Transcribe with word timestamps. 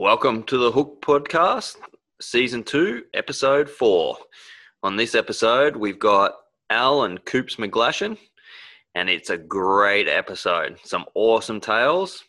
Welcome 0.00 0.44
to 0.44 0.56
the 0.56 0.72
Hook 0.72 1.02
Podcast, 1.02 1.76
Season 2.22 2.64
2, 2.64 3.02
Episode 3.12 3.68
4. 3.68 4.16
On 4.82 4.96
this 4.96 5.14
episode, 5.14 5.76
we've 5.76 5.98
got 5.98 6.32
Al 6.70 7.02
and 7.02 7.22
Coops 7.26 7.56
McGlashan, 7.56 8.16
and 8.94 9.10
it's 9.10 9.28
a 9.28 9.36
great 9.36 10.08
episode. 10.08 10.78
Some 10.84 11.04
awesome 11.14 11.60
tales. 11.60 12.24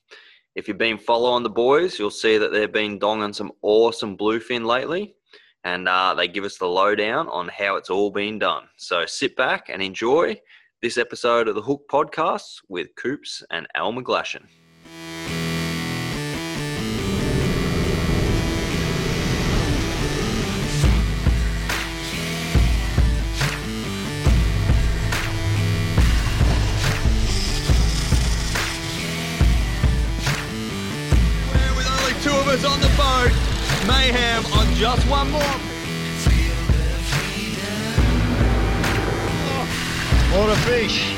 If 0.53 0.67
you've 0.67 0.77
been 0.77 0.97
following 0.97 1.43
the 1.43 1.49
boys, 1.49 1.97
you'll 1.97 2.09
see 2.09 2.37
that 2.37 2.51
they've 2.51 2.69
been 2.69 2.99
donging 2.99 3.33
some 3.33 3.53
awesome 3.61 4.17
bluefin 4.17 4.65
lately, 4.65 5.15
and 5.63 5.87
uh, 5.87 6.13
they 6.13 6.27
give 6.27 6.43
us 6.43 6.57
the 6.57 6.67
lowdown 6.67 7.29
on 7.29 7.47
how 7.47 7.77
it's 7.77 7.89
all 7.89 8.11
been 8.11 8.37
done. 8.37 8.63
So 8.75 9.05
sit 9.05 9.37
back 9.37 9.69
and 9.69 9.81
enjoy 9.81 10.41
this 10.81 10.97
episode 10.97 11.47
of 11.47 11.55
the 11.55 11.61
Hook 11.61 11.83
Podcast 11.89 12.63
with 12.67 12.93
Coops 12.97 13.43
and 13.49 13.65
Al 13.75 13.93
McGlashan. 13.93 14.43
Just 34.81 35.07
one 35.07 35.29
more. 35.29 35.41
What 40.33 40.49
a 40.49 40.55
fish. 40.61 41.13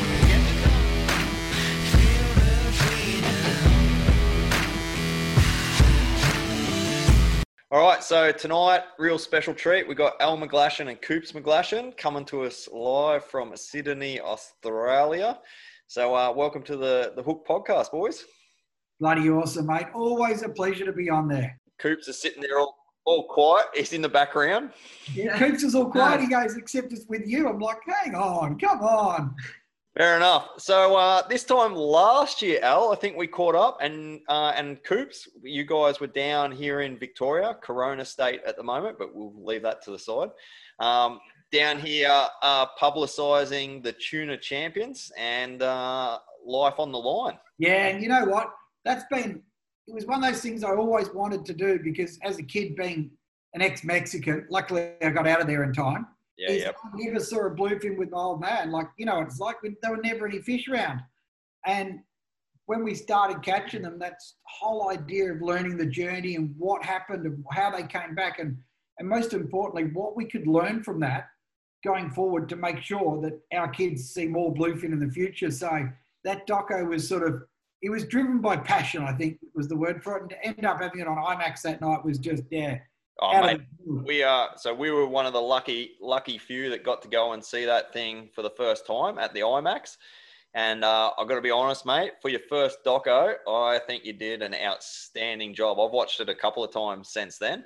All 7.71 7.79
right, 7.79 8.03
so 8.03 8.33
tonight, 8.33 8.81
real 8.99 9.17
special 9.17 9.53
treat. 9.53 9.87
We've 9.87 9.95
got 9.95 10.15
Al 10.19 10.37
McGlashan 10.37 10.89
and 10.89 11.01
Coops 11.01 11.31
McGlashan 11.31 11.95
coming 11.95 12.25
to 12.25 12.43
us 12.43 12.67
live 12.69 13.23
from 13.23 13.55
Sydney, 13.55 14.19
Australia. 14.19 15.39
So, 15.87 16.13
uh, 16.13 16.33
welcome 16.35 16.63
to 16.63 16.75
the, 16.75 17.13
the 17.15 17.23
Hook 17.23 17.47
podcast, 17.47 17.91
boys. 17.91 18.25
Bloody 18.99 19.29
awesome, 19.29 19.67
mate. 19.67 19.87
Always 19.95 20.43
a 20.43 20.49
pleasure 20.49 20.83
to 20.83 20.91
be 20.91 21.09
on 21.09 21.29
there. 21.29 21.57
Coops 21.79 22.09
is 22.09 22.21
sitting 22.21 22.41
there 22.41 22.59
all, 22.59 22.82
all 23.05 23.27
quiet. 23.27 23.67
He's 23.73 23.93
in 23.93 24.01
the 24.01 24.09
background. 24.09 24.71
Yeah. 25.13 25.37
Coops 25.37 25.63
is 25.63 25.75
all 25.75 25.89
quiet. 25.89 26.21
He 26.21 26.27
goes, 26.27 26.55
except 26.55 26.93
it's 26.93 27.05
with 27.07 27.27
you. 27.27 27.49
I'm 27.49 27.59
like, 27.59 27.79
hang 27.85 28.15
on, 28.15 28.57
come 28.59 28.79
on. 28.81 29.35
Fair 29.95 30.17
enough. 30.17 30.49
So, 30.57 30.95
uh, 30.95 31.27
this 31.27 31.43
time 31.43 31.75
last 31.75 32.41
year, 32.41 32.59
Al, 32.63 32.91
I 32.91 32.95
think 32.95 33.15
we 33.15 33.27
caught 33.27 33.53
up, 33.53 33.77
and 33.79 34.21
uh, 34.27 34.51
and 34.55 34.81
Coops, 34.83 35.27
you 35.43 35.65
guys 35.65 35.99
were 35.99 36.07
down 36.07 36.51
here 36.51 36.81
in 36.81 36.97
Victoria, 36.97 37.55
Corona 37.61 38.03
State 38.03 38.41
at 38.43 38.57
the 38.57 38.63
moment, 38.63 38.97
but 38.97 39.13
we'll 39.13 39.33
leave 39.45 39.61
that 39.61 39.83
to 39.83 39.91
the 39.91 39.99
side. 39.99 40.29
Um, 40.79 41.19
down 41.51 41.79
here, 41.79 42.09
uh, 42.41 42.65
publicising 42.81 43.83
the 43.83 43.93
tuna 43.93 44.35
champions 44.35 45.11
and 45.15 45.61
uh, 45.61 46.17
life 46.43 46.79
on 46.79 46.91
the 46.91 46.97
line. 46.97 47.37
Yeah, 47.59 47.85
and 47.85 48.01
you 48.01 48.09
know 48.09 48.25
what? 48.25 48.49
That's 48.85 49.03
been, 49.11 49.43
it 49.87 49.93
was 49.93 50.05
one 50.05 50.23
of 50.23 50.29
those 50.29 50.41
things 50.41 50.63
I 50.63 50.71
always 50.71 51.09
wanted 51.09 51.45
to 51.45 51.53
do 51.53 51.79
because 51.83 52.17
as 52.23 52.37
a 52.37 52.43
kid 52.43 52.75
being 52.75 53.11
an 53.53 53.61
ex-Mexican, 53.61 54.47
luckily 54.49 54.91
I 55.01 55.09
got 55.09 55.27
out 55.27 55.41
of 55.41 55.47
there 55.47 55.63
in 55.63 55.73
time. 55.73 56.07
Yeah, 56.37 56.51
yep. 56.51 56.75
I 56.83 56.89
never 56.95 57.19
saw 57.19 57.45
a 57.45 57.51
bluefin 57.51 57.97
with 57.97 58.09
my 58.09 58.17
old 58.17 58.41
man. 58.41 58.71
Like, 58.71 58.87
you 58.97 59.05
know, 59.05 59.21
it's 59.21 59.39
like 59.39 59.57
there 59.81 59.91
were 59.91 59.97
never 59.97 60.27
any 60.27 60.41
fish 60.41 60.67
around. 60.67 61.01
And 61.65 61.99
when 62.65 62.83
we 62.83 62.95
started 62.95 63.43
catching 63.43 63.83
them, 63.83 63.99
that's 63.99 64.35
whole 64.47 64.89
idea 64.89 65.33
of 65.33 65.41
learning 65.41 65.77
the 65.77 65.85
journey 65.85 66.35
and 66.35 66.55
what 66.57 66.83
happened 66.83 67.25
and 67.25 67.43
how 67.51 67.69
they 67.69 67.83
came 67.83 68.15
back 68.15 68.39
and, 68.39 68.57
and 68.97 69.07
most 69.07 69.33
importantly, 69.33 69.91
what 69.93 70.15
we 70.15 70.25
could 70.25 70.47
learn 70.47 70.81
from 70.81 70.99
that 71.01 71.27
going 71.83 72.09
forward 72.09 72.47
to 72.49 72.55
make 72.55 72.81
sure 72.81 73.21
that 73.21 73.39
our 73.55 73.67
kids 73.67 74.09
see 74.09 74.27
more 74.27 74.53
bluefin 74.53 74.93
in 74.93 74.99
the 74.99 75.11
future. 75.11 75.51
So 75.51 75.87
that 76.23 76.47
doco 76.47 76.87
was 76.87 77.07
sort 77.07 77.27
of, 77.27 77.43
it 77.83 77.89
was 77.89 78.05
driven 78.05 78.39
by 78.39 78.55
passion, 78.55 79.03
I 79.03 79.11
think 79.11 79.37
was 79.53 79.67
the 79.67 79.75
word 79.75 80.01
for 80.01 80.15
it. 80.17 80.21
And 80.21 80.29
to 80.31 80.45
end 80.45 80.65
up 80.65 80.81
having 80.81 81.01
it 81.01 81.07
on 81.07 81.17
IMAX 81.17 81.61
that 81.63 81.81
night 81.81 82.03
was 82.03 82.17
just, 82.17 82.43
yeah. 82.49 82.79
Oh, 83.19 83.41
mate, 83.41 83.55
of 83.55 83.59
the 83.59 83.65
blue. 83.85 84.03
we 84.07 84.23
are 84.23 84.51
so 84.55 84.73
we 84.73 84.89
were 84.89 85.05
one 85.05 85.27
of 85.27 85.33
the 85.33 85.41
lucky 85.41 85.91
lucky 86.01 86.39
few 86.39 86.71
that 86.71 86.83
got 86.83 87.03
to 87.03 87.07
go 87.07 87.33
and 87.33 87.45
see 87.45 87.63
that 87.63 87.93
thing 87.93 88.27
for 88.33 88.41
the 88.41 88.49
first 88.49 88.87
time 88.87 89.19
at 89.19 89.33
the 89.33 89.41
IMAX. 89.41 89.97
And 90.55 90.83
uh, 90.83 91.11
I've 91.17 91.27
got 91.27 91.35
to 91.35 91.41
be 91.41 91.51
honest, 91.51 91.85
mate, 91.85 92.13
for 92.21 92.29
your 92.29 92.39
first 92.49 92.79
doco, 92.85 93.35
I 93.47 93.79
think 93.85 94.05
you 94.05 94.13
did 94.13 94.41
an 94.41 94.55
outstanding 94.55 95.53
job. 95.53 95.79
I've 95.79 95.91
watched 95.91 96.21
it 96.21 96.29
a 96.29 96.35
couple 96.35 96.63
of 96.63 96.71
times 96.71 97.09
since 97.09 97.37
then. 97.37 97.65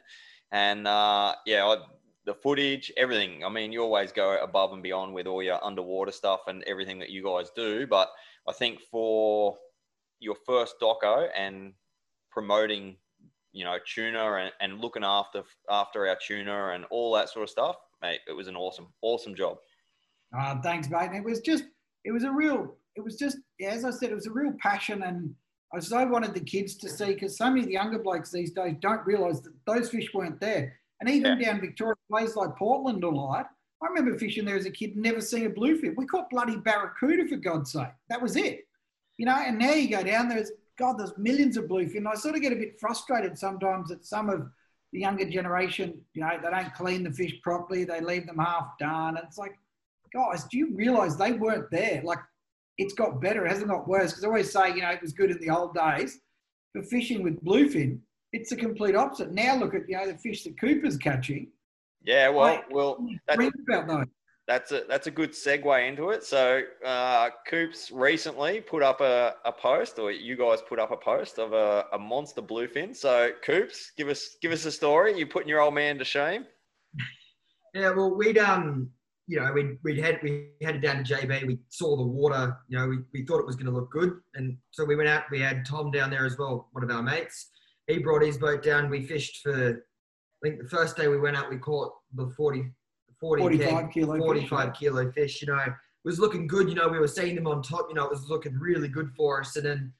And 0.51 0.88
uh, 0.88 1.35
yeah, 1.45 1.66
I, 1.66 1.78
the 2.25 2.34
footage, 2.34 2.91
everything. 2.97 3.44
I 3.44 3.49
mean, 3.49 3.72
you 3.72 3.84
always 3.84 4.11
go 4.11 4.41
above 4.41 4.73
and 4.73 4.81
beyond 4.81 5.13
with 5.13 5.28
all 5.28 5.44
your 5.44 5.63
underwater 5.63 6.11
stuff 6.11 6.41
and 6.47 6.63
everything 6.63 6.97
that 6.99 7.09
you 7.09 7.23
guys 7.23 7.51
do. 7.55 7.85
But 7.88 8.09
I 8.47 8.53
think 8.53 8.81
for 8.89 9.57
your 10.19 10.35
first 10.45 10.75
doco 10.81 11.28
and 11.35 11.73
promoting 12.31 12.97
you 13.51 13.63
know 13.63 13.78
tuna 13.85 14.33
and, 14.33 14.51
and 14.61 14.81
looking 14.81 15.03
after 15.03 15.44
after 15.69 16.07
our 16.07 16.17
tuna 16.25 16.69
and 16.73 16.85
all 16.91 17.13
that 17.13 17.29
sort 17.29 17.44
of 17.44 17.50
stuff 17.50 17.75
mate 18.01 18.19
it 18.28 18.33
was 18.33 18.47
an 18.47 18.55
awesome 18.55 18.88
awesome 19.01 19.33
job 19.35 19.57
Uh, 20.38 20.59
thanks, 20.61 20.89
mate. 20.89 21.11
It 21.13 21.23
was 21.23 21.39
just, 21.39 21.63
it 22.03 22.11
was 22.11 22.23
a 22.23 22.31
real, 22.31 22.75
it 22.95 23.03
was 23.03 23.16
just, 23.17 23.38
as 23.66 23.85
I 23.85 23.91
said, 23.91 24.11
it 24.11 24.16
was 24.16 24.28
a 24.28 24.31
real 24.31 24.53
passion. 24.59 25.03
And 25.03 25.33
I 25.73 25.79
so 25.79 26.05
wanted 26.05 26.34
the 26.34 26.41
kids 26.41 26.75
to 26.78 26.89
see, 26.89 27.13
because 27.13 27.38
so 27.38 27.49
many 27.49 27.61
of 27.61 27.67
the 27.67 27.73
younger 27.73 27.99
blokes 27.99 28.31
these 28.31 28.51
days 28.51 28.75
don't 28.81 29.05
realise 29.05 29.39
that 29.41 29.53
those 29.66 29.89
fish 29.89 30.13
weren't 30.13 30.39
there. 30.41 30.73
And 30.99 31.09
even 31.09 31.39
down 31.39 31.61
Victoria, 31.61 31.95
places 32.09 32.35
like 32.35 32.57
Portland 32.57 33.03
a 33.03 33.09
lot, 33.09 33.47
I 33.81 33.88
remember 33.88 34.17
fishing 34.17 34.45
there 34.45 34.57
as 34.57 34.66
a 34.66 34.72
kid, 34.72 34.97
never 34.97 35.22
seeing 35.22 35.45
a 35.45 35.49
bluefin. 35.49 35.95
We 35.95 36.07
caught 36.07 36.29
bloody 36.29 36.57
barracuda, 36.57 37.28
for 37.28 37.38
God's 37.38 37.72
sake. 37.72 37.88
That 38.09 38.22
was 38.22 38.35
it. 38.35 38.66
You 39.17 39.25
know, 39.25 39.35
and 39.35 39.57
now 39.57 39.73
you 39.73 39.89
go 39.89 40.03
down, 40.03 40.29
there's, 40.29 40.51
God, 40.78 40.97
there's 40.97 41.17
millions 41.17 41.57
of 41.57 41.66
bluefin. 41.66 42.07
I 42.07 42.16
sort 42.16 42.35
of 42.35 42.41
get 42.41 42.53
a 42.53 42.57
bit 42.57 42.79
frustrated 42.79 43.38
sometimes 43.38 43.89
that 43.89 44.05
some 44.05 44.29
of 44.29 44.47
the 44.94 45.00
younger 45.00 45.29
generation, 45.29 46.00
you 46.13 46.22
know, 46.22 46.39
they 46.41 46.50
don't 46.50 46.73
clean 46.73 47.03
the 47.03 47.11
fish 47.11 47.33
properly, 47.41 47.83
they 47.83 48.00
leave 48.00 48.28
them 48.28 48.38
half 48.38 48.78
done. 48.79 49.17
And 49.17 49.25
it's 49.25 49.38
like, 49.38 49.57
guys, 50.13 50.45
do 50.45 50.57
you 50.57 50.73
realize 50.75 51.17
they 51.17 51.33
weren't 51.33 51.69
there? 51.72 52.01
Like, 52.03 52.19
it's 52.78 52.94
got 52.94 53.19
better, 53.19 53.45
it 53.45 53.50
hasn't 53.50 53.69
got 53.69 53.88
worse. 53.88 54.11
Because 54.11 54.23
I 54.23 54.28
always 54.28 54.51
say, 54.51 54.69
you 54.69 54.81
know, 54.81 54.89
it 54.91 55.01
was 55.01 55.13
good 55.13 55.31
in 55.31 55.39
the 55.39 55.49
old 55.49 55.73
days. 55.73 56.19
For 56.73 56.84
fishing 56.84 57.23
with 57.23 57.44
bluefin, 57.44 57.99
it's 58.34 58.51
the 58.51 58.55
complete 58.55 58.95
opposite. 58.95 59.31
Now 59.31 59.55
look 59.55 59.73
at, 59.73 59.89
you 59.89 59.97
know, 59.97 60.11
the 60.11 60.17
fish 60.17 60.44
that 60.44 60.59
Cooper's 60.59 60.97
catching. 60.97 61.47
yeah 62.03 62.29
well 62.29 62.55
Mate, 62.55 62.63
well 62.69 63.07
that's, 63.28 63.39
Read 63.39 63.53
about 63.67 63.88
those. 63.88 64.05
That's 64.47 64.72
a 64.72 64.84
that's 64.88 65.08
a 65.08 65.12
good 65.12 65.31
segue 65.31 65.88
into 65.88 66.09
it 66.09 66.24
so 66.24 66.62
uh 66.85 67.30
coops 67.47 67.91
recently 67.91 68.62
put 68.62 68.81
up 68.81 69.02
a, 69.02 69.34
a 69.46 69.52
post 69.52 70.00
or 70.00 70.12
you 70.12 70.38
guys 70.38 70.59
put 70.68 70.80
up 70.80 70.91
a 70.91 70.97
post 70.97 71.38
of 71.38 71.53
a, 71.53 71.85
a 71.94 72.00
monster 72.00 72.41
bluefin 72.41 72.96
so 72.96 73.31
coops 73.44 73.91
give 73.97 74.08
us 74.08 74.38
give 74.41 74.52
us 74.52 74.66
a 74.66 74.72
story 74.72 75.18
you 75.18 75.28
putting 75.28 75.50
your 75.50 75.62
old 75.62 75.74
man 75.74 75.97
to 75.97 76.06
shame 76.06 76.46
Yeah, 77.74 77.91
well, 77.91 78.16
we'd 78.16 78.38
um, 78.38 78.90
you 79.28 79.40
know, 79.40 79.52
we'd 79.52 79.78
we'd 79.84 80.00
had 80.00 80.19
we 80.24 80.50
headed 80.62 80.81
down 80.81 81.03
to 81.03 81.14
JB. 81.14 81.46
We 81.47 81.59
saw 81.69 81.97
the 81.97 82.03
water. 82.03 82.58
You 82.69 82.79
know, 82.79 82.88
we, 82.88 82.97
we 83.14 83.25
thought 83.25 83.40
it 83.40 83.46
was 83.46 83.56
going 83.56 83.68
to 83.68 83.72
look 83.72 83.91
good, 83.91 84.14
and 84.35 84.58
so 84.72 84.85
we 84.85 84.96
went 84.96 85.09
out. 85.09 85.25
We 85.29 85.41
had 85.41 85.66
Tom 85.66 85.91
down 85.91 86.09
there 86.09 86.25
as 86.25 86.38
well, 86.38 86.69
one 86.72 86.84
of 86.84 86.90
our 86.90 87.03
mates. 87.03 87.50
He 87.88 88.00
brought 88.00 88.24
his 88.24 88.38
boat 88.38 88.64
down. 88.64 88.90
We 88.90 89.06
fished 89.06 89.41
for. 89.44 89.84
I 90.44 90.47
think 90.47 90.62
the 90.62 90.69
first 90.69 90.96
day 90.96 91.08
we 91.08 91.19
went 91.19 91.35
out, 91.35 91.50
we 91.50 91.58
caught 91.58 91.91
the 92.14 92.31
40, 92.38 92.72
40 93.19 93.44
45 93.44 93.69
keg- 93.69 93.91
kilo 93.91 94.13
fish, 94.16 94.50
45 94.50 94.66
yeah. 94.66 94.72
kilo 94.72 95.11
fish. 95.11 95.41
You 95.41 95.47
know, 95.47 95.57
it 95.57 95.73
was 96.03 96.19
looking 96.19 96.47
good. 96.47 96.69
You 96.69 96.75
know, 96.75 96.88
we 96.88 97.00
were 97.00 97.07
seeing 97.07 97.35
them 97.35 97.47
on 97.47 97.61
top. 97.61 97.88
You 97.89 97.95
know, 97.95 98.05
it 98.05 98.11
was 98.11 98.29
looking 98.29 98.57
really 98.59 98.88
good 98.88 99.11
for 99.16 99.41
us. 99.41 99.55
And 99.55 99.66
then 99.66 99.94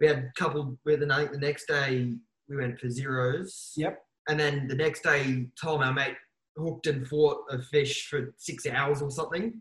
we 0.00 0.06
had 0.06 0.18
a 0.18 0.32
couple 0.36 0.78
with 0.84 1.00
the, 1.00 1.06
the 1.06 1.38
next 1.38 1.66
day 1.66 2.14
we 2.48 2.56
went 2.56 2.78
for 2.78 2.90
zeros. 2.90 3.72
Yep. 3.76 3.98
And 4.28 4.38
then 4.38 4.68
the 4.68 4.76
next 4.76 5.02
day, 5.02 5.48
Tom, 5.60 5.80
our 5.80 5.92
mate, 5.92 6.14
hooked 6.56 6.86
and 6.86 7.06
fought 7.06 7.38
a 7.50 7.60
fish 7.60 8.08
for 8.08 8.34
six 8.36 8.66
hours 8.66 9.02
or 9.02 9.10
something. 9.10 9.60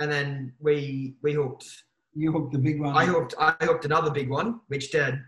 And 0.00 0.10
then 0.10 0.52
we 0.60 1.14
we 1.22 1.32
hooked. 1.32 1.66
You 2.14 2.32
hooked 2.32 2.52
the 2.52 2.58
big 2.58 2.80
one. 2.80 2.96
I 2.96 3.04
hooked. 3.04 3.34
I 3.38 3.54
hooked 3.60 3.84
another 3.84 4.10
big 4.10 4.28
one, 4.28 4.60
which 4.68 4.90
Dad 4.92 5.22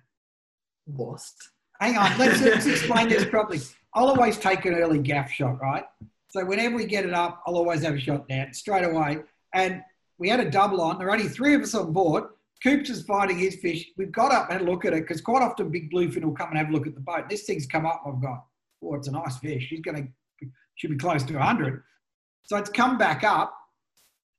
lost. 0.87 1.37
Hang 1.81 1.96
on, 1.96 2.19
let's, 2.19 2.43
let's 2.43 2.67
explain 2.67 3.08
this 3.08 3.25
properly. 3.25 3.61
I'll 3.94 4.08
always 4.08 4.37
take 4.37 4.67
an 4.67 4.75
early 4.75 4.99
gaff 4.99 5.31
shot, 5.31 5.61
right? 5.62 5.85
So 6.31 6.44
whenever 6.44 6.77
we 6.77 6.87
get 6.87 7.05
it 7.05 7.12
up, 7.12 7.43
I'll 7.47 7.56
always 7.56 7.82
have 7.82 7.94
a 7.94 8.00
shot 8.00 8.29
down 8.29 8.55
straight 8.55 8.85
away. 8.85 9.19
And 9.53 9.82
we 10.19 10.29
had 10.29 10.41
a 10.41 10.50
double 10.50 10.81
on. 10.81 10.99
There 10.99 11.09
are 11.09 11.12
only 11.12 11.29
three 11.29 11.55
of 11.55 11.62
us 11.62 11.75
on 11.75 11.93
board. 11.93 12.25
Coops 12.62 12.91
is 12.91 13.03
fighting 13.03 13.38
his 13.38 13.56
fish. 13.56 13.87
We've 13.97 14.12
got 14.12 14.32
up 14.32 14.44
and 14.50 14.61
had 14.61 14.69
a 14.69 14.71
look 14.71 14.85
at 14.85 14.93
it 14.93 15.03
because 15.03 15.21
quite 15.21 15.43
often 15.43 15.71
big 15.71 15.91
bluefin 15.91 16.25
will 16.25 16.32
come 16.32 16.50
and 16.50 16.59
have 16.59 16.69
a 16.69 16.73
look 16.73 16.87
at 16.87 16.94
the 16.94 17.00
boat. 17.00 17.29
This 17.29 17.44
thing's 17.44 17.67
come 17.67 17.87
up. 17.87 18.03
I've 18.06 18.21
gone, 18.21 18.41
oh, 18.85 18.94
it's 18.94 19.09
a 19.09 19.12
nice 19.12 19.38
fish. 19.38 19.67
She's 19.69 19.81
going 19.81 19.97
to, 20.41 20.47
should 20.77 20.91
be 20.91 20.97
close 20.97 21.25
to 21.25 21.35
100. 21.35 21.82
So 22.44 22.56
it's 22.59 22.71
come 22.71 22.97
back 22.97 23.25
up. 23.25 23.55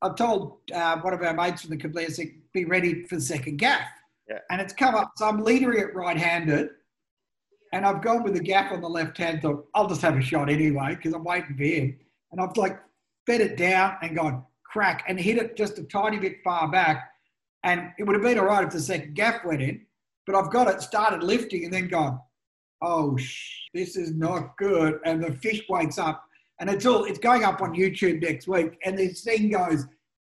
I've 0.01 0.15
told 0.15 0.59
uh, 0.73 0.97
one 0.99 1.13
of 1.13 1.21
our 1.21 1.33
mates 1.33 1.61
from 1.61 1.71
the 1.71 1.77
Complete, 1.77 2.17
be 2.53 2.65
ready 2.65 3.05
for 3.05 3.15
the 3.15 3.21
second 3.21 3.57
gaff. 3.57 3.87
Yeah. 4.29 4.39
And 4.49 4.61
it's 4.61 4.73
come 4.73 4.95
up. 4.95 5.11
So 5.17 5.27
I'm 5.27 5.43
leading 5.43 5.73
it 5.73 5.93
right 5.93 6.17
handed. 6.17 6.69
And 7.71 7.85
I've 7.85 8.01
gone 8.01 8.23
with 8.23 8.33
the 8.33 8.39
gaff 8.41 8.71
on 8.71 8.81
the 8.81 8.89
left 8.89 9.17
hand. 9.17 9.41
Thought 9.41 9.67
I'll 9.73 9.87
just 9.87 10.01
have 10.01 10.17
a 10.17 10.21
shot 10.21 10.49
anyway 10.49 10.95
because 10.95 11.13
I'm 11.13 11.23
waiting 11.23 11.55
for 11.55 11.63
him. 11.63 11.97
And 12.31 12.41
I've 12.41 12.55
like 12.57 12.79
fed 13.25 13.41
it 13.41 13.57
down 13.57 13.97
and 14.01 14.15
gone 14.15 14.43
crack 14.65 15.03
and 15.07 15.19
hit 15.19 15.37
it 15.37 15.55
just 15.55 15.77
a 15.77 15.83
tiny 15.83 16.17
bit 16.17 16.37
far 16.43 16.69
back. 16.69 17.11
And 17.63 17.91
it 17.97 18.03
would 18.03 18.15
have 18.15 18.23
been 18.23 18.39
all 18.39 18.45
right 18.45 18.63
if 18.63 18.71
the 18.71 18.79
second 18.79 19.15
gaff 19.15 19.45
went 19.45 19.61
in, 19.61 19.85
but 20.25 20.35
I've 20.35 20.51
got 20.51 20.67
it 20.67 20.81
started 20.81 21.23
lifting 21.23 21.65
and 21.65 21.73
then 21.73 21.87
gone, 21.87 22.19
oh, 22.81 23.15
sh- 23.17 23.69
this 23.73 23.95
is 23.95 24.13
not 24.15 24.57
good. 24.57 24.99
And 25.05 25.23
the 25.23 25.33
fish 25.35 25.61
wakes 25.69 25.97
up 25.97 26.23
and 26.59 26.69
it's 26.69 26.85
all, 26.85 27.05
it's 27.05 27.19
going 27.19 27.43
up 27.43 27.61
on 27.61 27.73
YouTube 27.73 28.21
next 28.21 28.47
week. 28.47 28.77
And 28.83 28.97
this 28.97 29.21
thing 29.21 29.49
goes 29.49 29.85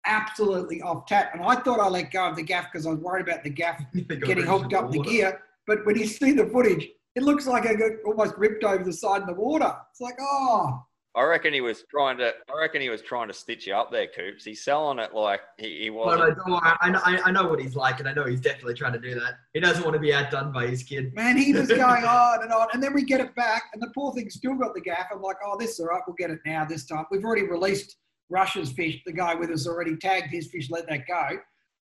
absolutely 0.07 0.83
off 0.83 1.07
tap. 1.07 1.31
And 1.35 1.43
I 1.43 1.57
thought 1.57 1.81
I 1.81 1.89
let 1.89 2.11
go 2.11 2.29
of 2.29 2.37
the 2.37 2.43
gaff 2.43 2.67
because 2.73 2.87
I 2.87 2.91
was 2.91 2.99
worried 2.99 3.29
about 3.29 3.45
the 3.45 3.51
gaff 3.51 3.83
getting 3.95 4.45
hooked 4.45 4.75
up 4.75 4.91
the 4.91 5.01
gear. 5.01 5.41
But 5.67 5.87
when 5.87 5.97
you 5.97 6.07
see 6.07 6.33
the 6.33 6.47
footage, 6.47 6.89
it 7.17 7.23
looks 7.23 7.47
like 7.47 7.67
I 7.67 7.75
got 7.75 7.91
almost 8.07 8.35
ripped 8.39 8.65
over 8.65 8.85
the 8.85 8.93
side 8.93 9.23
of 9.23 9.27
the 9.29 9.35
water. 9.35 9.75
It's 9.91 10.01
like, 10.01 10.15
oh, 10.21 10.85
I 11.17 11.25
reckon 11.25 11.53
he 11.53 11.61
was 11.61 11.83
trying 11.91 12.19
to. 12.19 12.33
I 12.49 12.59
reckon 12.61 12.81
he 12.81 12.89
was 12.89 13.03
trying 13.03 13.27
to 13.29 13.35
stitch 13.35 13.67
you 13.67 13.75
up 13.75 13.91
there, 13.91 14.07
Coops. 14.07 14.45
He's 14.45 14.63
selling 14.63 15.01
it 15.01 15.13
like 15.13 15.41
he, 15.59 15.81
he 15.81 15.89
No, 15.91 15.97
was. 15.97 16.19
no, 16.21 16.35
don't 16.35 16.51
worry. 16.51 16.73
I, 16.81 16.91
know- 16.91 17.01
I, 17.05 17.21
I 17.25 17.31
know 17.33 17.49
what 17.49 17.61
he's 17.61 17.75
like, 17.75 17.99
and 17.99 18.09
I 18.09 18.13
know 18.13 18.27
he's 18.27 18.41
definitely 18.41 18.75
trying 18.75 18.93
to 18.93 19.01
do 19.01 19.15
that. 19.19 19.35
He 19.53 19.59
doesn't 19.59 19.83
want 19.83 19.95
to 19.95 20.01
be 20.01 20.15
outdone 20.15 20.53
by 20.53 20.69
his 20.69 20.85
kid. 20.85 21.13
man, 21.15 21.37
he 21.37 21.53
was 21.53 21.67
going 21.69 21.83
on 22.05 22.43
and 22.45 22.53
on. 22.53 22.69
And 22.75 22.81
then 22.83 22.95
we 22.95 23.03
get 23.03 23.21
it 23.21 23.35
back, 23.35 23.65
and 23.75 23.83
the 23.83 23.91
poor 23.93 24.13
thing's 24.15 24.35
still 24.35 24.55
got 24.55 24.73
the 24.75 24.81
gaff. 24.81 25.09
I'm 25.13 25.21
like, 25.21 25.37
oh, 25.45 25.57
this 25.59 25.71
is 25.73 25.81
all 25.81 25.87
right. 25.87 26.01
We'll 26.07 26.15
get 26.17 26.31
it 26.31 26.39
now 26.47 26.65
this 26.65 26.87
time. 26.87 27.05
We've 27.11 27.25
already 27.25 27.43
released 27.43 27.97
Russia's 28.29 28.71
fish. 28.71 29.01
The 29.05 29.13
guy 29.13 29.35
with 29.35 29.51
us 29.51 29.67
already 29.67 29.97
tagged 29.97 30.31
his 30.33 30.47
fish, 30.47 30.71
let 30.71 30.89
that 30.89 31.09
go. 31.09 31.39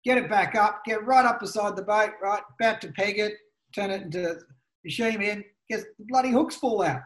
Get 0.05 0.19
it 0.19 0.29
back 0.29 0.57
up, 0.57 0.85
get 0.85 1.07
right 1.07 1.25
up 1.25 1.39
beside 1.39 1.77
the 1.77 1.83
boat, 1.83 2.11
right, 2.21 2.43
about 2.61 2.81
to 2.83 2.89
peg 2.93 3.21
it, 3.21 3.35
turn 3.75 3.91
it 3.93 4.03
into 4.03 4.39
machine 4.85 5.23
in, 5.23 5.45
gets 5.69 5.85
the 5.99 6.05
bloody 6.07 6.31
hooks 6.31 6.57
fall 6.57 6.83
out. 6.83 7.03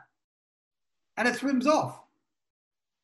And 1.16 1.26
it 1.26 1.36
swims 1.36 1.66
off. 1.66 2.00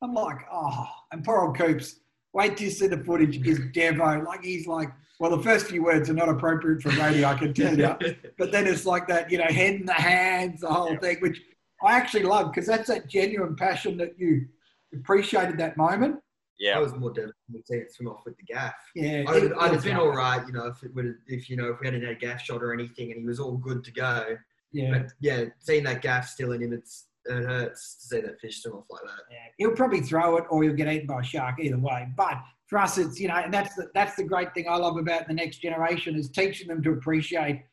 I'm 0.01 0.13
like, 0.13 0.37
oh, 0.51 0.87
and 1.11 1.23
poor 1.23 1.39
old 1.39 1.57
Coops. 1.57 1.99
Wait 2.33 2.57
till 2.57 2.65
you 2.65 2.71
see 2.71 2.87
the 2.87 3.03
footage. 3.03 3.45
Is 3.45 3.59
Devo 3.59 4.25
like 4.25 4.43
he's 4.43 4.67
like, 4.67 4.89
well, 5.19 5.35
the 5.35 5.43
first 5.43 5.67
few 5.67 5.83
words 5.83 6.09
are 6.09 6.13
not 6.13 6.29
appropriate 6.29 6.81
for 6.81 6.89
radio, 6.89 7.29
I 7.29 7.35
can 7.35 7.53
tell 7.53 7.77
you. 7.77 7.95
But 8.37 8.51
then 8.51 8.67
it's 8.67 8.85
like 8.85 9.07
that, 9.07 9.31
you 9.31 9.37
know, 9.37 9.45
head 9.45 9.75
in 9.75 9.85
the 9.85 9.93
hands, 9.93 10.61
the 10.61 10.67
whole 10.67 10.97
thing, 10.97 11.17
which 11.21 11.41
I 11.83 11.93
actually 11.93 12.23
love 12.23 12.51
because 12.51 12.67
that's 12.67 12.87
that 12.89 13.07
genuine 13.07 13.55
passion 13.55 13.97
that 13.97 14.19
you 14.19 14.47
appreciated 14.93 15.57
that 15.59 15.77
moment. 15.77 16.15
I 16.15 16.19
yeah, 16.59 16.79
was 16.79 16.93
more 16.93 17.11
devastated 17.11 17.35
to 17.53 17.63
see 17.65 17.75
it 17.75 17.93
swim 17.93 18.07
off 18.07 18.23
with 18.25 18.37
the 18.37 18.43
gaff. 18.43 18.75
Yeah, 18.95 19.23
I'd, 19.27 19.43
it 19.43 19.51
I'd 19.59 19.73
have 19.73 19.83
been 19.83 19.97
like 19.97 20.17
all 20.17 20.47
you 20.47 20.53
know, 20.53 20.67
if 20.67 20.83
it 20.83 20.95
would, 20.95 21.15
if 21.27 21.49
you 21.49 21.57
know, 21.57 21.69
if 21.69 21.79
we 21.79 21.87
hadn't 21.87 22.01
had 22.01 22.11
a 22.11 22.15
gaff 22.15 22.41
shot 22.41 22.63
or 22.63 22.73
anything, 22.73 23.11
and 23.11 23.19
he 23.21 23.27
was 23.27 23.39
all 23.39 23.57
good 23.57 23.83
to 23.83 23.91
go. 23.91 24.37
Yeah, 24.75 24.91
But 24.91 25.11
yeah, 25.21 25.45
seeing 25.59 25.83
that 25.85 26.01
gaff 26.01 26.27
still 26.27 26.51
in 26.51 26.61
him, 26.61 26.73
it's 26.73 27.05
it 27.25 27.43
hurts 27.43 27.95
to 27.95 28.07
see 28.07 28.21
that 28.21 28.39
fish 28.39 28.61
swim 28.61 28.75
off 28.75 28.85
like 28.89 29.01
that. 29.03 29.23
yeah. 29.31 29.37
He'll 29.57 29.71
probably 29.71 30.01
throw 30.01 30.37
it 30.37 30.43
or 30.49 30.61
he'll 30.61 30.73
get 30.73 30.87
eaten 30.87 31.07
by 31.07 31.21
a 31.21 31.23
shark 31.23 31.55
either 31.59 31.79
way. 31.79 32.07
But 32.15 32.37
for 32.67 32.77
us, 32.77 32.97
it's 32.99 33.19
you 33.19 33.27
know, 33.29 33.35
and 33.35 33.53
that's 33.53 33.73
the 33.75 33.89
that's 33.95 34.15
the 34.15 34.23
great 34.23 34.53
thing 34.53 34.65
I 34.69 34.75
love 34.75 34.97
about 34.97 35.27
the 35.27 35.33
next 35.33 35.57
generation 35.57 36.15
is 36.15 36.29
teaching 36.29 36.67
them 36.67 36.83
to 36.83 36.91
appreciate. 36.91 37.63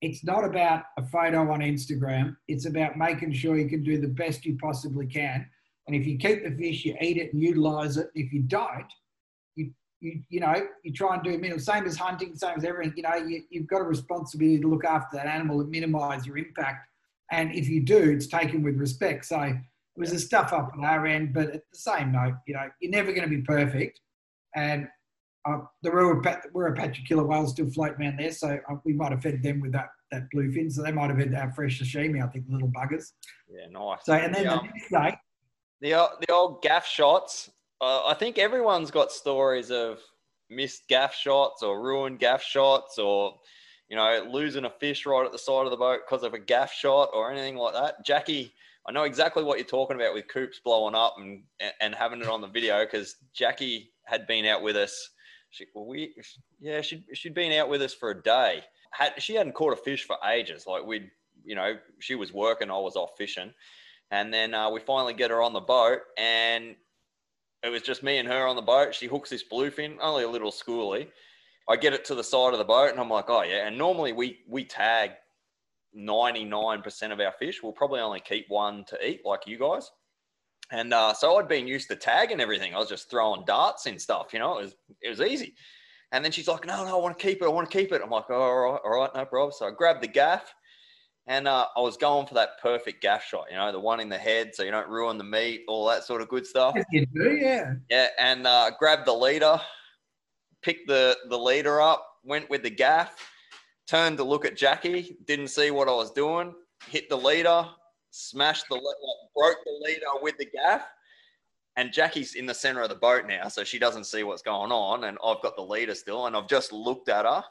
It's 0.00 0.22
not 0.24 0.44
about 0.44 0.84
a 0.96 1.04
photo 1.04 1.50
on 1.50 1.60
Instagram. 1.60 2.36
It's 2.48 2.66
about 2.66 2.96
making 2.96 3.32
sure 3.32 3.58
you 3.58 3.68
can 3.68 3.82
do 3.82 4.00
the 4.00 4.08
best 4.08 4.44
you 4.46 4.56
possibly 4.62 5.06
can. 5.06 5.46
And 5.86 5.96
if 5.96 6.06
you 6.06 6.16
keep 6.16 6.44
the 6.44 6.50
fish, 6.56 6.84
you 6.84 6.94
eat 7.00 7.16
it 7.16 7.32
and 7.32 7.42
utilize 7.42 7.96
it. 7.96 8.08
If 8.14 8.32
you 8.32 8.42
don't, 8.42 8.86
you 10.00 10.20
you 10.28 10.40
know 10.40 10.54
you 10.82 10.92
try 10.92 11.14
and 11.14 11.22
do 11.22 11.30
minimum. 11.38 11.58
Same 11.58 11.84
as 11.86 11.96
hunting, 11.96 12.34
same 12.34 12.56
as 12.56 12.64
everything. 12.64 12.94
You 12.96 13.02
know, 13.02 13.14
you, 13.16 13.42
you've 13.50 13.66
got 13.66 13.80
a 13.80 13.84
responsibility 13.84 14.60
to 14.60 14.68
look 14.68 14.84
after 14.84 15.16
that 15.16 15.26
animal 15.26 15.60
and 15.60 15.70
minimise 15.70 16.26
your 16.26 16.38
impact. 16.38 16.88
And 17.30 17.54
if 17.54 17.68
you 17.68 17.80
do, 17.82 17.98
it's 18.10 18.26
taken 18.26 18.62
with 18.62 18.76
respect. 18.76 19.26
So 19.26 19.40
it 19.40 19.56
was 19.96 20.12
a 20.12 20.18
stuff 20.18 20.52
up 20.52 20.72
on 20.76 20.84
our 20.84 21.06
end, 21.06 21.32
but 21.32 21.48
at 21.48 21.62
the 21.72 21.78
same 21.78 22.12
note, 22.12 22.34
you 22.46 22.54
know, 22.54 22.68
you're 22.80 22.90
never 22.90 23.12
going 23.12 23.28
to 23.28 23.36
be 23.36 23.42
perfect. 23.42 24.00
And 24.56 24.88
uh, 25.48 25.58
the 25.82 25.90
Ruapat- 25.90 26.50
Wirrapacha 26.52 27.06
killer 27.06 27.24
whales 27.24 27.52
still 27.52 27.70
floating 27.70 28.00
around 28.02 28.18
there, 28.18 28.32
so 28.32 28.58
uh, 28.68 28.74
we 28.84 28.92
might 28.92 29.12
have 29.12 29.22
fed 29.22 29.42
them 29.42 29.60
with 29.60 29.72
that 29.72 29.88
that 30.10 30.24
bluefin. 30.34 30.70
So 30.72 30.82
they 30.82 30.90
might 30.92 31.08
have 31.08 31.18
had 31.18 31.34
our 31.34 31.52
fresh 31.52 31.80
sashimi, 31.80 32.22
I 32.22 32.26
think, 32.28 32.46
the 32.46 32.52
little 32.52 32.68
buggers. 32.68 33.12
yeah, 33.48 33.66
nice. 33.70 34.00
So 34.04 34.12
and 34.14 34.34
then 34.34 34.44
the 34.44 34.62
next 34.62 34.90
day, 34.90 35.16
The 35.80 36.10
the 36.26 36.32
old 36.34 36.62
gaff 36.62 36.86
shots. 36.86 37.50
Uh, 37.80 38.06
I 38.06 38.14
think 38.14 38.38
everyone's 38.38 38.90
got 38.90 39.10
stories 39.10 39.70
of 39.70 40.00
missed 40.50 40.86
gaff 40.88 41.14
shots 41.14 41.62
or 41.62 41.80
ruined 41.80 42.18
gaff 42.18 42.42
shots 42.42 42.98
or 42.98 43.34
you 43.88 43.96
know 43.96 44.26
losing 44.30 44.64
a 44.64 44.70
fish 44.70 45.06
right 45.06 45.24
at 45.24 45.32
the 45.32 45.38
side 45.38 45.64
of 45.64 45.70
the 45.70 45.76
boat 45.76 46.00
because 46.06 46.24
of 46.24 46.34
a 46.34 46.38
gaff 46.38 46.72
shot 46.72 47.10
or 47.14 47.30
anything 47.30 47.56
like 47.56 47.72
that. 47.74 48.04
Jackie, 48.04 48.52
I 48.86 48.92
know 48.92 49.04
exactly 49.04 49.44
what 49.44 49.58
you're 49.58 49.66
talking 49.66 49.96
about 49.96 50.14
with 50.14 50.28
coops 50.28 50.60
blowing 50.62 50.94
up 50.94 51.16
and 51.18 51.42
and 51.80 51.94
having 51.94 52.20
it 52.20 52.28
on 52.28 52.40
the 52.40 52.48
video 52.48 52.84
because 52.84 53.16
Jackie 53.32 53.92
had 54.04 54.26
been 54.26 54.44
out 54.44 54.62
with 54.62 54.76
us. 54.76 55.10
She, 55.50 55.66
we 55.74 56.14
yeah 56.60 56.80
she 56.80 57.04
she'd 57.14 57.34
been 57.34 57.58
out 57.58 57.68
with 57.68 57.82
us 57.82 57.94
for 57.94 58.10
a 58.10 58.22
day. 58.22 58.62
Had 58.92 59.14
she 59.22 59.34
hadn't 59.34 59.54
caught 59.54 59.72
a 59.72 59.76
fish 59.76 60.04
for 60.04 60.16
ages. 60.28 60.64
Like 60.66 60.84
we'd 60.84 61.10
you 61.44 61.54
know 61.54 61.76
she 61.98 62.14
was 62.14 62.32
working, 62.32 62.70
I 62.70 62.78
was 62.78 62.96
off 62.96 63.10
fishing. 63.16 63.52
And 64.12 64.34
then 64.34 64.54
uh, 64.54 64.68
we 64.70 64.80
finally 64.80 65.14
get 65.14 65.30
her 65.30 65.40
on 65.40 65.52
the 65.52 65.60
boat, 65.60 66.00
and 66.18 66.74
it 67.62 67.68
was 67.68 67.82
just 67.82 68.02
me 68.02 68.18
and 68.18 68.28
her 68.28 68.46
on 68.46 68.56
the 68.56 68.62
boat. 68.62 68.94
She 68.94 69.06
hooks 69.06 69.30
this 69.30 69.44
bluefin, 69.44 69.96
only 70.00 70.24
a 70.24 70.28
little 70.28 70.50
schoolie. 70.50 71.08
I 71.68 71.76
get 71.76 71.92
it 71.92 72.04
to 72.06 72.14
the 72.14 72.24
side 72.24 72.52
of 72.52 72.58
the 72.58 72.64
boat, 72.64 72.90
and 72.90 72.98
I'm 72.98 73.10
like, 73.10 73.28
oh 73.28 73.42
yeah. 73.42 73.66
And 73.66 73.76
normally 73.76 74.12
we 74.12 74.38
we 74.48 74.64
tag 74.64 75.12
99% 75.96 77.12
of 77.12 77.20
our 77.20 77.32
fish. 77.32 77.62
We'll 77.62 77.72
probably 77.72 78.00
only 78.00 78.20
keep 78.20 78.46
one 78.48 78.84
to 78.84 79.06
eat, 79.06 79.22
like 79.24 79.46
you 79.46 79.58
guys. 79.58 79.90
And 80.72 80.94
uh, 80.94 81.12
so 81.12 81.36
I'd 81.36 81.48
been 81.48 81.66
used 81.66 81.88
to 81.88 81.96
tagging 81.96 82.40
everything. 82.40 82.74
I 82.74 82.78
was 82.78 82.88
just 82.88 83.10
throwing 83.10 83.44
darts 83.44 83.86
and 83.86 84.00
stuff, 84.00 84.32
you 84.32 84.38
know. 84.38 84.58
It 84.58 84.62
was 84.62 84.74
it 85.02 85.08
was 85.10 85.20
easy. 85.20 85.54
And 86.12 86.24
then 86.24 86.32
she's 86.32 86.48
like, 86.48 86.66
no, 86.66 86.84
no, 86.84 86.98
I 86.98 87.00
want 87.00 87.18
to 87.18 87.24
keep 87.24 87.40
it. 87.40 87.44
I 87.44 87.48
want 87.48 87.70
to 87.70 87.78
keep 87.78 87.92
it. 87.92 88.00
I'm 88.02 88.10
like, 88.10 88.30
all 88.30 88.72
right, 88.72 88.80
all 88.84 89.00
right, 89.00 89.10
no 89.14 89.24
problem. 89.24 89.52
So 89.56 89.66
I 89.66 89.70
grabbed 89.70 90.02
the 90.02 90.08
gaff 90.08 90.54
and 91.30 91.46
uh, 91.46 91.68
I 91.76 91.80
was 91.80 91.96
going 91.96 92.26
for 92.26 92.34
that 92.34 92.60
perfect 92.60 93.00
gaff 93.00 93.24
shot, 93.24 93.46
you 93.50 93.56
know, 93.56 93.70
the 93.70 93.78
one 93.78 94.00
in 94.00 94.08
the 94.08 94.18
head 94.18 94.52
so 94.52 94.64
you 94.64 94.72
don't 94.72 94.88
ruin 94.88 95.16
the 95.16 95.22
meat, 95.22 95.62
all 95.68 95.86
that 95.86 96.02
sort 96.02 96.20
of 96.20 96.28
good 96.28 96.44
stuff. 96.44 96.74
Yes, 96.74 96.84
you 96.90 97.06
do, 97.06 97.30
yeah. 97.36 97.74
Yeah, 97.88 98.08
and 98.18 98.48
uh, 98.48 98.72
grabbed 98.80 99.06
the 99.06 99.14
leader, 99.14 99.60
picked 100.60 100.88
the, 100.88 101.16
the 101.28 101.38
leader 101.38 101.80
up, 101.80 102.04
went 102.24 102.50
with 102.50 102.64
the 102.64 102.70
gaff, 102.70 103.16
turned 103.86 104.16
to 104.18 104.24
look 104.24 104.44
at 104.44 104.56
Jackie, 104.56 105.18
didn't 105.24 105.48
see 105.48 105.70
what 105.70 105.86
I 105.86 105.92
was 105.92 106.10
doing, 106.10 106.52
hit 106.88 107.08
the 107.08 107.16
leader, 107.16 107.64
smashed 108.10 108.64
the, 108.68 108.74
le- 108.74 108.80
like, 108.80 109.32
broke 109.36 109.58
the 109.64 109.86
leader 109.86 110.06
with 110.20 110.36
the 110.36 110.46
gaff. 110.46 110.84
And 111.76 111.92
Jackie's 111.92 112.34
in 112.34 112.44
the 112.44 112.52
center 112.54 112.82
of 112.82 112.88
the 112.88 112.96
boat 112.96 113.26
now, 113.28 113.46
so 113.46 113.62
she 113.62 113.78
doesn't 113.78 114.04
see 114.04 114.24
what's 114.24 114.42
going 114.42 114.72
on. 114.72 115.04
And 115.04 115.16
I've 115.24 115.40
got 115.40 115.54
the 115.54 115.62
leader 115.62 115.94
still, 115.94 116.26
and 116.26 116.36
I've 116.36 116.48
just 116.48 116.72
looked 116.72 117.08
at 117.08 117.24
her, 117.24 117.44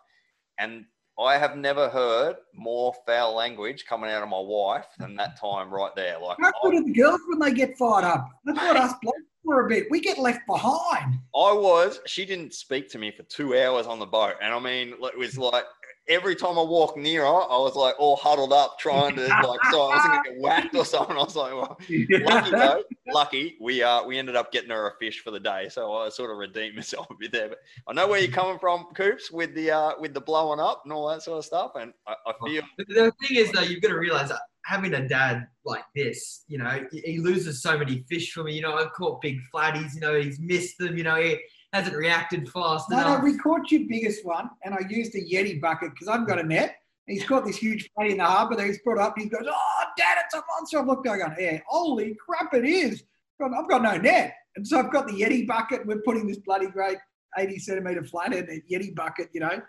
and 0.60 0.84
I 1.20 1.38
have 1.38 1.58
never 1.58 1.90
heard 1.90 2.38
more 2.54 2.94
foul 3.06 3.36
language 3.36 3.86
coming 3.86 4.10
out 4.10 4.24
of 4.24 4.30
my 4.30 4.40
wife 4.40 4.86
than 4.98 5.18
that 5.18 5.38
time 5.38 5.70
right 5.70 5.94
there. 5.94 6.18
Like, 6.18 6.38
How 6.42 6.52
good 6.64 6.76
are 6.76 6.84
the 6.84 6.94
girls 6.94 7.20
when 7.28 7.40
they 7.40 7.54
get 7.54 7.78
fired 7.78 8.06
up? 8.06 8.30
That's 8.46 8.58
what 8.58 8.78
us 8.78 8.94
blokes 9.02 9.20
for 9.44 9.66
a 9.66 9.70
bit. 9.70 9.88
We 9.90 10.00
get 10.00 10.18
left 10.18 10.48
behind. 10.48 11.16
I 11.36 11.52
was, 11.54 12.00
she 12.06 12.26
didn't 12.26 12.54
speak 12.54 12.90
to 12.92 12.98
me 12.98 13.12
for 13.12 13.24
two 13.24 13.60
hours 13.60 13.86
on 13.86 14.00
the 14.00 14.06
boat. 14.06 14.36
And 14.42 14.54
I 14.54 14.60
mean, 14.60 14.94
it 15.02 15.18
was 15.18 15.38
like 15.38 15.66
every 16.10 16.36
time 16.36 16.58
I 16.58 16.64
walked 16.64 16.98
near 16.98 17.22
her, 17.22 17.28
I 17.28 17.58
was 17.58 17.76
like 17.76 17.96
all 18.00 18.16
huddled 18.16 18.52
up 18.52 18.78
trying 18.80 19.16
to, 19.16 19.28
like, 19.28 19.60
so 19.72 19.82
I 19.84 19.96
wasn't 19.96 20.26
to 20.26 20.32
get 20.32 20.42
whacked 20.42 20.76
or 20.76 20.84
something. 20.84 21.16
I 21.16 21.24
was 21.24 21.36
like, 21.36 21.54
well, 21.54 21.78
lucky 21.88 22.52
though, 22.52 22.84
lucky 23.14 23.58
we 23.62 23.82
uh 23.84 24.04
we 24.04 24.18
ended 24.18 24.36
up 24.36 24.52
getting 24.52 24.72
her 24.72 24.88
a 24.90 24.98
fish 25.00 25.22
for 25.24 25.32
the 25.32 25.40
day, 25.40 25.70
so 25.70 25.94
I 25.94 26.10
sort 26.10 26.32
of 26.32 26.38
redeemed 26.38 26.76
myself 26.76 27.08
a 27.10 27.16
bit 27.20 27.32
there. 27.32 27.50
But 27.50 27.60
I 27.88 27.94
know 27.94 28.08
where 28.08 28.20
you're 28.20 28.32
coming 28.32 28.60
from, 28.60 28.88
Coops, 28.96 29.32
with 29.32 29.54
the 29.54 29.72
uh 29.72 29.92
with 30.00 30.14
the 30.14 30.22
blowing 30.22 30.60
up 30.60 30.82
and 30.84 30.92
all 30.92 31.08
that 31.10 31.22
sort 31.22 31.38
of 31.38 31.46
stuff, 31.46 31.72
and 31.76 31.94
I, 32.08 32.16
I 32.26 32.34
feel 32.46 32.64
The- 32.78 33.14
thing 33.26 33.38
is, 33.38 33.52
though, 33.52 33.62
you've 33.62 33.82
got 33.82 33.90
to 33.90 33.98
realize 34.00 34.30
that 34.30 34.42
having 34.66 34.94
a 34.94 35.08
dad 35.08 35.48
like 35.66 35.86
this, 35.96 36.44
you 36.48 36.58
know, 36.58 36.86
he- 36.92 37.02
he 37.02 37.20
loses 37.20 37.62
so 37.62 37.78
many 37.78 38.04
fish 38.10 38.32
for 38.34 38.44
me. 38.44 38.54
You 38.54 38.62
know, 38.62 38.76
I've 38.76 38.92
caught 38.94 39.22
big 39.22 39.38
flatties. 39.54 39.96
You 39.96 40.02
know, 40.02 40.20
he's 40.20 40.40
missed 40.40 40.78
them. 40.78 40.96
You 40.98 41.04
know, 41.04 41.16
he 41.16 41.40
hasn't 41.74 41.96
reacted 41.96 42.50
fast 42.50 42.90
No, 42.90 42.98
no, 42.98 43.06
enough. 43.14 43.24
we 43.24 43.38
caught 43.38 43.72
your 43.72 43.82
biggest 43.88 44.26
one, 44.26 44.50
and 44.64 44.74
I 44.74 44.80
used 44.90 45.14
a 45.16 45.20
Yeti 45.22 45.60
bucket 45.62 45.92
because 45.92 46.08
I've 46.08 46.28
got 46.28 46.40
a 46.40 46.44
net. 46.44 46.76
And 47.08 47.18
he's 47.18 47.28
caught 47.28 47.46
this 47.46 47.58
huge 47.58 47.90
fatty 47.96 48.12
in 48.12 48.18
the 48.18 48.26
harbour 48.26 48.56
that 48.56 48.66
he's 48.66 48.80
brought 48.80 49.00
up. 49.00 49.16
And 49.18 49.24
he 49.24 49.30
goes, 49.30 49.48
"Oh, 49.50 49.84
Dad, 49.98 50.18
it's 50.26 50.36
a 50.36 50.42
monster!" 50.56 50.80
I've 50.80 50.88
looked, 50.88 51.08
I 51.08 51.18
go, 51.18 51.28
"Yeah, 51.40 51.60
holy 51.68 52.16
crap, 52.16 52.54
it 52.54 52.66
is!" 52.66 53.04
I've 53.42 53.70
got 53.70 53.82
no 53.82 53.98
net, 53.98 54.34
and 54.58 54.68
so 54.68 54.80
I've 54.80 54.92
got 54.92 55.08
the 55.08 55.14
Yeti 55.14 55.48
bucket. 55.48 55.86
We're 55.86 56.02
putting 56.02 56.28
this 56.28 56.38
bloody 56.40 56.68
great 56.68 56.98
eighty 57.38 57.58
centimetre 57.58 58.04
flathead 58.04 58.48
Yeti 58.72 58.94
bucket, 58.96 59.30
you 59.34 59.40
know. 59.42 59.62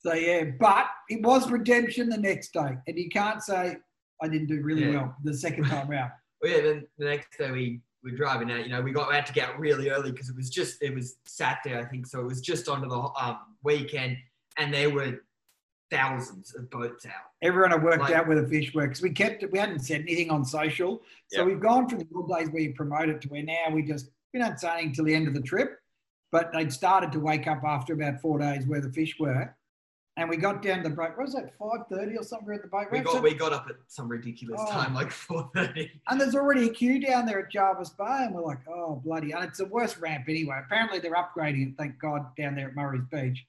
So 0.00 0.14
yeah, 0.14 0.44
but 0.58 0.86
it 1.08 1.22
was 1.22 1.50
redemption 1.50 2.08
the 2.08 2.16
next 2.16 2.52
day, 2.52 2.76
and 2.86 2.96
you 2.98 3.08
can't 3.10 3.42
say 3.42 3.76
I 4.22 4.28
didn't 4.28 4.46
do 4.48 4.60
really 4.62 4.84
Yeah. 4.84 4.90
well 5.02 5.16
the 5.24 5.34
second 5.36 5.64
time 5.66 5.88
round. 5.88 6.12
Well, 6.40 6.52
yeah, 6.52 6.60
then 6.62 6.86
the 6.98 7.04
next 7.06 7.36
day 7.36 7.50
we 7.50 7.80
were 8.02 8.10
driving 8.10 8.50
out. 8.50 8.64
You 8.64 8.70
know, 8.70 8.80
we 8.82 8.92
got 8.92 9.08
we 9.08 9.14
had 9.14 9.26
to 9.26 9.32
get 9.32 9.48
out 9.50 9.58
really 9.58 9.90
early 9.90 10.10
because 10.12 10.28
it 10.28 10.36
was 10.36 10.50
just 10.50 10.82
it 10.82 10.94
was 10.94 11.16
Saturday, 11.24 11.78
I 11.78 11.84
think. 11.84 12.06
So 12.06 12.20
it 12.20 12.26
was 12.26 12.40
just 12.40 12.68
onto 12.68 12.88
the 12.88 13.08
um, 13.20 13.38
weekend, 13.62 14.16
and 14.56 14.72
there 14.72 14.90
were 14.90 15.20
thousands 15.90 16.54
of 16.54 16.68
boats 16.70 17.06
out. 17.06 17.12
Everyone 17.42 17.70
had 17.70 17.82
worked 17.82 18.00
Like- 18.00 18.14
out 18.14 18.28
where 18.28 18.40
the 18.40 18.48
fish 18.48 18.74
were 18.74 18.82
because 18.86 19.00
we 19.02 19.10
kept 19.10 19.42
it. 19.42 19.50
We 19.50 19.58
hadn't 19.58 19.80
said 19.80 20.02
anything 20.02 20.30
on 20.30 20.44
social, 20.44 21.02
so 21.28 21.40
Yeah. 21.40 21.46
we've 21.46 21.60
gone 21.60 21.88
from 21.88 22.00
the 22.00 22.06
old 22.14 22.28
days 22.28 22.50
where 22.50 22.62
you 22.62 22.74
promote 22.74 23.08
it 23.08 23.20
to 23.22 23.28
where 23.28 23.42
now 23.42 23.70
we 23.72 23.82
just 23.82 24.10
we 24.34 24.40
don't 24.40 24.58
say 24.60 24.68
anything 24.70 24.92
till 24.92 25.04
the 25.06 25.14
end 25.14 25.28
of 25.28 25.34
the 25.34 25.40
trip. 25.42 25.78
But 26.30 26.52
they'd 26.52 26.70
started 26.70 27.10
to 27.12 27.20
wake 27.20 27.46
up 27.46 27.64
after 27.64 27.94
about 27.94 28.20
four 28.20 28.38
days 28.38 28.66
where 28.66 28.82
the 28.82 28.92
fish 28.92 29.18
were, 29.18 29.56
and 30.18 30.28
we 30.28 30.36
got 30.36 30.60
down 30.62 30.82
to 30.82 30.88
the 30.88 30.94
boat. 30.94 31.10
What 31.16 31.24
was 31.26 31.34
that? 31.34 31.52
Five 31.58 31.86
thirty 31.90 32.16
or 32.18 32.22
something 32.22 32.52
at 32.54 32.60
the 32.62 32.68
boat 32.68 32.88
We 32.92 33.00
got 33.00 33.14
So- 33.14 33.20
we 33.22 33.34
got 33.34 33.52
up 33.52 33.66
at 33.70 33.76
some 33.86 34.08
ridiculous 34.08 34.60
Oh. 34.62 34.70
time, 34.70 34.92
like 34.92 35.10
four 35.26 35.50
thirty. 35.54 35.90
and 36.08 36.20
there's 36.20 36.34
already 36.34 36.68
a 36.68 36.72
queue 36.72 37.00
down 37.00 37.24
there 37.24 37.38
at 37.40 37.50
Jervis 37.50 37.90
Bay, 37.90 38.04
and 38.26 38.34
we're 38.34 38.42
like, 38.42 38.66
oh 38.68 38.96
bloody! 39.04 39.32
And 39.32 39.44
it's 39.44 39.58
the 39.58 39.66
worst 39.66 39.98
ramp 39.98 40.24
anyway. 40.28 40.60
Apparently 40.64 40.98
they're 40.98 41.14
upgrading 41.14 41.70
it, 41.70 41.74
thank 41.78 41.98
God, 41.98 42.26
down 42.36 42.54
there 42.54 42.68
at 42.68 42.74
Murray's 42.76 43.02
Beach. 43.10 43.46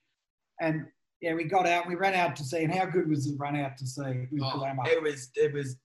And 0.62 0.86
yeah, 1.22 1.34
we 1.34 1.44
got 1.44 1.68
out. 1.68 1.88
We 1.88 1.96
ran 1.96 2.14
out 2.14 2.36
to 2.38 2.44
sea, 2.46 2.64
and 2.64 2.74
how 2.74 2.86
good 2.86 3.10
was 3.10 3.26
the 3.30 3.36
run 3.38 3.56
out 3.58 3.78
to 3.78 3.86
sea 3.88 4.28
with 4.32 4.42
Oh, 4.44 4.58
Glamour? 4.58 4.84
it 4.88 5.02
was 5.04 5.32
it 5.36 5.54
was 5.54 5.76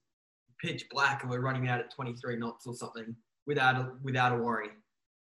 pitch 0.61 0.85
black, 0.89 1.21
and 1.23 1.29
we're 1.31 1.41
running 1.41 1.67
out 1.67 1.79
at 1.79 1.91
twenty 1.93 2.13
three 2.13 2.37
knots 2.37 2.65
or 2.67 2.73
something 2.73 3.15
without 3.47 3.75
a, 3.75 3.91
without 4.03 4.31
a 4.31 4.35
worry. 4.37 4.69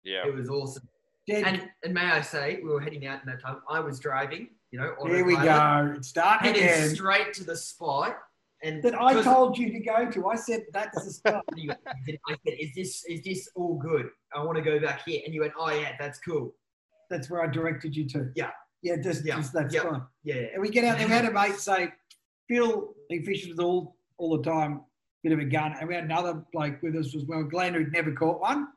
Yeah. 0.04 0.26
It 0.26 0.34
was 0.34 0.48
awesome. 0.50 0.88
Dead. 1.28 1.44
And 1.46 1.70
and 1.84 1.94
may 1.94 2.00
I 2.10 2.20
say, 2.20 2.58
we 2.64 2.68
were 2.70 2.80
heading 2.80 3.06
out 3.06 3.20
in 3.22 3.28
that 3.30 3.40
time. 3.40 3.58
I 3.70 3.78
was 3.78 4.00
driving, 4.00 4.48
you 4.72 4.80
know, 4.80 4.94
on 4.98 5.10
Here 5.10 5.24
we 5.24 5.34
go. 5.36 5.94
It's 5.96 6.08
starting 6.08 6.50
again. 6.56 6.88
straight 6.94 7.32
to 7.34 7.44
the 7.44 7.56
spot, 7.56 8.16
and 8.62 8.82
That 8.82 9.00
I 9.00 9.22
told 9.22 9.58
you 9.58 9.70
to 9.70 9.78
go 9.80 10.10
to. 10.10 10.28
I 10.28 10.34
said 10.34 10.64
that's 10.72 11.04
the 11.04 11.10
spot. 11.12 11.44
I 11.56 11.76
said, 12.06 12.18
"Is 12.46 12.74
this 12.74 13.04
is 13.04 13.22
this 13.22 13.48
all 13.54 13.76
good? 13.78 14.08
I 14.34 14.42
want 14.42 14.56
to 14.56 14.62
go 14.64 14.80
back 14.80 15.02
here." 15.04 15.20
And 15.24 15.34
you 15.34 15.42
went, 15.42 15.52
"Oh 15.58 15.70
yeah, 15.70 15.92
that's 16.00 16.18
cool." 16.20 16.54
That's 17.10 17.28
where 17.28 17.42
I 17.42 17.46
directed 17.46 17.94
you 17.94 18.08
to. 18.08 18.30
Yeah. 18.34 18.50
Yeah, 18.80 18.96
just, 18.96 19.24
Yeah. 19.24 19.36
just 19.36 19.52
that 19.52 19.70
Yeah. 19.70 19.80
spot. 19.82 20.08
Yeah, 20.24 20.34
And 20.54 20.62
we 20.62 20.70
get 20.70 20.84
out 20.84 20.96
there. 20.98 21.06
We 21.06 21.12
had 21.12 21.26
a 21.26 21.30
mate 21.30 21.56
say, 21.56 21.92
Phil, 22.48 22.94
he 23.10 23.22
fishes 23.22 23.58
all 23.58 23.96
all 24.16 24.36
the 24.38 24.42
time, 24.42 24.80
bit 25.22 25.32
of 25.32 25.38
a 25.38 25.44
gun. 25.44 25.74
And 25.78 25.86
we 25.88 25.94
had 25.94 26.04
another 26.04 26.42
bloke 26.52 26.80
with 26.82 26.96
us 26.96 27.14
as 27.14 27.24
well, 27.26 27.42
Glenn, 27.44 27.74
who'd 27.74 27.92
never 27.92 28.12
caught 28.12 28.40
one. 28.40 28.68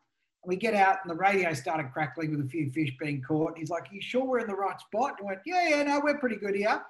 And 0.46 0.50
we 0.52 0.58
get 0.58 0.76
out 0.76 0.98
and 1.04 1.10
the 1.10 1.16
radio 1.16 1.52
started 1.54 1.92
crackling 1.92 2.30
with 2.30 2.46
a 2.46 2.48
few 2.48 2.70
fish 2.72 2.92
being 3.00 3.20
caught. 3.24 3.50
And 3.54 3.58
he's 3.58 3.72
like, 3.72 3.86
you 3.92 4.00
sure 4.00 4.24
we're 4.24 4.40
in 4.40 4.48
the 4.48 4.54
right 4.54 4.80
spot? 4.80 5.16
And 5.18 5.28
I 5.28 5.32
went, 5.32 5.40
yeah, 5.44 5.70
yeah, 5.70 5.84
no, 5.84 6.00
we're 6.04 6.20
pretty 6.20 6.36
good 6.36 6.56
here. 6.56 6.84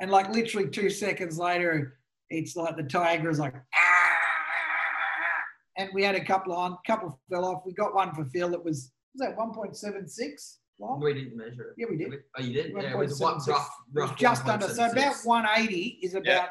And 0.00 0.10
like 0.10 0.30
literally 0.30 0.70
two 0.70 0.88
seconds 0.88 1.36
later, 1.36 1.98
it's 2.30 2.56
like 2.56 2.74
the 2.78 2.82
tiger 2.84 3.28
is 3.28 3.38
like, 3.38 3.54
"Ah!" 3.54 4.16
and 5.76 5.90
we 5.92 6.02
had 6.02 6.14
a 6.14 6.24
couple 6.24 6.54
on, 6.54 6.78
couple 6.86 7.20
fell 7.30 7.44
off. 7.44 7.62
We 7.66 7.74
got 7.74 7.94
one 7.94 8.14
for 8.14 8.24
Phil 8.24 8.48
that 8.48 8.64
was, 8.64 8.90
was 9.14 9.28
that 9.28 9.36
1.76 9.36 10.56
long? 10.80 10.98
we 11.00 11.12
didn't 11.12 11.36
measure 11.36 11.64
it. 11.64 11.74
Yeah, 11.76 11.86
we 11.90 11.98
did. 11.98 12.14
Oh, 12.38 12.42
you 12.42 12.54
did? 12.54 12.72
Yeah, 12.74 12.92
it 12.92 12.96
was 12.96 13.20
what 13.20 13.36
1.76. 13.36 13.48
rough, 13.48 13.68
It 13.94 14.00
was 14.00 14.08
rough. 14.10 14.18
just 14.18 14.46
under. 14.48 14.68
So 14.68 14.86
about 14.90 15.16
180 15.24 15.98
is 16.02 16.14
about 16.14 16.26
Yeah. 16.26 16.46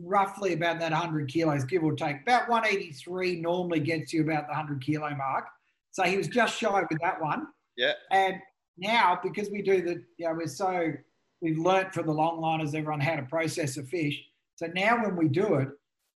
Roughly 0.00 0.52
about 0.52 0.78
that 0.80 0.92
100 0.92 1.28
kilos, 1.28 1.64
give 1.64 1.84
or 1.84 1.94
take. 1.94 2.22
About 2.22 2.48
183 2.48 3.40
normally 3.40 3.80
gets 3.80 4.12
you 4.12 4.22
about 4.22 4.46
the 4.46 4.52
100 4.52 4.82
kilo 4.82 5.14
mark. 5.14 5.46
So 5.90 6.02
he 6.04 6.16
was 6.16 6.28
just 6.28 6.58
shy 6.58 6.82
with 6.90 7.00
that 7.00 7.20
one. 7.20 7.46
Yeah. 7.76 7.92
And 8.10 8.36
now, 8.76 9.18
because 9.22 9.50
we 9.50 9.62
do 9.62 9.82
the, 9.82 10.04
you 10.16 10.26
know, 10.26 10.34
we're 10.34 10.46
so, 10.46 10.92
we've 11.40 11.58
learnt 11.58 11.92
from 11.92 12.06
the 12.06 12.12
longliners, 12.12 12.68
everyone 12.68 13.00
how 13.00 13.16
to 13.16 13.22
process 13.22 13.76
a 13.76 13.82
fish. 13.82 14.20
So 14.56 14.66
now 14.74 15.02
when 15.02 15.16
we 15.16 15.28
do 15.28 15.54
it, 15.54 15.68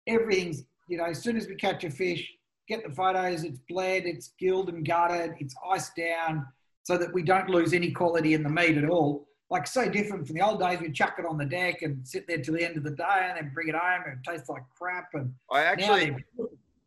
everything's, 0.07 0.63
you 0.87 0.97
know, 0.97 1.05
as 1.05 1.21
soon 1.21 1.37
as 1.37 1.47
we 1.47 1.55
catch 1.55 1.83
a 1.83 1.89
fish, 1.89 2.29
get 2.67 2.83
the 2.83 2.93
photos, 2.93 3.43
it's 3.43 3.59
bled, 3.69 4.03
it's 4.05 4.33
gilled 4.39 4.69
and 4.69 4.85
gutted, 4.85 5.35
it's 5.39 5.55
iced 5.69 5.95
down 5.95 6.45
so 6.83 6.97
that 6.97 7.13
we 7.13 7.23
don't 7.23 7.49
lose 7.49 7.73
any 7.73 7.91
quality 7.91 8.33
in 8.33 8.43
the 8.43 8.49
meat 8.49 8.77
at 8.77 8.89
all. 8.89 9.28
Like 9.49 9.65
so 9.65 9.89
different 9.89 10.27
from 10.27 10.35
the 10.35 10.41
old 10.41 10.59
days, 10.59 10.79
we'd 10.79 10.93
chuck 10.93 11.15
it 11.17 11.25
on 11.25 11.37
the 11.37 11.45
deck 11.45 11.81
and 11.81 12.07
sit 12.07 12.27
there 12.27 12.37
till 12.37 12.53
the 12.53 12.63
end 12.63 12.77
of 12.77 12.83
the 12.83 12.91
day 12.91 13.29
and 13.29 13.37
then 13.37 13.51
bring 13.53 13.67
it 13.67 13.75
home 13.75 14.03
and 14.05 14.13
it 14.13 14.31
tastes 14.31 14.47
like 14.49 14.63
crap. 14.77 15.09
And 15.13 15.33
I 15.51 15.63
actually 15.63 16.15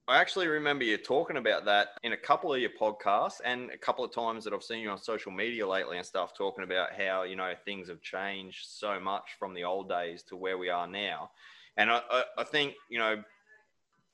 I 0.09 0.21
actually 0.21 0.49
remember 0.49 0.85
you 0.85 0.97
talking 0.97 1.37
about 1.37 1.65
that 1.67 1.91
in 2.03 2.13
a 2.13 2.17
couple 2.17 2.53
of 2.53 2.61
your 2.61 2.71
podcasts 2.71 3.41
and 3.45 3.71
a 3.71 3.79
couple 3.79 4.05
of 4.05 4.13
times 4.13 4.43
that 4.45 4.53
I've 4.53 4.63
seen 4.63 4.81
you 4.81 4.91
on 4.91 4.99
social 4.99 5.31
media 5.31 5.67
lately 5.67 5.97
and 5.97 6.05
stuff 6.05 6.37
talking 6.37 6.65
about 6.65 6.93
how, 6.93 7.23
you 7.23 7.37
know, 7.37 7.53
things 7.65 7.89
have 7.89 8.03
changed 8.03 8.67
so 8.69 8.99
much 8.99 9.37
from 9.39 9.55
the 9.55 9.63
old 9.63 9.89
days 9.89 10.25
to 10.25 10.37
where 10.37 10.59
we 10.59 10.69
are 10.69 10.89
now. 10.89 11.31
And 11.77 11.91
I, 11.91 12.01
I, 12.11 12.25
I 12.39 12.45
think, 12.45 12.75
you 12.91 12.99
know, 12.99 13.23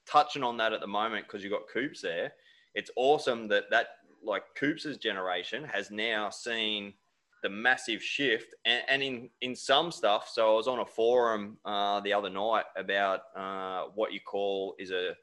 touching 0.06 0.44
on 0.44 0.58
that 0.58 0.74
at 0.74 0.80
the 0.80 0.86
moment, 0.86 1.26
because 1.26 1.42
you've 1.42 1.52
got 1.52 1.68
Coops 1.72 2.02
there, 2.02 2.32
it's 2.74 2.90
awesome 2.94 3.48
that 3.48 3.64
that, 3.70 3.88
like 4.22 4.42
Coops's 4.56 4.98
generation 4.98 5.64
has 5.64 5.90
now 5.90 6.28
seen 6.28 6.92
the 7.42 7.48
massive 7.48 8.02
shift 8.02 8.54
and, 8.64 8.82
and 8.88 9.02
in 9.02 9.30
in 9.40 9.54
some 9.54 9.90
stuff 9.92 10.28
so 10.32 10.52
i 10.52 10.54
was 10.54 10.68
on 10.68 10.80
a 10.80 10.86
forum 10.86 11.56
uh, 11.64 12.00
the 12.00 12.12
other 12.12 12.30
night 12.30 12.64
about 12.76 13.20
uh, 13.36 13.84
what 13.94 14.12
you 14.12 14.20
call 14.20 14.74
is 14.78 14.90
a 14.90 15.14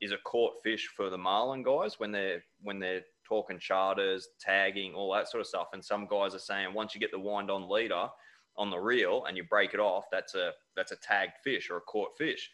is 0.00 0.12
a 0.12 0.18
caught 0.24 0.52
fish 0.62 0.88
for 0.96 1.10
the 1.10 1.18
marlin 1.18 1.62
guys 1.62 1.98
when 1.98 2.12
they're 2.12 2.42
when 2.62 2.78
they're 2.78 3.02
talking 3.26 3.58
charters 3.58 4.28
tagging 4.38 4.94
all 4.94 5.12
that 5.12 5.30
sort 5.30 5.40
of 5.40 5.46
stuff. 5.46 5.68
And 5.72 5.84
some 5.84 6.06
guys 6.06 6.34
are 6.34 6.40
saying 6.40 6.72
once 6.72 6.94
you 6.94 7.00
get 7.00 7.10
the 7.10 7.18
wind 7.18 7.50
on 7.50 7.68
leader 7.68 8.08
on 8.56 8.70
the 8.70 8.78
reel 8.78 9.24
and 9.26 9.36
you 9.36 9.42
break 9.42 9.74
it 9.74 9.80
off 9.80 10.04
that's 10.12 10.36
a 10.36 10.52
that's 10.76 10.92
a 10.92 10.96
tagged 10.96 11.38
fish 11.42 11.70
or 11.70 11.78
a 11.78 11.80
caught 11.82 12.16
fish. 12.16 12.50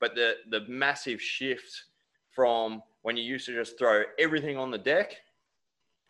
But 0.00 0.14
the 0.14 0.36
the 0.50 0.60
massive 0.68 1.20
shift 1.20 1.84
from 2.30 2.82
when 3.02 3.16
you 3.16 3.24
used 3.24 3.46
to 3.46 3.54
just 3.54 3.78
throw 3.78 4.04
everything 4.18 4.56
on 4.56 4.70
the 4.70 4.78
deck 4.78 5.16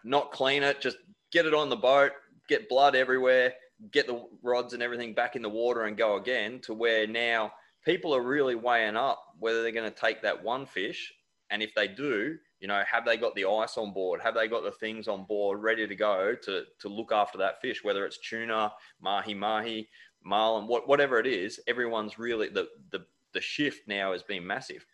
not 0.04 0.30
clean 0.30 0.62
it 0.62 0.80
just 0.80 0.98
get 1.32 1.46
it 1.46 1.54
on 1.54 1.68
the 1.68 1.76
boat 1.76 2.12
get 2.52 2.68
blood 2.68 2.94
everywhere, 2.94 3.54
get 3.90 4.06
the 4.06 4.22
rods 4.42 4.74
and 4.74 4.82
everything 4.82 5.14
back 5.14 5.36
in 5.36 5.42
the 5.42 5.48
water 5.48 5.84
and 5.84 5.96
go 5.96 6.16
again 6.16 6.60
to 6.60 6.74
where 6.74 7.06
now 7.06 7.50
people 7.84 8.14
are 8.14 8.22
really 8.22 8.54
weighing 8.54 8.96
up 8.96 9.20
whether 9.38 9.62
they're 9.62 9.72
going 9.72 9.90
to 9.90 10.00
take 10.00 10.22
that 10.22 10.42
one 10.42 10.66
fish. 10.66 11.12
And 11.50 11.62
if 11.62 11.74
they 11.74 11.88
do, 11.88 12.36
you 12.60 12.68
know, 12.68 12.82
have 12.90 13.04
they 13.04 13.16
got 13.16 13.34
the 13.34 13.46
ice 13.46 13.76
on 13.76 13.92
board? 13.92 14.20
Have 14.22 14.34
they 14.34 14.48
got 14.48 14.62
the 14.62 14.70
things 14.70 15.08
on 15.08 15.24
board 15.24 15.62
ready 15.62 15.86
to 15.86 15.94
go 15.94 16.34
to, 16.44 16.62
to 16.80 16.88
look 16.88 17.10
after 17.10 17.38
that 17.38 17.60
fish, 17.60 17.82
whether 17.82 18.04
it's 18.06 18.18
tuna, 18.18 18.72
mahi 19.00 19.34
mahi, 19.34 19.88
marlin, 20.22 20.66
what, 20.66 20.86
whatever 20.86 21.18
it 21.18 21.26
is, 21.26 21.58
everyone's 21.66 22.18
really, 22.18 22.48
the, 22.48 22.68
the, 22.90 23.04
the 23.32 23.40
shift 23.40 23.88
now 23.88 24.12
has 24.12 24.22
been 24.22 24.46
massive. 24.46 24.86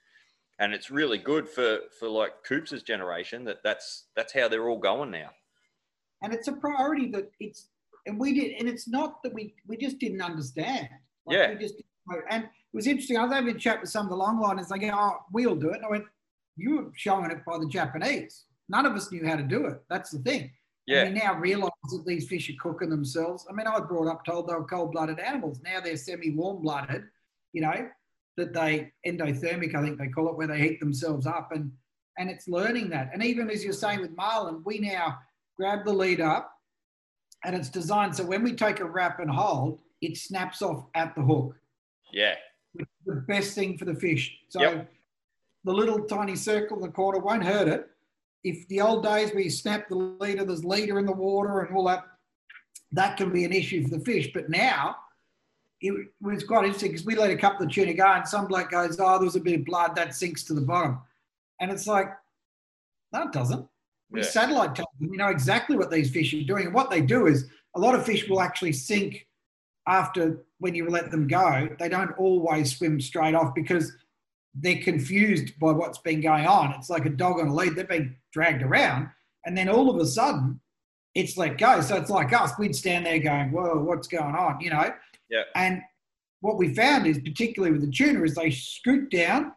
And 0.60 0.72
it's 0.72 0.90
really 0.90 1.18
good 1.18 1.48
for, 1.48 1.80
for 1.98 2.08
like 2.08 2.42
Coops' 2.44 2.82
generation 2.82 3.44
that 3.44 3.62
that's, 3.62 4.06
that's 4.16 4.32
how 4.32 4.48
they're 4.48 4.68
all 4.68 4.78
going 4.78 5.10
now. 5.10 5.30
And 6.22 6.32
it's 6.32 6.48
a 6.48 6.52
priority 6.52 7.10
that 7.12 7.30
it's 7.40 7.68
and 8.06 8.18
we 8.18 8.32
did 8.34 8.52
and 8.58 8.68
it's 8.68 8.88
not 8.88 9.22
that 9.22 9.32
we 9.34 9.54
we 9.66 9.76
just 9.76 9.98
didn't 9.98 10.22
understand. 10.22 10.88
Like, 11.26 11.36
Yeah. 11.36 11.50
we 11.52 11.58
just 11.58 11.74
and 12.30 12.44
it 12.44 12.50
was 12.72 12.86
interesting 12.86 13.18
i 13.18 13.22
was 13.22 13.32
having 13.32 13.54
a 13.54 13.58
chat 13.58 13.80
with 13.82 13.90
some 13.90 14.06
of 14.06 14.10
the 14.10 14.16
longliners 14.16 14.68
they 14.68 14.78
go 14.78 14.90
oh 14.94 15.16
we'll 15.32 15.54
do 15.56 15.70
it. 15.70 15.76
And 15.76 15.84
i 15.84 15.90
went 15.90 16.04
you 16.56 16.76
were 16.76 16.90
showing 16.94 17.30
it 17.30 17.44
by 17.44 17.58
the 17.58 17.66
japanese. 17.68 18.44
None 18.70 18.84
of 18.84 18.92
us 18.94 19.10
knew 19.10 19.26
how 19.26 19.36
to 19.36 19.42
do 19.42 19.64
it. 19.66 19.80
That's 19.88 20.10
the 20.10 20.18
thing. 20.18 20.50
Yeah. 20.86 21.02
and 21.04 21.14
we 21.14 21.20
now 21.20 21.34
realize 21.38 21.70
that 21.90 22.04
these 22.06 22.26
fish 22.28 22.50
are 22.50 22.54
cooking 22.62 22.90
themselves. 22.90 23.46
I 23.48 23.52
mean 23.52 23.66
i 23.66 23.78
was 23.78 23.86
brought 23.88 24.08
up 24.08 24.24
told 24.24 24.48
they 24.48 24.54
were 24.54 24.64
cold-blooded 24.64 25.18
animals. 25.20 25.60
Now 25.62 25.80
they're 25.80 25.96
semi-warm-blooded 25.96 27.04
you 27.52 27.62
know 27.62 27.88
that 28.36 28.52
they 28.52 28.92
endothermic 29.06 29.74
i 29.74 29.82
think 29.82 29.98
they 29.98 30.08
call 30.08 30.28
it 30.28 30.36
where 30.36 30.46
they 30.46 30.60
heat 30.60 30.80
themselves 30.80 31.26
up. 31.26 31.52
And 31.52 31.70
and 32.18 32.28
it's 32.30 32.48
learning 32.48 32.90
that. 32.90 33.10
And 33.12 33.22
even 33.22 33.48
as 33.50 33.62
you're 33.62 33.72
saying 33.72 34.00
with 34.00 34.16
marlin 34.16 34.62
we 34.64 34.78
now 34.78 35.18
grab 35.58 35.84
the 35.84 35.92
lead 35.92 36.20
up, 36.20 36.52
and 37.44 37.54
it's 37.54 37.68
designed 37.68 38.14
so 38.14 38.24
when 38.24 38.42
we 38.42 38.52
take 38.52 38.80
a 38.80 38.84
wrap 38.84 39.20
and 39.20 39.30
hold, 39.30 39.80
it 40.00 40.16
snaps 40.16 40.62
off 40.62 40.84
at 40.94 41.14
the 41.14 41.22
hook. 41.22 41.56
Yeah. 42.12 42.36
Which 42.72 42.86
is 42.86 43.06
the 43.06 43.20
best 43.22 43.54
thing 43.54 43.76
for 43.76 43.84
the 43.84 43.94
fish. 43.94 44.36
So 44.48 44.60
Yep. 44.60 44.90
the 45.64 45.72
little 45.72 46.04
tiny 46.06 46.36
circle 46.36 46.76
in 46.76 46.82
the 46.82 46.88
corner 46.88 47.18
won't 47.18 47.44
hurt 47.44 47.68
it. 47.68 47.90
If 48.44 48.66
the 48.68 48.80
old 48.80 49.02
days 49.02 49.32
where 49.32 49.42
you 49.42 49.50
snap 49.50 49.88
the 49.88 49.96
leader, 49.96 50.44
there's 50.44 50.64
leader 50.64 50.98
in 50.98 51.06
the 51.06 51.12
water 51.12 51.60
and 51.60 51.76
all 51.76 51.84
that, 51.84 52.04
that 52.92 53.16
can 53.16 53.32
be 53.32 53.44
an 53.44 53.52
issue 53.52 53.82
for 53.82 53.90
the 53.98 54.04
fish. 54.04 54.30
But 54.32 54.48
now 54.48 54.96
it 55.80 55.92
was 56.20 56.44
quite 56.44 56.64
interesting 56.64 56.92
because 56.92 57.04
we 57.06 57.16
let 57.16 57.30
a 57.30 57.36
couple 57.36 57.66
of 57.66 57.72
tuna 57.72 57.94
go 57.94 58.06
and 58.06 58.26
some 58.26 58.46
bloke 58.46 58.70
goes, 58.70 58.98
Oh, 59.00 59.18
there 59.18 59.24
was 59.24 59.36
a 59.36 59.40
bit 59.40 59.58
of 59.58 59.66
blood 59.66 59.94
that 59.96 60.14
sinks 60.14 60.44
to 60.44 60.54
the 60.54 60.60
bottom. 60.60 61.00
And 61.60 61.70
it's 61.70 61.86
like, 61.86 62.10
no, 63.12 63.22
it 63.24 63.32
doesn't. 63.32 63.66
We 64.10 64.20
Yeah. 64.20 64.26
satellite 64.26 64.74
tell 64.74 64.90
them, 64.98 65.10
we 65.10 65.16
know 65.16 65.28
exactly 65.28 65.76
what 65.76 65.90
these 65.90 66.10
fish 66.10 66.32
are 66.34 66.42
doing. 66.42 66.66
And 66.66 66.74
what 66.74 66.90
they 66.90 67.00
do 67.00 67.26
is 67.26 67.48
a 67.74 67.80
lot 67.80 67.94
of 67.94 68.04
fish 68.06 68.28
will 68.28 68.40
actually 68.40 68.72
sink 68.72 69.26
after 69.86 70.44
when 70.58 70.74
you 70.74 70.88
let 70.88 71.10
them 71.10 71.26
go. 71.26 71.68
They 71.78 71.88
don't 71.88 72.12
always 72.18 72.76
swim 72.76 73.00
straight 73.00 73.34
off 73.34 73.54
because 73.54 73.92
they're 74.54 74.82
confused 74.82 75.58
by 75.58 75.72
what's 75.72 75.98
been 75.98 76.20
going 76.20 76.46
on. 76.46 76.72
It's 76.72 76.90
like 76.90 77.06
a 77.06 77.10
dog 77.10 77.38
on 77.38 77.48
a 77.48 77.54
lead. 77.54 77.76
They've 77.76 77.88
been 77.88 78.16
dragged 78.32 78.62
around. 78.62 79.10
And 79.46 79.56
then 79.56 79.68
all 79.68 79.88
of 79.90 80.00
a 80.00 80.06
sudden, 80.06 80.60
it's 81.14 81.36
let 81.36 81.58
go. 81.58 81.80
So 81.80 81.96
it's 81.96 82.10
like 82.10 82.32
us. 82.32 82.58
We'd 82.58 82.74
stand 82.76 83.06
there 83.06 83.18
going, 83.18 83.50
whoa, 83.52 83.78
what's 83.78 84.08
going 84.08 84.34
on? 84.34 84.60
You 84.60 84.70
know? 84.70 84.92
Yeah. 85.30 85.42
And 85.54 85.82
what 86.40 86.56
we 86.56 86.74
found 86.74 87.06
is, 87.06 87.18
particularly 87.18 87.72
with 87.72 87.82
the 87.82 87.90
tuna, 87.90 88.22
is 88.24 88.34
they 88.34 88.50
scoot 88.50 89.10
down, 89.10 89.52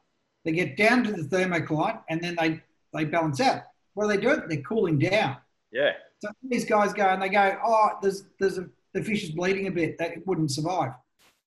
they 0.46 0.52
get 0.52 0.78
down 0.78 1.04
to 1.04 1.12
the 1.12 1.24
thermocline, 1.24 2.02
and 2.10 2.22
then 2.22 2.36
they, 2.40 2.62
they 2.94 3.06
balance 3.06 3.40
out. 3.40 3.64
What 3.94 4.10
do 4.10 4.16
they 4.16 4.22
do? 4.22 4.42
They're 4.48 4.62
cooling 4.62 5.00
down. 5.00 5.38
Yeah. 5.72 5.92
So 6.20 6.30
these 6.44 6.66
guys 6.66 6.94
go 6.94 7.08
and 7.08 7.22
they 7.22 7.30
go, 7.30 7.58
oh, 7.66 7.92
there's 8.02 8.26
there's 8.40 8.58
a 8.58 8.68
the 8.94 9.04
fish 9.04 9.24
is 9.24 9.32
bleeding 9.32 9.68
a 9.68 9.72
bit, 9.72 9.98
that 9.98 10.12
it 10.12 10.28
wouldn't 10.28 10.52
survive. 10.52 10.92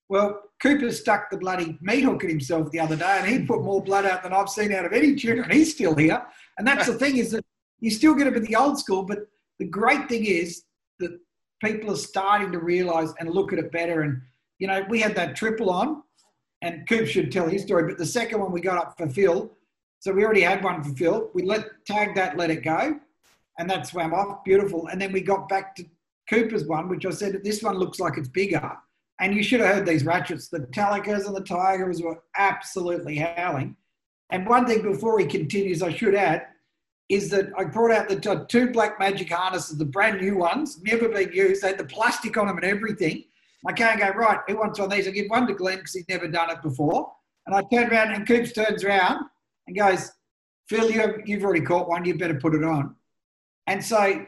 Well, 0.09 0.43
Cooper 0.63 0.91
stuck 0.93 1.31
the 1.31 1.37
bloody 1.37 1.79
meat 1.81 2.05
hook 2.05 2.25
at 2.25 2.31
himself 2.31 2.71
the 2.71 2.81
other 2.81 2.97
day, 2.97 3.19
and 3.21 3.27
he 3.27 3.47
put 3.47 3.63
more 3.63 3.83
blood 3.83 4.05
out 4.05 4.23
than 4.23 4.33
I've 4.33 4.49
seen 4.49 4.73
out 4.73 4.85
of 4.85 4.93
any 4.93 5.15
tuna, 5.15 5.43
and 5.43 5.53
he's 5.53 5.75
still 5.75 5.95
here. 5.95 6.25
And 6.59 6.67
that's 6.67 6.87
the 6.87 6.95
thing 6.95 7.17
is 7.17 7.31
that 7.33 7.45
you 7.81 7.91
still 7.91 8.15
get 8.15 8.27
it 8.27 8.35
with 8.35 8.47
the 8.47 8.57
old 8.57 8.79
school, 8.79 9.03
but 9.03 9.21
the 9.59 9.67
great 9.67 10.09
thing 10.09 10.25
is 10.25 10.65
that 11.01 11.19
people 11.63 11.91
are 11.91 11.97
starting 11.97 12.53
to 12.53 12.59
realise 12.59 13.13
and 13.19 13.31
look 13.31 13.53
at 13.53 13.59
it 13.59 13.73
better. 13.73 14.03
And 14.03 14.21
you 14.59 14.67
know, 14.67 14.85
we 14.89 15.01
had 15.01 15.15
that 15.17 15.37
triple 15.37 15.71
on, 15.71 16.03
and 16.63 16.87
Coop 16.89 17.07
should 17.07 17.33
tell 17.33 17.49
his 17.49 17.63
story. 17.63 17.89
But 17.89 17.99
the 17.99 18.07
second 18.07 18.41
one 18.41 18.53
we 18.53 18.61
got 18.61 18.79
up 18.79 18.95
for 18.97 19.09
Phil, 19.09 19.51
so 20.05 20.13
we 20.13 20.23
already 20.23 20.43
had 20.43 20.63
one 20.63 20.85
for 20.85 20.91
Phil. 20.91 21.31
We 21.33 21.45
let 21.45 21.83
tag 21.87 22.15
that, 22.17 22.37
let 22.37 22.51
it 22.51 22.63
go, 22.63 23.01
and 23.59 23.71
that 23.71 23.87
swam 23.87 24.13
off 24.13 24.45
beautiful. 24.45 24.89
And 24.89 25.01
then 25.01 25.13
we 25.13 25.23
got 25.23 25.49
back 25.49 25.75
to 25.77 25.85
Cooper's 26.29 26.67
one, 26.67 26.91
which 26.91 27.07
I 27.07 27.11
said 27.11 27.43
this 27.43 27.63
one 27.63 27.79
looks 27.79 27.99
like 27.99 28.19
it's 28.19 28.29
bigger. 28.29 28.71
And 29.19 29.35
you 29.35 29.43
should 29.43 29.61
have 29.61 29.77
heard 29.77 29.87
these 29.87 30.05
ratchets. 30.05 30.49
The 30.49 30.61
Talicas 30.61 31.27
and 31.27 31.35
the 31.35 31.41
Tiagras 31.41 32.05
were 32.05 32.23
absolutely 32.37 33.17
howling. 33.17 33.77
And 34.29 34.47
one 34.47 34.67
thing 34.67 34.83
before 34.83 35.19
he 35.19 35.25
continues, 35.25 35.83
I 35.83 35.91
should 35.91 36.15
add, 36.15 36.49
is 37.09 37.31
that 37.31 37.49
I 37.57 37.65
brought 37.65 37.91
out 37.91 38.11
the 38.11 38.47
two 38.47 38.73
black 38.73 38.99
magic 38.99 39.33
harnesses, 39.33 39.79
the 39.79 39.87
brand 39.87 40.21
new 40.21 40.37
ones, 40.37 40.83
never 40.83 41.09
been 41.09 41.33
used. 41.33 41.63
They 41.63 41.69
had 41.69 41.79
the 41.79 41.85
plastic 41.85 42.37
on 42.37 42.49
them 42.49 42.59
and 42.59 42.67
everything. 42.67 43.25
I 43.67 43.73
can't 43.73 43.99
go, 43.99 44.11
right, 44.11 44.41
who 44.49 44.59
wants 44.59 44.79
one 44.79 44.93
of 44.93 44.95
these? 44.95 45.09
I 45.09 45.13
give 45.13 45.31
one 45.31 45.47
to 45.47 45.55
Glenn 45.55 45.79
because 45.79 45.95
he's 45.95 46.09
never 46.11 46.29
done 46.29 46.51
it 46.51 46.61
before. 46.61 47.11
And 47.47 47.57
I 47.57 47.63
turn 47.73 47.91
around 47.91 48.13
and 48.13 48.27
Coops 48.27 48.53
turns 48.53 48.85
around 48.85 49.25
and 49.67 49.77
goes, 49.77 50.13
Phil, 50.69 50.91
you 50.91 51.23
you've 51.25 51.45
already 51.45 51.61
caught 51.61 51.89
one, 51.89 52.05
you 52.05 52.17
better 52.17 52.35
put 52.35 52.55
it 52.55 52.65
on. 52.65 52.95
And 53.67 53.85
so, 53.85 54.27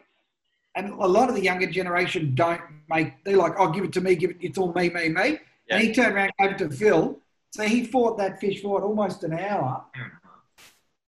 and 0.75 0.93
a 0.93 1.07
lot 1.07 1.29
of 1.29 1.35
the 1.35 1.43
younger 1.43 1.71
generation 1.71 2.35
don't 2.35 2.61
make, 2.89 3.25
they're 3.25 3.37
like, 3.37 3.55
oh, 3.59 3.71
give 3.71 3.85
it 3.85 3.93
to 3.95 4.01
me, 4.01 4.15
give 4.15 4.31
it, 4.31 4.37
it's 4.41 4.59
all 4.59 4.73
me, 4.73 4.91
me, 4.91 5.09
me. 5.09 5.39
Yeah. 5.69 5.77
And 5.77 5.83
he 5.83 5.93
turned 5.93 6.15
around 6.15 6.33
and 6.39 6.49
gave 6.59 6.61
it 6.61 6.71
to 6.71 6.77
Phil. 6.77 7.19
So 7.51 7.65
he 7.65 7.85
fought 7.85 8.19
that 8.19 8.41
fish 8.41 8.63
for 8.63 8.83
almost 8.83 9.25
an 9.25 9.39
hour. 9.39 9.85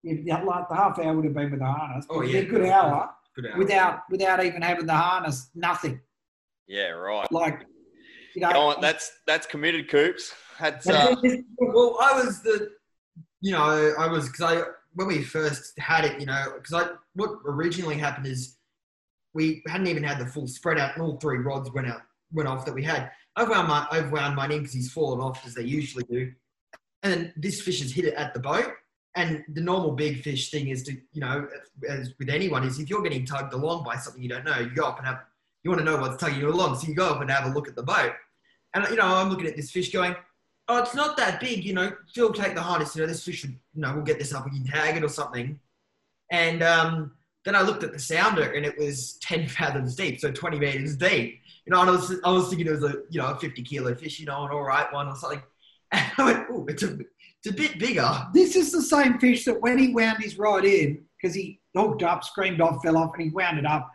If, 0.03 0.25
yeah, 0.25 0.43
like 0.43 0.69
the 0.69 0.75
half 0.75 0.99
hour 0.99 1.15
would 1.15 1.25
have 1.25 1.35
been 1.35 1.51
with 1.51 1.61
the 1.61 1.67
harness. 1.67 2.07
Oh, 2.09 2.23
yeah. 2.23 2.41
a 2.41 2.45
good 2.45 2.67
hour 2.67 3.11
Good 3.35 3.47
hour. 3.47 3.59
without 3.59 4.03
without 4.11 4.45
even 4.45 4.63
having 4.63 4.87
the 4.87 4.95
harness, 4.95 5.51
nothing. 5.55 6.01
Yeah, 6.67 6.91
right. 6.91 7.31
Like, 7.33 7.67
you 8.35 8.43
know, 8.43 8.53
Go 8.53 8.61
on, 8.69 8.81
that's 8.81 9.13
that's 9.27 9.47
committed, 9.47 9.91
Coops. 9.91 10.33
That's 10.61 10.87
uh, 10.89 11.15
well, 11.59 11.99
I 12.01 12.25
was 12.25 12.43
the, 12.43 12.71
you 13.41 13.53
know, 13.53 13.95
I 13.99 14.07
was 14.07 14.29
because 14.29 14.53
I 14.53 14.63
when 14.95 15.07
we 15.07 15.23
first 15.23 15.79
had 15.79 16.05
it, 16.05 16.21
you 16.21 16.27
know, 16.27 16.55
because 16.57 16.75
I 16.75 16.91
what 17.15 17.39
originally 17.45 17.97
happened 17.97 18.27
is 18.27 18.57
we 19.35 19.63
hadn't 19.69 19.87
even 19.87 20.03
had 20.03 20.19
the 20.19 20.27
full 20.27 20.49
spread 20.49 20.79
out, 20.79 20.95
and 20.95 21.03
all 21.03 21.17
three 21.19 21.39
rods 21.39 21.71
went 21.73 21.87
out, 21.87 22.03
went 22.33 22.49
off 22.49 22.65
that 22.65 22.75
we 22.75 22.83
had. 22.83 23.11
I've 23.37 23.49
wound 23.49 23.69
my 23.69 23.87
I've 23.91 24.11
wound 24.11 24.37
mine 24.37 24.53
in 24.53 24.59
because 24.59 24.75
he's 24.75 24.93
fallen 24.93 25.21
off 25.21 25.47
as 25.47 25.55
they 25.55 25.63
usually 25.63 26.05
do, 26.05 26.33
and 27.03 27.33
this 27.37 27.61
fish 27.61 27.81
has 27.81 27.93
hit 27.93 28.05
it 28.05 28.15
at 28.15 28.35
the 28.35 28.41
boat. 28.41 28.73
And 29.15 29.43
the 29.53 29.61
normal 29.61 29.93
big 29.93 30.23
fish 30.23 30.51
thing 30.51 30.69
is 30.69 30.85
to, 30.85 30.93
you 30.93 31.21
know, 31.21 31.49
as 31.89 32.13
with 32.21 32.29
anyone, 32.29 32.63
is 32.63 32.79
if 32.79 32.89
you're 32.89 33.03
getting 33.03 33.25
tugged 33.25 33.53
along 33.53 33.83
by 33.83 33.97
something 33.97 34.23
you 34.23 34.29
don't 34.29 34.45
know, 34.45 34.59
you 34.59 34.71
go 34.71 34.85
up 34.85 34.99
and 34.99 35.07
have, 35.07 35.25
you 35.65 35.71
want 35.71 35.81
to 35.81 35.85
know 35.85 35.97
what's 35.97 36.23
tugging 36.23 36.39
you 36.39 36.49
along, 36.51 36.77
so 36.77 36.87
you 36.87 36.95
go 36.95 37.09
up 37.09 37.21
and 37.21 37.29
have 37.29 37.47
a 37.47 37.53
look 37.53 37.67
at 37.67 37.75
the 37.75 37.83
boat. 37.83 38.13
And 38.75 38.87
you 38.91 38.97
know, 38.97 39.07
I'm 39.07 39.29
looking 39.29 39.47
at 39.47 39.57
this 39.57 39.73
fish 39.73 39.91
going, 39.91 40.15
oh, 40.69 40.79
it's 40.79 40.95
not 40.95 41.17
that 41.17 41.41
big, 41.41 41.65
you 41.65 41.73
know, 41.73 41.93
Phil, 42.15 42.33
take 42.33 42.55
the 42.55 42.63
hardest, 42.63 42.95
you 42.95 43.03
know, 43.03 43.09
this 43.09 43.25
fish 43.25 43.41
should, 43.41 43.57
you 43.75 43.81
know, 43.83 43.93
we'll 43.95 44.05
get 44.05 44.19
this 44.19 44.35
up, 44.35 44.45
we 44.45 44.51
can 44.51 44.65
tag 44.65 44.97
it 44.97 45.05
or 45.05 45.09
something. 45.09 45.59
And 46.31 46.63
um, 46.63 47.13
then 47.45 47.57
I 47.57 47.63
looked 47.63 47.83
at 47.83 47.93
the 47.93 47.99
sounder 47.99 48.53
and 48.53 48.67
it 48.67 48.77
was 48.79 49.15
10 49.23 49.49
fathoms 49.49 49.97
deep, 49.97 50.21
so 50.21 50.31
20 50.31 50.59
meters 50.59 50.97
deep. 50.97 51.41
You 51.65 51.73
know, 51.73 51.81
and 51.81 51.91
I 51.91 51.93
was, 51.93 52.15
I 52.25 52.31
was 52.31 52.49
thinking 52.49 52.67
it 52.67 52.71
was 52.71 52.85
a, 52.85 53.03
you 53.11 53.21
know, 53.21 53.29
a 53.29 53.39
50 53.39 53.63
kilo 53.63 53.95
fish, 53.95 54.21
you 54.21 54.27
know, 54.27 54.45
an 54.45 54.51
all 54.51 54.63
right 54.63 54.93
one 54.93 55.09
or 55.09 55.17
something. 55.17 55.43
And 55.91 56.13
I 56.19 56.25
went, 56.25 56.47
oh, 56.51 56.67
it's 56.69 56.83
a, 56.83 56.99
it's 57.39 57.51
a 57.51 57.53
bit 57.53 57.79
bigger. 57.79 58.27
this 58.35 58.57
is 58.57 58.73
the 58.73 58.83
same 58.83 59.19
fish 59.19 59.47
that 59.47 59.63
when 59.63 59.79
he 59.79 59.95
wound 59.95 60.23
his 60.23 60.37
rod 60.37 60.67
in, 60.67 61.03
because 61.17 61.35
he 61.35 61.61
hooked 61.75 62.03
up, 62.03 62.25
screamed 62.25 62.61
off, 62.61 62.83
fell 62.83 62.99
off, 62.99 63.13
and 63.15 63.23
he 63.23 63.31
wound 63.31 63.59
it 63.59 63.65
up, 63.65 63.91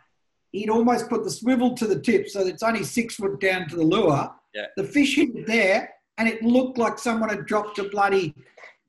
he'd 0.50 0.70
almost 0.70 1.08
put 1.08 1.22
the 1.22 1.30
swivel 1.30 1.74
to 1.76 1.86
the 1.86 2.00
tip 2.00 2.28
so 2.28 2.42
that 2.42 2.52
it's 2.52 2.64
only 2.64 2.82
six 2.82 3.14
foot 3.14 3.40
down 3.40 3.68
to 3.68 3.76
the 3.76 3.84
lure. 3.84 4.28
Yeah. 4.54 4.66
The 4.76 4.82
fish 4.82 5.14
hit 5.14 5.36
it 5.36 5.46
there, 5.46 5.93
and 6.18 6.28
it 6.28 6.42
looked 6.42 6.78
like 6.78 6.98
someone 6.98 7.28
had 7.28 7.46
dropped 7.46 7.78
a 7.78 7.84
bloody 7.84 8.34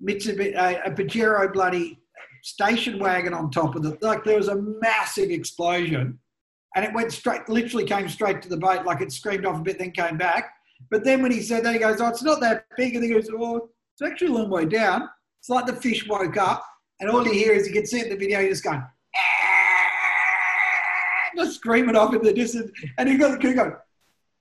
Mitsubishi, 0.03 0.55
uh, 0.57 0.81
a 0.85 0.91
Pajero 0.91 1.51
bloody 1.51 1.99
station 2.43 2.99
wagon 2.99 3.33
on 3.33 3.49
top 3.49 3.75
of 3.75 3.85
it. 3.85 4.01
Like 4.01 4.23
there 4.23 4.37
was 4.37 4.49
a 4.49 4.55
massive 4.55 5.29
explosion, 5.31 6.19
and 6.75 6.85
it 6.85 6.93
went 6.93 7.11
straight, 7.11 7.47
literally 7.49 7.85
came 7.85 8.07
straight 8.09 8.41
to 8.43 8.49
the 8.49 8.57
boat, 8.57 8.85
like 8.85 9.01
it 9.01 9.11
screamed 9.11 9.45
off 9.45 9.59
a 9.59 9.63
bit, 9.63 9.79
then 9.79 9.91
came 9.91 10.17
back. 10.17 10.51
But 10.91 11.03
then 11.03 11.21
when 11.21 11.31
he 11.31 11.41
said 11.41 11.63
that, 11.63 11.73
he 11.73 11.79
goes, 11.79 12.01
"Oh, 12.01 12.07
it's 12.09 12.23
not 12.23 12.41
that 12.41 12.65
big," 12.77 12.95
and 12.95 13.03
he 13.03 13.09
goes, 13.09 13.29
"Oh, 13.31 13.69
it's 13.93 14.01
actually 14.03 14.27
a 14.27 14.33
long 14.33 14.49
way 14.49 14.65
down." 14.65 15.09
It's 15.39 15.49
like 15.49 15.65
the 15.65 15.75
fish 15.75 16.07
woke 16.07 16.37
up, 16.37 16.63
and 16.99 17.09
all 17.09 17.25
you 17.25 17.33
hear 17.33 17.53
is 17.53 17.67
you 17.67 17.73
can 17.73 17.85
see 17.85 17.99
it 17.99 18.07
in 18.07 18.09
the 18.09 18.17
video, 18.17 18.47
just 18.47 18.63
going, 18.63 18.83
"Ah," 19.15 19.21
just 21.35 21.55
screaming 21.55 21.95
off 21.95 22.13
in 22.13 22.21
the 22.21 22.33
distance, 22.33 22.71
and 22.97 23.09
he 23.09 23.15
the 23.15 23.37
crew 23.39 23.55
going, 23.55 23.73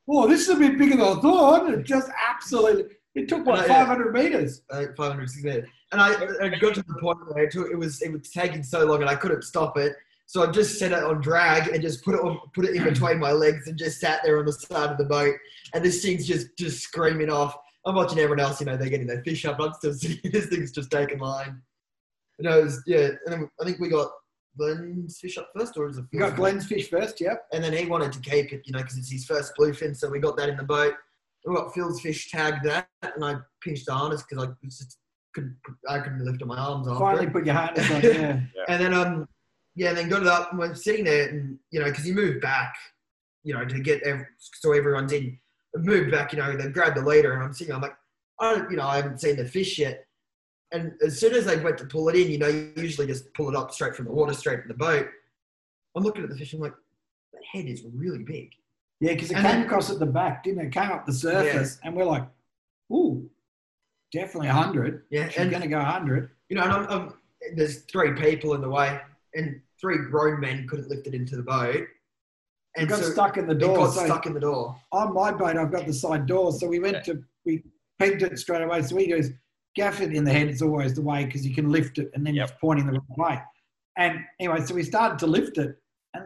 "Oh, 0.09 0.27
this 0.29 0.43
is 0.43 0.49
a 0.51 0.57
bit 0.57 0.79
bigger 0.79 0.97
than 0.97 1.07
I 1.07 1.21
thought." 1.21 1.71
It 1.71 1.85
just 1.85 2.11
absolutely, 2.29 2.95
it 3.15 3.29
took 3.29 3.45
what 3.47 3.59
Uh, 3.61 3.63
yeah. 3.63 3.85
500 3.87 4.13
meters. 4.13 4.63
uh, 4.71 4.85
500 4.97 5.29
meters. 5.43 5.69
And 5.93 6.01
I, 6.01 6.09
I 6.45 6.49
got 6.59 6.75
to 6.75 6.83
the 6.83 6.99
point 7.01 7.19
where 7.29 7.45
it, 7.45 7.53
took, 7.53 7.71
it 7.71 7.77
was 7.77 8.03
it 8.03 8.13
was 8.13 8.29
taking 8.31 8.63
so 8.63 8.85
long 8.85 9.01
and 9.01 9.09
I 9.11 9.15
couldn't 9.15 9.43
stop 9.43 9.77
it. 9.79 9.95
So 10.27 10.43
I 10.43 10.51
just 10.51 10.79
set 10.79 10.93
it 10.93 11.05
on 11.05 11.21
drag 11.21 11.69
and 11.69 11.83
just 11.83 12.03
put 12.05 12.15
it 12.15 12.21
on, 12.23 12.41
put 12.55 12.65
it 12.65 12.75
in 12.75 12.83
between 12.83 13.19
my 13.19 13.31
legs 13.33 13.69
and 13.69 13.79
just 13.79 14.01
sat 14.01 14.21
there 14.25 14.39
on 14.39 14.47
the 14.47 14.53
side 14.53 14.91
of 14.91 14.97
the 14.99 15.05
boat. 15.05 15.35
And 15.75 15.85
this 15.85 16.03
thing's 16.03 16.27
just 16.27 16.49
just 16.59 16.81
screaming 16.83 17.31
off. 17.31 17.55
I'm 17.87 17.95
watching 17.95 18.19
everyone 18.19 18.41
else, 18.41 18.59
you 18.61 18.67
know, 18.67 18.77
they're 18.79 18.89
getting 18.89 19.07
their 19.07 19.23
fish 19.23 19.45
up. 19.45 19.61
I'm 19.61 19.75
still 19.75 19.93
sitting. 20.03 20.31
This 20.33 20.47
thing's 20.47 20.73
just 20.73 20.91
taking 20.91 21.19
line. 21.19 21.61
You 22.39 22.49
know, 22.49 22.59
it 22.61 22.65
was, 22.65 22.83
yeah. 22.87 23.09
And 23.27 23.33
then 23.33 23.51
I 23.61 23.65
think 23.65 23.79
we 23.79 23.89
got 23.91 24.11
Glenn's 24.57 25.19
fish 25.19 25.39
up 25.39 25.51
first, 25.57 25.77
or 25.77 25.89
is 25.89 25.99
it? 25.99 26.05
You 26.11 26.21
got 26.21 26.37
Glenn's 26.37 26.67
fish 26.67 26.89
first, 26.89 27.21
yeah. 27.21 27.35
And 27.53 27.63
then 27.63 27.73
he 27.73 27.87
wanted 27.87 28.13
to 28.13 28.21
keep 28.21 28.53
it, 28.53 28.63
you 28.65 28.73
know, 28.73 28.81
because 28.81 28.97
it's 28.97 29.11
his 29.11 29.25
first 29.25 29.53
bluefin. 29.59 29.97
So 29.97 30.09
we 30.11 30.19
got 30.19 30.37
that 30.37 30.49
in 30.49 30.57
the 30.57 30.63
boat. 30.63 30.95
We 31.45 31.55
got 31.55 31.75
Phil's 31.75 32.01
fish 32.01 32.31
tagged 32.31 32.65
that, 32.65 32.89
and 33.03 33.25
I 33.25 33.37
pinched 33.63 33.87
the 33.87 33.95
harness 33.95 34.23
because 34.23 34.47
I 34.47 34.53
just 34.65 34.99
could 35.35 35.55
I 35.89 35.99
couldn't 35.99 36.25
lift 36.25 36.43
on 36.43 36.49
my 36.49 36.59
arms. 36.59 36.87
Finally 36.87 37.27
it. 37.27 37.33
put 37.33 37.45
your 37.45 37.55
harness 37.55 37.91
on, 37.91 38.03
yeah. 38.03 38.41
And 38.69 38.83
then 38.83 38.95
um 38.95 39.29
yeah, 39.77 39.89
and 39.89 39.99
then 39.99 40.09
got 40.09 40.23
it 40.23 40.29
up 40.29 40.51
and 40.51 40.59
we're 40.59 40.75
sitting 40.75 41.05
there 41.05 41.29
and 41.29 41.59
you 41.71 41.81
know 41.81 41.87
because 41.87 42.05
he 42.05 42.13
moved 42.13 42.41
back, 42.41 42.75
you 43.43 43.53
know, 43.53 43.65
to 43.65 43.81
get 43.81 44.03
ev- 44.05 44.25
so 44.39 44.73
everyone's 44.73 45.13
in. 45.13 45.39
I've 45.77 45.85
moved 45.85 46.13
back, 46.13 46.33
you 46.33 46.39
know. 46.39 46.57
They 46.57 46.69
grabbed 46.69 46.97
the 46.97 47.03
leader 47.03 47.35
and 47.35 47.43
I'm 47.43 47.53
sitting. 47.53 47.75
I'm 47.75 47.83
like, 47.83 47.97
I 48.41 48.55
don't, 48.55 48.71
you 48.71 48.77
know, 48.77 48.87
I 48.87 48.97
haven't 48.97 49.21
seen 49.21 49.37
the 49.37 49.45
fish 49.45 49.79
yet. 49.79 50.07
And 50.75 50.93
as 51.07 51.19
soon 51.21 51.35
as 51.35 51.45
they 51.47 51.57
went 51.57 51.79
to 51.79 51.85
pull 51.85 52.09
it 52.09 52.17
in, 52.17 52.29
you 52.31 52.37
know, 52.39 52.49
you 52.49 52.73
usually 52.77 53.07
just 53.07 53.33
pull 53.33 53.49
it 53.49 53.55
up 53.55 53.73
straight 53.73 53.95
from 53.95 54.07
the 54.07 54.11
water, 54.11 54.33
straight 54.35 54.59
from 54.61 54.69
the 54.69 54.75
boat. 54.75 55.07
I'm 55.95 56.03
looking 56.03 56.25
at 56.25 56.31
the 56.31 56.37
fish. 56.37 56.53
I'm 56.53 56.59
like, 56.59 56.75
that 57.33 57.43
head 57.45 57.67
is 57.67 57.85
really 57.95 58.25
big. 58.25 58.51
Yeah, 59.01 59.13
because 59.15 59.31
it 59.31 59.37
And 59.37 59.47
came 59.47 59.57
then- 59.59 59.67
across 59.67 59.89
at 59.91 60.01
the 60.01 60.07
back, 60.07 60.43
didn't 60.43 60.63
it? 60.63 60.67
It 60.67 60.73
came 60.73 60.91
up 60.91 61.07
the 61.07 61.13
surface, 61.13 61.79
and 61.85 61.95
we're 61.95 62.05
like, 62.05 62.25
ooh, 62.93 63.31
definitely 64.13 64.49
100. 64.49 65.05
Yeah, 65.11 65.29
She's 65.29 65.39
and 65.39 65.51
going 65.51 65.63
to 65.63 65.69
go 65.69 65.79
100. 65.79 66.31
you 66.49 66.57
know, 66.57 66.65
and 66.65 66.73
I'm, 66.73 66.87
I'm, 66.91 67.15
there's 67.55 67.83
three 67.83 68.13
people 68.15 68.55
in 68.55 68.61
the 68.61 68.69
way, 68.69 69.01
and 69.35 69.61
three 69.81 69.99
grown 70.11 70.41
men 70.41 70.67
couldn't 70.67 70.89
lift 70.89 71.07
it 71.07 71.15
into 71.15 71.37
the 71.37 71.43
boat. 71.43 71.87
And 72.77 72.87
It 72.87 72.89
got 72.89 72.99
so 72.99 73.11
stuck 73.13 73.37
in 73.37 73.47
the 73.47 73.53
it 73.55 73.59
door. 73.61 73.77
got 73.77 73.93
so 73.95 74.05
stuck 74.07 74.27
in 74.27 74.35
the 74.35 74.41
door. 74.41 74.77
on 74.91 75.15
my 75.15 75.31
boat, 75.31 75.57
I've 75.57 75.71
got 75.71 75.87
the 75.87 75.95
side 75.95 76.27
door. 76.27 76.51
So 76.51 76.67
we 76.67 76.81
went 76.81 77.05
to, 77.05 77.23
we 77.47 77.63
pegged 78.01 78.23
it 78.23 78.37
straight 78.41 78.63
away. 78.63 78.83
So 78.83 78.97
he 78.97 79.07
goes, 79.07 79.31
gaff 79.75 80.01
it 80.01 80.15
in 80.15 80.25
the 80.25 80.33
head 80.33 80.49
is 80.49 80.63
always 80.63 80.95
the 80.95 81.03
way 81.03 81.25
because 81.25 81.47
you 81.47 81.55
can 81.55 81.71
lift 81.71 81.99
it 81.99 82.11
and 82.15 82.25
then 82.27 82.35
Yep. 82.35 82.49
it's 82.51 82.59
pointing 82.61 82.87
the 82.87 82.93
wrong 82.93 83.07
way. 83.17 83.41
And 83.97 84.21
anyway, 84.41 84.61
so 84.61 84.75
we 84.75 84.83
started 84.83 85.19
to 85.21 85.27
lift 85.27 85.59
it. 85.59 85.77
And 86.15 86.25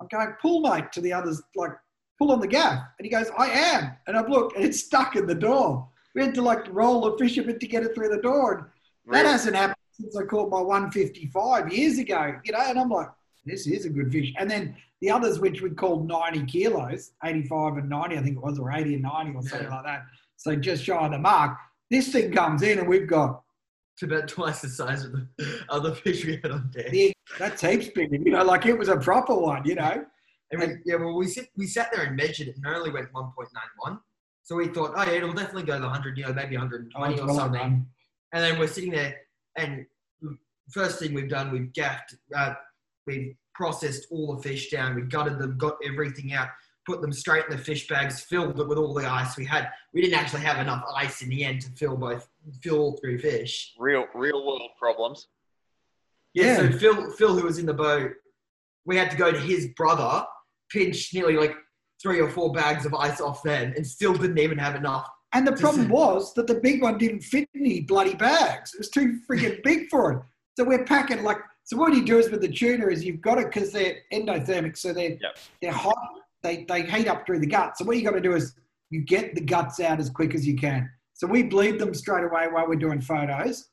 I'm 0.00 0.08
going, 0.08 0.34
pull, 0.40 0.60
mate, 0.60 0.90
to 0.92 1.00
the 1.00 1.12
others, 1.12 1.42
like, 1.56 1.70
pull 2.18 2.32
on 2.32 2.40
the 2.40 2.46
gaff. 2.46 2.82
And 2.98 3.04
he 3.06 3.10
goes, 3.10 3.30
I 3.38 3.46
am. 3.48 3.92
And 4.06 4.16
I've 4.16 4.28
looked 4.28 4.56
and 4.56 4.64
it's 4.64 4.80
stuck 4.80 5.16
in 5.16 5.26
the 5.26 5.34
door. 5.34 5.88
We 6.14 6.22
had 6.22 6.34
to 6.34 6.42
like 6.42 6.66
roll 6.72 7.06
a 7.06 7.16
bit 7.16 7.60
to 7.60 7.66
get 7.66 7.82
it 7.84 7.94
through 7.94 8.08
the 8.08 8.20
door. 8.20 8.72
And 9.06 9.14
that 9.14 9.26
hasn't 9.26 9.56
happened 9.56 9.76
since 9.92 10.16
I 10.16 10.24
caught 10.24 10.50
my 10.50 10.60
155 10.60 11.72
years 11.72 11.98
ago, 11.98 12.34
you 12.44 12.52
know, 12.52 12.58
and 12.60 12.78
I'm 12.78 12.88
like, 12.90 13.08
this 13.44 13.66
is 13.66 13.86
a 13.86 13.90
good 13.90 14.12
fish. 14.12 14.32
And 14.38 14.50
then 14.50 14.76
the 15.00 15.10
others, 15.10 15.40
which 15.40 15.62
we 15.62 15.70
called 15.70 16.06
90 16.06 16.44
kilos, 16.46 17.12
85 17.24 17.78
and 17.78 17.88
90, 17.88 18.16
I 18.18 18.22
think 18.22 18.36
it 18.36 18.42
was, 18.42 18.58
or 18.58 18.70
80 18.72 18.94
and 18.94 19.02
90 19.02 19.32
or 19.36 19.42
something 19.42 19.66
Yeah. 19.68 19.74
like 19.74 19.84
that. 19.84 20.02
So 20.36 20.54
just 20.56 20.84
shy 20.84 20.96
of 20.96 21.12
the 21.12 21.18
mark. 21.18 21.56
This 21.92 22.08
thing 22.08 22.32
comes 22.32 22.62
in 22.62 22.78
and 22.78 22.88
we've 22.88 23.06
got, 23.06 23.42
It's 23.94 24.02
about 24.02 24.26
twice 24.26 24.62
the 24.62 24.70
size 24.70 25.04
of 25.04 25.12
the 25.12 25.28
other 25.68 25.94
fish 25.94 26.24
we 26.24 26.40
had 26.42 26.50
on 26.50 26.70
deck. 26.70 26.90
big, 26.90 27.12
that's 27.38 27.60
heaps 27.60 27.88
bigger, 27.88 28.16
you 28.16 28.30
know, 28.30 28.42
like 28.42 28.64
it 28.64 28.78
was 28.78 28.88
a 28.88 28.96
proper 28.96 29.34
one, 29.34 29.62
you 29.66 29.74
know. 29.74 30.02
And 30.50 30.60
we, 30.60 30.66
yeah, 30.86 30.96
well, 30.96 31.14
we 31.14 31.26
sit, 31.26 31.50
we 31.54 31.66
sat 31.66 31.90
there 31.92 32.04
and 32.04 32.16
measured 32.16 32.48
it, 32.48 32.56
and 32.56 32.64
it 32.64 32.74
only 32.74 32.90
went 32.90 33.12
1.91. 33.12 34.00
So 34.42 34.56
we 34.56 34.68
thought, 34.68 34.92
oh 34.96 35.02
yeah, 35.02 35.18
it'll 35.18 35.34
definitely 35.34 35.64
go 35.64 35.74
the 35.74 35.82
100, 35.82 36.16
you 36.16 36.24
know, 36.24 36.32
maybe 36.32 36.56
120 36.56 37.20
or 37.20 37.34
something. 37.34 37.60
done. 37.60 37.86
And 38.32 38.42
then 38.42 38.58
we're 38.58 38.68
sitting 38.68 38.92
there, 38.92 39.14
and 39.58 39.84
first 40.70 40.98
thing 40.98 41.12
we've 41.12 41.28
done, 41.28 41.52
we've 41.52 41.74
gaffed, 41.74 42.14
uh, 42.34 42.54
we've 43.06 43.36
processed 43.54 44.06
all 44.10 44.34
the 44.34 44.42
fish 44.42 44.70
down, 44.70 44.94
we 44.94 45.02
gutted 45.02 45.38
them, 45.38 45.58
got 45.58 45.76
everything 45.86 46.32
out, 46.32 46.48
put 46.86 47.00
them 47.00 47.12
straight 47.12 47.44
in 47.48 47.56
the 47.56 47.62
fish 47.62 47.86
bags, 47.88 48.20
filled 48.20 48.58
it 48.58 48.66
with 48.68 48.78
all 48.78 48.94
the 48.94 49.08
ice 49.10 49.36
we 49.36 49.44
had. 49.44 49.68
We 49.92 50.00
didn't 50.02 50.18
actually 50.18 50.42
have 50.42 50.58
enough 50.58 50.82
ice 50.94 51.22
in 51.22 51.28
the 51.28 51.44
end 51.44 51.62
to 51.62 51.70
fill 51.70 51.96
both 51.96 52.28
fill 52.60 52.78
all 52.80 52.98
three 53.00 53.18
fish. 53.18 53.72
Real, 53.78 54.06
real 54.14 54.44
world 54.44 54.70
problems. 54.78 55.28
Yeah. 56.34 56.56
So 56.56 56.72
Phil, 56.72 57.10
Phil, 57.12 57.36
who 57.38 57.44
was 57.44 57.58
in 57.58 57.66
the 57.66 57.74
boat, 57.74 58.12
we 58.84 58.96
had 58.96 59.10
to 59.10 59.16
go 59.16 59.30
to 59.30 59.38
his 59.38 59.68
brother, 59.76 60.24
pinch 60.70 61.12
nearly 61.14 61.36
like 61.36 61.54
three 62.02 62.20
or 62.20 62.28
four 62.28 62.52
bags 62.52 62.84
of 62.84 62.94
ice 62.94 63.20
off 63.20 63.42
them, 63.42 63.72
and 63.76 63.86
still 63.86 64.12
didn't 64.14 64.38
even 64.38 64.58
have 64.58 64.74
enough. 64.74 65.08
And 65.34 65.46
the 65.46 65.52
problem 65.52 65.86
it- 65.86 65.90
was 65.92 66.34
that 66.34 66.46
the 66.46 66.56
big 66.56 66.82
one 66.82 66.98
didn't 66.98 67.20
fit 67.20 67.48
any 67.54 67.80
bloody 67.80 68.14
bags. 68.14 68.74
It 68.74 68.78
was 68.78 68.90
too 68.90 69.20
freaking 69.30 69.62
big 69.62 69.88
for 69.88 70.12
it. 70.12 70.18
So 70.58 70.64
we're 70.64 70.84
packing 70.84 71.22
like. 71.22 71.38
So 71.64 71.76
what 71.76 71.94
you 71.94 72.04
do 72.04 72.18
is 72.18 72.28
with 72.28 72.40
the 72.40 72.48
tuna 72.48 72.88
is 72.88 73.04
you've 73.04 73.20
got 73.20 73.38
it 73.38 73.46
because 73.46 73.70
they're 73.70 73.98
endothermic, 74.12 74.76
so 74.76 74.92
they're 74.92 75.10
Yep. 75.10 75.38
they're 75.62 75.72
hot. 75.72 75.96
They 76.42 76.64
they 76.64 76.82
heat 76.82 77.08
up 77.08 77.26
through 77.26 77.40
the 77.40 77.46
gut. 77.46 77.76
So 77.76 77.84
what 77.84 77.96
you 77.96 78.04
got 78.04 78.12
to 78.12 78.20
do 78.20 78.34
is 78.34 78.54
you 78.90 79.00
get 79.00 79.34
the 79.34 79.40
guts 79.40 79.80
out 79.80 80.00
as 80.00 80.10
quick 80.10 80.34
as 80.34 80.46
you 80.46 80.56
can. 80.56 80.90
So 81.14 81.26
we 81.26 81.42
bleed 81.42 81.78
them 81.78 81.94
straight 81.94 82.24
away 82.24 82.48
while 82.50 82.66
we're 82.66 82.76
doing 82.76 83.00
photos, 83.00 83.68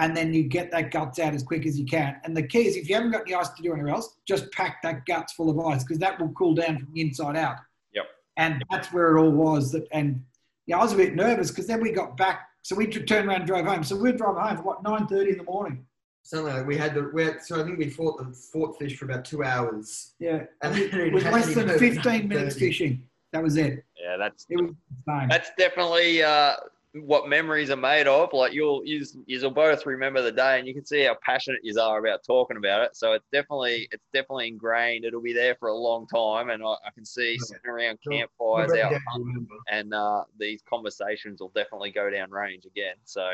and 0.00 0.16
then 0.16 0.32
you 0.32 0.44
get 0.44 0.70
that 0.70 0.90
guts 0.90 1.18
out 1.18 1.34
as 1.34 1.42
quick 1.42 1.66
as 1.66 1.78
you 1.78 1.84
can. 1.84 2.16
And 2.24 2.36
the 2.36 2.42
key 2.42 2.66
is 2.66 2.76
if 2.76 2.88
you 2.88 2.94
haven't 2.94 3.12
got 3.12 3.22
any 3.22 3.34
ice 3.34 3.50
to 3.50 3.62
do 3.62 3.72
anywhere 3.72 3.94
else, 3.94 4.16
just 4.26 4.50
pack 4.52 4.82
that 4.82 5.04
guts 5.06 5.34
full 5.34 5.50
of 5.50 5.58
ice 5.66 5.84
because 5.84 5.98
that 5.98 6.18
will 6.18 6.30
cool 6.30 6.54
down 6.54 6.78
from 6.78 6.88
the 6.92 7.00
inside 7.00 7.36
out. 7.36 7.56
Yep. 7.92 8.06
And 8.36 8.64
that's 8.70 8.92
where 8.92 9.16
it 9.16 9.20
all 9.20 9.30
was. 9.30 9.70
That 9.72 9.86
and 9.92 10.22
yeah, 10.66 10.78
I 10.78 10.82
was 10.82 10.92
a 10.92 10.96
bit 10.96 11.14
nervous 11.14 11.50
because 11.50 11.66
then 11.66 11.80
we 11.80 11.92
got 11.92 12.16
back. 12.16 12.48
So 12.62 12.74
we 12.74 12.86
turned 12.86 13.28
around 13.28 13.40
and 13.40 13.46
drove 13.46 13.66
home. 13.66 13.84
So 13.84 13.96
we 13.96 14.10
were 14.10 14.16
driving 14.16 14.42
home 14.42 14.56
for 14.56 14.62
what 14.62 14.82
nine 14.82 15.06
thirty 15.06 15.32
in 15.32 15.38
the 15.38 15.44
morning. 15.44 15.84
Something 16.26 16.54
like 16.54 16.66
we 16.66 16.76
had 16.76 16.94
the 16.94 17.10
we 17.12 17.22
had, 17.22 17.42
so 17.42 17.60
I 17.60 17.64
think 17.64 17.78
we 17.78 17.90
fought 17.90 18.16
the 18.18 18.32
fought 18.32 18.78
fish 18.78 18.96
for 18.96 19.04
about 19.04 19.26
two 19.26 19.44
hours. 19.44 20.14
Yeah, 20.18 20.44
And 20.62 20.74
it 20.78 21.12
was 21.12 21.22
less 21.24 21.54
than 21.54 21.68
fifteen 21.78 22.28
minutes 22.28 22.54
30. 22.54 22.66
fishing. 22.66 23.02
That 23.32 23.42
was 23.42 23.58
it. 23.58 23.84
Yeah, 24.02 24.16
that's 24.16 24.46
It 24.48 24.56
was 24.56 24.70
insane. 25.06 25.28
that's 25.28 25.50
definitely 25.58 26.22
uh, 26.22 26.54
what 26.94 27.28
memories 27.28 27.68
are 27.68 27.76
made 27.76 28.06
of. 28.06 28.32
Like 28.32 28.54
you'll 28.54 28.80
you 28.86 29.04
you'll 29.26 29.50
both 29.50 29.84
remember 29.84 30.22
the 30.22 30.32
day, 30.32 30.58
and 30.58 30.66
you 30.66 30.72
can 30.72 30.86
see 30.86 31.02
how 31.02 31.14
passionate 31.22 31.60
you 31.62 31.78
are 31.78 31.98
about 31.98 32.20
talking 32.26 32.56
about 32.56 32.80
it. 32.86 32.96
So 32.96 33.12
it's 33.12 33.26
definitely 33.30 33.86
it's 33.92 34.06
definitely 34.14 34.48
ingrained. 34.48 35.04
It'll 35.04 35.20
be 35.20 35.34
there 35.34 35.56
for 35.56 35.68
a 35.68 35.76
long 35.76 36.06
time, 36.06 36.48
and 36.48 36.62
I, 36.62 36.72
I 36.86 36.90
can 36.94 37.04
see 37.04 37.32
Yeah. 37.32 37.38
sitting 37.44 37.68
around 37.70 37.98
campfires 38.10 38.70
out 38.70 38.92
day 38.92 38.96
I 38.96 38.98
hunting, 39.10 39.26
remember. 39.26 39.54
and 39.68 39.92
uh, 39.92 40.24
these 40.38 40.62
conversations 40.66 41.42
will 41.42 41.52
definitely 41.54 41.90
go 41.90 42.08
down 42.08 42.30
range 42.30 42.64
again. 42.64 42.96
So 43.04 43.28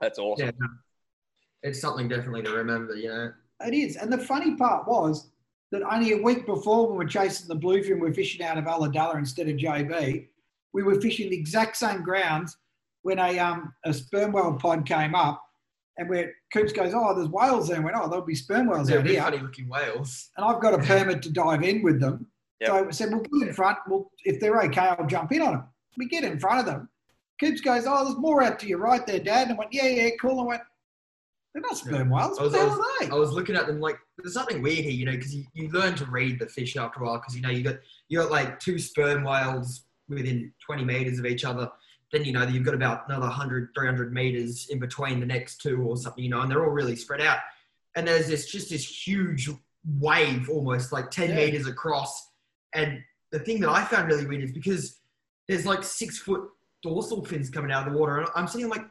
that's 0.00 0.18
awesome. 0.18 0.46
Yeah, 0.46 0.52
no. 0.58 0.66
It's 1.62 1.80
something 1.80 2.08
definitely 2.08 2.42
to 2.42 2.52
remember. 2.52 2.94
You 2.94 3.08
know, 3.08 3.32
It 3.66 3.74
is. 3.74 3.96
And 3.96 4.12
the 4.12 4.18
funny 4.18 4.56
part 4.56 4.86
was 4.86 5.28
that 5.70 5.82
only 5.82 6.12
a 6.12 6.22
week 6.22 6.44
before 6.46 6.86
when 6.88 6.98
we 6.98 7.04
were 7.04 7.10
chasing 7.10 7.48
the 7.48 7.56
bluefin, 7.56 7.94
we 7.94 8.08
were 8.08 8.12
fishing 8.14 8.44
out 8.44 8.58
of 8.58 8.64
Ulladulla 8.64 9.16
instead 9.16 9.48
of 9.48 9.56
JB. 9.56 10.26
We 10.74 10.82
were 10.82 11.00
fishing 11.00 11.30
the 11.30 11.36
exact 11.36 11.76
same 11.76 12.02
grounds 12.02 12.56
when 13.02 13.18
a 13.18 13.38
um 13.38 13.72
a 13.84 13.92
sperm 13.92 14.32
whale 14.32 14.54
pod 14.54 14.86
came 14.86 15.14
up 15.14 15.42
and 15.98 16.08
where 16.08 16.32
Coops 16.52 16.72
goes, 16.72 16.92
Oh, 16.94 17.14
there's 17.14 17.28
whales 17.28 17.68
there. 17.68 17.76
And 17.76 17.84
went, 17.84 17.96
Oh, 17.98 18.08
there'll 18.08 18.24
be 18.24 18.34
sperm 18.34 18.66
whales 18.68 18.88
they're 18.88 19.00
out 19.00 19.06
here. 19.06 19.22
funny 19.22 19.38
looking 19.38 19.68
whales. 19.68 20.30
And 20.36 20.46
I've 20.46 20.60
got 20.62 20.74
a 20.74 20.78
permit 20.78 21.22
to 21.22 21.30
dive 21.30 21.62
in 21.62 21.82
with 21.82 22.00
them. 22.00 22.26
Yep. 22.60 22.68
So 22.70 22.86
I 22.88 22.90
said, 22.90 23.10
We'll 23.10 23.20
get 23.20 23.48
in 23.48 23.54
front. 23.54 23.78
Well, 23.88 24.10
if 24.24 24.40
they're 24.40 24.60
okay, 24.62 24.80
I'll 24.80 25.06
jump 25.06 25.32
in 25.32 25.42
on 25.42 25.52
them. 25.52 25.64
We 25.98 26.06
get 26.08 26.24
in 26.24 26.38
front 26.38 26.60
of 26.60 26.66
them. 26.66 26.88
Coops 27.40 27.60
goes, 27.60 27.84
Oh, 27.86 28.04
there's 28.04 28.16
more 28.18 28.42
out 28.42 28.58
to 28.60 28.66
your 28.66 28.78
right 28.78 29.06
there, 29.06 29.18
Dad. 29.20 29.48
And 29.48 29.56
I 29.56 29.58
went, 29.58 29.72
Yeah, 29.74 29.86
yeah, 29.88 30.10
cool. 30.20 30.32
And 30.32 30.40
I 30.40 30.44
went, 30.44 30.62
They're 31.54 31.62
not 31.62 31.76
sperm 31.76 32.08
whales. 32.08 32.38
I 32.38 32.42
was- 32.42 32.52
the 32.52 32.58
I 32.58 32.62
hell 32.62 32.80
are 32.80 33.00
they? 33.00 33.10
I 33.10 33.14
was 33.14 33.32
looking 33.32 33.56
at 33.56 33.66
them 33.66 33.80
like 33.80 33.98
there's 34.18 34.32
something 34.34 34.62
weird 34.62 34.78
here, 34.84 34.90
you 34.90 35.04
know, 35.04 35.12
because 35.12 35.34
you, 35.34 35.44
you 35.54 35.68
learn 35.70 35.94
to 35.96 36.06
read 36.06 36.38
the 36.38 36.46
fish 36.46 36.76
after 36.76 37.00
a 37.00 37.04
while 37.04 37.18
because 37.18 37.36
you 37.36 37.42
know 37.42 37.50
you 37.50 37.62
got 37.62 37.76
you 38.08 38.18
got 38.18 38.30
like 38.30 38.58
two 38.58 38.78
sperm 38.78 39.22
whales 39.24 39.84
within 40.08 40.52
20 40.64 40.84
meters 40.84 41.18
of 41.18 41.26
each 41.26 41.44
other. 41.44 41.70
Then 42.10 42.24
you 42.24 42.32
know 42.32 42.40
that 42.40 42.52
you've 42.52 42.64
got 42.64 42.74
about 42.74 43.04
another 43.08 43.26
100, 43.26 43.70
300 43.74 44.12
meters 44.12 44.68
in 44.70 44.78
between 44.78 45.20
the 45.20 45.26
next 45.26 45.60
two 45.62 45.82
or 45.82 45.96
something, 45.96 46.22
you 46.24 46.30
know, 46.30 46.40
and 46.40 46.50
they're 46.50 46.62
all 46.64 46.70
really 46.70 46.96
spread 46.96 47.20
out. 47.20 47.38
And 47.96 48.06
there's 48.08 48.26
this 48.28 48.50
just 48.50 48.70
this 48.70 49.06
huge 49.06 49.50
wave, 49.98 50.48
almost 50.48 50.92
like 50.92 51.10
10 51.10 51.30
Yeah. 51.30 51.36
meters 51.36 51.66
across. 51.66 52.30
And 52.74 53.02
the 53.30 53.38
thing 53.38 53.60
that 53.60 53.70
I 53.70 53.84
found 53.84 54.08
really 54.08 54.26
weird 54.26 54.42
is 54.42 54.52
because 54.52 55.00
there's 55.48 55.66
like 55.66 55.82
six 55.84 56.18
foot 56.18 56.42
dorsal 56.82 57.24
fins 57.24 57.50
coming 57.50 57.70
out 57.70 57.86
of 57.86 57.92
the 57.92 57.98
water, 57.98 58.18
and 58.18 58.28
I'm 58.34 58.46
sitting 58.46 58.68
like, 58.68 58.84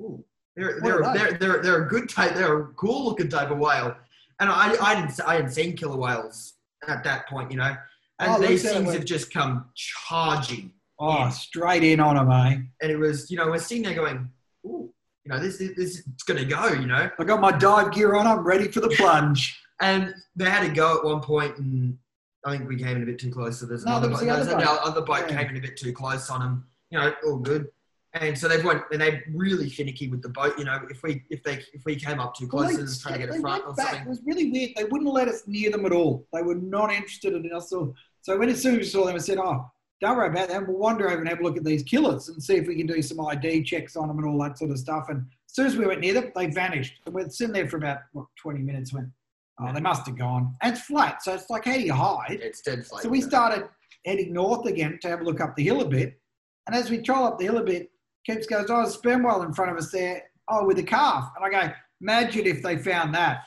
ooh, 0.00 0.24
they're 0.56 0.80
they're, 0.80 1.02
they're 1.14 1.32
they're 1.38 1.62
they're 1.62 1.84
a 1.84 1.88
good 1.88 2.08
type. 2.08 2.34
They're 2.34 2.60
a 2.60 2.66
cool 2.74 3.06
looking 3.06 3.28
type 3.28 3.50
of 3.50 3.58
whale, 3.58 3.96
and 4.40 4.48
I 4.50 4.74
I 4.80 4.94
didn't 4.94 5.20
I 5.26 5.34
hadn't 5.36 5.50
seen 5.50 5.76
killer 5.76 5.96
whales 5.96 6.54
at 6.86 7.02
that 7.04 7.28
point, 7.28 7.50
you 7.50 7.56
know. 7.58 7.76
And 8.20 8.30
Oh, 8.32 8.38
these 8.40 8.62
things 8.62 8.92
have 8.92 9.04
just 9.04 9.32
come 9.32 9.64
charging, 9.74 10.70
Oh, 11.00 11.18
Yeah. 11.18 11.28
straight 11.30 11.82
in 11.82 11.98
on 11.98 12.14
them, 12.16 12.30
eh? 12.30 12.58
and 12.82 12.90
it 12.92 12.96
was 12.96 13.30
you 13.30 13.36
know 13.36 13.46
we're 13.48 13.58
sitting 13.58 13.82
there 13.82 13.94
going, 13.94 14.30
ooh, 14.64 14.92
you 15.24 15.32
know 15.32 15.40
this 15.40 15.58
this, 15.58 15.72
this 15.76 15.90
is 15.98 16.04
gonna 16.26 16.44
go, 16.44 16.68
you 16.68 16.86
know. 16.86 17.10
I 17.18 17.24
got 17.24 17.40
my 17.40 17.50
dive 17.50 17.92
gear 17.92 18.14
on. 18.14 18.26
I'm 18.26 18.40
ready 18.44 18.68
for 18.68 18.80
the 18.80 18.88
plunge. 18.96 19.60
And 19.80 20.14
they 20.36 20.48
had 20.48 20.64
to 20.66 20.72
go 20.72 20.98
at 20.98 21.04
one 21.04 21.20
point, 21.20 21.58
and 21.58 21.98
I 22.46 22.56
think 22.56 22.68
we 22.68 22.76
came 22.76 22.96
in 22.96 23.02
a 23.02 23.06
bit 23.06 23.18
too 23.18 23.32
close. 23.32 23.58
So 23.58 23.66
there's 23.66 23.84
No, 23.84 23.96
another 23.96 24.10
boat. 24.10 24.20
the 24.20 24.26
there's 24.26 24.46
other 24.46 24.52
another 24.58 24.66
boat. 24.66 24.80
other 24.84 25.00
boat 25.00 25.24
Yeah. 25.28 25.36
came 25.42 25.50
in 25.50 25.56
a 25.56 25.60
bit 25.60 25.76
too 25.76 25.92
close 25.92 26.30
on 26.30 26.38
them. 26.40 26.64
You 26.90 27.00
know, 27.00 27.12
all 27.26 27.38
good. 27.38 27.66
And 28.14 28.38
so 28.38 28.46
they've 28.46 28.64
went, 28.64 28.82
and 28.92 29.00
they 29.00 29.22
really 29.34 29.68
finicky 29.68 30.08
with 30.08 30.22
the 30.22 30.28
boat. 30.28 30.56
You 30.56 30.64
know, 30.64 30.80
if 30.88 31.02
we 31.02 31.24
if 31.30 31.42
they 31.42 31.62
if 31.72 31.84
we 31.84 31.96
came 31.96 32.20
up 32.20 32.34
too 32.36 32.48
Well, 32.52 32.62
close 32.62 32.72
they- 32.72 32.74
and 32.76 32.82
was 32.84 33.00
trying 33.00 33.20
to 33.20 33.26
get 33.26 33.36
a 33.36 33.40
front 33.40 33.64
or 33.66 33.74
back. 33.74 33.86
something. 33.88 34.06
It 34.06 34.08
was 34.08 34.22
really 34.24 34.50
weird. 34.52 34.70
They 34.76 34.84
wouldn't 34.84 35.12
let 35.12 35.26
us 35.28 35.42
near 35.46 35.70
them 35.72 35.84
at 35.84 35.92
all. 35.92 36.26
They 36.32 36.42
were 36.42 36.54
not 36.54 36.92
interested 36.92 37.34
in 37.34 37.52
us. 37.52 37.70
So, 37.70 37.92
so 38.22 38.38
when 38.38 38.48
as 38.48 38.62
soon 38.62 38.74
as 38.74 38.78
we 38.78 38.84
saw 38.84 39.04
them, 39.06 39.16
I 39.16 39.18
said, 39.18 39.38
"Oh, 39.38 39.68
don't 40.00 40.16
worry 40.16 40.28
about 40.28 40.48
them. 40.48 40.66
We'll 40.68 40.78
wander 40.78 41.10
over 41.10 41.18
and 41.18 41.28
have 41.28 41.40
a 41.40 41.42
look 41.42 41.56
at 41.56 41.64
these 41.64 41.82
killers 41.82 42.28
and 42.28 42.42
see 42.42 42.54
if 42.54 42.68
we 42.68 42.76
can 42.76 42.86
do 42.86 43.02
some 43.02 43.20
ID 43.20 43.64
checks 43.64 43.96
on 43.96 44.06
them 44.06 44.18
and 44.18 44.26
all 44.28 44.38
that 44.44 44.58
sort 44.58 44.70
of 44.70 44.78
stuff." 44.78 45.06
And 45.08 45.26
as 45.48 45.54
soon 45.54 45.66
as 45.66 45.76
we 45.76 45.86
went 45.86 46.00
near 46.00 46.14
them, 46.14 46.30
they 46.36 46.46
vanished. 46.46 47.00
And 47.06 47.14
we're 47.14 47.28
sitting 47.28 47.52
there 47.52 47.68
for 47.68 47.78
about 47.78 47.98
what, 48.12 48.26
20 48.40 48.60
minutes. 48.60 48.92
When 48.94 49.12
oh, 49.60 49.72
they 49.72 49.80
must 49.80 50.06
have 50.06 50.16
gone. 50.16 50.54
And 50.62 50.76
it's 50.76 50.86
flat, 50.86 51.20
so 51.24 51.34
it's 51.34 51.50
like 51.50 51.64
how 51.64 51.74
do 51.74 51.80
you 51.80 51.92
hide? 51.92 52.38
It's 52.42 52.60
dead 52.60 52.86
flat. 52.86 53.02
So 53.02 53.08
we 53.08 53.20
started 53.20 53.68
heading 54.06 54.32
north 54.32 54.66
again 54.66 55.00
to 55.02 55.08
have 55.08 55.20
a 55.20 55.24
look 55.24 55.40
up 55.40 55.56
the 55.56 55.64
hill 55.64 55.80
a 55.80 55.88
bit. 55.88 56.20
And 56.66 56.76
as 56.76 56.90
we 56.90 56.98
troll 56.98 57.26
up 57.26 57.38
the 57.38 57.44
hill 57.44 57.58
a 57.58 57.62
bit, 57.64 57.90
Coops 58.28 58.46
goes, 58.46 58.66
Oh, 58.70 58.86
sperm 58.86 59.22
whale 59.22 59.42
in 59.42 59.52
front 59.52 59.72
of 59.72 59.78
us 59.78 59.90
there. 59.90 60.22
Oh, 60.48 60.66
with 60.66 60.78
a 60.78 60.82
calf. 60.82 61.30
And 61.36 61.44
I 61.44 61.66
go, 61.66 61.72
Imagine 62.00 62.46
if 62.46 62.62
they 62.62 62.76
found 62.76 63.14
that. 63.14 63.44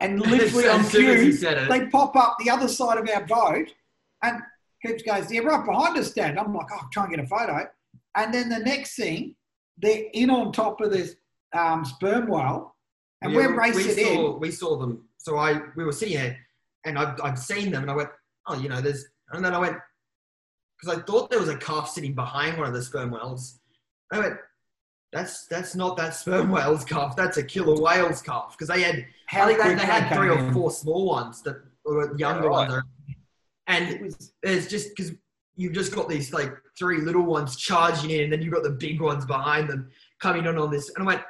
And 0.00 0.20
literally 0.30 0.68
on 0.68 0.84
soon 0.84 1.10
as 1.10 1.40
he 1.40 1.46
cue, 1.46 1.66
they 1.68 1.86
pop 1.86 2.14
up 2.16 2.36
the 2.38 2.50
other 2.50 2.68
side 2.68 2.98
of 2.98 3.08
our 3.08 3.26
boat. 3.26 3.68
And 4.22 4.40
Coops 4.84 5.02
goes, 5.02 5.30
Yeah, 5.32 5.40
right 5.40 5.64
behind 5.64 5.96
us, 5.98 6.12
Dad. 6.12 6.30
And 6.30 6.38
I'm 6.38 6.54
like, 6.54 6.66
Oh, 6.72 6.86
try 6.92 7.04
and 7.04 7.14
get 7.14 7.24
a 7.24 7.26
photo. 7.26 7.66
And 8.16 8.32
then 8.32 8.48
the 8.48 8.58
next 8.60 8.96
thing, 8.96 9.34
they're 9.76 10.04
in 10.12 10.30
on 10.30 10.52
top 10.52 10.80
of 10.80 10.90
this 10.90 11.14
um, 11.56 11.84
sperm 11.84 12.28
whale. 12.28 12.74
And 13.22 13.32
Yeah, 13.32 13.38
we're 13.38 13.58
racing 13.58 13.96
we 13.96 14.02
in. 14.02 14.16
saw, 14.16 14.38
We 14.38 14.50
saw 14.50 14.76
them. 14.76 15.08
So 15.18 15.36
I 15.36 15.60
we 15.76 15.84
were 15.84 15.92
sitting 15.92 16.14
there, 16.16 16.38
and 16.84 16.98
I've, 16.98 17.20
I've 17.20 17.38
seen 17.38 17.70
them, 17.70 17.82
and 17.82 17.90
I 17.90 17.94
went, 17.94 18.08
oh, 18.46 18.58
you 18.58 18.68
know, 18.68 18.80
there's, 18.80 19.04
and 19.32 19.44
then 19.44 19.54
I 19.54 19.58
went, 19.58 19.76
because 20.80 20.96
I 20.96 21.02
thought 21.02 21.30
there 21.30 21.40
was 21.40 21.48
a 21.48 21.56
calf 21.56 21.88
sitting 21.88 22.14
behind 22.14 22.56
one 22.56 22.66
of 22.66 22.72
the 22.72 22.82
sperm 22.82 23.10
whales. 23.10 23.57
I 24.12 24.18
went, 24.18 24.36
that's 25.12 25.46
that's 25.46 25.74
not 25.74 25.96
that 25.96 26.14
sperm 26.14 26.50
whale's 26.50 26.84
calf. 26.84 27.16
That's 27.16 27.38
a 27.38 27.42
killer 27.42 27.80
whale's 27.80 28.20
calf. 28.20 28.54
Because 28.56 28.68
they 28.74 28.82
had, 28.82 29.06
How 29.26 29.44
I 29.44 29.46
think 29.46 29.62
they, 29.62 29.74
they 29.74 29.86
had 29.86 30.08
came 30.08 30.18
three 30.18 30.28
or 30.28 30.38
in. 30.38 30.52
four 30.52 30.70
small 30.70 31.06
ones 31.06 31.42
that 31.42 31.62
were 31.84 32.16
younger 32.18 32.48
right. 32.48 32.68
ones. 32.68 32.84
And 33.66 33.88
It 33.88 34.02
was 34.02 34.32
it's 34.42 34.66
just 34.66 34.90
because 34.94 35.12
you've 35.56 35.72
just 35.72 35.94
got 35.94 36.08
these 36.08 36.32
like 36.32 36.52
three 36.78 37.00
little 37.00 37.24
ones 37.24 37.56
charging 37.56 38.10
in, 38.10 38.24
and 38.24 38.32
then 38.32 38.42
you've 38.42 38.54
got 38.54 38.62
the 38.62 38.70
big 38.70 39.00
ones 39.00 39.24
behind 39.24 39.68
them 39.68 39.90
coming 40.20 40.46
on 40.46 40.58
on 40.58 40.70
this. 40.70 40.90
And 40.94 41.04
I 41.04 41.06
went, 41.06 41.22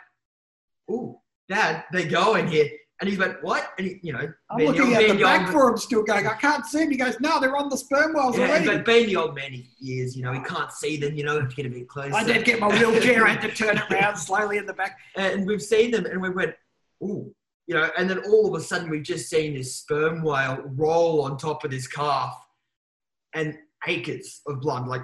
"Ooh, 0.90 1.18
Dad, 1.48 1.84
they're 1.92 2.08
going 2.08 2.48
here." 2.48 2.68
And 3.00 3.08
he 3.08 3.16
went, 3.16 3.42
"What?" 3.44 3.70
And 3.78 3.86
he, 3.86 4.00
you 4.02 4.12
know, 4.12 4.32
I'm 4.50 4.58
looking 4.64 4.90
the, 4.90 4.96
at 4.96 5.16
the 5.16 5.22
back 5.22 5.52
for 5.52 5.70
him 5.70 5.76
still 5.76 6.02
going, 6.02 6.26
I 6.26 6.34
can't 6.34 6.66
see 6.66 6.82
him. 6.82 6.90
He 6.90 6.96
goes, 6.96 7.18
No, 7.20 7.40
they're 7.40 7.56
on 7.56 7.68
the 7.68 7.76
sperm 7.76 8.12
whales 8.12 8.36
yeah, 8.36 8.48
already. 8.48 8.66
but 8.66 8.84
being 8.84 9.06
the 9.06 9.16
old 9.16 9.36
man 9.36 9.52
he 9.52 10.00
is, 10.00 10.16
you 10.16 10.22
know, 10.24 10.32
he 10.32 10.40
can't 10.40 10.72
see 10.72 10.96
them. 10.96 11.14
You 11.14 11.24
know, 11.24 11.38
have 11.38 11.48
to 11.48 11.54
get 11.54 11.66
a 11.66 11.70
bit 11.70 11.88
closer. 11.88 12.14
I 12.14 12.24
did 12.24 12.44
get 12.44 12.58
my 12.58 12.68
wheelchair, 12.68 13.24
I 13.24 13.30
had 13.30 13.42
to 13.42 13.54
turn 13.54 13.78
it 13.78 13.84
around 13.92 14.16
slowly 14.16 14.58
in 14.58 14.66
the 14.66 14.72
back. 14.72 14.98
and 15.16 15.46
we've 15.46 15.62
seen 15.62 15.92
them, 15.92 16.06
and 16.06 16.20
we 16.20 16.30
went, 16.30 16.54
"Ooh." 17.02 17.32
You 17.68 17.74
know, 17.74 17.90
and 17.98 18.08
then 18.08 18.20
all 18.20 18.52
of 18.52 18.60
a 18.60 18.64
sudden 18.64 18.88
we've 18.88 19.02
just 19.02 19.28
seen 19.28 19.54
this 19.54 19.76
sperm 19.76 20.22
whale 20.22 20.62
roll 20.64 21.22
on 21.22 21.36
top 21.36 21.64
of 21.64 21.70
this 21.70 21.86
calf, 21.86 22.34
and 23.34 23.56
acres 23.86 24.40
of 24.48 24.60
blood. 24.60 24.88
Like 24.88 25.02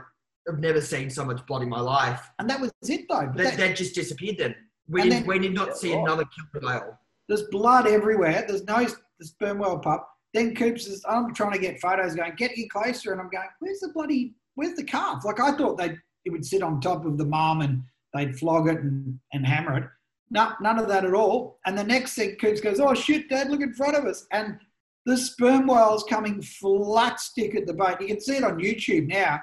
I've 0.49 0.59
never 0.59 0.81
seen 0.81 1.11
so 1.11 1.25
much 1.25 1.45
blood 1.47 1.63
in 1.63 1.69
my 1.69 1.81
life. 1.81 2.29
And 2.39 2.49
that 2.51 2.61
was 2.61 2.73
it 2.83 3.07
though. 3.09 3.31
That, 3.35 3.37
that- 3.37 3.57
that 3.59 3.77
just 3.77 3.95
disappeared 3.95 4.37
then. 4.39 4.55
We, 4.89 5.03
did, 5.03 5.13
then- 5.13 5.27
we 5.27 5.39
did 5.39 5.55
not 5.55 5.77
see 5.77 5.95
right. 5.95 6.03
another 6.03 6.25
killer 6.53 6.67
whale. 6.67 6.99
There's 7.29 7.45
blood 7.51 7.87
everywhere. 7.87 8.45
There's 8.47 8.65
no 8.65 8.87
the 9.19 9.27
sperm 9.27 9.59
whale 9.59 9.79
pup. 9.79 10.09
Then 10.33 10.55
Coops 10.55 10.87
is, 10.89 11.05
I'm 11.09 11.33
trying 11.33 11.53
to 11.53 11.59
get 11.59 11.81
photos 11.81 12.17
going, 12.17 12.35
get 12.37 12.57
you 12.57 12.69
closer. 12.69 13.13
And 13.13 13.21
I'm 13.21 13.31
going, 13.31 13.47
where's 13.61 13.81
the 13.81 13.91
bloody, 13.95 14.35
where's 14.57 14.75
the 14.75 14.83
calf? 14.85 15.25
Like 15.25 15.41
I 15.41 15.53
thought 15.53 15.79
they 15.79 15.97
it 16.25 16.31
would 16.31 16.45
sit 16.45 16.63
on 16.63 16.81
top 16.81 17.05
of 17.05 17.19
the 17.19 17.25
mum 17.25 17.61
and 17.61 17.83
they'd 18.15 18.37
flog 18.39 18.69
it 18.69 18.79
and, 18.79 19.19
and 19.33 19.47
hammer 19.47 19.79
it. 19.79 19.85
No, 20.31 20.53
none 20.61 20.79
of 20.79 20.89
that 20.89 21.05
at 21.05 21.15
all. 21.15 21.61
And 21.67 21.77
the 21.77 21.85
next 21.85 22.15
thing, 22.15 22.37
Coops 22.41 22.61
goes, 22.61 22.81
oh, 22.81 22.95
shit, 22.95 23.29
Dad, 23.29 23.51
look 23.51 23.61
in 23.61 23.75
front 23.75 23.97
of 23.97 24.05
us. 24.07 24.27
And 24.33 24.59
the 25.05 25.17
sperm 25.17 25.67
whales 25.67 26.05
coming 26.09 26.41
flat 26.41 27.21
stick 27.21 27.55
at 27.55 27.67
the 27.67 27.75
boat. 27.75 28.01
You 28.01 28.07
can 28.07 28.21
see 28.21 28.37
it 28.37 28.45
on 28.45 28.59
YouTube 28.59 29.07
now. 29.07 29.41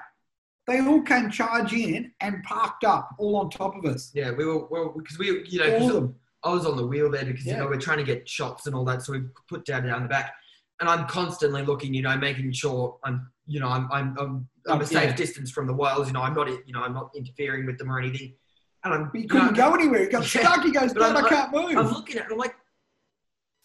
They 0.66 0.80
all 0.80 1.02
came 1.02 1.30
charging 1.30 1.94
in 1.94 2.12
and 2.20 2.42
parked 2.44 2.84
up 2.84 3.10
all 3.18 3.36
on 3.36 3.50
top 3.50 3.76
of 3.76 3.84
us. 3.84 4.10
Yeah, 4.14 4.32
we 4.32 4.44
were 4.44 4.66
well 4.66 4.94
because 4.96 5.18
we 5.18 5.44
you 5.48 5.58
know 5.58 5.72
All 5.72 5.78
'cause 5.78 5.88
of 5.88 5.94
them. 5.94 6.14
I 6.44 6.50
was 6.52 6.66
on 6.66 6.76
the 6.76 6.86
wheel 6.86 7.10
there 7.10 7.24
because 7.24 7.46
you 7.46 7.56
know 7.56 7.66
we're 7.66 7.78
trying 7.78 7.98
to 7.98 8.04
get 8.04 8.28
shots 8.28 8.66
and 8.66 8.74
all 8.74 8.84
that, 8.86 9.02
so 9.02 9.12
we 9.12 9.22
put 9.48 9.64
down 9.64 9.86
down 9.86 10.02
the 10.02 10.08
back, 10.08 10.32
and 10.80 10.88
I'm 10.88 11.06
constantly 11.06 11.62
looking, 11.62 11.94
you 11.94 12.02
know, 12.02 12.16
making 12.16 12.52
sure 12.52 12.98
I'm 13.04 13.30
you 13.46 13.60
know 13.60 13.68
I'm 13.68 13.88
I'm 13.92 14.16
I'm, 14.18 14.48
I'm 14.68 14.80
a 14.80 14.86
safe 14.86 15.10
yeah. 15.10 15.16
distance 15.16 15.50
from 15.50 15.66
the 15.66 15.72
whales. 15.74 16.08
You 16.08 16.14
know, 16.14 16.22
I'm 16.22 16.34
not 16.34 16.48
you 16.48 16.72
know 16.72 16.82
I'm 16.82 16.94
not 16.94 17.10
interfering 17.14 17.66
with 17.66 17.78
them 17.78 17.90
or 17.92 17.98
anything, 18.00 18.34
and 18.84 18.92
I'm 18.94 19.04
But 19.04 19.14
he 19.14 19.22
you 19.22 19.28
couldn't 19.28 19.52
know, 19.56 19.70
go 19.70 19.74
anywhere. 19.74 20.00
He 20.00 20.06
got 20.06 20.34
Yeah. 20.34 20.40
stuck. 20.42 20.64
He 20.64 20.72
goes, 20.72 20.92
But 20.92 21.00
Dad, 21.00 21.16
I'm 21.16 21.24
I 21.24 21.28
can't 21.28 21.52
move. 21.52 21.76
I'm 21.76 21.88
looking 21.92 22.16
at 22.18 22.26
it, 22.26 22.32
I'm 22.32 22.38
like, 22.38 22.54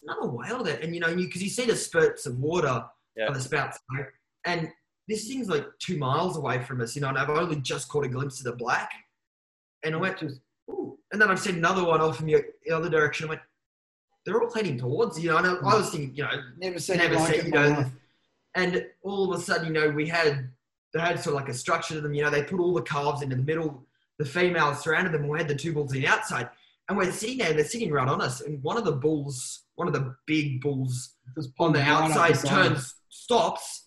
another 0.03 0.27
whale 0.27 0.63
there. 0.63 0.79
And 0.79 0.93
you 0.93 1.01
know, 1.01 1.15
because 1.15 1.41
you, 1.41 1.49
see 1.49 1.65
the 1.65 1.75
spurts 1.75 2.25
of 2.25 2.37
water 2.37 2.85
Yeah. 3.15 3.27
on 3.27 3.33
the 3.33 3.41
spouts, 3.41 3.79
you 3.91 4.05
and 4.45 4.69
this 5.07 5.27
thing's 5.27 5.49
like 5.49 5.65
two 5.79 5.97
miles 5.97 6.37
away 6.37 6.61
from 6.61 6.81
us, 6.81 6.95
you 6.95 7.01
know, 7.01 7.07
and 7.09 7.17
I've 7.17 7.29
only 7.29 7.55
just 7.61 7.87
caught 7.89 8.05
a 8.05 8.09
glimpse 8.09 8.39
of 8.39 8.45
the 8.45 8.53
black. 8.55 8.91
And 9.83 9.95
I 9.95 9.97
went, 9.97 10.19
Just- 10.19 10.35
ooh. 10.35 10.39
And 11.11 11.21
then 11.21 11.29
I've 11.29 11.39
seen 11.39 11.55
another 11.55 11.83
one 11.83 12.01
off 12.01 12.19
in 12.19 12.25
the 12.25 12.43
the 12.65 12.75
other 12.75 12.89
direction. 12.89 13.27
I 13.27 13.29
went, 13.29 13.41
they're 14.25 14.41
all 14.41 14.53
heading 14.53 14.77
towards, 14.77 15.19
you 15.19 15.29
know, 15.29 15.37
and 15.37 15.47
I, 15.47 15.53
I 15.53 15.75
was 15.75 15.89
thinking, 15.89 16.13
you 16.13 16.23
know, 16.23 16.41
never 16.57 16.79
seen 16.79 16.97
never 16.97 17.15
like 17.15 17.35
seen, 17.35 17.45
you 17.45 17.51
know, 17.51 17.69
life. 17.69 17.87
and 18.55 18.85
all 19.03 19.31
of 19.31 19.39
a 19.39 19.41
sudden, 19.41 19.67
you 19.67 19.73
know, 19.73 19.89
we 19.89 20.07
had 20.07 20.49
they 20.93 20.99
had 20.99 21.19
sort 21.19 21.35
of 21.35 21.41
like 21.41 21.49
a 21.49 21.53
structure 21.53 21.93
to 21.95 22.01
them. 22.01 22.13
You 22.13 22.23
know, 22.23 22.29
they 22.29 22.43
put 22.43 22.59
all 22.59 22.73
the 22.73 22.81
calves 22.81 23.21
into 23.21 23.35
the 23.35 23.43
middle, 23.43 23.85
the 24.19 24.25
females 24.25 24.81
surrounded 24.81 25.13
them. 25.13 25.21
and 25.21 25.29
We 25.31 25.37
had 25.37 25.47
the 25.47 25.55
two 25.55 25.73
bulls 25.73 25.93
in 25.93 26.01
the 26.01 26.07
outside, 26.07 26.49
and 26.89 26.97
we're 26.97 27.11
sitting 27.11 27.37
there. 27.37 27.53
They're 27.53 27.63
sitting 27.65 27.91
right 27.91 28.07
on 28.07 28.21
us, 28.21 28.41
and 28.41 28.61
one 28.63 28.77
of 28.77 28.83
the 28.83 28.91
bulls, 28.91 29.61
one 29.75 29.87
of 29.87 29.93
the 29.93 30.15
big 30.25 30.61
bulls 30.61 31.13
on 31.59 31.71
the 31.71 31.79
right 31.79 31.87
outside, 31.87 32.35
the 32.35 32.47
turns, 32.47 32.95
stops, 33.09 33.85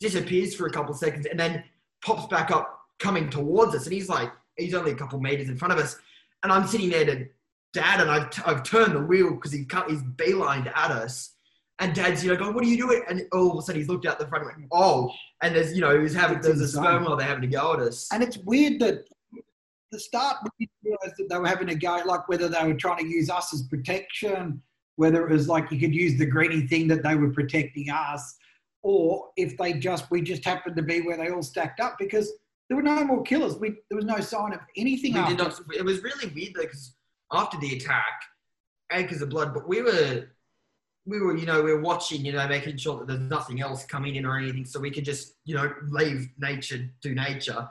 disappears 0.00 0.54
for 0.54 0.66
a 0.66 0.70
couple 0.70 0.92
of 0.92 0.98
seconds, 0.98 1.26
and 1.26 1.38
then 1.38 1.64
pops 2.04 2.26
back 2.26 2.50
up, 2.50 2.78
coming 2.98 3.28
towards 3.28 3.74
us. 3.74 3.84
And 3.84 3.92
he's 3.92 4.08
like, 4.08 4.30
he's 4.56 4.74
only 4.74 4.92
a 4.92 4.94
couple 4.94 5.16
of 5.16 5.22
meters 5.22 5.48
in 5.48 5.56
front 5.56 5.72
of 5.72 5.78
us, 5.78 5.96
and 6.42 6.52
I'm 6.52 6.66
sitting 6.66 6.90
there 6.90 7.04
to 7.04 7.26
dad, 7.72 8.00
and 8.00 8.10
I've, 8.10 8.30
t- 8.30 8.42
I've 8.44 8.62
turned 8.62 8.94
the 8.94 9.00
wheel 9.00 9.34
because 9.34 9.52
he 9.52 9.64
cut, 9.64 9.90
he's 9.90 10.02
beelined 10.02 10.66
at 10.74 10.90
us. 10.90 11.34
And 11.78 11.94
dad's, 11.94 12.22
you 12.22 12.30
know, 12.30 12.36
going, 12.36 12.54
what 12.54 12.62
are 12.62 12.68
you 12.68 12.76
doing? 12.76 13.02
And 13.08 13.22
all 13.32 13.52
of 13.52 13.58
a 13.58 13.62
sudden 13.62 13.80
he's 13.80 13.88
looked 13.88 14.04
out 14.04 14.18
the 14.18 14.26
front 14.26 14.44
and 14.44 14.54
went, 14.54 14.68
oh. 14.72 15.10
And 15.42 15.56
there's, 15.56 15.74
you 15.74 15.80
know, 15.80 15.94
he 15.94 16.02
was 16.02 16.14
having, 16.14 16.36
It's 16.38 16.46
there's 16.46 16.60
a 16.60 16.68
sperm 16.68 17.04
whale 17.04 17.16
they're 17.16 17.26
having 17.26 17.48
to 17.48 17.56
go 17.56 17.72
at 17.72 17.80
us. 17.80 18.06
And 18.12 18.22
it's 18.22 18.36
weird 18.38 18.80
that 18.80 19.04
the 19.90 19.98
start 19.98 20.36
we 20.58 20.66
didn't 20.66 20.72
realize 20.84 21.16
that 21.16 21.28
they 21.28 21.38
were 21.38 21.46
having 21.46 21.70
a 21.70 21.74
go, 21.74 22.02
like 22.04 22.28
whether 22.28 22.48
they 22.48 22.64
were 22.66 22.74
trying 22.74 22.98
to 22.98 23.08
use 23.08 23.30
us 23.30 23.54
as 23.54 23.62
protection, 23.62 24.62
whether 24.96 25.26
it 25.26 25.32
was 25.32 25.48
like 25.48 25.70
you 25.70 25.80
could 25.80 25.94
use 25.94 26.18
the 26.18 26.26
greeny 26.26 26.66
thing 26.66 26.86
that 26.88 27.02
they 27.02 27.14
were 27.14 27.30
protecting 27.30 27.88
us, 27.90 28.36
or 28.82 29.28
if 29.36 29.56
they 29.56 29.72
just 29.72 30.10
we 30.10 30.22
just 30.22 30.44
happened 30.44 30.76
to 30.76 30.82
be 30.82 31.00
where 31.00 31.16
they 31.16 31.30
all 31.30 31.42
stacked 31.42 31.80
up 31.80 31.96
because 31.98 32.32
there 32.70 32.76
were 32.76 32.82
no 32.82 33.04
more 33.04 33.22
killers. 33.24 33.56
We 33.56 33.70
there 33.90 33.96
was 33.96 34.04
no 34.04 34.20
sign 34.20 34.54
of 34.54 34.60
anything 34.76 35.14
we 35.14 35.18
after. 35.18 35.34
did 35.34 35.42
not, 35.42 35.60
it 35.76 35.84
was 35.84 36.02
really 36.02 36.32
weird 36.32 36.54
though, 36.54 36.62
because 36.62 36.94
after 37.32 37.58
the 37.58 37.76
attack, 37.76 38.22
acres 38.92 39.20
of 39.20 39.28
blood, 39.28 39.52
but 39.52 39.68
we 39.68 39.82
were, 39.82 40.28
we 41.04 41.20
were, 41.20 41.36
you 41.36 41.46
know, 41.46 41.62
we 41.62 41.72
were 41.72 41.80
watching, 41.80 42.24
you 42.24 42.32
know, 42.32 42.46
making 42.46 42.76
sure 42.76 43.00
that 43.00 43.08
there's 43.08 43.20
nothing 43.20 43.60
else 43.60 43.84
coming 43.84 44.14
in 44.14 44.24
or 44.24 44.38
anything, 44.38 44.64
so 44.64 44.78
we 44.78 44.92
could 44.92 45.04
just, 45.04 45.34
you 45.44 45.56
know, 45.56 45.72
leave 45.90 46.28
nature 46.38 46.88
to 47.02 47.14
nature. 47.14 47.68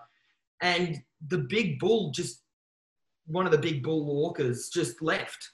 And 0.61 1.01
the 1.29 1.37
big 1.37 1.79
bull 1.79 2.11
just, 2.11 2.41
one 3.25 3.45
of 3.45 3.53
the 3.53 3.57
big 3.57 3.81
bull 3.81 4.03
walkers 4.05 4.69
just 4.69 5.01
left. 5.01 5.49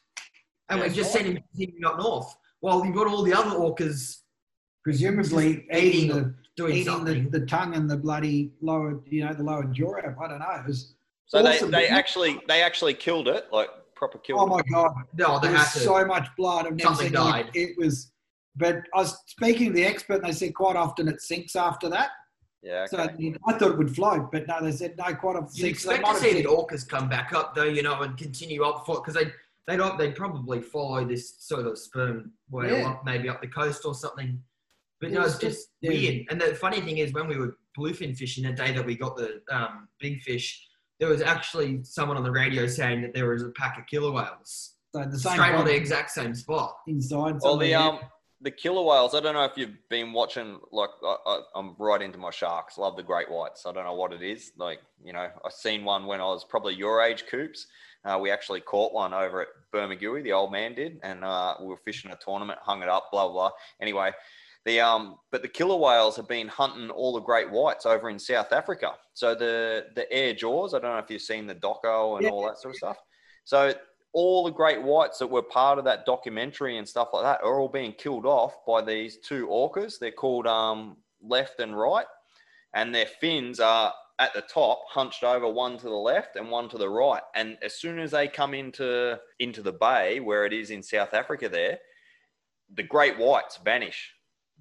And 0.70 0.82
we've 0.82 0.94
just 0.94 1.14
seen 1.14 1.26
him 1.26 1.38
continuing 1.52 1.86
up 1.86 2.00
north. 2.00 2.36
While 2.62 2.84
you've 2.84 2.96
got 2.96 3.06
all 3.06 3.22
the 3.22 3.34
other 3.34 3.56
orcas 3.56 4.22
presumably 4.84 5.68
eating 5.72 5.94
eating 5.94 6.08
the 6.10 6.36
doing 6.56 6.74
eating 6.78 6.86
something. 6.94 7.30
the, 7.30 7.39
the 7.39 7.46
tongue 7.46 7.76
and 7.76 7.89
the 7.89 7.98
bloody 7.98 8.52
lower, 8.62 9.02
you 9.08 9.26
know, 9.26 9.34
the 9.34 9.44
lower 9.44 9.63
jaw 9.65 9.98
up. 9.98 10.15
I 10.22 10.28
don't 10.28 10.39
know. 10.39 10.52
It 10.52 10.65
was, 10.68 10.96
So 11.26 11.46
Awesome. 11.46 11.72
they, 11.72 11.82
they 11.82 11.88
actually 11.88 12.39
they 12.48 12.62
actually 12.62 12.94
killed 12.94 13.28
it, 13.28 13.46
like 13.52 13.70
proper 13.96 14.18
killed. 14.20 14.39
oh 14.41 14.48
my 14.48 14.62
god, 14.72 14.94
no, 15.18 15.39
there 15.39 15.52
had 15.52 15.60
was 15.60 15.74
to. 15.74 15.80
so 15.80 16.06
much 16.06 16.28
blood. 16.38 16.65
I've 16.68 16.76
never 16.76 16.89
Something 16.96 17.08
seen 17.08 17.13
it. 17.13 17.32
died. 17.32 17.50
It 17.54 17.78
was, 17.78 18.12
but 18.56 18.78
I 18.94 19.00
was 19.00 19.18
speaking 19.28 19.68
to 19.68 19.74
the 19.74 19.86
expert, 19.86 20.15
and 20.15 20.26
they 20.26 20.32
said 20.32 20.54
quite 20.54 20.76
often 20.76 21.08
it 21.08 21.22
sinks 21.22 21.56
after 21.56 21.89
that. 21.89 22.10
it. 22.63 22.70
Yeah. 22.70 22.86
So 22.88 23.00
Okay. 23.00 23.34
I 23.48 23.54
thought 23.58 23.72
it 23.72 23.78
would 23.78 23.94
float, 23.96 24.32
but 24.32 24.48
no, 24.48 24.62
they 24.63 24.72
said 24.72 24.96
no, 24.98 25.13
quite 25.15 25.36
often. 25.36 25.50
You'd 25.54 25.78
sinks. 25.78 25.84
So 25.84 25.89
they 25.89 25.96
expect 25.96 26.06
to 26.06 26.12
have 26.13 26.22
see 26.36 26.41
the 26.41 26.50
said- 26.50 26.58
orcas 26.58 26.88
come 26.88 27.10
back 27.10 27.34
up 27.34 27.54
though, 27.56 27.63
you 27.65 27.84
know, 27.84 28.02
and 28.02 28.18
continue 28.18 28.63
up 28.63 28.86
for 28.86 28.96
because 29.02 29.13
they 29.15 29.32
they 29.68 29.78
don't 29.78 29.98
they 29.98 30.12
probably 30.12 30.62
follow 30.62 31.04
this 31.06 31.36
sort 31.39 31.65
of 31.68 31.78
sperm 31.78 32.32
whale 32.50 32.78
Yeah. 32.78 32.89
up 32.89 33.04
maybe 33.06 33.28
up 33.30 33.41
the 33.41 33.48
coast 33.48 33.84
or 33.86 33.94
something. 33.96 34.41
But 35.06 35.12
It 35.12 35.15
no, 35.15 35.22
was 35.22 35.34
it's 35.36 35.41
just 35.44 35.58
just- 35.58 35.70
yeah. 35.82 35.89
weird. 35.91 36.26
And 36.30 36.41
the 36.41 36.56
funny 36.56 36.82
thing 36.82 36.98
is, 36.98 37.13
when 37.13 37.28
we 37.28 37.38
were 37.38 37.58
bluefin 37.78 38.18
fishing 38.18 38.44
the 38.44 38.54
day 38.54 38.72
that 38.74 38.86
we 38.86 38.96
got 38.96 39.15
the 39.15 39.41
um, 39.52 39.88
big 40.00 40.22
fish, 40.22 40.68
there 41.00 41.10
was 41.10 41.22
actually 41.22 41.84
someone 41.84 42.18
on 42.18 42.24
the 42.24 42.32
radio 42.32 42.65
saying 42.65 43.02
that 43.04 43.13
there 43.13 43.30
was 43.30 43.44
a 43.44 43.50
pack 43.50 43.78
of 43.78 43.86
killer 43.86 44.12
whales 44.12 44.76
so 44.96 45.04
the 45.04 45.20
same 45.20 45.34
straight 45.34 45.54
on 45.54 45.65
the 45.65 45.76
exact 45.76 46.10
same 46.12 46.34
spot. 46.34 46.78
inside. 46.88 47.36
Well, 47.41 47.58
the 47.58 47.76
um 47.76 48.00
the 48.41 48.52
killer 48.52 48.82
whales. 48.82 49.13
I 49.13 49.20
don't 49.20 49.34
know 49.34 49.44
if 49.46 49.58
you've 49.58 49.78
been 49.89 50.13
watching. 50.13 50.60
Like 50.72 50.89
I, 51.04 51.18
I, 51.26 51.41
I'm 51.56 51.76
right 51.78 52.02
into 52.02 52.18
my 52.18 52.32
sharks. 52.32 52.78
Love 52.78 52.96
the 52.96 53.04
great 53.04 53.30
whites. 53.30 53.65
I 53.65 53.74
don't 53.74 53.84
know 53.86 53.94
what 53.94 54.13
it 54.13 54.24
is. 54.24 54.54
Like 54.58 54.80
you 55.04 55.13
know, 55.13 55.28
I 55.46 55.50
seen 55.50 55.84
one 55.84 56.06
when 56.06 56.22
I 56.22 56.26
was 56.26 56.46
probably 56.46 56.76
your 56.76 57.02
age, 57.02 57.26
Coops. 57.30 57.68
Uh, 58.06 58.20
we 58.22 58.30
actually 58.32 58.62
caught 58.62 58.94
one 58.94 59.13
over 59.13 59.41
at 59.41 59.48
Bermagui. 59.74 60.24
The 60.24 60.32
old 60.32 60.52
man 60.52 60.76
did, 60.76 61.00
and 61.04 61.24
uh, 61.26 61.56
we 61.60 61.68
were 61.68 61.78
fishing 61.84 62.12
a 62.12 62.15
tournament. 62.24 62.60
Hung 62.62 62.82
it 62.84 62.88
up. 62.89 63.10
Blah 63.12 63.28
blah. 63.30 63.50
Anyway, 63.82 64.12
the 64.65 64.80
um, 64.82 65.17
but 65.32 65.41
the 65.41 65.47
killer 65.47 65.78
whales 65.78 66.15
have 66.15 66.28
been 66.28 66.47
hunting 66.47 66.89
all 66.89 67.13
the 67.13 67.19
great 67.21 67.49
whites 67.49 67.86
over 67.86 68.10
in 68.10 68.19
South 68.19 68.51
Africa. 68.51 68.93
So 69.13 69.36
the 69.36 69.88
the 69.95 70.12
air 70.12 70.34
jaws. 70.34 70.73
I 70.73 70.80
don't 70.80 70.91
know 70.91 70.97
if 70.99 71.10
you've 71.10 71.21
seen 71.21 71.45
the 71.47 71.56
doco 71.56 72.15
and 72.17 72.25
Yeah. 72.25 72.32
all 72.32 72.45
that 72.45 72.58
sort 72.58 72.73
of 72.73 72.78
stuff. 72.78 72.97
So 73.43 73.73
all 74.12 74.43
the 74.43 74.51
great 74.51 74.82
whites 74.82 75.19
that 75.19 75.28
were 75.28 75.43
part 75.43 75.78
of 75.78 75.86
that 75.86 76.06
documentary 76.06 76.78
and 76.78 76.88
stuff 76.88 77.10
like 77.13 77.23
that 77.23 77.43
are 77.43 77.60
all 77.60 77.67
being 77.67 77.93
killed 77.93 78.25
off 78.25 78.56
by 78.65 78.82
these 78.82 79.17
two 79.17 79.47
orcas. 79.47 79.99
They're 79.99 80.12
called 80.12 80.47
um, 80.47 80.97
left 81.21 81.60
and 81.60 81.78
right, 81.78 82.08
and 82.73 82.95
their 82.95 83.06
fins 83.06 83.60
are 83.60 83.93
at 84.17 84.34
the 84.34 84.41
top, 84.41 84.80
hunched 84.89 85.23
over, 85.25 85.47
one 85.49 85.78
to 85.78 85.84
the 85.84 85.89
left 85.89 86.38
and 86.38 86.49
one 86.49 86.69
to 86.69 86.78
the 86.78 86.89
right. 86.89 87.21
And 87.36 87.58
as 87.62 87.75
soon 87.75 87.99
as 87.99 88.12
they 88.12 88.28
come 88.30 88.54
into 88.54 89.19
into 89.39 89.62
the 89.62 89.73
bay 89.73 90.21
where 90.21 90.45
it 90.45 90.54
is 90.54 90.71
in 90.71 90.82
South 90.82 91.13
Africa, 91.13 91.49
there, 91.49 91.78
the 92.73 92.84
great 92.84 93.17
whites 93.19 93.58
vanish. 93.58 94.14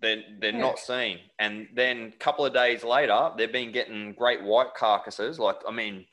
They're, 0.04 0.22
they're 0.40 0.52
Yeah. 0.52 0.58
not 0.58 0.78
seen. 0.78 1.18
And 1.38 1.66
then 1.74 2.12
a 2.14 2.18
couple 2.18 2.44
of 2.46 2.52
days 2.52 2.84
later, 2.84 3.30
they've 3.36 3.50
been 3.52 3.72
getting 3.72 4.12
great 4.12 4.42
white 4.42 4.74
carcasses. 4.74 5.38
Like, 5.38 5.56
I 5.66 5.72
mean, 5.72 6.06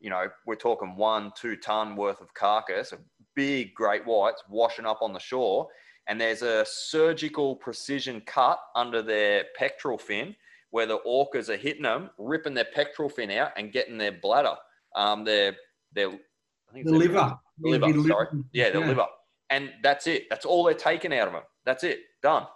you 0.00 0.10
know, 0.10 0.28
we're 0.46 0.56
talking 0.56 0.96
one, 0.96 1.32
two 1.36 1.56
ton 1.56 1.96
worth 1.96 2.20
of 2.20 2.34
carcass, 2.34 2.92
of 2.92 2.98
big 3.34 3.74
great 3.74 4.04
whites 4.04 4.42
washing 4.48 4.84
up 4.86 4.98
on 5.00 5.12
the 5.12 5.18
shore. 5.20 5.68
And 6.08 6.20
there's 6.20 6.42
a 6.42 6.64
surgical 6.66 7.56
precision 7.56 8.20
cut 8.26 8.58
under 8.74 9.02
their 9.02 9.44
pectoral 9.56 9.98
fin 9.98 10.36
where 10.70 10.86
the 10.86 10.98
orcas 11.06 11.48
are 11.48 11.56
hitting 11.56 11.82
them, 11.82 12.10
ripping 12.18 12.54
their 12.54 12.66
pectoral 12.74 13.08
fin 13.08 13.30
out 13.30 13.52
and 13.56 13.72
getting 13.72 13.96
their 13.98 14.12
bladder, 14.12 14.54
um, 14.94 15.24
their, 15.24 15.56
their, 15.92 16.08
I 16.10 16.72
think 16.72 16.84
the 16.86 16.90
their- 16.92 16.98
liver. 16.98 17.38
liver, 17.60 18.08
sorry. 18.08 18.26
Yeah, 18.52 18.70
the 18.70 18.80
liver. 18.80 19.06
And 19.50 19.72
that's 19.82 20.06
it. 20.08 20.24
That's 20.28 20.44
all 20.44 20.64
they're 20.64 20.74
taking 20.74 21.14
out 21.14 21.28
of 21.28 21.32
them. 21.32 21.42
That's 21.64 21.84
it. 21.84 22.00
Done. 22.22 22.46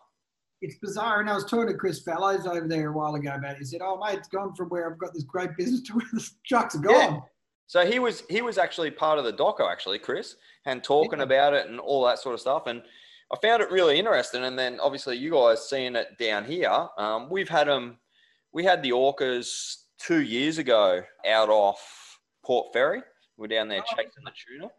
It's 0.62 0.76
bizarre. 0.76 1.20
And 1.20 1.30
I 1.30 1.34
was 1.34 1.44
talking 1.44 1.68
to 1.68 1.74
Chris 1.74 2.00
Fallows 2.00 2.46
over 2.46 2.68
there 2.68 2.90
a 2.90 2.92
while 2.92 3.14
ago 3.14 3.32
about 3.34 3.52
it. 3.52 3.58
He 3.58 3.64
said, 3.64 3.80
Oh, 3.82 3.98
mate, 3.98 4.18
it's 4.18 4.28
gone 4.28 4.54
from 4.54 4.68
where 4.68 4.90
I've 4.90 4.98
got 4.98 5.14
this 5.14 5.24
great 5.24 5.56
business 5.56 5.80
to 5.82 5.94
where 5.94 6.06
the 6.12 6.28
sharks 6.42 6.74
are 6.76 6.82
Yeah. 6.90 7.06
gone. 7.10 7.22
So 7.66 7.86
he 7.86 7.98
was 8.00 8.24
he 8.28 8.42
was 8.42 8.58
actually 8.58 8.90
part 8.90 9.18
of 9.18 9.24
the 9.24 9.32
doco 9.32 9.70
actually, 9.70 9.98
Chris, 10.00 10.36
and 10.66 10.82
talking 10.82 11.20
Yeah. 11.20 11.24
about 11.24 11.54
it 11.54 11.66
and 11.68 11.78
all 11.80 12.04
that 12.06 12.18
sort 12.18 12.34
of 12.34 12.40
stuff. 12.40 12.66
And 12.66 12.82
I 13.32 13.36
found 13.40 13.62
it 13.62 13.70
really 13.70 13.98
interesting. 13.98 14.42
And 14.44 14.58
then 14.58 14.80
obviously 14.80 15.16
you 15.16 15.30
guys 15.30 15.68
seeing 15.68 15.94
it 15.96 16.18
down 16.18 16.44
here. 16.44 16.88
Um, 16.98 17.30
we've 17.30 17.48
had 17.48 17.68
them. 17.68 17.98
We 18.52 18.64
had 18.64 18.82
the 18.82 18.90
orcas 18.90 19.84
two 19.98 20.22
years 20.22 20.58
ago 20.58 21.02
out 21.26 21.48
off 21.48 22.18
Port 22.44 22.72
Fairy. 22.72 23.02
We're 23.36 23.46
down 23.46 23.68
there 23.68 23.80
Oh. 23.82 23.94
chasing 23.96 24.24
the 24.24 24.32
tuna, 24.32 24.70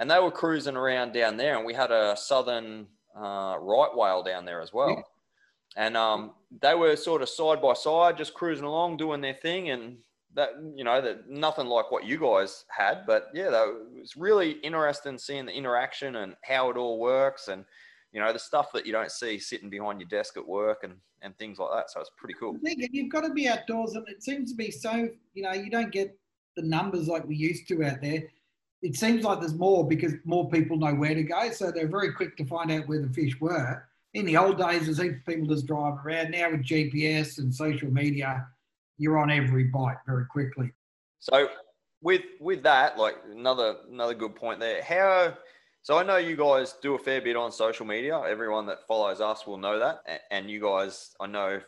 and 0.00 0.10
they 0.10 0.18
were 0.18 0.32
cruising 0.32 0.76
around 0.76 1.12
down 1.12 1.36
there. 1.36 1.56
And 1.56 1.64
we 1.64 1.72
had 1.72 1.92
a 1.92 2.16
southern 2.16 2.88
uh, 3.16 3.56
right 3.60 3.90
whale 3.94 4.22
down 4.22 4.44
there 4.44 4.60
as 4.60 4.72
well. 4.72 5.02
And 5.76 5.96
um, 5.96 6.32
they 6.60 6.74
were 6.74 6.96
sort 6.96 7.22
of 7.22 7.28
side 7.28 7.62
by 7.62 7.74
side, 7.74 8.16
just 8.16 8.34
cruising 8.34 8.64
along, 8.64 8.96
doing 8.96 9.20
their 9.20 9.34
thing, 9.34 9.70
and 9.70 9.98
that 10.34 10.50
you 10.76 10.84
know 10.84 11.00
that 11.00 11.28
nothing 11.28 11.66
like 11.66 11.90
what 11.90 12.04
you 12.04 12.16
guys 12.16 12.64
had 12.68 13.04
but 13.04 13.30
yeah 13.34 13.48
it 13.48 14.00
was 14.00 14.16
really 14.16 14.52
interesting 14.62 15.18
seeing 15.18 15.44
the 15.44 15.52
interaction 15.52 16.16
and 16.16 16.36
how 16.44 16.70
it 16.70 16.76
all 16.76 17.00
works 17.00 17.48
and 17.48 17.64
you 18.12 18.20
know 18.20 18.32
the 18.32 18.38
stuff 18.38 18.70
that 18.72 18.86
you 18.86 18.92
don't 18.92 19.10
see 19.10 19.38
sitting 19.38 19.68
behind 19.68 20.00
your 20.00 20.08
desk 20.08 20.36
at 20.36 20.46
work 20.46 20.84
and 20.84 20.94
and 21.22 21.36
things 21.38 21.58
like 21.58 21.70
that 21.72 21.90
so 21.90 22.00
it's 22.00 22.10
pretty 22.16 22.34
cool 22.38 22.56
I 22.56 22.74
think 22.74 22.90
you've 22.92 23.12
got 23.12 23.22
to 23.22 23.30
be 23.30 23.48
outdoors, 23.48 23.94
and 23.94 24.08
it 24.08 24.22
seems 24.22 24.50
to 24.50 24.56
be 24.56 24.70
so. 24.70 25.08
You 25.34 25.42
know, 25.42 25.52
you 25.52 25.70
don't 25.70 25.92
get 25.92 26.18
the 26.56 26.62
numbers 26.62 27.08
like 27.08 27.26
we 27.26 27.36
used 27.36 27.68
to 27.68 27.84
out 27.84 28.00
there. 28.00 28.22
It 28.82 28.96
seems 28.96 29.24
like 29.24 29.40
there's 29.40 29.54
more 29.54 29.86
because 29.86 30.14
more 30.24 30.48
people 30.48 30.78
know 30.78 30.94
where 30.94 31.14
to 31.14 31.22
go, 31.22 31.50
so 31.50 31.70
they're 31.70 31.88
very 31.88 32.12
quick 32.12 32.36
to 32.38 32.46
find 32.46 32.70
out 32.70 32.88
where 32.88 33.02
the 33.02 33.12
fish 33.12 33.38
were. 33.40 33.86
In 34.14 34.26
the 34.26 34.36
old 34.36 34.58
days, 34.58 34.86
there's 34.86 35.14
people 35.26 35.46
just 35.46 35.66
drive 35.66 35.94
around. 36.04 36.30
Now 36.30 36.50
with 36.50 36.62
GPS 36.62 37.38
and 37.38 37.54
social 37.54 37.90
media, 37.90 38.46
you're 38.98 39.18
on 39.18 39.30
every 39.30 39.64
bite 39.64 39.98
very 40.06 40.26
quickly. 40.26 40.72
So 41.20 41.48
with 42.02 42.22
with 42.40 42.62
that, 42.64 42.98
like 42.98 43.16
another 43.30 43.76
another 43.90 44.14
good 44.14 44.34
point 44.34 44.60
there. 44.60 44.82
How 44.82 45.34
so 45.82 45.96
I 45.96 46.02
know 46.02 46.18
you 46.18 46.36
guys 46.36 46.74
do 46.82 46.94
a 46.94 46.98
fair 46.98 47.22
bit 47.22 47.36
on 47.36 47.50
social 47.52 47.86
media. 47.86 48.20
Everyone 48.20 48.66
that 48.66 48.86
follows 48.86 49.20
us 49.20 49.46
will 49.46 49.56
know 49.56 49.78
that. 49.78 50.02
And 50.30 50.50
you 50.50 50.60
guys, 50.60 51.14
I 51.20 51.26
know 51.26 51.60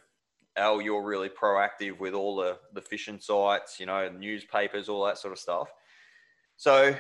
Al, 0.57 0.83
you're 0.83 1.02
really 1.02 1.31
proactive 1.31 1.98
with 1.98 2.12
all 2.12 2.37
the, 2.37 2.59
the 2.74 2.83
fishing 2.83 3.18
sites, 3.18 3.81
you 3.81 3.87
know, 3.87 4.11
newspapers, 4.11 4.90
all 4.90 5.05
that 5.07 5.16
sort 5.16 5.33
of 5.33 5.38
stuff. 5.38 5.68
So 6.59 6.94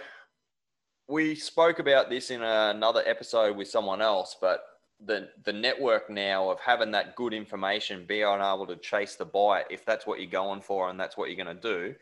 we 1.06 1.34
spoke 1.34 1.80
about 1.80 2.08
this 2.08 2.30
in 2.30 2.42
another 2.42 3.02
episode 3.04 3.58
with 3.58 3.68
someone 3.68 4.00
else, 4.00 4.36
but 4.40 4.64
the 5.04 5.28
the 5.44 5.52
network 5.52 6.08
now 6.08 6.50
of 6.50 6.60
having 6.60 6.90
that 6.92 7.16
good 7.16 7.34
information, 7.34 8.04
being 8.06 8.22
able 8.22 8.66
to 8.66 8.76
chase 8.76 9.16
the 9.16 9.24
bite, 9.24 9.66
if 9.70 9.84
that's 9.84 10.06
what 10.06 10.20
you're 10.20 10.30
going 10.30 10.60
for 10.60 10.88
and 10.90 10.98
that's 10.98 11.16
what 11.16 11.28
you're 11.28 11.44
going 11.44 11.56
to 11.56 11.62
do, 11.62 11.94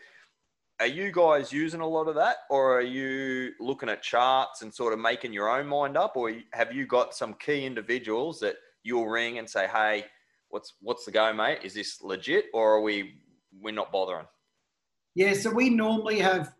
are 0.80 0.86
you 0.86 1.12
guys 1.12 1.52
using 1.52 1.80
a 1.80 1.86
lot 1.86 2.08
of 2.08 2.14
that, 2.14 2.38
or 2.48 2.78
are 2.78 2.82
you 2.82 3.52
looking 3.60 3.90
at 3.90 4.02
charts 4.02 4.62
and 4.62 4.72
sort 4.72 4.94
of 4.94 4.98
making 4.98 5.32
your 5.32 5.48
own 5.48 5.66
mind 5.66 5.96
up, 5.96 6.16
or 6.16 6.32
have 6.52 6.72
you 6.72 6.86
got 6.86 7.14
some 7.14 7.34
key 7.34 7.66
individuals 7.66 8.40
that 8.40 8.56
you'll 8.82 9.06
ring 9.08 9.38
and 9.38 9.48
say, 9.48 9.66
"Hey, 9.66 10.06
what's 10.48 10.74
what's 10.80 11.04
the 11.04 11.10
go, 11.10 11.32
mate? 11.34 11.58
Is 11.62 11.74
this 11.74 12.00
legit, 12.02 12.46
or 12.54 12.76
are 12.76 12.80
we 12.80 13.14
we're 13.60 13.74
not 13.74 13.92
bothering?" 13.92 14.26
Yeah, 15.14 15.34
so 15.34 15.50
we 15.50 15.68
normally 15.68 16.18
have, 16.20 16.54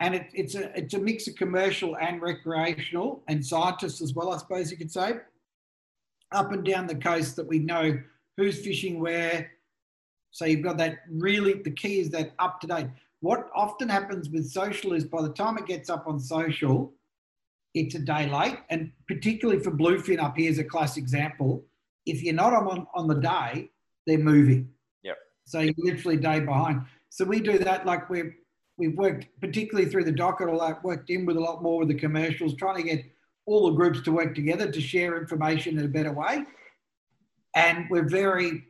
and 0.00 0.14
it, 0.14 0.28
it's 0.32 0.54
a 0.54 0.76
it's 0.78 0.94
a 0.94 0.98
mix 0.98 1.28
of 1.28 1.36
commercial 1.36 1.96
and 1.98 2.22
recreational 2.22 3.22
and 3.28 3.44
scientists 3.44 4.00
as 4.00 4.14
well, 4.14 4.32
I 4.32 4.38
suppose 4.38 4.70
you 4.70 4.78
could 4.78 4.90
say, 4.90 5.18
up 6.32 6.52
and 6.52 6.64
down 6.64 6.86
the 6.86 6.94
coast 6.94 7.36
that 7.36 7.46
we 7.46 7.58
know 7.58 7.98
who's 8.36 8.60
fishing 8.60 9.00
where. 9.00 9.50
So 10.30 10.44
you've 10.44 10.62
got 10.62 10.78
that 10.78 10.98
really 11.10 11.54
the 11.54 11.70
key 11.70 12.00
is 12.00 12.10
that 12.10 12.32
up 12.38 12.60
to 12.60 12.66
date. 12.66 12.86
What 13.20 13.48
often 13.54 13.88
happens 13.88 14.28
with 14.28 14.48
social 14.50 14.92
is 14.92 15.04
by 15.04 15.22
the 15.22 15.32
time 15.32 15.58
it 15.58 15.66
gets 15.66 15.90
up 15.90 16.06
on 16.06 16.20
social, 16.20 16.92
it's 17.74 17.94
a 17.94 17.98
day 17.98 18.28
late, 18.28 18.58
and 18.70 18.92
particularly 19.06 19.62
for 19.62 19.70
bluefin 19.70 20.20
up 20.22 20.36
here 20.36 20.50
is 20.50 20.58
a 20.58 20.64
classic 20.64 21.02
example. 21.02 21.64
If 22.06 22.22
you're 22.22 22.34
not 22.34 22.52
on 22.52 22.86
on 22.94 23.08
the 23.08 23.16
day, 23.16 23.70
they're 24.06 24.18
moving. 24.18 24.70
Yep. 25.02 25.16
So 25.46 25.60
you're 25.60 25.74
literally 25.78 26.16
day 26.16 26.40
behind. 26.40 26.82
So 27.10 27.24
we 27.24 27.40
do 27.40 27.58
that 27.58 27.86
like 27.86 28.08
we're 28.08 28.36
we've 28.78 28.96
worked 28.96 29.26
particularly 29.40 29.90
through 29.90 30.04
the 30.04 30.12
docket, 30.12 30.48
all 30.48 30.60
that 30.60 30.82
worked 30.84 31.10
in 31.10 31.26
with 31.26 31.36
a 31.36 31.40
lot 31.40 31.62
more 31.62 31.80
with 31.80 31.88
the 31.88 31.94
commercials, 31.94 32.54
trying 32.54 32.76
to 32.76 32.82
get 32.82 33.04
all 33.48 33.70
the 33.70 33.76
groups 33.76 34.02
to 34.02 34.12
work 34.12 34.34
together 34.34 34.70
to 34.70 34.80
share 34.80 35.18
information 35.18 35.78
in 35.78 35.84
a 35.84 35.88
better 35.88 36.12
way. 36.12 36.44
And 37.54 37.86
we're 37.90 38.08
very, 38.08 38.64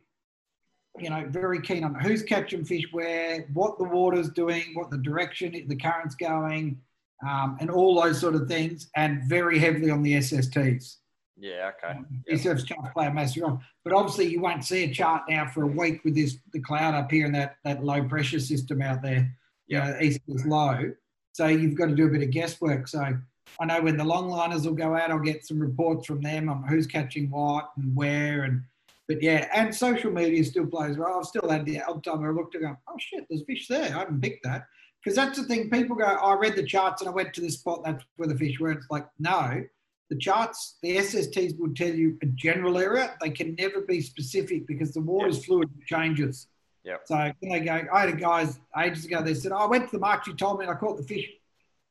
you 0.97 1.09
know, 1.09 1.25
very 1.27 1.61
keen 1.61 1.83
on 1.83 1.93
who's 1.95 2.23
catching 2.23 2.63
fish 2.63 2.85
where, 2.91 3.45
what 3.53 3.77
the 3.77 3.83
water's 3.83 4.29
doing, 4.29 4.63
what 4.73 4.89
the 4.89 4.97
direction 4.97 5.51
the 5.67 5.75
current's 5.75 6.15
going, 6.15 6.79
um, 7.27 7.57
and 7.59 7.69
all 7.69 8.01
those 8.01 8.21
sort 8.21 8.35
of 8.35 8.47
things, 8.47 8.89
and 8.95 9.23
very 9.27 9.59
heavily 9.59 9.91
on 9.91 10.01
the 10.01 10.13
SSTs. 10.13 10.95
Yeah. 11.37 11.71
Okay. 11.83 11.99
These 12.25 12.45
Yep. 12.45 12.57
to 12.57 12.75
play 12.93 13.07
a 13.07 13.13
massive 13.13 13.43
role. 13.43 13.59
But 13.83 13.93
obviously, 13.93 14.27
you 14.27 14.41
won't 14.41 14.63
see 14.63 14.85
a 14.85 14.93
chart 14.93 15.23
now 15.29 15.47
for 15.47 15.63
a 15.63 15.67
week 15.67 16.03
with 16.03 16.15
this 16.15 16.37
the 16.53 16.59
cloud 16.61 16.95
up 16.95 17.11
here 17.11 17.25
and 17.25 17.35
that 17.35 17.57
that 17.65 17.83
low 17.83 18.03
pressure 18.03 18.39
system 18.39 18.81
out 18.81 19.01
there. 19.01 19.35
You 19.67 19.79
know, 19.79 19.97
east 20.01 20.21
is 20.27 20.45
low, 20.45 20.91
so 21.33 21.47
you've 21.47 21.75
got 21.75 21.87
to 21.87 21.95
do 21.95 22.07
a 22.07 22.09
bit 22.09 22.23
of 22.23 22.31
guesswork. 22.31 22.87
So 22.87 23.17
I 23.59 23.65
know 23.65 23.81
when 23.81 23.97
the 23.97 24.03
longliners 24.03 24.65
will 24.65 24.73
go 24.73 24.95
out, 24.95 25.11
I'll 25.11 25.19
get 25.19 25.45
some 25.45 25.59
reports 25.59 26.05
from 26.05 26.21
them 26.21 26.49
on 26.49 26.63
who's 26.63 26.87
catching 26.87 27.29
what 27.29 27.71
and 27.77 27.95
where 27.95 28.43
and. 28.43 28.63
But 29.07 29.23
yeah, 29.23 29.49
and 29.55 29.73
social 29.73 30.11
media 30.11 30.43
still 30.43 30.67
plays 30.67 30.95
a 30.95 30.99
role. 30.99 31.17
I've 31.17 31.25
still 31.25 31.49
had 31.49 31.65
the 31.65 31.81
odd 31.81 32.03
time 32.03 32.21
where 32.21 32.29
I 32.29 32.33
looked 32.33 32.53
and 32.53 32.63
go, 32.63 32.77
oh 32.87 32.95
shit, 32.99 33.25
there's 33.27 33.41
fish 33.41 33.67
there. 33.67 33.85
I 33.85 33.99
haven't 33.99 34.21
picked 34.21 34.43
that. 34.43 34.67
Because 35.03 35.15
that's 35.15 35.39
the 35.39 35.45
thing. 35.45 35.71
People 35.71 35.95
go, 35.95 36.05
oh, 36.05 36.27
I 36.27 36.33
read 36.35 36.55
the 36.55 36.63
charts 36.63 37.01
and 37.01 37.09
I 37.09 37.13
went 37.13 37.33
to 37.33 37.41
this 37.41 37.55
spot. 37.55 37.81
That's 37.83 38.03
where 38.17 38.27
the 38.27 38.37
fish 38.37 38.59
were. 38.59 38.71
It's 38.71 38.85
like, 38.91 39.07
no, 39.17 39.63
the 40.09 40.17
charts, 40.17 40.77
the 40.81 40.97
SSTs 40.97 41.57
will 41.57 41.73
tell 41.73 41.89
you 41.89 42.17
a 42.21 42.25
general 42.27 42.77
area. 42.77 43.15
They 43.21 43.29
can 43.29 43.55
never 43.57 43.81
be 43.81 44.01
specific 44.01 44.67
because 44.67 44.93
the 44.93 45.01
water's 45.01 45.43
fluid 45.45 45.69
and 45.73 45.85
changes. 45.85 46.47
Yep. 46.83 47.01
So 47.05 47.31
they 47.41 47.59
go, 47.59 47.81
I 47.93 47.99
had 48.01 48.09
a 48.09 48.13
guys 48.13 48.59
ages 48.77 49.05
ago, 49.05 49.21
they 49.21 49.33
said, 49.33 49.51
oh, 49.51 49.57
I 49.57 49.65
went 49.67 49.85
to 49.85 49.91
the 49.91 49.99
mark 49.99 50.25
you 50.27 50.33
told 50.33 50.59
me 50.59 50.65
and 50.65 50.73
I 50.73 50.77
caught 50.77 50.97
the 50.97 51.03
fish. 51.03 51.29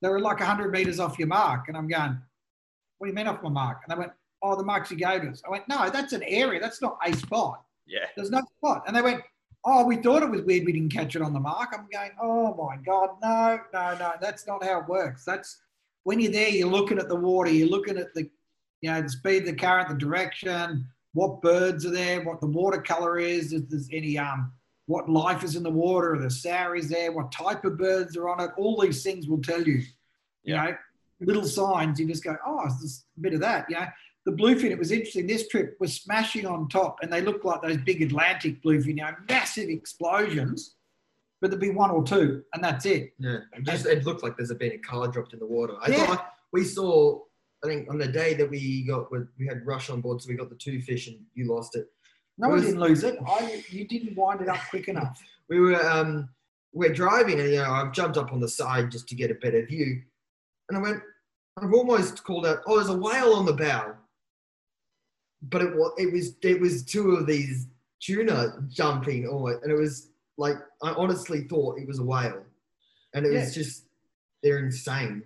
They 0.01 0.09
were 0.09 0.21
like 0.21 0.39
100 0.39 0.71
meters 0.71 1.01
off 1.01 1.19
your 1.19 1.29
mark. 1.29 1.69
And 1.69 1.77
I'm 1.77 1.89
going, 1.89 2.19
what 2.99 3.07
do 3.07 3.11
you 3.11 3.15
mean 3.15 3.27
off 3.27 3.43
my 3.43 3.51
mark? 3.51 3.83
And 3.85 3.97
they 3.97 3.99
went, 3.99 4.13
oh, 4.43 4.57
the 4.57 4.63
marks 4.63 4.91
you 4.91 4.97
gave 4.97 5.23
us. 5.23 5.43
I 5.47 5.51
went, 5.51 5.69
no, 5.69 5.91
that's 5.91 6.13
an 6.13 6.23
area. 6.25 6.61
That's 6.61 6.81
not 6.81 6.99
a 7.05 7.13
spot. 7.17 7.63
Yeah. 7.87 8.07
There's 8.17 8.31
no 8.31 8.43
spot. 8.59 8.85
And 8.87 8.97
they 8.97 9.03
went, 9.03 9.23
oh, 9.65 9.85
we 9.85 9.97
thought 9.97 10.23
it 10.23 10.31
was 10.31 10.43
weird 10.43 10.67
we 10.67 10.73
didn't 10.73 10.93
catch 10.93 11.17
it 11.17 11.23
on 11.23 11.33
the 11.33 11.41
mark. 11.41 11.71
I'm 11.73 11.89
going, 11.93 12.11
oh 12.21 12.55
my 12.55 12.77
God, 12.85 13.11
no, 13.23 13.61
no, 13.73 13.99
no, 13.99 14.13
that's 14.21 14.47
not 14.47 14.63
how 14.65 14.81
it 14.81 14.89
works. 14.89 15.25
That's 15.25 15.59
when 16.05 16.21
you're 16.21 16.33
there, 16.33 16.49
you're 16.49 16.69
looking 16.69 16.99
at 16.99 17.09
the 17.09 17.17
water, 17.17 17.51
you're 17.51 17.69
looking 17.69 17.99
at 17.99 18.15
the, 18.15 18.31
you 18.81 18.91
know, 18.91 19.03
the 19.03 19.09
speed, 19.09 19.47
the 19.47 19.53
current, 19.53 19.89
the 19.89 19.95
direction, 19.95 20.87
what 21.13 21.43
birds 21.43 21.85
are 21.85 21.91
there, 21.91 22.23
what 22.23 22.41
the 22.41 22.47
water 22.47 22.81
color 22.81 23.19
is, 23.19 23.53
if 23.53 23.69
there's 23.69 23.89
any, 23.93 24.17
um, 24.17 24.53
what 24.89 25.09
life 25.09 25.45
is 25.45 25.55
in 25.55 25.63
the 25.63 25.71
water, 25.71 26.19
the 26.19 26.31
sour 26.31 26.75
is 26.75 26.89
there, 26.89 27.13
what 27.13 27.31
type 27.31 27.63
of 27.67 27.77
birds 27.77 28.17
are 28.17 28.29
on 28.31 28.41
it. 28.41 28.51
All 28.57 28.81
these 28.81 29.03
things 29.03 29.29
will 29.29 29.41
tell 29.43 29.63
you, 29.63 29.83
you 30.45 30.55
know, 30.55 30.75
little 31.21 31.45
signs. 31.45 32.01
You 32.01 32.07
just 32.07 32.25
go, 32.25 32.37
oh, 32.47 32.63
it's 32.65 32.81
just 32.81 33.05
a 33.19 33.21
bit 33.21 33.35
of 33.35 33.41
that, 33.41 33.67
you 33.69 33.77
know 33.77 33.87
the 34.27 34.33
bluefin, 34.35 34.71
it 34.71 34.79
was 34.79 34.93
interesting. 34.93 35.27
This 35.27 35.49
trip 35.49 35.77
was 35.81 35.95
smashing 35.95 36.45
on 36.45 36.69
top, 36.69 36.99
and 37.01 37.11
they 37.11 37.23
looked 37.23 37.47
like 37.47 37.63
those 37.63 37.79
big 37.79 38.03
Atlantic 38.03 38.63
bluefin, 38.63 38.89
you 38.89 38.95
know, 38.97 39.13
massive 39.27 39.71
explosions. 39.71 40.75
But 41.41 41.51
there'd 41.51 41.63
be 41.63 41.71
one 41.71 41.91
or 41.91 42.03
two, 42.03 42.43
and 42.53 42.63
that's 42.63 42.85
it. 42.85 43.15
Yeah, 43.19 43.39
it 43.55 43.65
just 43.65 43.87
it 43.87 44.05
looked 44.05 44.23
like 44.23 44.37
there's 44.37 44.51
a 44.51 44.55
been 44.55 44.73
a 44.73 44.79
car 44.79 45.09
dropped 45.09 45.33
in 45.33 45.39
the 45.39 45.47
water. 45.47 45.77
I 45.81 45.91
Yeah. 45.91 46.07
thought 46.07 46.33
we 46.53 46.63
saw. 46.65 47.21
I 47.65 47.69
think 47.69 47.89
on 47.91 47.97
the 47.97 48.07
day 48.07 48.35
that 48.35 48.51
we 48.51 48.85
got 48.87 49.11
we 49.11 49.47
had 49.47 49.65
rush 49.67 49.89
on 49.89 50.03
board, 50.03 50.21
so 50.21 50.29
we 50.29 50.35
got 50.35 50.51
the 50.51 50.57
two 50.57 50.83
fish, 50.83 51.07
and 51.09 51.17
you 51.35 51.47
lost 51.47 51.75
it. 51.75 51.87
No 52.39 52.49
It 52.49 52.51
one 52.51 52.61
didn't 52.61 52.81
lose 52.81 53.05
it. 53.05 53.19
I, 53.27 53.65
you 53.69 53.87
didn't 53.87 54.17
wind 54.17 54.41
it 54.41 54.49
up 54.49 54.61
quick 54.71 54.89
enough. 54.89 55.21
We 55.51 55.61
were 55.61 55.81
um 55.91 56.29
we're 56.75 56.93
driving, 56.93 57.41
and 57.41 57.49
you 57.49 57.57
know 57.57 57.71
I've 57.71 57.93
jumped 57.93 58.19
up 58.19 58.35
on 58.35 58.39
the 58.39 58.49
side 58.51 58.91
just 58.91 59.09
to 59.09 59.15
get 59.15 59.31
a 59.31 59.35
better 59.35 59.65
view, 59.65 60.03
and 60.69 60.77
I 60.77 60.81
went. 60.83 61.01
I've 61.57 61.73
almost 61.73 62.23
called 62.23 62.45
out. 62.45 62.59
Oh, 62.67 62.77
there's 62.77 62.91
a 62.91 62.97
whale 62.97 63.33
on 63.33 63.47
the 63.47 63.55
bow. 63.55 63.95
But 65.41 65.63
it 65.63 65.75
was 65.75 65.93
it 65.97 66.13
was 66.13 66.35
it 66.43 66.61
was 66.61 66.85
two 66.85 67.13
of 67.13 67.27
these 67.27 67.69
tuna 68.01 68.59
jumping 68.69 69.25
it, 69.25 69.61
and 69.63 69.73
it 69.73 69.75
was 69.75 70.11
like 70.37 70.57
I 70.83 70.91
honestly 70.91 71.49
thought 71.49 71.79
it 71.79 71.89
was 71.89 71.99
a 71.99 72.05
whale, 72.05 72.45
and 73.15 73.25
it 73.25 73.33
was 73.33 73.55
just 73.55 73.85
they're 74.43 74.59
insane. 74.59 75.23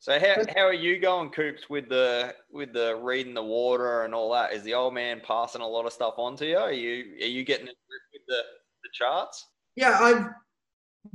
So 0.00 0.18
how, 0.18 0.36
how 0.54 0.62
are 0.62 0.72
you 0.72 1.00
going, 1.00 1.30
Coops, 1.30 1.68
with 1.68 1.88
the 1.88 2.34
with 2.52 2.72
the 2.72 2.96
reading 3.02 3.34
the 3.34 3.42
water 3.42 4.04
and 4.04 4.14
all 4.14 4.32
that? 4.32 4.52
Is 4.52 4.62
the 4.62 4.74
old 4.74 4.94
man 4.94 5.20
passing 5.26 5.60
a 5.60 5.66
lot 5.66 5.86
of 5.86 5.92
stuff 5.92 6.14
on 6.18 6.36
to 6.36 6.46
you? 6.46 6.56
Are 6.56 6.72
you 6.72 7.16
are 7.20 7.26
you 7.26 7.44
getting 7.44 7.66
in 7.66 7.74
with 8.12 8.22
the, 8.28 8.42
the 8.82 8.88
charts? 8.92 9.44
yeah, 9.78 9.96
I've, 10.00 10.26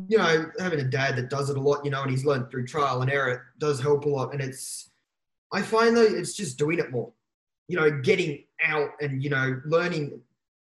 you 0.07 0.17
know, 0.17 0.49
having 0.57 0.79
a 0.79 0.85
dad 0.85 1.17
that 1.17 1.29
does 1.29 1.49
it 1.49 1.57
a 1.57 1.59
lot, 1.59 1.83
you 1.83 1.91
know, 1.91 2.01
and 2.01 2.09
he's 2.09 2.23
learned 2.23 2.49
through 2.49 2.65
trial 2.65 3.01
and 3.01 3.11
error 3.11 3.47
does 3.59 3.81
help 3.81 4.05
a 4.05 4.09
lot. 4.09 4.31
And 4.31 4.41
it's, 4.41 4.89
I 5.51 5.61
find 5.61 5.97
though, 5.97 6.01
it's 6.01 6.33
just 6.33 6.57
doing 6.57 6.79
it 6.79 6.89
more, 6.89 7.11
you 7.67 7.77
know, 7.77 7.91
getting 7.91 8.45
out 8.63 8.91
and, 9.01 9.21
you 9.21 9.29
know, 9.29 9.59
learning, 9.65 10.17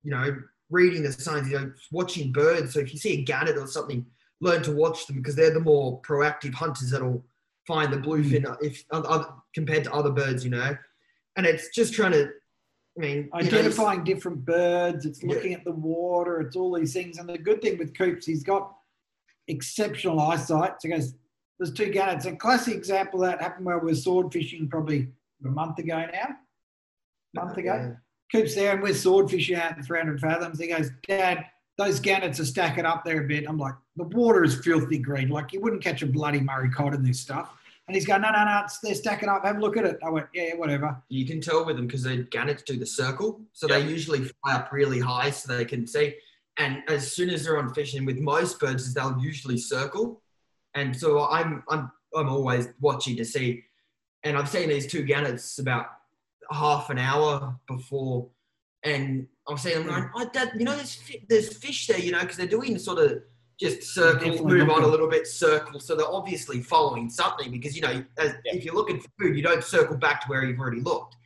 you 0.04 0.12
know, 0.12 0.36
reading 0.70 1.02
the 1.02 1.10
signs, 1.10 1.48
you 1.48 1.58
know, 1.58 1.72
watching 1.90 2.30
birds. 2.30 2.72
So 2.72 2.78
if 2.78 2.92
you 2.92 3.00
see 3.00 3.14
a 3.14 3.24
gannet 3.24 3.58
or 3.58 3.66
something, 3.66 4.06
learn 4.40 4.62
to 4.62 4.70
watch 4.70 5.08
them 5.08 5.16
because 5.16 5.34
they're 5.34 5.52
the 5.52 5.58
more 5.58 6.00
proactive 6.02 6.54
hunters 6.54 6.90
that'll 6.90 7.24
find 7.68 7.92
the 7.92 7.98
bluefin 7.98 8.46
hmm. 8.46 8.64
if 8.64 8.82
other, 8.90 9.26
compared 9.54 9.84
to 9.84 9.92
other 9.92 10.10
birds, 10.10 10.42
you 10.42 10.50
know. 10.50 10.76
And 11.36 11.46
it's 11.46 11.68
just 11.74 11.92
trying 11.92 12.12
to, 12.12 12.30
I 12.96 13.00
mean, 13.00 13.16
you 13.16 13.22
know, 13.24 13.38
Identifying 13.38 14.02
different 14.02 14.44
birds, 14.44 15.04
it's 15.04 15.22
Yeah. 15.22 15.34
looking 15.34 15.52
at 15.52 15.64
the 15.64 15.72
water, 15.72 16.40
it's 16.40 16.56
all 16.56 16.74
these 16.74 16.94
things. 16.94 17.18
And 17.18 17.28
the 17.28 17.36
good 17.36 17.60
thing 17.60 17.76
with 17.78 17.96
Coops, 17.96 18.26
he's 18.26 18.42
got 18.42 18.74
exceptional 19.46 20.18
eyesight. 20.18 20.80
So 20.80 20.88
he 20.88 20.94
goes, 20.94 21.14
there's 21.58 21.72
two 21.72 21.90
gannets. 21.90 22.24
A 22.24 22.34
classic 22.34 22.74
example 22.74 23.22
of 23.22 23.30
that 23.30 23.42
happened 23.42 23.66
where 23.66 23.78
we 23.78 23.90
were 23.90 23.94
sword 23.94 24.32
fishing 24.32 24.68
probably 24.68 25.08
a 25.44 25.48
month 25.48 25.78
ago 25.78 26.06
now. 26.12 26.36
Month 27.34 27.58
uh, 27.58 27.60
ago. 27.60 27.74
yeah. 27.74 27.94
Coops 28.32 28.54
there 28.54 28.72
and 28.72 28.82
we're 28.82 28.94
sword 28.94 29.30
fishing 29.30 29.56
out 29.56 29.76
in 29.76 29.82
300 29.82 30.20
fathoms. 30.20 30.58
He 30.58 30.68
goes, 30.68 30.90
Dad, 31.06 31.46
those 31.76 32.00
gannets 32.00 32.40
are 32.40 32.44
stacking 32.44 32.84
up 32.84 33.04
there 33.04 33.24
a 33.24 33.28
bit. 33.28 33.44
I'm 33.48 33.58
like, 33.58 33.74
the 33.96 34.04
water 34.04 34.44
is 34.44 34.56
filthy 34.56 34.98
green. 34.98 35.28
Like 35.28 35.52
you 35.52 35.60
wouldn't 35.60 35.82
catch 35.82 36.02
a 36.02 36.06
bloody 36.06 36.40
Murray 36.40 36.70
cod 36.70 36.94
in 36.94 37.02
this 37.02 37.20
stuff. 37.20 37.57
And 37.88 37.94
he's 37.94 38.06
going, 38.06 38.20
no, 38.20 38.30
no, 38.30 38.44
no, 38.44 38.60
it's, 38.64 38.78
they're 38.80 38.94
stacking 38.94 39.30
up. 39.30 39.44
Have 39.46 39.56
a 39.56 39.60
look 39.60 39.78
at 39.78 39.86
it. 39.86 39.98
I 40.04 40.10
went, 40.10 40.26
yeah, 40.34 40.48
yeah, 40.48 40.54
whatever. 40.56 41.02
You 41.08 41.24
can 41.24 41.40
tell 41.40 41.64
with 41.64 41.76
them 41.76 41.86
because 41.86 42.02
the 42.02 42.18
gannets 42.18 42.62
do 42.62 42.76
the 42.76 42.86
circle. 42.86 43.40
So 43.54 43.66
they 43.66 43.80
usually 43.80 44.24
fly 44.24 44.56
up 44.56 44.70
really 44.72 45.00
high 45.00 45.30
so 45.30 45.56
they 45.56 45.64
can 45.64 45.86
see. 45.86 46.14
And 46.58 46.82
as 46.88 47.10
soon 47.10 47.30
as 47.30 47.44
they're 47.44 47.58
on 47.58 47.72
fishing 47.72 48.04
with 48.04 48.18
most 48.18 48.60
birds, 48.60 48.86
is 48.86 48.92
they'll 48.92 49.18
usually 49.18 49.56
circle. 49.56 50.22
And 50.74 50.94
so 50.94 51.24
I'm 51.24 51.62
I'm 51.68 51.90
I'm 52.14 52.28
always 52.28 52.68
watching 52.80 53.16
to 53.16 53.24
see. 53.24 53.64
And 54.22 54.36
I've 54.36 54.48
seen 54.48 54.68
these 54.68 54.86
two 54.86 55.04
gannets 55.04 55.58
about 55.58 55.86
half 56.50 56.90
an 56.90 56.98
hour 56.98 57.58
before, 57.68 58.28
and 58.82 59.26
I'm 59.48 59.56
saying, 59.56 59.78
I'm 59.78 59.86
going, 59.86 60.10
oh, 60.14 60.28
Dad, 60.32 60.52
you 60.58 60.64
know, 60.64 60.74
there's 60.74 61.00
there's 61.28 61.56
fish 61.56 61.86
there, 61.86 61.98
you 61.98 62.12
know, 62.12 62.20
because 62.20 62.36
they're 62.36 62.46
doing 62.46 62.78
sort 62.78 62.98
of 62.98 63.22
just 63.60 63.82
circle, 63.94 64.44
move 64.46 64.70
on 64.70 64.84
a 64.84 64.86
little 64.86 65.08
bit, 65.08 65.26
circle. 65.26 65.80
So 65.80 65.96
they're 65.96 66.06
obviously 66.06 66.62
following 66.62 67.10
something 67.10 67.50
because 67.50 67.74
you 67.74 67.82
know, 67.82 68.04
as, 68.18 68.34
Yeah. 68.44 68.54
if 68.54 68.64
you're 68.64 68.74
looking 68.74 69.00
for 69.00 69.08
food, 69.20 69.36
you 69.36 69.42
don't 69.42 69.64
circle 69.64 69.96
back 69.96 70.20
to 70.22 70.28
where 70.28 70.44
you've 70.44 70.60
already 70.60 70.80
looked. 70.80 71.16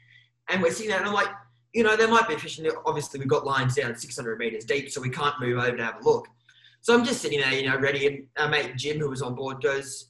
And 0.49 0.63
we're 0.63 0.73
seeing 0.73 0.91
that, 0.91 1.01
and 1.01 1.09
I'm 1.09 1.15
like, 1.15 1.29
you 1.75 1.83
know, 1.83 1.97
there 1.97 2.09
might 2.09 2.29
be 2.29 2.37
fish. 2.37 2.59
And 2.59 2.71
obviously, 2.87 3.19
we've 3.21 3.29
got 3.29 3.47
lines 3.47 3.75
down 3.75 3.97
600 3.97 4.39
meters 4.39 4.65
deep, 4.65 4.91
so 4.91 5.01
we 5.01 5.09
can't 5.11 5.39
move 5.41 5.59
over 5.59 5.77
to 5.77 5.85
have 5.85 6.01
a 6.01 6.05
look. 6.05 6.27
So 6.81 6.95
I'm 6.95 7.05
just 7.05 7.23
sitting 7.23 7.41
there, 7.41 7.53
you 7.53 7.69
know, 7.69 7.79
ready. 7.79 8.07
And 8.07 8.27
our 8.39 8.49
mate 8.49 8.77
Jim, 8.77 8.99
who 8.99 9.09
was 9.11 9.23
on 9.23 9.35
board, 9.35 9.63
goes, 9.63 10.07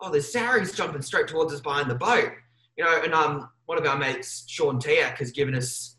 "Oh, 0.00 0.10
there's 0.10 0.32
sauries 0.32 0.74
jumping 0.74 1.02
straight 1.02 1.26
towards 1.28 1.52
us 1.52 1.60
behind 1.60 1.90
the 1.90 1.94
boat." 1.96 2.30
You 2.76 2.84
know, 2.84 3.02
and 3.02 3.12
um, 3.12 3.48
one 3.66 3.76
of 3.78 3.86
our 3.86 3.98
mates, 3.98 4.44
Sean 4.48 4.78
Tiak, 4.78 5.18
has 5.18 5.30
given 5.32 5.54
us, 5.54 5.96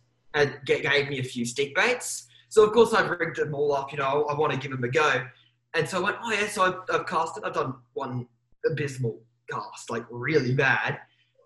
g- 0.66 0.80
gave 0.82 1.10
me 1.10 1.20
a 1.20 1.24
few 1.24 1.46
stick 1.46 1.76
baits. 1.76 2.28
So 2.50 2.64
of 2.64 2.72
course 2.72 2.94
I've 2.94 3.10
rigged 3.12 3.38
them 3.38 3.54
all 3.54 3.74
up. 3.74 3.92
You 3.92 3.98
know, 4.00 4.26
I 4.30 4.34
want 4.34 4.54
to 4.54 4.58
give 4.60 4.72
them 4.72 4.84
a 4.84 4.88
go. 4.90 5.26
And 5.76 5.88
so 5.88 6.00
I 6.00 6.02
went, 6.02 6.18
"Oh 6.22 6.32
yeah." 6.32 6.48
So 6.48 6.64
I've, 6.64 6.76
I've 6.94 7.08
cast 7.08 7.38
it. 7.38 7.44
I've 7.46 7.54
done 7.54 7.76
one 7.94 8.28
abysmal 8.66 9.20
cast, 9.50 9.90
like 9.90 10.06
really 10.10 10.54
bad, 10.54 11.00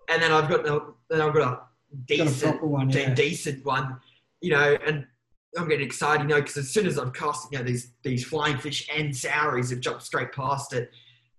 and 0.10 0.22
then 0.22 0.32
I've 0.32 0.50
got 0.50 0.64
the, 0.64 0.94
then 1.10 1.22
I've 1.22 1.34
got 1.34 1.54
a 1.54 1.68
Got 1.90 2.18
a 2.20 2.26
decent 2.26 2.64
one, 2.64 2.90
de- 2.90 3.16
decent 3.16 3.66
one, 3.66 3.98
you 4.42 4.52
know, 4.52 4.78
and 4.86 5.08
I'm 5.58 5.70
getting 5.70 5.86
excited, 5.86 6.24
you 6.24 6.28
know, 6.28 6.42
because 6.42 6.58
as 6.58 6.70
soon 6.70 6.86
as 6.86 7.00
I've 7.00 7.14
cast, 7.14 7.48
you 7.50 7.58
know, 7.58 7.64
these 7.64 7.94
these 8.04 8.26
flying 8.26 8.58
fish 8.58 8.88
and 8.94 9.12
sauries 9.12 9.70
have 9.70 9.80
jumped 9.80 10.04
straight 10.04 10.34
past 10.34 10.74
it, 10.74 10.92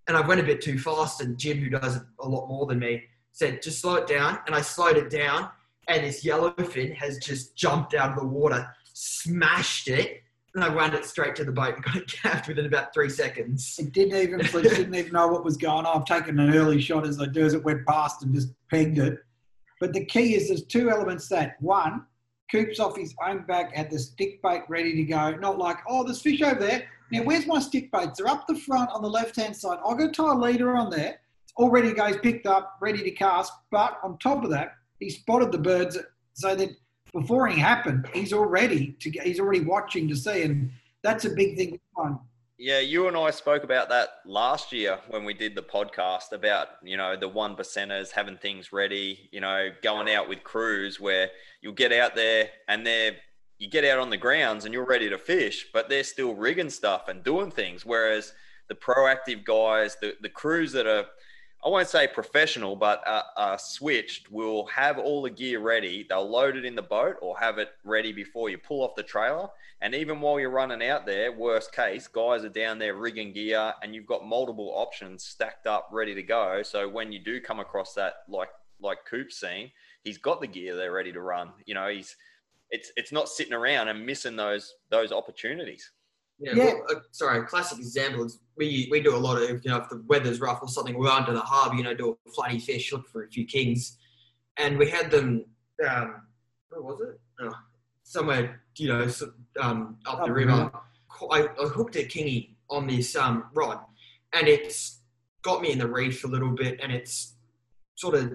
and 0.07 0.17
I 0.17 0.25
went 0.25 0.41
a 0.41 0.43
bit 0.43 0.59
too 0.59 0.79
fast, 0.79 1.21
and 1.21 1.37
Jim, 1.37 1.59
who 1.59 1.69
does 1.69 1.97
it 1.97 2.03
a 2.19 2.27
lot 2.27 2.47
more 2.47 2.65
than 2.65 2.79
me, 2.79 3.03
said 3.31 3.61
just 3.61 3.79
slow 3.79 3.95
it 3.95 4.07
down, 4.07 4.39
and 4.47 4.55
I 4.55 4.61
slowed 4.61 4.97
it 4.97 5.11
down, 5.11 5.49
and 5.87 6.03
this 6.03 6.25
yellowfin 6.25 6.95
has 6.95 7.19
just 7.19 7.55
jumped 7.55 7.93
out 7.93 8.09
of 8.09 8.15
the 8.17 8.25
water, 8.25 8.67
smashed 8.93 9.87
it, 9.87 10.23
and 10.55 10.63
I 10.63 10.73
wound 10.73 10.93
it 10.93 11.05
straight 11.05 11.35
to 11.35 11.43
the 11.43 11.51
boat 11.51 11.75
and 11.75 11.83
got 11.83 11.95
it 11.97 12.13
gaffed 12.23 12.47
within 12.47 12.65
about 12.65 12.93
three 12.93 13.09
seconds. 13.09 13.75
It 13.79 13.91
didn't 13.91 14.17
even 14.17 14.39
it 14.41 14.51
didn't 14.51 14.95
even 14.95 15.13
know 15.13 15.27
what 15.27 15.45
was 15.45 15.57
going 15.57 15.85
on. 15.85 15.97
I've 15.97 16.05
taken 16.05 16.39
an 16.39 16.55
early 16.55 16.81
shot 16.81 17.07
as 17.07 17.21
I 17.21 17.25
do 17.25 17.45
as 17.45 17.53
it 17.53 17.63
went 17.63 17.85
past 17.85 18.23
and 18.23 18.33
just 18.33 18.49
pegged 18.69 18.99
it. 18.99 19.19
But 19.79 19.93
the 19.93 20.05
key 20.05 20.35
is 20.35 20.49
there's 20.49 20.65
two 20.65 20.89
elements 20.89 21.29
that. 21.29 21.55
One, 21.61 22.05
Coops 22.51 22.79
off 22.79 22.97
his 22.97 23.13
own 23.25 23.45
back 23.45 23.75
had 23.75 23.91
the 23.91 23.99
stick 23.99 24.41
bait 24.41 24.63
ready 24.69 24.95
to 24.95 25.03
go. 25.03 25.31
Not 25.35 25.59
like, 25.59 25.77
oh, 25.87 26.03
there's 26.03 26.21
fish 26.21 26.41
over 26.41 26.59
there. 26.59 26.87
Now 27.11 27.23
where's 27.23 27.45
my 27.45 27.59
stick 27.59 27.91
baits? 27.91 28.17
They're 28.17 28.27
up 28.27 28.47
the 28.47 28.55
front 28.55 28.89
on 28.91 29.01
the 29.01 29.09
left 29.09 29.35
hand 29.35 29.55
side. 29.55 29.79
Got 29.83 29.97
to 29.97 30.11
tie 30.11 30.31
a 30.31 30.35
leader 30.35 30.75
on 30.75 30.89
there. 30.89 31.19
It's 31.43 31.53
all 31.55 31.69
ready 31.69 31.89
to 31.89 31.95
go, 31.95 32.07
he's 32.07 32.17
picked 32.17 32.47
up, 32.47 32.77
ready 32.81 33.03
to 33.03 33.11
cast. 33.11 33.51
But 33.71 33.99
on 34.03 34.17
top 34.17 34.43
of 34.43 34.49
that, 34.51 34.73
he 34.99 35.09
spotted 35.09 35.51
the 35.51 35.57
birds 35.59 35.97
so 36.33 36.55
that 36.55 36.69
before 37.13 37.47
anything 37.47 37.63
happened, 37.63 38.07
he's 38.13 38.33
already 38.33 38.93
to 38.99 39.09
he's 39.09 39.39
already 39.39 39.61
watching 39.61 40.07
to 40.09 40.15
see. 40.15 40.43
And 40.43 40.71
that's 41.03 41.25
a 41.25 41.29
big 41.29 41.57
thing. 41.57 41.79
Yeah, 42.61 42.79
you 42.79 43.07
and 43.07 43.15
I 43.15 43.31
spoke 43.31 43.63
about 43.63 43.87
that 43.87 44.09
last 44.25 44.73
year 44.73 44.99
when 45.07 45.23
we 45.23 45.33
did 45.33 45.55
the 45.55 45.61
podcast 45.61 46.33
about, 46.33 46.67
you 46.83 46.97
know, 46.97 47.15
the 47.15 47.27
one 47.27 47.55
percenters 47.55 48.11
having 48.11 48.35
things 48.37 48.73
ready, 48.73 49.29
you 49.31 49.39
know, 49.39 49.69
going 49.81 50.13
out 50.13 50.27
with 50.27 50.43
crews 50.43 50.99
where 50.99 51.29
you'll 51.61 51.73
get 51.73 51.93
out 51.93 52.15
there 52.15 52.49
and 52.67 52.85
they're, 52.85 53.15
you 53.59 53.69
get 53.69 53.85
out 53.85 53.99
on 53.99 54.09
the 54.09 54.17
grounds 54.17 54.65
and 54.65 54.73
you're 54.73 54.85
ready 54.85 55.09
to 55.09 55.17
fish, 55.17 55.67
but 55.73 55.87
they're 55.87 56.03
still 56.03 56.35
rigging 56.35 56.69
stuff 56.69 57.07
and 57.07 57.23
doing 57.23 57.49
things. 57.49 57.85
Whereas 57.85 58.33
the 58.67 58.75
proactive 58.75 59.45
guys, 59.45 59.95
the, 60.01 60.15
the 60.21 60.27
crews 60.29 60.73
that 60.73 60.85
are, 60.85 61.05
I 61.63 61.67
won't 61.67 61.89
say 61.89 62.07
professional, 62.07 62.77
but 62.77 63.03
are, 63.05 63.25
are 63.35 63.59
switched 63.59 64.31
will 64.31 64.65
have 64.67 64.97
all 64.97 65.21
the 65.21 65.29
gear 65.29 65.59
ready. 65.59 66.05
They'll 66.07 66.29
load 66.29 66.55
it 66.55 66.63
in 66.63 66.75
the 66.75 66.81
boat 66.81 67.17
or 67.21 67.37
have 67.37 67.57
it 67.57 67.71
ready 67.83 68.13
before 68.13 68.49
you 68.49 68.57
pull 68.57 68.81
off 68.81 68.95
the 68.95 69.03
trailer. 69.03 69.49
And 69.81 69.93
even 69.93 70.21
while 70.21 70.39
you're 70.39 70.51
running 70.51 70.87
out 70.87 71.05
there, 71.05 71.33
worst 71.33 71.73
case, 71.73 72.07
guys 72.07 72.45
are 72.45 72.49
down 72.49 72.79
there 72.79 72.95
rigging 72.95 73.33
gear 73.33 73.73
and 73.83 73.93
you've 73.93 74.05
got 74.05 74.25
multiple 74.25 74.71
options 74.73 75.23
stacked 75.25 75.67
up 75.67 75.89
ready 75.91 76.15
to 76.15 76.23
go. 76.23 76.63
So 76.63 76.87
when 76.87 77.11
you 77.11 77.19
do 77.19 77.41
come 77.41 77.59
across 77.59 77.93
that, 77.95 78.23
like 78.29 78.49
like 78.81 78.99
Coop's 79.03 79.37
seen, 79.37 79.71
he's 80.03 80.17
got 80.17 80.39
the 80.39 80.47
gear 80.47 80.77
there 80.77 80.93
ready 80.93 81.11
to 81.11 81.19
run. 81.19 81.51
You 81.65 81.73
know, 81.73 81.89
he's 81.89 82.15
it's 82.69 82.91
it's 82.95 83.11
not 83.11 83.27
sitting 83.27 83.53
around 83.53 83.89
and 83.89 84.05
missing 84.05 84.35
those 84.37 84.75
those 84.89 85.11
opportunities. 85.11 85.91
Yeah, 86.39 86.53
Yeah. 86.55 86.73
Well, 86.73 86.97
uh, 86.97 86.99
sorry. 87.11 87.39
A 87.39 87.43
classic 87.43 87.79
example 87.79 88.23
is 88.25 88.39
we 88.57 88.87
we 88.91 89.01
do 89.01 89.15
a 89.15 89.17
lot 89.17 89.41
of 89.41 89.49
you 89.63 89.69
know 89.69 89.77
if 89.77 89.89
the 89.89 90.03
weather's 90.07 90.39
rough 90.39 90.61
or 90.61 90.67
something, 90.67 90.97
we're 90.97 91.09
under 91.09 91.33
the 91.33 91.41
harbour, 91.41 91.75
you 91.75 91.83
know, 91.83 91.93
do 91.93 92.17
a 92.25 92.31
flatty 92.31 92.59
fish, 92.59 92.91
look 92.91 93.07
for 93.09 93.23
a 93.23 93.29
few 93.29 93.45
kings, 93.45 93.97
and 94.57 94.77
we 94.77 94.89
had 94.89 95.11
them. 95.11 95.45
Um, 95.87 96.21
where 96.69 96.81
was 96.81 97.01
it? 97.01 97.19
Oh, 97.41 97.53
somewhere 98.03 98.61
you 98.77 98.87
know 98.89 99.09
um, 99.59 99.97
up, 100.05 100.19
Up 100.19 100.25
the 100.25 100.33
river. 100.33 100.71
I, 101.31 101.47
I 101.61 101.65
hooked 101.67 101.97
a 101.97 101.99
kingy 101.99 102.55
on 102.69 102.87
this 102.87 103.15
um, 103.15 103.45
rod, 103.53 103.79
and 104.33 104.47
it's 104.47 104.99
got 105.41 105.61
me 105.61 105.71
in 105.71 105.77
the 105.79 105.87
reef 105.87 106.23
a 106.23 106.27
little 106.27 106.51
bit, 106.51 106.79
and 106.81 106.91
it's 106.91 107.35
sort 107.95 108.15
of 108.15 108.31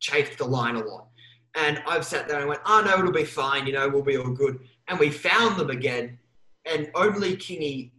chafed 0.00 0.38
the 0.38 0.44
line 0.44 0.76
a 0.76 0.84
lot. 0.84 1.08
And 1.54 1.82
I've 1.86 2.04
sat 2.04 2.28
there 2.28 2.40
and 2.40 2.48
went, 2.48 2.62
oh 2.64 2.82
no, 2.84 2.98
it'll 2.98 3.12
be 3.12 3.24
fine, 3.24 3.66
you 3.66 3.74
know, 3.74 3.88
we'll 3.88 4.02
be 4.02 4.16
all 4.16 4.30
good. 4.30 4.58
And 4.88 4.98
we 4.98 5.10
found 5.10 5.58
them 5.58 5.70
again, 5.70 6.18
and 6.64 6.90
only 6.94 7.36
Kingy, 7.36 7.90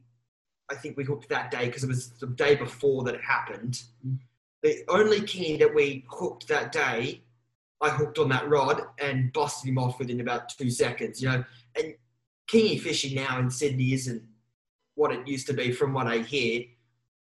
I 0.72 0.76
think 0.76 0.98
we 0.98 1.04
hooked 1.04 1.30
that 1.30 1.52
day 1.52 1.66
because 1.66 1.84
it 1.84 1.88
was 1.88 2.10
the 2.12 2.28
day 2.28 2.56
before 2.56 3.04
that 3.04 3.16
it 3.16 3.24
happened. 3.24 3.84
Mm. 4.06 4.20
The 4.62 4.84
only 4.88 5.22
Kingy 5.22 5.60
that 5.60 5.74
we 5.74 6.06
hooked 6.10 6.48
that 6.48 6.72
day, 6.72 7.22
I 7.82 7.90
hooked 7.90 8.18
on 8.18 8.30
that 8.30 8.48
rod 8.48 8.82
and 9.00 9.34
busted 9.34 9.70
him 9.70 9.78
off 9.78 10.00
within 10.00 10.22
about 10.22 10.50
two 10.50 10.70
seconds, 10.70 11.22
you 11.22 11.30
know. 11.30 11.44
And 11.76 11.96
Kingy 12.50 12.80
fishing 12.80 13.16
now 13.16 13.40
in 13.40 13.50
Sydney 13.50 13.94
isn't 13.94 14.24
what 14.96 15.12
it 15.12 15.28
used 15.28 15.48
to 15.48 15.54
be 15.54 15.72
from 15.72 15.94
what 15.94 16.08
I 16.08 16.20
hear. 16.20 16.64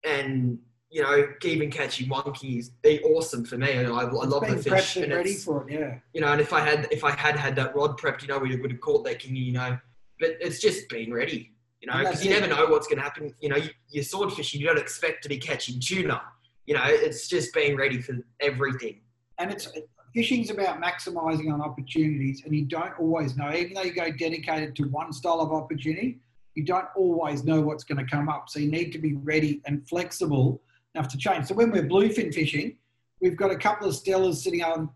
And, 0.03 0.59
you 0.89 1.03
know, 1.03 1.27
even 1.43 1.69
catching 1.69 2.07
monkeys, 2.07 2.71
they're 2.83 2.99
awesome 3.03 3.45
for 3.45 3.57
me. 3.57 3.73
I, 3.73 3.83
I 3.83 4.03
love 4.03 4.47
the 4.47 4.57
fish. 4.57 4.95
and 4.95 5.05
and 5.05 5.13
ready 5.13 5.33
for 5.33 5.69
it, 5.69 5.79
yeah. 5.79 5.95
you 6.13 6.21
know, 6.21 6.31
and 6.31 6.41
if 6.41 6.53
I 6.53 6.61
had 6.61 6.87
if 6.91 7.03
I 7.03 7.11
had 7.11 7.35
had 7.35 7.55
that 7.57 7.75
rod 7.75 7.99
prepped, 7.99 8.21
you 8.21 8.29
know, 8.29 8.39
we 8.39 8.55
would 8.55 8.71
have 8.71 8.81
caught 8.81 9.03
that 9.05 9.19
king, 9.19 9.35
you 9.35 9.51
know. 9.51 9.77
But 10.19 10.31
it's 10.41 10.59
just 10.59 10.89
being 10.89 11.13
ready, 11.13 11.51
you 11.81 11.87
know, 11.87 11.99
because 11.99 12.23
you 12.23 12.31
never 12.31 12.47
know 12.47 12.65
what's 12.67 12.87
going 12.87 12.97
to 12.97 13.03
happen. 13.03 13.33
You 13.39 13.49
know, 13.49 13.57
you, 13.57 13.69
you're 13.89 14.03
sword 14.03 14.33
fishing, 14.33 14.59
you 14.59 14.67
don't 14.67 14.79
expect 14.79 15.23
to 15.23 15.29
be 15.29 15.37
catching 15.37 15.79
tuna. 15.79 16.21
You 16.65 16.73
know, 16.75 16.83
it's 16.85 17.27
just 17.27 17.53
being 17.53 17.77
ready 17.77 18.01
for 18.01 18.15
everything. 18.41 19.01
and 19.39 19.51
it's 19.51 19.67
fishing's 20.13 20.49
about 20.49 20.81
maximizing 20.81 21.53
on 21.53 21.61
opportunities 21.61 22.41
and 22.45 22.55
you 22.55 22.65
don't 22.65 22.93
always 22.99 23.35
know 23.37 23.53
even 23.53 23.73
though 23.73 23.83
you 23.83 23.93
go 23.93 24.09
dedicated 24.11 24.75
to 24.75 24.83
one 24.85 25.11
style 25.13 25.39
of 25.41 25.51
opportunity 25.51 26.17
you 26.55 26.63
don't 26.63 26.87
always 26.95 27.43
know 27.43 27.61
what's 27.61 27.83
going 27.83 28.03
to 28.03 28.09
come 28.09 28.29
up 28.29 28.49
so 28.49 28.59
you 28.59 28.71
need 28.71 28.91
to 28.91 28.97
be 28.97 29.13
ready 29.15 29.61
and 29.65 29.87
flexible 29.87 30.61
enough 30.95 31.07
to 31.07 31.17
change 31.17 31.45
so 31.45 31.53
when 31.53 31.69
we're 31.69 31.83
bluefin 31.83 32.33
fishing 32.33 32.75
we've 33.21 33.37
got 33.37 33.51
a 33.51 33.55
couple 33.55 33.87
of 33.87 33.93
stellas 33.93 34.35
sitting 34.35 34.63
on 34.63 34.89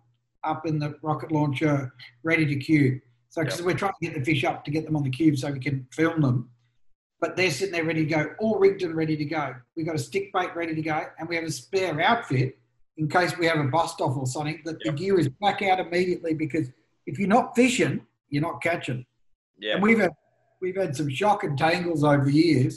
up 0.43 0.65
in 0.65 0.79
the 0.79 0.95
rocket 1.03 1.31
launcher 1.31 1.93
ready 2.23 2.45
to 2.45 2.55
cube 2.55 2.99
so 3.31 3.43
because 3.43 3.63
we're 3.63 3.73
trying 3.73 3.93
to 3.99 4.07
get 4.07 4.13
the 4.13 4.23
fish 4.23 4.43
up 4.43 4.63
to 4.63 4.69
get 4.69 4.85
them 4.85 4.95
on 4.95 5.03
the 5.03 5.09
cube 5.09 5.37
so 5.37 5.51
we 5.51 5.59
can 5.59 5.87
film 5.91 6.21
them 6.21 6.49
but 7.19 7.35
they're 7.35 7.51
sitting 7.51 7.73
there 7.73 7.83
ready 7.83 8.05
to 8.05 8.09
go 8.09 8.27
all 8.39 8.59
rigged 8.59 8.83
and 8.83 8.95
ready 8.95 9.17
to 9.17 9.25
go 9.25 9.55
we've 9.75 9.87
got 9.87 9.95
a 9.95 9.99
stick 9.99 10.31
bait 10.33 10.55
ready 10.55 10.75
to 10.75 10.81
go 10.81 11.03
and 11.17 11.27
we 11.27 11.35
have 11.35 11.45
a 11.45 11.51
spare 11.51 11.99
outfit 11.99 12.57
in 12.97 13.07
case 13.07 13.37
we 13.37 13.45
have 13.47 13.59
a 13.59 13.63
bust 13.63 14.01
off 14.01 14.17
or 14.17 14.27
something, 14.27 14.61
that 14.65 14.79
the 14.83 14.91
gear 14.91 15.19
is 15.19 15.29
back 15.41 15.61
out 15.61 15.79
immediately 15.79 16.33
because 16.33 16.69
if 17.07 17.17
you're 17.17 17.27
not 17.27 17.55
fishing, 17.55 18.05
you're 18.29 18.43
not 18.43 18.61
catching. 18.61 19.05
Yeah. 19.57 19.73
And 19.73 19.83
we've 19.83 19.99
had 19.99 20.11
we've 20.61 20.75
had 20.75 20.95
some 20.95 21.09
shock 21.09 21.43
and 21.43 21.57
tangles 21.57 22.03
over 22.03 22.25
the 22.25 22.33
years. 22.33 22.75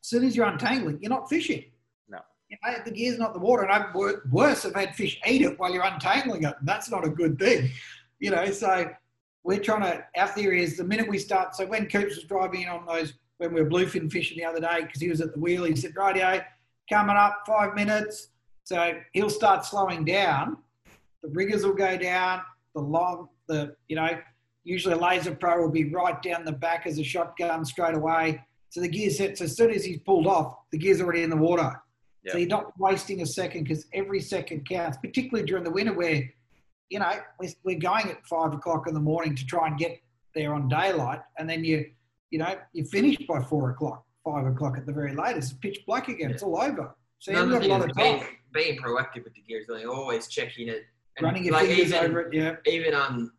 As 0.00 0.08
soon 0.08 0.24
as 0.24 0.36
you're 0.36 0.46
untangling, 0.46 0.98
you're 1.00 1.10
not 1.10 1.28
fishing. 1.28 1.64
No. 2.08 2.18
You 2.48 2.56
know, 2.64 2.78
the 2.84 2.90
gear's 2.90 3.18
not 3.18 3.32
the 3.32 3.38
water. 3.38 3.62
And 3.62 3.72
I've 3.72 3.94
wor- 3.94 4.22
worse, 4.30 4.64
I've 4.64 4.74
had 4.74 4.94
fish 4.94 5.20
eat 5.26 5.42
it 5.42 5.58
while 5.58 5.72
you're 5.72 5.84
untangling 5.84 6.42
it. 6.42 6.54
And 6.58 6.66
that's 6.66 6.90
not 6.90 7.04
a 7.04 7.10
good 7.10 7.38
thing. 7.38 7.70
You 8.18 8.30
know, 8.30 8.50
so 8.50 8.90
we're 9.46 9.60
trying 9.60 9.82
to, 9.82 10.04
our 10.16 10.26
theory 10.26 10.62
is 10.62 10.76
the 10.76 10.84
minute 10.84 11.08
we 11.08 11.18
start, 11.18 11.54
so 11.54 11.64
when 11.66 11.86
Coops 11.88 12.16
was 12.16 12.24
driving 12.24 12.62
in 12.62 12.68
on 12.68 12.84
those, 12.84 13.14
when 13.38 13.54
we 13.54 13.62
were 13.62 13.70
bluefin 13.70 14.10
fishing 14.10 14.36
the 14.38 14.44
other 14.44 14.60
day, 14.60 14.82
because 14.82 15.00
he 15.00 15.08
was 15.08 15.20
at 15.20 15.32
the 15.32 15.38
wheel, 15.38 15.64
he 15.64 15.76
said, 15.76 15.92
radio, 15.94 16.40
coming 16.90 17.16
up 17.16 17.42
five 17.46 17.74
minutes. 17.74 18.30
So 18.64 18.94
he'll 19.12 19.30
start 19.30 19.64
slowing 19.64 20.04
down. 20.04 20.56
The 21.22 21.28
riggers 21.28 21.64
will 21.64 21.74
go 21.74 21.96
down. 21.96 22.42
The 22.74 22.80
long, 22.80 23.28
the 23.46 23.76
you 23.88 23.94
know, 23.94 24.18
usually 24.64 24.94
a 24.94 24.98
laser 24.98 25.34
pro 25.34 25.60
will 25.60 25.70
be 25.70 25.84
right 25.84 26.20
down 26.22 26.44
the 26.44 26.52
back 26.52 26.86
as 26.86 26.98
a 26.98 27.04
shotgun 27.04 27.64
straight 27.64 27.94
away. 27.94 28.42
So 28.70 28.80
the 28.80 28.88
gear 28.88 29.10
sets 29.10 29.40
as 29.40 29.56
soon 29.56 29.70
as 29.70 29.84
he's 29.84 29.98
pulled 29.98 30.26
off, 30.26 30.56
the 30.72 30.78
gear's 30.78 31.00
already 31.00 31.22
in 31.22 31.30
the 31.30 31.36
water. 31.36 31.80
So 32.28 32.38
you're 32.38 32.48
not 32.48 32.72
wasting 32.80 33.22
a 33.22 33.26
second 33.26 33.62
because 33.62 33.86
every 33.92 34.18
second 34.20 34.68
counts, 34.68 34.98
particularly 34.98 35.46
during 35.46 35.62
the 35.62 35.70
winter 35.70 35.92
where, 35.92 36.28
you 36.88 36.98
know, 36.98 37.12
we're, 37.40 37.50
we're 37.64 37.78
going 37.78 38.10
at 38.10 38.24
five 38.26 38.52
o'clock 38.52 38.86
in 38.86 38.94
the 38.94 39.00
morning 39.00 39.34
to 39.34 39.44
try 39.46 39.66
and 39.66 39.78
get 39.78 39.98
there 40.34 40.54
on 40.54 40.68
daylight, 40.68 41.20
and 41.38 41.48
then 41.48 41.64
you, 41.64 41.86
you 42.30 42.38
know, 42.38 42.56
you 42.72 42.84
finish 42.84 43.16
by 43.28 43.42
four 43.42 43.70
o'clock, 43.70 44.04
five 44.24 44.46
o'clock 44.46 44.76
at 44.76 44.86
the 44.86 44.92
very 44.92 45.14
latest. 45.14 45.52
It's 45.52 45.58
pitch 45.60 45.80
black 45.86 46.08
again. 46.08 46.30
It's 46.30 46.42
all 46.42 46.60
over. 46.60 46.94
So 47.18 47.32
you've 47.32 47.50
got 47.50 47.64
a 47.64 47.66
lot 47.66 47.88
of 47.88 47.96
being, 47.96 48.20
time. 48.20 48.28
being 48.52 48.78
proactive 48.78 49.24
with 49.24 49.34
the 49.34 49.42
gears, 49.42 49.66
like 49.68 49.86
always 49.86 50.28
checking 50.28 50.68
it 50.68 50.84
And, 51.16 51.24
Running 51.24 51.44
your 51.44 51.54
like, 51.54 51.66
fingers 51.66 51.88
even, 51.88 52.10
over 52.10 52.20
it, 52.20 52.34
yeah. 52.34 52.56
even 52.66 52.94
um 52.94 53.32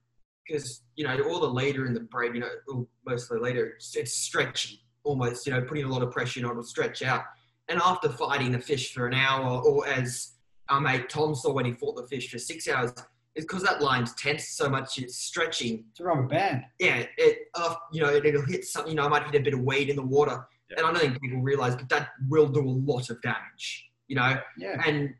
because 0.47 0.81
you 0.95 1.05
know 1.05 1.19
all 1.29 1.39
the 1.39 1.47
leader 1.47 1.85
in 1.85 1.93
the 1.93 1.99
braid 1.99 2.33
you 2.33 2.39
know 2.39 2.87
mostly 3.05 3.39
leader, 3.39 3.73
it's, 3.75 3.95
it's 3.95 4.13
stretchy 4.13 4.81
almost 5.03 5.45
you 5.45 5.53
know 5.53 5.61
putting 5.61 5.85
a 5.85 5.87
lot 5.87 6.01
of 6.01 6.11
pressure 6.11 6.43
on 6.45 6.51
it 6.51 6.55
will 6.55 6.63
stretch 6.63 7.01
out 7.01 7.23
and 7.69 7.79
after 7.83 8.09
fighting 8.09 8.51
the 8.51 8.59
fish 8.59 8.93
for 8.93 9.07
an 9.07 9.13
hour 9.13 9.61
or 9.61 9.87
as 9.87 10.33
our 10.69 10.81
mate 10.81 11.09
tom 11.09 11.35
saw 11.35 11.51
when 11.51 11.65
he 11.65 11.71
fought 11.71 11.95
the 11.95 12.07
fish 12.07 12.29
for 12.29 12.37
six 12.37 12.67
hours 12.67 12.91
it's 13.37 13.45
because 13.45 13.63
that 13.63 13.81
line's 13.81 14.13
tense 14.15 14.49
so 14.49 14.67
much 14.67 14.97
it's 14.97 15.15
stretching 15.17 15.85
It's 15.91 15.99
a 15.99 16.03
rubber 16.03 16.23
band. 16.23 16.63
yeah 16.79 17.05
it 17.17 17.37
uh, 17.55 17.75
you 17.93 18.01
know 18.01 18.09
it, 18.09 18.25
it'll 18.25 18.41
hit 18.45 18.65
something 18.65 18.91
you 18.91 18.97
know 18.97 19.05
i 19.05 19.07
might 19.07 19.23
hit 19.23 19.35
a 19.35 19.43
bit 19.43 19.53
of 19.53 19.61
weight 19.61 19.89
in 19.89 19.95
the 19.95 20.01
water 20.17 20.37
Yeah. 20.69 20.77
and 20.77 20.85
i 20.87 20.91
don't 20.91 20.99
think 21.01 21.21
people 21.21 21.41
realize 21.41 21.75
but 21.75 21.87
that 21.89 22.09
will 22.27 22.47
do 22.47 22.61
a 22.61 22.75
lot 22.91 23.09
of 23.09 23.21
damage 23.21 23.89
you 24.09 24.15
know 24.17 24.31
Yeah. 24.57 24.81
and 24.85 25.13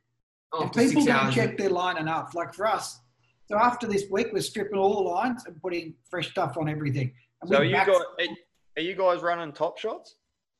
If 0.53 0.72
people 0.74 0.88
six 1.01 1.05
don't 1.05 1.09
hours 1.15 1.36
check 1.36 1.57
their 1.57 1.70
line 1.70 1.97
enough, 1.97 2.34
like 2.34 2.53
for 2.53 2.65
us, 2.65 2.99
so 3.49 3.53
after 3.57 3.86
this 3.93 4.03
week, 4.09 4.28
we're 4.34 4.41
stripping 4.41 4.78
all 4.80 4.95
the 5.03 5.09
lines 5.09 5.45
and 5.45 5.53
putting 5.61 5.86
fresh 6.09 6.30
stuff 6.32 6.57
on 6.57 6.68
everything. 6.76 7.11
And 7.41 7.49
So 7.49 7.61
you 7.61 7.76
back- 7.76 7.88
got 7.88 8.01
are, 8.01 8.28
are 8.78 8.82
you 8.89 8.95
guys 8.95 9.20
running 9.22 9.51
top 9.53 9.78
shots? 9.78 10.15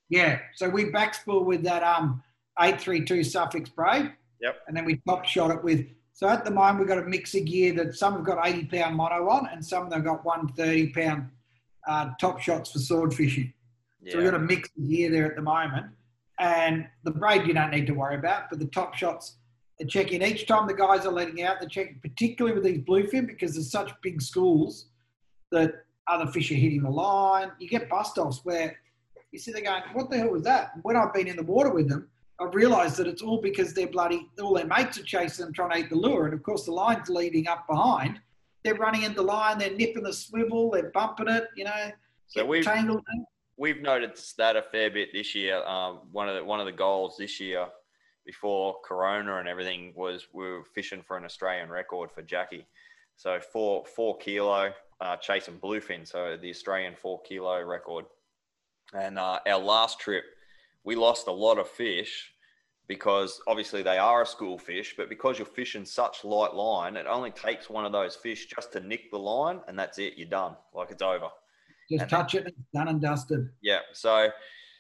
Yeah, 0.10 0.40
so 0.56 0.64
we 0.70 0.82
backspool 0.98 1.46
with 1.52 1.64
that 1.64 1.84
um 1.84 2.22
832 2.60 3.24
suffix 3.24 3.70
braid. 3.70 4.12
Yep. 4.42 4.56
And 4.68 4.76
then 4.76 4.86
we 4.86 4.94
top 5.08 5.24
shot 5.26 5.52
it 5.52 5.64
with. 5.64 5.82
So 6.18 6.28
at 6.28 6.44
the 6.44 6.50
moment 6.50 6.80
we've 6.80 6.88
got 6.88 6.98
a 6.98 7.08
mix 7.08 7.36
of 7.36 7.46
gear 7.46 7.76
that 7.76 7.94
some 7.94 8.14
have 8.14 8.24
got 8.24 8.44
80 8.44 8.66
pound 8.66 8.96
mono 8.96 9.30
on, 9.30 9.50
and 9.52 9.64
some 9.64 9.84
of 9.84 9.92
them 9.92 10.02
got 10.04 10.26
130 10.26 10.92
pound 10.92 11.30
uh, 11.88 12.10
top 12.20 12.42
shots 12.42 12.72
for 12.72 12.80
sword 12.80 13.14
fishing. 13.14 13.54
So 14.10 14.18
we've 14.18 14.26
got 14.26 14.34
a 14.34 14.40
mix 14.40 14.68
of 14.76 14.90
gear 14.90 15.12
there 15.12 15.28
at 15.28 15.36
the 15.36 15.44
moment. 15.44 15.86
And 16.40 16.88
the 17.04 17.12
braid 17.12 17.46
you 17.46 17.54
don't 17.54 17.70
need 17.70 17.86
to 17.86 17.94
worry 17.94 18.16
about, 18.16 18.50
but 18.50 18.58
the 18.58 18.66
top 18.66 18.96
shots 18.96 19.38
are 19.80 19.86
checking 19.86 20.24
each 20.24 20.48
time 20.48 20.66
the 20.66 20.74
guys 20.74 21.06
are 21.06 21.12
letting 21.12 21.44
out. 21.44 21.58
They're 21.60 21.70
checking 21.70 22.00
particularly 22.02 22.56
with 22.56 22.64
these 22.64 22.84
bluefin 22.84 23.28
because 23.28 23.54
there's 23.54 23.70
such 23.70 23.92
big 24.02 24.20
schools 24.20 24.88
that 25.52 25.86
other 26.08 26.26
fish 26.32 26.50
are 26.50 26.56
hitting 26.56 26.82
the 26.82 26.90
line. 26.90 27.52
You 27.60 27.70
get 27.70 27.90
bust 27.90 28.18
offs 28.18 28.40
where 28.44 28.76
you 29.32 29.38
see 29.38 29.52
they're 29.52 29.62
going, 29.62 29.84
"What 29.94 30.10
the 30.10 30.18
hell 30.18 30.32
was 30.32 30.42
that?" 30.46 30.72
When 30.82 30.96
I've 30.96 31.14
been 31.14 31.28
in 31.28 31.36
the 31.36 31.44
water 31.44 31.70
with 31.72 31.88
them, 31.88 32.10
I've 32.40 32.54
realised 32.54 32.98
that 32.98 33.08
it's 33.08 33.22
all 33.22 33.42
because 33.42 33.74
they're 33.74 33.88
bloody 33.88 34.28
all 34.42 34.54
their 34.54 34.68
mates 34.68 34.98
are 35.00 35.04
chasing 35.04 35.46
them 35.46 35.54
trying 35.54 35.72
to 35.72 35.78
eat 35.80 35.90
the 35.90 35.96
lure, 35.96 36.26
and 36.26 36.34
of 36.34 36.44
course 36.44 36.66
the 36.66 36.72
line's 36.72 37.10
leading 37.10 37.48
up 37.48 37.68
behind. 37.68 38.20
They're 38.64 38.76
running 38.76 39.04
into 39.04 39.18
the 39.18 39.24
line, 39.24 39.58
they're 39.58 39.74
nipping 39.76 40.04
the 40.04 40.14
swivel, 40.14 40.70
they're 40.72 40.92
bumping 40.92 41.30
it, 41.30 41.46
you 41.56 41.64
know, 41.64 41.92
So 42.28 42.46
we've 42.46 42.64
tangled. 42.66 43.02
in. 43.14 43.26
we've 43.56 43.82
noticed 43.82 44.36
that 44.38 44.56
a 44.56 44.62
fair 44.62 44.90
bit 44.92 45.10
this 45.14 45.34
year. 45.34 45.64
Um, 45.64 46.02
one 46.12 46.28
of 46.30 46.36
the 46.36 46.44
one 46.44 46.60
of 46.60 46.66
the 46.66 46.72
goals 46.72 47.16
this 47.18 47.40
year, 47.40 47.68
before 48.26 48.76
Corona 48.84 49.38
and 49.38 49.48
everything, 49.48 49.94
was 49.96 50.28
we 50.34 50.44
were 50.46 50.64
fishing 50.76 51.02
for 51.02 51.18
an 51.18 51.26
Australian 51.26 51.70
record 51.70 52.12
for 52.12 52.22
Jackie. 52.22 52.68
So 53.16 53.40
four 53.40 53.84
four 53.86 54.18
kilo 54.18 54.74
uh, 55.02 55.16
chasing 55.18 55.58
bluefin, 55.60 56.08
so 56.08 56.38
the 56.40 56.50
Australian 56.50 56.96
four 56.96 57.22
kilo 57.24 57.62
record. 57.64 58.06
And 58.94 59.18
uh, 59.18 59.40
our 59.48 59.60
last 59.60 60.00
trip, 60.00 60.24
we 60.88 60.96
lost 60.96 61.28
a 61.28 61.32
lot 61.32 61.58
of 61.60 61.68
fish 61.68 62.32
because 62.88 63.42
obviously 63.46 63.84
they 63.84 63.98
are 63.98 64.22
a 64.22 64.26
school 64.26 64.58
fish, 64.58 64.94
but 64.96 65.10
because 65.10 65.38
you're 65.38 65.46
fishing 65.46 65.84
such 65.84 66.24
light 66.24 66.54
line, 66.54 66.96
it 66.96 67.06
only 67.06 67.30
takes 67.32 67.70
one 67.70 67.86
of 67.86 67.92
those 67.92 68.16
fish 68.16 68.46
just 68.48 68.72
to 68.72 68.80
nick 68.80 69.12
the 69.12 69.20
line, 69.20 69.60
and 69.68 69.78
that's 69.78 70.00
it. 70.00 70.14
You're 70.16 70.30
done. 70.30 70.56
Like 70.74 70.90
it's 70.92 71.02
over. 71.02 71.28
Just 71.92 72.04
And- 72.04 72.10
touch 72.10 72.36
it, 72.36 72.48
it's 72.48 72.58
done 72.74 72.88
and 72.88 73.02
dusted. 73.02 73.50
Yeah. 73.62 73.80
So 73.92 74.30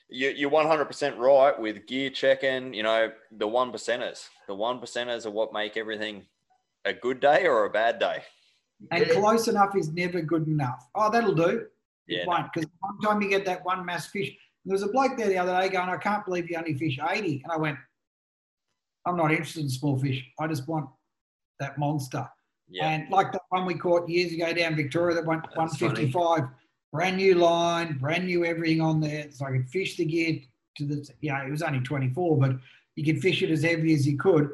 you, 0.07 0.29
you're 0.29 0.49
100% 0.49 1.17
right 1.17 1.59
with 1.59 1.85
gear 1.87 2.09
checking, 2.09 2.73
you 2.73 2.83
know, 2.83 3.11
the 3.29 3.47
one 3.47 3.73
percenters. 3.73 4.29
The 4.47 4.55
one 4.55 4.79
percenters 4.79 5.25
are 5.25 5.31
what 5.31 5.51
make 5.51 5.75
everything 5.75 6.25
a 6.85 6.93
good 6.93 7.19
day 7.19 7.45
or 7.47 7.65
a 7.65 7.69
bad 7.69 7.99
day. 7.99 8.23
And 8.91 9.05
Yeah. 9.05 9.13
close 9.15 9.49
enough 9.49 9.75
is 9.75 9.89
never 9.91 10.21
good 10.21 10.47
enough. 10.47 10.87
Oh, 10.95 11.11
that'll 11.11 11.35
do. 11.35 11.65
Yeah. 12.07 12.19
It 12.21 12.27
won't, 12.29 12.53
because 12.53 12.69
one 12.79 12.97
time 13.01 13.21
you 13.21 13.27
get 13.27 13.43
that 13.43 13.65
one 13.65 13.85
mass 13.85 14.07
fish. 14.07 14.37
There 14.67 14.73
was 14.73 14.83
a 14.83 14.89
bloke 14.89 15.17
there 15.17 15.29
the 15.29 15.37
other 15.37 15.57
day 15.61 15.69
going, 15.69 15.87
I 15.87 15.95
can't 15.95 16.25
believe 16.25 16.49
you 16.49 16.57
only 16.57 16.73
fish 16.73 16.99
80. 16.99 17.41
And 17.43 17.53
I 17.53 17.55
went, 17.55 17.77
I'm 19.05 19.15
not 19.15 19.31
interested 19.31 19.63
in 19.63 19.69
small 19.69 19.97
fish. 19.97 20.21
I 20.41 20.47
just 20.47 20.67
want 20.67 20.89
that 21.61 21.77
monster. 21.77 22.29
Yeah. 22.67 22.89
And 22.89 23.09
like 23.09 23.31
the 23.31 23.39
one 23.47 23.65
we 23.65 23.75
caught 23.75 24.09
years 24.09 24.33
ago 24.33 24.51
down 24.51 24.75
Victoria 24.75 25.15
that 25.15 25.25
went 25.25 25.43
That's 25.43 25.55
155, 25.55 26.49
brand 26.91 27.15
new 27.15 27.35
line, 27.35 27.97
brand 27.97 28.25
new 28.25 28.43
everything 28.43 28.81
on 28.81 28.99
there. 28.99 29.27
So 29.31 29.45
I 29.45 29.51
could 29.51 29.69
fish 29.69 29.95
the 29.95 30.03
gear 30.03 30.41
to 30.79 30.85
the, 30.85 31.09
you 31.21 31.31
know, 31.31 31.39
it 31.47 31.49
was 31.49 31.61
only 31.61 31.79
24, 31.79 32.37
but 32.37 32.57
you 32.97 33.05
could 33.05 33.21
fish 33.21 33.41
it 33.41 33.49
as 33.49 33.63
heavy 33.63 33.93
as 33.93 34.05
you 34.05 34.17
could. 34.17 34.49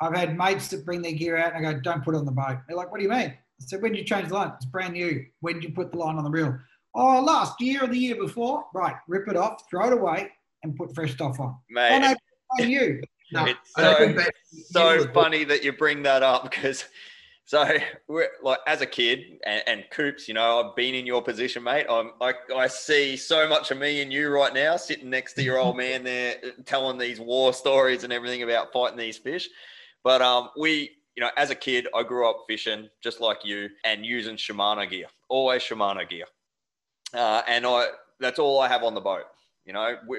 I've 0.00 0.14
had 0.14 0.38
mates 0.38 0.68
that 0.68 0.84
bring 0.84 1.02
their 1.02 1.10
gear 1.10 1.36
out 1.36 1.56
and 1.56 1.66
I 1.66 1.72
go, 1.72 1.80
don't 1.80 2.04
put 2.04 2.14
it 2.14 2.18
on 2.18 2.26
the 2.26 2.30
boat. 2.30 2.58
They're 2.68 2.76
like, 2.76 2.92
what 2.92 2.98
do 2.98 3.04
you 3.04 3.10
mean? 3.10 3.30
I 3.30 3.64
said, 3.64 3.82
when 3.82 3.90
did 3.90 3.98
you 3.98 4.04
change 4.04 4.28
the 4.28 4.34
line? 4.34 4.52
It's 4.54 4.66
brand 4.66 4.92
new. 4.92 5.26
When 5.40 5.54
did 5.54 5.64
you 5.64 5.72
put 5.72 5.90
the 5.90 5.98
line 5.98 6.16
on 6.16 6.22
the 6.22 6.30
reel? 6.30 6.56
Oh, 7.00 7.20
last 7.20 7.60
year 7.60 7.84
or 7.84 7.86
the 7.86 7.96
year 7.96 8.16
before. 8.16 8.64
Right, 8.74 8.96
rip 9.06 9.28
it 9.28 9.36
off, 9.36 9.62
throw 9.70 9.86
it 9.86 9.92
away, 9.92 10.30
and 10.64 10.74
put 10.76 10.94
fresh 10.94 11.12
stuff 11.14 11.38
on. 11.38 11.56
Mate, 11.70 11.90
oh, 11.92 11.98
no, 11.98 12.14
brand 12.56 12.70
new. 12.70 13.00
no, 13.32 13.44
It's 13.46 13.72
I 13.76 13.82
don't 13.82 14.18
so- 14.18 15.02
so 15.04 15.08
funny 15.12 15.44
that 15.44 15.62
you 15.62 15.72
bring 15.72 16.02
that 16.02 16.22
up 16.22 16.42
because 16.50 16.84
so 17.44 17.66
we're 18.08 18.28
like 18.42 18.58
as 18.66 18.80
a 18.80 18.86
kid 18.86 19.20
and, 19.46 19.62
and 19.66 19.84
coops 19.90 20.28
you 20.28 20.34
know 20.34 20.60
i've 20.68 20.76
been 20.76 20.94
in 20.94 21.06
your 21.06 21.22
position 21.22 21.62
mate 21.62 21.86
i'm 21.88 22.10
I, 22.20 22.34
I 22.54 22.66
see 22.66 23.16
so 23.16 23.48
much 23.48 23.70
of 23.70 23.78
me 23.78 24.02
and 24.02 24.12
you 24.12 24.28
right 24.28 24.52
now 24.52 24.76
sitting 24.76 25.08
next 25.08 25.32
to 25.34 25.42
your 25.42 25.58
old 25.58 25.76
man 25.84 26.04
there 26.04 26.36
telling 26.66 26.98
these 26.98 27.18
war 27.20 27.52
stories 27.54 28.04
and 28.04 28.12
everything 28.12 28.42
about 28.42 28.70
fighting 28.72 28.98
these 28.98 29.16
fish 29.16 29.48
but 30.04 30.20
um 30.20 30.50
we 30.58 30.90
you 31.16 31.22
know 31.22 31.30
as 31.38 31.48
a 31.50 31.54
kid 31.54 31.86
i 31.96 32.02
grew 32.02 32.28
up 32.28 32.44
fishing 32.46 32.88
just 33.02 33.18
like 33.20 33.38
you 33.44 33.68
and 33.84 34.04
using 34.04 34.36
shimano 34.36 34.88
gear 34.88 35.06
always 35.30 35.62
shimano 35.62 36.06
gear 36.08 36.26
uh, 37.14 37.42
and 37.48 37.66
i 37.66 37.86
that's 38.20 38.38
all 38.38 38.60
i 38.60 38.68
have 38.68 38.82
on 38.82 38.94
the 38.94 39.00
boat 39.00 39.24
you 39.64 39.72
know 39.72 39.96
we, 40.06 40.18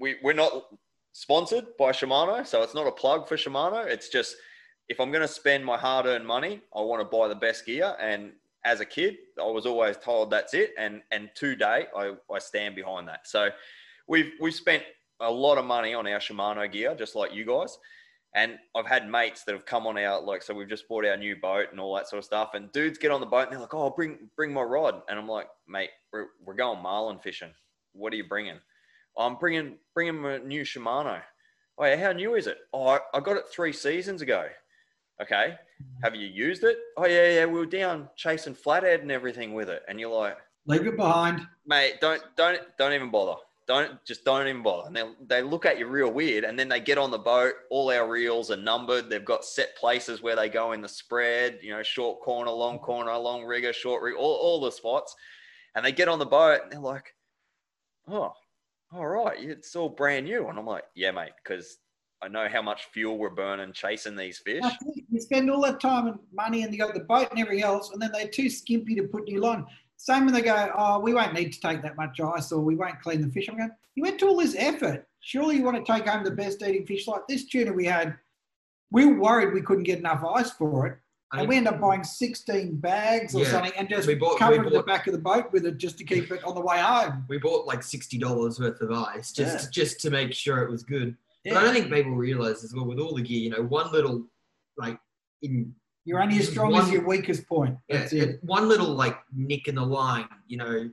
we 0.00 0.16
we're 0.22 0.32
not 0.32 0.64
sponsored 1.12 1.66
by 1.78 1.90
Shimano, 1.90 2.46
so 2.46 2.62
it's 2.62 2.74
not 2.74 2.86
a 2.86 2.92
plug 2.92 3.28
for 3.28 3.36
Shimano. 3.36 3.86
It's 3.86 4.08
just 4.08 4.36
if 4.88 5.00
I'm 5.00 5.10
going 5.10 5.22
to 5.22 5.28
spend 5.28 5.64
my 5.64 5.76
hard-earned 5.76 6.26
money, 6.26 6.60
I 6.74 6.80
want 6.80 7.00
to 7.00 7.04
buy 7.04 7.28
the 7.28 7.34
best 7.34 7.66
gear. 7.66 7.94
And 8.00 8.32
as 8.64 8.80
a 8.80 8.84
kid, 8.84 9.16
I 9.40 9.46
was 9.46 9.66
always 9.66 9.96
told 9.96 10.30
that's 10.30 10.54
it. 10.54 10.72
And 10.78 11.02
and 11.10 11.30
to 11.36 11.56
date, 11.56 11.88
I, 11.96 12.12
I 12.32 12.38
stand 12.38 12.74
behind 12.74 13.08
that. 13.08 13.26
So 13.26 13.50
we've 14.06 14.32
we've 14.40 14.54
spent 14.54 14.82
a 15.20 15.30
lot 15.30 15.58
of 15.58 15.64
money 15.64 15.94
on 15.94 16.06
our 16.06 16.18
Shimano 16.18 16.70
gear, 16.70 16.94
just 16.94 17.14
like 17.14 17.34
you 17.34 17.44
guys. 17.44 17.78
And 18.34 18.58
I've 18.76 18.86
had 18.86 19.10
mates 19.10 19.42
that 19.44 19.52
have 19.52 19.66
come 19.66 19.86
on 19.86 19.98
our 19.98 20.20
like, 20.20 20.42
so 20.42 20.54
we've 20.54 20.68
just 20.68 20.88
bought 20.88 21.04
our 21.04 21.16
new 21.16 21.34
boat 21.34 21.66
and 21.72 21.80
all 21.80 21.96
that 21.96 22.08
sort 22.08 22.18
of 22.18 22.24
stuff. 22.24 22.50
And 22.54 22.70
dudes 22.70 22.96
get 22.98 23.10
on 23.10 23.20
the 23.20 23.26
boat 23.26 23.44
and 23.44 23.52
they're 23.52 23.60
like, 23.60 23.74
"Oh, 23.74 23.90
bring 23.90 24.30
bring 24.36 24.52
my 24.52 24.62
rod." 24.62 25.02
And 25.08 25.18
I'm 25.18 25.28
like, 25.28 25.48
"Mate, 25.66 25.90
we're, 26.12 26.26
we're 26.44 26.54
going 26.54 26.80
marlin 26.80 27.18
fishing. 27.18 27.50
What 27.92 28.12
are 28.12 28.16
you 28.16 28.28
bringing?" 28.28 28.58
I'm 29.18 29.36
bringing 29.36 29.78
bringing 29.94 30.24
a 30.24 30.38
new 30.38 30.62
Shimano. 30.62 31.20
Oh 31.78 31.84
yeah, 31.84 31.96
how 31.96 32.12
new 32.12 32.36
is 32.36 32.46
it? 32.46 32.58
Oh, 32.72 32.86
I, 32.86 32.98
I 33.12 33.20
got 33.20 33.36
it 33.36 33.44
three 33.52 33.72
seasons 33.72 34.22
ago. 34.22 34.46
Okay, 35.20 35.56
have 36.02 36.14
you 36.14 36.26
used 36.26 36.62
it? 36.64 36.78
Oh 36.96 37.06
yeah, 37.06 37.30
yeah, 37.30 37.46
we 37.46 37.58
were 37.58 37.66
down 37.66 38.08
chasing 38.16 38.54
flathead 38.54 39.00
and 39.00 39.10
everything 39.10 39.54
with 39.54 39.68
it. 39.68 39.82
And 39.88 39.98
you're 39.98 40.14
like, 40.14 40.38
Leave 40.66 40.86
it 40.86 40.96
behind. 40.96 41.42
mate, 41.66 41.96
don't 42.00 42.22
don't 42.36 42.60
don't 42.78 42.92
even 42.92 43.10
bother. 43.10 43.40
Don't 43.70 44.04
just 44.04 44.24
don't 44.24 44.48
even 44.48 44.64
bother. 44.64 44.88
And 44.88 44.96
they 44.96 45.04
they 45.28 45.42
look 45.42 45.64
at 45.64 45.78
you 45.78 45.86
real 45.86 46.10
weird, 46.10 46.42
and 46.42 46.58
then 46.58 46.68
they 46.68 46.80
get 46.80 46.98
on 46.98 47.12
the 47.12 47.18
boat. 47.18 47.54
All 47.70 47.88
our 47.92 48.10
reels 48.10 48.50
are 48.50 48.56
numbered. 48.56 49.08
They've 49.08 49.24
got 49.24 49.44
set 49.44 49.76
places 49.76 50.20
where 50.20 50.34
they 50.34 50.48
go 50.48 50.72
in 50.72 50.80
the 50.80 50.88
spread. 50.88 51.60
You 51.62 51.70
know, 51.70 51.82
short 51.84 52.20
corner, 52.20 52.50
long 52.50 52.80
corner, 52.80 53.16
long 53.16 53.44
rigger, 53.44 53.72
short 53.72 54.02
rig, 54.02 54.16
all 54.16 54.34
all 54.34 54.60
the 54.60 54.72
spots. 54.72 55.14
And 55.76 55.84
they 55.84 55.92
get 55.92 56.08
on 56.08 56.18
the 56.18 56.26
boat, 56.26 56.62
and 56.64 56.72
they're 56.72 56.80
like, 56.80 57.14
oh, 58.08 58.32
all 58.92 59.06
right, 59.06 59.38
it's 59.38 59.76
all 59.76 59.88
brand 59.88 60.26
new. 60.26 60.48
And 60.48 60.58
I'm 60.58 60.66
like, 60.66 60.82
yeah, 60.96 61.12
mate, 61.12 61.30
because 61.44 61.78
I 62.20 62.26
know 62.26 62.48
how 62.48 62.62
much 62.62 62.88
fuel 62.92 63.18
we're 63.18 63.30
burning 63.30 63.72
chasing 63.72 64.16
these 64.16 64.38
fish. 64.38 64.64
You 65.08 65.20
spend 65.20 65.48
all 65.48 65.62
that 65.62 65.78
time 65.78 66.08
and 66.08 66.18
money 66.32 66.64
and 66.64 66.72
you 66.72 66.78
got 66.80 66.92
the 66.92 67.00
boat 67.04 67.28
and 67.30 67.38
everything 67.38 67.62
else, 67.62 67.92
and 67.92 68.02
then 68.02 68.10
they're 68.12 68.26
too 68.26 68.50
skimpy 68.50 68.96
to 68.96 69.04
put 69.04 69.28
new 69.28 69.40
line. 69.40 69.64
Same 70.02 70.24
when 70.24 70.32
they 70.32 70.40
go, 70.40 70.72
oh, 70.78 70.98
we 70.98 71.12
won't 71.12 71.34
need 71.34 71.52
to 71.52 71.60
take 71.60 71.82
that 71.82 71.94
much 71.94 72.20
ice 72.20 72.52
or 72.52 72.62
we 72.62 72.74
won't 72.74 73.02
clean 73.02 73.20
the 73.20 73.28
fish. 73.28 73.50
I'm 73.50 73.58
going, 73.58 73.70
you 73.96 74.02
went 74.02 74.18
to 74.20 74.28
all 74.28 74.38
this 74.38 74.54
effort. 74.56 75.06
Surely 75.20 75.56
you 75.56 75.62
want 75.62 75.76
to 75.84 75.92
take 75.92 76.08
home 76.08 76.24
the 76.24 76.30
best 76.30 76.62
eating 76.62 76.86
fish 76.86 77.06
like 77.06 77.20
this 77.28 77.44
tuna 77.44 77.70
we 77.70 77.84
had. 77.84 78.16
We 78.90 79.04
were 79.04 79.20
worried 79.20 79.52
we 79.52 79.60
couldn't 79.60 79.84
get 79.84 79.98
enough 79.98 80.24
ice 80.24 80.52
for 80.52 80.86
it. 80.86 80.96
And 81.34 81.46
we 81.46 81.58
end 81.58 81.68
up 81.68 81.78
buying 81.82 82.02
16 82.02 82.76
bags 82.76 83.34
or 83.34 83.42
Yeah. 83.42 83.50
something 83.50 83.72
and 83.76 83.90
just 83.90 84.08
We 84.08 84.14
bought- 84.14 84.32
we 84.32 84.38
covering 84.38 84.70
the 84.72 84.82
back 84.82 85.06
of 85.06 85.12
the 85.12 85.18
boat 85.18 85.52
with 85.52 85.66
it 85.66 85.76
just 85.76 85.98
to 85.98 86.04
keep 86.04 86.30
it 86.32 86.42
on 86.44 86.54
the 86.54 86.62
way 86.62 86.78
home. 86.80 87.26
we 87.28 87.36
bought 87.36 87.66
like 87.66 87.82
sixty 87.82 88.16
dollars 88.16 88.58
worth 88.58 88.80
of 88.80 88.90
ice 88.90 89.32
just 89.32 89.64
Yeah. 89.66 89.70
just 89.70 90.00
to 90.00 90.10
make 90.10 90.32
sure 90.32 90.64
it 90.64 90.70
was 90.70 90.82
good. 90.82 91.14
But 91.44 91.58
I 91.58 91.62
don't 91.62 91.74
think 91.74 91.92
people 91.92 92.12
realize 92.16 92.64
as 92.64 92.74
well 92.74 92.86
with 92.86 92.98
all 92.98 93.14
the 93.14 93.22
gear, 93.22 93.38
you 93.38 93.50
know, 93.50 93.62
one 93.62 93.92
little 93.92 94.26
like 94.78 94.98
in 95.42 95.74
You're 96.04 96.22
only 96.22 96.38
as 96.38 96.48
strong 96.48 96.74
as 96.74 96.90
your 96.90 97.06
weakest 97.06 97.46
point. 97.46 97.76
yeah, 97.88 98.08
it. 98.10 98.42
one 98.42 98.68
little 98.68 98.88
like 98.88 99.18
nick 99.34 99.68
in 99.68 99.74
the 99.74 99.84
line, 99.84 100.28
you 100.46 100.56
know, 100.56 100.90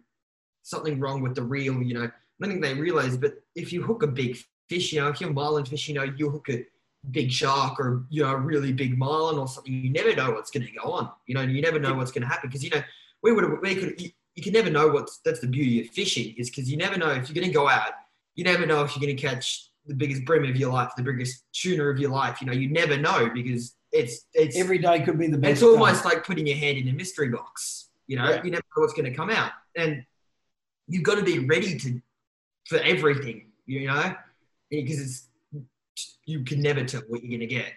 something 0.64 1.00
wrong 1.00 1.22
with 1.22 1.36
the 1.36 1.44
reel, 1.44 1.82
you 1.82 1.94
know. 1.94 2.04
I 2.04 2.46
don't 2.46 2.52
think 2.52 2.62
they 2.62 2.74
realize, 2.74 3.18
but 3.18 3.36
if 3.56 3.74
you 3.74 3.82
hook 3.82 4.04
a 4.04 4.08
big 4.08 4.38
fish, 4.70 4.94
you 4.94 5.02
know, 5.02 5.08
if 5.08 5.20
you're 5.22 5.32
marlin 5.32 5.66
fish, 5.66 5.88
you 5.88 5.96
know, 5.96 6.04
you 6.04 6.30
hook 6.30 6.50
a 6.50 6.66
big 7.12 7.32
shark 7.32 7.80
or 7.80 8.06
you 8.10 8.24
know 8.24 8.32
a 8.32 8.38
really 8.38 8.74
big 8.74 8.98
marlin 8.98 9.38
or 9.38 9.48
something, 9.48 9.74
you 9.74 9.90
never 9.90 10.16
know 10.16 10.32
what's 10.32 10.52
going 10.52 10.66
to 10.66 10.72
go 10.74 10.92
on. 10.92 11.10
You 11.26 11.36
know, 11.36 11.42
you 11.42 11.62
never 11.62 11.80
know 11.80 11.94
what's 11.94 12.12
going 12.12 12.24
to 12.24 12.28
happen 12.28 12.50
because 12.50 12.64
you 12.64 12.70
know 12.70 12.82
we 13.24 13.32
would 13.32 13.62
we 13.62 13.76
could 13.76 14.00
you, 14.00 14.10
you 14.36 14.44
can 14.44 14.54
never 14.54 14.70
know 14.70 14.88
what's 14.88 15.20
that's 15.20 15.40
the 15.40 15.48
beauty 15.48 15.82
of 15.82 15.88
fishing 15.94 16.36
is 16.38 16.50
because 16.50 16.70
you 16.70 16.78
never 16.78 16.98
know 16.98 17.10
if 17.10 17.30
you're 17.30 17.36
going 17.36 17.48
to 17.48 17.54
go 17.54 17.68
out. 17.68 17.94
You 18.36 18.44
never 18.44 18.66
know 18.66 18.84
if 18.84 18.96
you're 18.96 19.04
going 19.04 19.18
to 19.18 19.22
catch 19.22 19.72
the 19.88 19.96
biggest 19.96 20.26
bream 20.26 20.48
of 20.48 20.56
your 20.58 20.72
life, 20.72 20.92
the 20.96 21.02
biggest 21.02 21.44
tuna 21.54 21.86
of 21.86 21.98
your 21.98 22.12
life. 22.12 22.40
You 22.42 22.48
know, 22.48 22.54
you 22.54 22.70
never 22.70 22.98
know 22.98 23.32
because 23.34 23.74
it's 23.92 24.26
it's 24.34 24.58
Every 24.58 24.78
day 24.78 25.02
could 25.02 25.18
be 25.18 25.28
the 25.28 25.38
best. 25.38 25.52
it's 25.54 25.64
almost 25.64 26.06
like 26.06 26.24
putting 26.26 26.46
your 26.48 26.58
hand 26.58 26.78
in 26.78 26.88
a 26.90 26.94
mystery 26.94 27.30
box. 27.30 27.90
You 28.08 28.18
know, 28.18 28.30
Yeah. 28.30 28.44
you 28.44 28.52
never 28.52 28.64
know 28.76 28.82
what's 28.82 28.94
going 28.94 29.06
to 29.12 29.16
come 29.16 29.30
out, 29.30 29.52
and 29.76 30.04
you've 30.88 31.04
got 31.04 31.16
to 31.16 31.24
be 31.24 31.40
ready 31.40 31.78
to 31.80 32.02
for 32.68 32.78
everything. 32.80 33.48
You 33.66 33.88
know, 33.88 34.16
because 34.70 35.00
it's 35.02 35.24
you 36.26 36.44
can 36.44 36.62
never 36.62 36.84
tell 36.84 37.02
what 37.08 37.22
you're 37.24 37.38
going 37.38 37.48
to 37.50 37.56
get. 37.56 37.72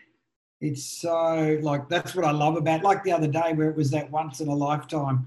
it's 0.60 0.84
so 0.84 1.58
like 1.62 1.88
that's 1.88 2.14
what 2.14 2.24
I 2.24 2.32
love 2.32 2.56
about 2.56 2.82
like 2.82 3.02
the 3.04 3.12
other 3.12 3.26
day 3.28 3.52
where 3.54 3.70
it 3.70 3.76
was 3.76 3.90
that 3.92 4.10
once 4.10 4.40
in 4.40 4.48
a 4.48 4.54
lifetime 4.54 5.26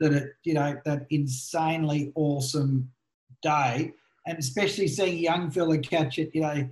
that 0.00 0.12
it 0.12 0.32
you 0.44 0.54
know 0.54 0.80
that 0.86 1.06
insanely 1.10 2.12
awesome 2.14 2.90
day 3.42 3.92
and 4.26 4.38
especially 4.38 4.88
seeing 4.88 5.18
a 5.18 5.20
young 5.20 5.50
fella 5.50 5.76
catch 5.78 6.18
it 6.18 6.30
you 6.34 6.40
know 6.40 6.68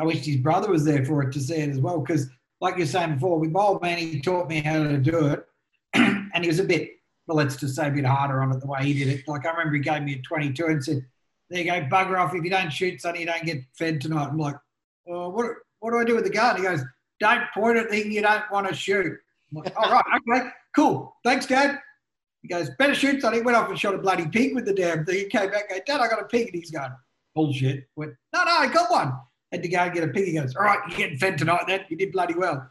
I 0.00 0.04
wish 0.04 0.24
his 0.24 0.36
brother 0.38 0.70
was 0.70 0.84
there 0.84 1.04
for 1.04 1.22
it 1.24 1.32
to 1.32 1.40
see 1.40 1.56
it 1.56 1.68
as 1.68 1.78
well 1.78 1.98
because 2.00 2.30
like 2.62 2.78
you're 2.78 2.86
saying 2.86 3.14
before 3.14 3.38
with 3.38 3.50
my 3.50 3.60
old 3.60 3.82
man 3.82 3.98
he 3.98 4.20
taught 4.20 4.48
me 4.48 4.60
how 4.60 4.82
to 4.82 4.96
do 4.96 5.26
it 5.26 5.46
and 5.94 6.42
he 6.42 6.48
was 6.48 6.58
a 6.58 6.64
bit 6.64 6.92
well 7.26 7.36
let's 7.36 7.56
just 7.56 7.76
say 7.76 7.88
a 7.88 7.90
bit 7.90 8.06
harder 8.06 8.42
on 8.42 8.50
it 8.52 8.60
the 8.60 8.66
way 8.66 8.84
he 8.84 8.94
did 8.94 9.08
it 9.08 9.28
like 9.28 9.44
I 9.44 9.50
remember 9.50 9.74
he 9.74 9.82
gave 9.82 10.02
me 10.02 10.14
a 10.14 10.22
22 10.22 10.66
and 10.66 10.82
said 10.82 11.04
there 11.50 11.60
you 11.60 11.66
go 11.66 11.86
bugger 11.94 12.18
off 12.18 12.34
if 12.34 12.42
you 12.42 12.50
don't 12.50 12.72
shoot 12.72 13.02
sonny 13.02 13.20
you 13.20 13.26
don't 13.26 13.44
get 13.44 13.62
fed 13.74 14.00
tonight 14.00 14.28
I'm 14.28 14.38
like 14.38 14.56
oh, 15.08 15.28
what 15.28 15.50
what 15.80 15.90
do 15.90 15.98
I 15.98 16.04
do 16.04 16.14
with 16.14 16.24
the 16.24 16.30
gun 16.30 16.56
he 16.56 16.62
goes 16.62 16.82
don't 17.22 17.44
point 17.54 17.78
at 17.78 17.88
thing 17.88 18.10
you 18.10 18.20
don't 18.20 18.42
want 18.50 18.68
to 18.68 18.74
shoot. 18.74 19.16
I'm 19.50 19.62
like, 19.62 19.72
all 19.76 19.90
right, 19.90 20.04
okay, 20.28 20.48
cool. 20.74 21.16
Thanks, 21.24 21.46
Dad. 21.46 21.78
He 22.42 22.48
goes, 22.48 22.70
better 22.78 22.94
shoot 22.94 23.22
something. 23.22 23.40
He 23.40 23.44
went 23.44 23.56
off 23.56 23.68
and 23.68 23.78
shot 23.78 23.94
a 23.94 23.98
bloody 23.98 24.26
pig 24.26 24.54
with 24.54 24.64
the 24.64 24.74
damn 24.74 25.04
thing. 25.04 25.18
He 25.18 25.24
came 25.26 25.50
back, 25.50 25.70
go, 25.70 25.76
Dad, 25.86 26.00
I 26.00 26.08
got 26.08 26.20
a 26.20 26.24
pig. 26.24 26.48
And 26.48 26.56
he's 26.56 26.72
going, 26.72 26.90
bullshit. 27.34 27.86
Went, 27.94 28.14
no, 28.34 28.44
no, 28.44 28.50
I 28.50 28.66
got 28.66 28.90
one. 28.90 29.12
Had 29.52 29.62
to 29.62 29.68
go 29.68 29.78
and 29.78 29.94
get 29.94 30.04
a 30.04 30.08
pig. 30.08 30.26
He 30.26 30.32
goes, 30.32 30.56
all 30.56 30.64
right, 30.64 30.78
you're 30.88 30.98
getting 30.98 31.18
fed 31.18 31.38
tonight 31.38 31.64
then. 31.68 31.84
You 31.88 31.96
did 31.96 32.12
bloody 32.12 32.34
well. 32.34 32.68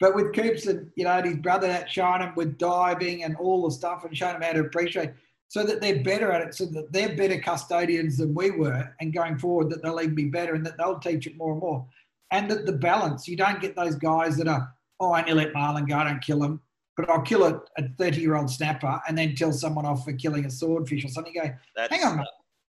But 0.00 0.14
with 0.14 0.34
Coops 0.34 0.66
and, 0.66 0.90
you 0.96 1.04
know, 1.04 1.12
and 1.12 1.26
his 1.26 1.36
brother 1.36 1.66
that 1.68 1.90
showing 1.90 2.20
him 2.20 2.32
with 2.36 2.58
diving 2.58 3.24
and 3.24 3.36
all 3.36 3.64
the 3.64 3.70
stuff 3.70 4.04
and 4.04 4.16
showing 4.16 4.36
him 4.36 4.42
how 4.42 4.52
to 4.52 4.60
appreciate 4.60 5.10
so 5.48 5.62
that 5.62 5.80
they're 5.80 6.02
better 6.02 6.32
at 6.32 6.42
it, 6.42 6.54
so 6.54 6.66
that 6.66 6.92
they're 6.92 7.16
better 7.16 7.38
custodians 7.38 8.18
than 8.18 8.34
we 8.34 8.50
were 8.50 8.94
and 9.00 9.14
going 9.14 9.38
forward 9.38 9.70
that 9.70 9.82
they'll 9.82 10.00
even 10.00 10.14
be 10.14 10.24
better 10.24 10.54
and 10.54 10.66
that 10.66 10.76
they'll 10.76 10.98
teach 10.98 11.26
it 11.26 11.36
more 11.36 11.52
and 11.52 11.60
more 11.60 11.86
and 12.30 12.50
that 12.50 12.66
the 12.66 12.72
balance. 12.72 13.28
You 13.28 13.36
don't 13.36 13.60
get 13.60 13.76
those 13.76 13.94
guys 13.94 14.36
that 14.36 14.48
are, 14.48 14.72
oh, 15.00 15.12
I 15.12 15.20
only 15.20 15.34
let 15.34 15.54
marlin 15.54 15.86
go, 15.86 15.96
I 15.96 16.04
don't 16.04 16.22
kill 16.22 16.40
them, 16.40 16.60
but 16.96 17.08
I'll 17.08 17.22
kill 17.22 17.44
a, 17.44 17.60
a 17.78 17.88
30 17.98 18.20
year 18.20 18.36
old 18.36 18.50
snapper 18.50 19.00
and 19.08 19.16
then 19.16 19.34
tell 19.34 19.52
someone 19.52 19.86
off 19.86 20.04
for 20.04 20.12
killing 20.12 20.44
a 20.46 20.50
swordfish 20.50 21.04
or 21.04 21.08
something. 21.08 21.34
You 21.34 21.42
go, 21.42 21.50
That's, 21.74 21.94
hang 21.94 22.04
on, 22.04 22.16
mate. 22.18 22.26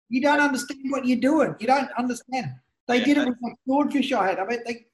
you 0.09 0.21
don't 0.21 0.39
understand 0.39 0.79
what 0.89 1.05
you're 1.05 1.19
doing. 1.19 1.55
You 1.59 1.67
don't 1.67 1.89
understand. 1.97 2.51
They 2.87 2.99
Yeah, 2.99 3.05
did 3.05 3.17
it 3.17 3.27
with 3.27 3.37
like 3.41 3.55
swordfish 3.65 4.11
I 4.11 4.27
had. 4.29 4.39
I 4.39 4.45
mean, 4.45 4.59
they, 4.65 4.85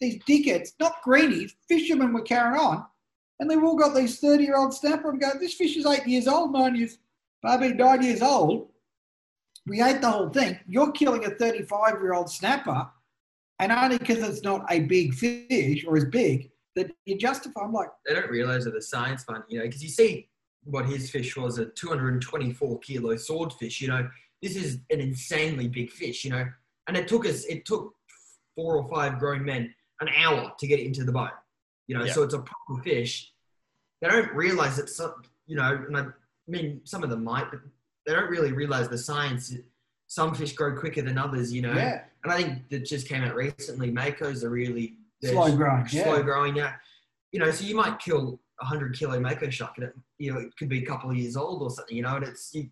these 0.00 0.18
dickheads, 0.24 0.70
not 0.80 1.02
greenies, 1.02 1.54
fishermen 1.68 2.12
were 2.12 2.22
carrying 2.22 2.58
on, 2.58 2.84
and 3.40 3.50
they've 3.50 3.62
all 3.62 3.76
got 3.76 3.94
these 3.94 4.18
30 4.18 4.44
year 4.44 4.56
old 4.56 4.74
snapper 4.74 5.10
and 5.10 5.20
go, 5.20 5.30
this 5.38 5.54
fish 5.54 5.76
is 5.76 5.86
eight 5.86 6.06
years 6.06 6.28
old, 6.28 6.52
nine 6.52 6.76
years, 6.76 6.98
maybe 7.42 7.74
nine 7.74 8.02
years 8.02 8.22
old. 8.22 8.70
We 9.66 9.82
ate 9.82 10.00
the 10.00 10.10
whole 10.10 10.30
thing. 10.30 10.58
You're 10.66 10.92
killing 10.92 11.24
a 11.26 11.30
35 11.30 12.00
year 12.00 12.14
old 12.14 12.30
snapper, 12.30 12.88
and 13.58 13.72
only 13.72 13.98
because 13.98 14.18
it's 14.18 14.42
not 14.42 14.64
a 14.70 14.80
big 14.80 15.14
fish 15.14 15.84
or 15.86 15.96
as 15.96 16.04
big 16.06 16.50
that 16.74 16.90
you 17.04 17.18
justify. 17.18 17.62
I'm 17.62 17.72
like, 17.72 17.90
They 18.06 18.14
don't 18.14 18.30
realize 18.30 18.64
that 18.64 18.74
the 18.74 18.82
science 18.82 19.24
fund, 19.24 19.42
you 19.48 19.58
know, 19.58 19.64
because 19.64 19.82
you 19.82 19.88
see 19.88 20.28
what 20.64 20.86
his 20.86 21.10
fish 21.10 21.36
was 21.36 21.58
a 21.58 21.66
224 21.66 22.78
kilo 22.80 23.16
swordfish. 23.16 23.80
You 23.80 23.88
know, 23.88 24.08
this 24.42 24.56
is 24.56 24.80
an 24.90 25.00
insanely 25.00 25.68
big 25.68 25.90
fish. 25.90 26.24
You 26.24 26.30
know, 26.30 26.46
and 26.88 26.96
it 26.96 27.06
took 27.06 27.26
us, 27.26 27.44
it 27.44 27.64
took 27.66 27.94
four 28.56 28.76
or 28.76 28.88
five 28.88 29.18
grown 29.18 29.44
men 29.44 29.72
an 30.00 30.08
hour 30.16 30.52
to 30.58 30.66
get 30.66 30.80
into 30.80 31.04
the 31.04 31.12
boat. 31.12 31.30
You 31.86 31.96
know, 31.96 32.04
Yeah. 32.04 32.12
so 32.12 32.22
it's 32.22 32.34
a 32.34 32.40
proper 32.40 32.82
fish. 32.82 33.32
They 34.00 34.08
don't 34.08 34.32
realize 34.34 34.76
that 34.76 34.88
some, 34.88 35.22
you 35.46 35.56
know, 35.56 35.84
and 35.86 35.96
I 35.96 36.04
mean, 36.46 36.80
some 36.84 37.02
of 37.04 37.10
them 37.10 37.24
might, 37.24 37.50
but 37.50 37.60
they 38.06 38.14
don't 38.14 38.30
really 38.30 38.52
realize 38.52 38.88
the 38.88 38.98
science. 38.98 39.54
Some 40.06 40.34
fish 40.34 40.54
grow 40.54 40.78
quicker 40.78 41.02
than 41.02 41.18
others, 41.18 41.52
you 41.52 41.60
know. 41.62 41.74
yeah, 41.74 42.04
And 42.24 42.32
I 42.32 42.36
think 42.42 42.68
that 42.70 42.84
just 42.86 43.06
came 43.08 43.22
out 43.22 43.34
recently. 43.34 43.92
Makos 43.92 44.42
are 44.42 44.50
really 44.50 44.96
slow 45.22 45.54
growing. 45.54 45.86
slow 45.88 46.16
Yeah. 46.16 46.22
growing. 46.22 46.56
Yeah, 46.56 46.74
you 47.32 47.38
know, 47.40 47.50
so 47.50 47.64
you 47.64 47.74
might 47.76 47.98
kill 47.98 48.40
a 48.60 48.64
hundred 48.64 48.94
kilo 48.98 49.20
mako 49.20 49.50
shark, 49.50 49.72
and 49.76 49.84
it, 49.88 49.94
you 50.18 50.32
know, 50.32 50.40
it 50.40 50.56
could 50.56 50.68
be 50.68 50.82
a 50.82 50.86
couple 50.86 51.10
of 51.10 51.16
years 51.16 51.36
old 51.36 51.62
or 51.62 51.70
something. 51.70 51.94
You 51.96 52.02
know, 52.04 52.16
and 52.16 52.24
it's 52.24 52.54
you, 52.54 52.70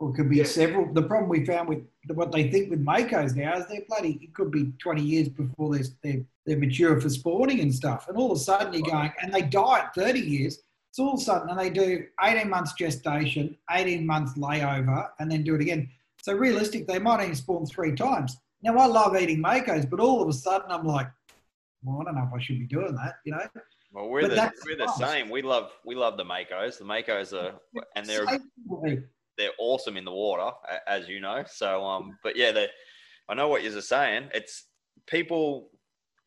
Or 0.00 0.10
it 0.10 0.14
could 0.14 0.30
be 0.30 0.36
Yeah. 0.36 0.44
several. 0.44 0.92
The 0.92 1.02
problem 1.02 1.28
we 1.28 1.44
found 1.44 1.68
with 1.68 1.84
what 2.14 2.30
they 2.30 2.50
think 2.50 2.70
with 2.70 2.84
Makos 2.84 3.34
now 3.34 3.56
is 3.56 3.66
they're 3.66 3.84
bloody, 3.88 4.12
it 4.22 4.32
could 4.32 4.50
be 4.50 4.72
20 4.78 5.02
years 5.02 5.28
before 5.28 5.74
they're, 5.74 5.84
they're, 6.02 6.24
they're 6.46 6.58
mature 6.58 7.00
for 7.00 7.10
sporting 7.10 7.60
and 7.60 7.74
stuff. 7.74 8.08
And 8.08 8.16
all 8.16 8.30
of 8.30 8.36
a 8.36 8.40
sudden 8.40 8.72
you're 8.72 8.88
going, 8.90 9.12
and 9.20 9.32
they 9.34 9.42
die 9.42 9.80
at 9.80 9.94
30 9.94 10.20
years. 10.20 10.62
So 10.92 11.04
all 11.04 11.14
of 11.14 11.20
a 11.20 11.22
sudden, 11.24 11.50
and 11.50 11.58
they 11.58 11.70
do 11.70 12.06
18 12.22 12.48
months 12.48 12.72
gestation, 12.74 13.56
18 13.70 14.06
months 14.06 14.34
layover, 14.38 15.10
and 15.18 15.30
then 15.30 15.42
do 15.42 15.54
it 15.56 15.60
again. 15.60 15.90
So 16.22 16.32
realistic, 16.32 16.86
they 16.86 16.98
might 16.98 17.20
only 17.22 17.34
spawn 17.34 17.66
three 17.66 17.94
times. 17.94 18.36
Now, 18.62 18.76
I 18.78 18.86
love 18.86 19.16
eating 19.16 19.38
Makos, 19.42 19.88
but 19.88 20.00
all 20.00 20.22
of 20.22 20.28
a 20.28 20.32
sudden 20.32 20.70
I'm 20.70 20.86
like, 20.86 21.08
well, 21.82 22.00
I 22.00 22.04
don't 22.04 22.14
know 22.16 22.26
if 22.26 22.32
I 22.34 22.40
should 22.42 22.58
be 22.58 22.66
doing 22.66 22.94
that, 22.96 23.16
you 23.24 23.32
know? 23.32 23.46
well, 23.92 24.08
we're 24.08 24.22
but 24.22 24.30
the 24.30 24.52
we're 24.64 24.76
the 24.76 24.84
us. 24.84 24.98
same. 24.98 25.28
We 25.30 25.42
love 25.42 25.70
we 25.84 25.94
love 25.94 26.16
the 26.16 26.24
makos. 26.24 26.78
The 26.78 26.84
makos 26.84 27.32
are 27.32 27.54
and 27.94 28.04
they're 28.04 28.26
Same 28.26 28.40
way. 28.66 29.04
They're 29.38 29.50
awesome 29.58 29.96
in 29.96 30.04
the 30.04 30.12
water, 30.12 30.50
as 30.86 31.08
you 31.08 31.20
know. 31.20 31.44
So, 31.48 31.84
um, 31.84 32.18
but 32.22 32.36
yeah, 32.36 32.52
they, 32.52 32.66
I 33.28 33.34
know 33.34 33.48
what 33.48 33.62
you're 33.62 33.80
saying. 33.80 34.28
It's 34.34 34.64
people, 35.06 35.70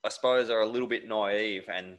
I 0.03 0.09
suppose, 0.09 0.49
are 0.49 0.61
a 0.61 0.67
little 0.67 0.87
bit 0.87 1.07
naive, 1.07 1.65
and 1.71 1.97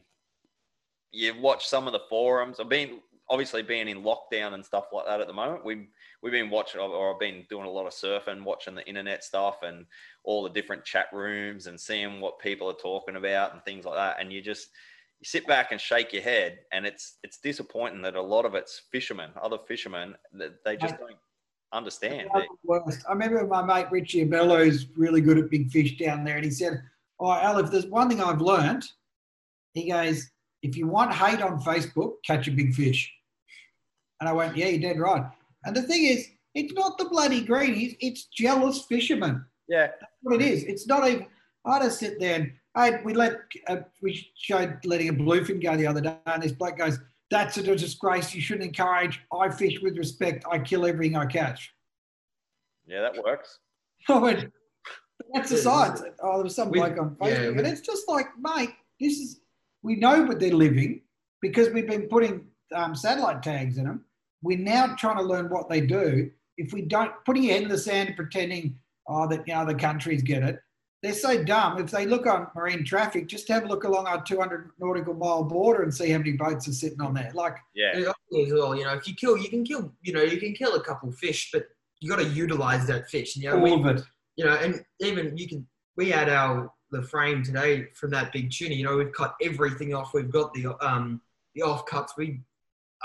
you 1.11 1.39
watch 1.39 1.67
some 1.67 1.87
of 1.87 1.93
the 1.93 2.01
forums. 2.09 2.59
I've 2.59 2.67
been 2.67 2.99
obviously 3.29 3.61
being 3.61 3.87
in 3.87 4.03
lockdown 4.03 4.53
and 4.53 4.65
stuff 4.65 4.85
like 4.91 5.05
that 5.05 5.21
at 5.21 5.27
the 5.27 5.33
moment. 5.33 5.63
We 5.63 5.87
we've 6.21 6.33
been 6.33 6.49
watching, 6.49 6.81
or 6.81 7.13
I've 7.13 7.19
been 7.19 7.45
doing 7.49 7.65
a 7.65 7.71
lot 7.71 7.85
of 7.85 7.93
surfing, 7.93 8.43
watching 8.43 8.75
the 8.75 8.87
internet 8.87 9.23
stuff, 9.23 9.61
and 9.61 9.85
all 10.23 10.43
the 10.43 10.49
different 10.49 10.83
chat 10.83 11.07
rooms, 11.13 11.67
and 11.67 11.79
seeing 11.79 12.19
what 12.19 12.39
people 12.39 12.69
are 12.69 12.73
talking 12.73 13.15
about 13.17 13.53
and 13.53 13.63
things 13.63 13.85
like 13.85 13.95
that. 13.95 14.17
And 14.19 14.33
you 14.33 14.41
just 14.41 14.69
you 15.23 15.25
sit 15.25 15.47
back 15.47 15.71
and 15.71 15.79
shake 15.79 16.11
your 16.11 16.21
head, 16.21 16.59
and 16.73 16.85
it's 16.85 17.17
it's 17.23 17.37
disappointing 17.37 18.01
that 18.01 18.15
a 18.15 18.21
lot 18.21 18.43
of 18.43 18.55
it's 18.55 18.81
fishermen, 18.91 19.29
other 19.41 19.57
fishermen, 19.65 20.15
that 20.33 20.61
they 20.65 20.75
just 20.75 20.97
don't 20.97 21.15
understand. 21.71 22.27
The 22.33 22.45
worst. 22.65 23.05
I 23.07 23.13
remember 23.13 23.47
my 23.47 23.63
mate 23.63 23.87
Richie 23.89 24.25
Abello, 24.25 24.65
who's 24.65 24.85
really 24.97 25.21
good 25.21 25.37
at 25.37 25.49
big 25.49 25.71
fish 25.71 25.97
down 25.97 26.25
there, 26.25 26.35
and 26.35 26.43
he 26.43 26.51
said, 26.51 26.83
"Oh, 27.21 27.31
Al, 27.31 27.59
if 27.59 27.71
there's 27.71 27.85
one 27.85 28.09
thing 28.09 28.19
I've 28.19 28.41
learned, 28.41 28.83
he 29.73 29.89
goes, 29.89 30.29
if 30.61 30.75
you 30.75 30.87
want 30.87 31.13
hate 31.13 31.41
on 31.41 31.61
Facebook, 31.61 32.15
catch 32.25 32.49
a 32.49 32.51
big 32.51 32.73
fish." 32.73 33.09
And 34.19 34.27
I 34.27 34.33
went, 34.33 34.57
"Yeah, 34.57 34.67
you're 34.67 34.81
dead 34.81 34.99
right." 34.99 35.23
And 35.63 35.73
the 35.73 35.83
thing 35.83 36.03
is, 36.03 36.27
it's 36.53 36.73
not 36.73 36.97
the 36.97 37.05
bloody 37.05 37.45
greenies; 37.45 37.95
it's 38.01 38.25
jealous 38.25 38.83
fishermen. 38.83 39.45
Yeah, 39.69 39.87
That's 39.87 40.11
what 40.21 40.41
it 40.41 40.45
is. 40.45 40.65
It's 40.65 40.85
not 40.85 41.07
even. 41.07 41.27
I 41.65 41.79
just 41.79 41.99
sit 41.99 42.19
there 42.19 42.35
and 42.41 42.51
I 42.75 43.01
we 43.03 43.13
let 43.13 43.37
uh, 43.67 43.77
we 44.01 44.27
showed 44.35 44.79
letting 44.85 45.09
a 45.09 45.13
bluefin 45.13 45.61
go 45.61 45.77
the 45.77 45.87
other 45.87 46.01
day, 46.01 46.17
and 46.25 46.41
this 46.41 46.51
bloke 46.51 46.77
goes, 46.77 46.99
"That's 47.29 47.57
a 47.57 47.63
disgrace. 47.63 48.33
You 48.33 48.41
shouldn't 48.41 48.65
encourage. 48.65 49.21
I 49.31 49.49
fish 49.49 49.79
with 49.81 49.97
respect. 49.97 50.45
I 50.49 50.59
kill 50.59 50.85
everything 50.85 51.15
I 51.15 51.25
catch." 51.25 51.73
yeah, 52.87 53.01
that 53.01 53.23
works. 53.23 53.59
I 54.09 54.17
went, 54.17 54.51
that's 55.33 55.49
the 55.49 55.57
science. 55.57 56.01
Oh, 56.21 56.35
there 56.35 56.43
was 56.43 56.55
some 56.55 56.69
we- 56.69 56.79
bloke 56.79 56.99
on 56.99 57.15
yeah, 57.21 57.27
Facebook, 57.27 57.51
we- 57.53 57.57
and 57.59 57.67
it's 57.67 57.81
just 57.81 58.07
like, 58.09 58.27
mate, 58.39 58.71
this 58.99 59.19
is 59.19 59.39
we 59.83 59.95
know 59.95 60.23
what 60.23 60.39
they're 60.39 60.53
living 60.53 61.01
because 61.41 61.69
we've 61.69 61.87
been 61.87 62.07
putting 62.07 62.47
um, 62.73 62.95
satellite 62.95 63.43
tags 63.43 63.77
in 63.77 63.85
them. 63.85 64.05
We're 64.41 64.57
now 64.57 64.95
trying 64.95 65.17
to 65.17 65.23
learn 65.23 65.49
what 65.49 65.69
they 65.69 65.81
do. 65.81 66.31
If 66.57 66.73
we 66.73 66.81
don't 66.81 67.11
putting 67.25 67.43
your 67.43 67.53
head 67.53 67.63
in 67.63 67.69
the 67.69 67.77
sand 67.77 68.13
pretending, 68.15 68.77
oh, 69.07 69.27
that 69.27 69.47
you 69.47 69.53
know 69.53 69.61
other 69.61 69.75
countries 69.77 70.21
get 70.21 70.43
it, 70.43 70.59
they're 71.03 71.13
so 71.13 71.43
dumb. 71.43 71.79
If 71.79 71.91
they 71.91 72.05
look 72.05 72.25
on 72.25 72.47
marine 72.55 72.85
traffic, 72.85 73.27
just 73.27 73.49
have 73.49 73.65
a 73.65 73.67
look 73.67 73.83
along 73.83 74.07
our 74.07 74.23
200 74.23 74.71
nautical 74.79 75.13
mile 75.13 75.43
border 75.43 75.83
and 75.83 75.93
see 75.93 76.09
how 76.09 76.17
many 76.17 76.31
boats 76.31 76.65
are 76.69 76.73
sitting 76.73 77.01
on 77.01 77.13
there. 77.13 77.29
Like, 77.33 77.57
Yeah, 77.75 77.91
as 78.47 78.53
well. 78.53 78.73
You 78.73 78.85
know, 78.85 78.93
if 78.93 79.05
you 79.05 79.13
kill, 79.13 79.37
you 79.37 79.49
can 79.49 79.65
kill. 79.65 79.91
You 80.01 80.13
know, 80.13 80.23
you 80.23 80.39
can 80.39 80.53
kill 80.53 80.75
a 80.75 80.81
couple 80.81 81.11
fish, 81.11 81.49
but 81.51 81.65
you 81.99 82.09
got 82.09 82.19
to 82.19 82.29
utilize 82.29 82.87
that 82.87 83.09
fish. 83.09 83.35
You 83.35 83.49
know, 83.49 83.57
we, 83.57 83.71
all 83.71 83.87
of 83.87 83.97
it. 83.97 84.03
you 84.37 84.45
know, 84.45 84.53
and 84.55 84.83
even 85.01 85.37
you 85.37 85.47
can. 85.49 85.67
We 85.97 86.09
had 86.09 86.29
our 86.29 86.71
the 86.91 87.03
frame 87.03 87.43
today 87.43 87.87
from 87.95 88.09
that 88.11 88.31
big 88.31 88.49
tuna. 88.49 88.73
You 88.73 88.85
know, 88.85 88.95
we've 88.95 89.11
cut 89.11 89.35
everything 89.41 89.93
off. 89.93 90.13
We've 90.13 90.31
got 90.31 90.53
the 90.53 90.73
um 90.79 91.21
the 91.53 91.63
offcuts. 91.63 92.11
We, 92.17 92.39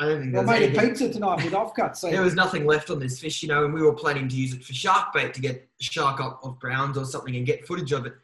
I 0.01 0.05
don't 0.07 0.21
think 0.21 0.33
there's 0.33 0.47
made 0.47 0.77
a 0.77 0.81
pizza 0.81 1.13
tonight 1.13 1.43
with 1.45 1.53
offcuts. 1.55 1.97
So 1.97 2.11
there 2.11 2.23
was 2.23 2.35
nothing 2.35 2.67
left 2.67 2.89
on 2.91 3.01
this 3.01 3.19
fish, 3.19 3.43
you 3.43 3.49
know, 3.49 3.65
and 3.65 3.75
we 3.75 3.83
were 3.83 3.93
planning 3.95 4.29
to 4.29 4.37
use 4.37 4.55
it 4.55 4.65
for 4.65 4.73
shark 4.73 5.13
bait 5.13 5.35
to 5.35 5.41
get 5.41 5.69
shark 5.81 6.21
up 6.21 6.41
off 6.45 6.59
browns 6.61 6.97
or 6.97 7.05
something 7.05 7.35
and 7.35 7.45
get 7.45 7.67
footage 7.67 7.91
of 7.93 8.07
it. 8.07 8.15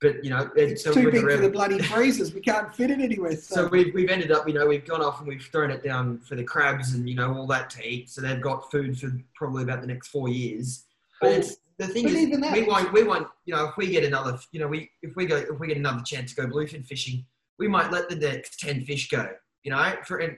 but 0.00 0.22
you 0.22 0.30
know, 0.30 0.48
it, 0.56 0.70
It's 0.70 0.84
so 0.84 0.92
too 0.92 1.10
big 1.10 1.22
for 1.22 1.36
the 1.36 1.50
bloody 1.50 1.80
freezers. 1.82 2.32
We 2.32 2.40
can't 2.40 2.72
fit 2.72 2.90
it 2.92 3.00
anywhere. 3.00 3.32
So, 3.36 3.54
So 3.56 3.66
we've, 3.66 3.92
we've 3.94 4.10
ended 4.10 4.30
up, 4.30 4.46
you 4.46 4.54
know, 4.54 4.66
we've 4.66 4.86
gone 4.86 5.02
off 5.02 5.18
and 5.18 5.26
we've 5.26 5.42
thrown 5.42 5.72
it 5.72 5.82
down 5.82 6.18
for 6.20 6.36
the 6.36 6.44
crabs 6.44 6.94
and, 6.94 7.08
you 7.08 7.16
know, 7.16 7.34
all 7.34 7.48
that 7.48 7.68
to 7.70 7.84
eat. 7.88 8.10
So 8.10 8.20
they've 8.20 8.40
got 8.40 8.70
food 8.70 8.96
for 8.98 9.10
probably 9.34 9.64
about 9.64 9.80
the 9.80 9.88
next 9.88 10.08
four 10.08 10.28
years. 10.28 10.84
But 11.20 11.32
it's, 11.32 11.56
the 11.78 11.88
thing 11.88 12.04
But 12.04 12.12
is, 12.12 12.40
that- 12.40 12.52
we 12.52 12.62
won't, 12.62 12.92
we 12.92 13.02
won't, 13.02 13.26
you 13.44 13.56
know, 13.56 13.66
if 13.66 13.76
we 13.76 13.88
get 13.88 14.04
another, 14.04 14.38
you 14.52 14.60
know, 14.60 14.68
we, 14.68 14.90
if 15.02 15.16
we 15.16 15.26
go, 15.26 15.36
if 15.36 15.58
we 15.58 15.66
get 15.66 15.76
another 15.76 16.02
chance 16.04 16.32
to 16.32 16.36
go 16.42 16.46
bluefin 16.46 16.86
fishing, 16.86 17.24
we 17.58 17.66
might 17.66 17.90
let 17.90 18.08
the 18.08 18.14
next 18.16 18.60
10 18.60 18.84
fish 18.84 19.08
go, 19.08 19.28
you 19.64 19.72
know, 19.72 19.94
for, 20.04 20.18
and 20.18 20.36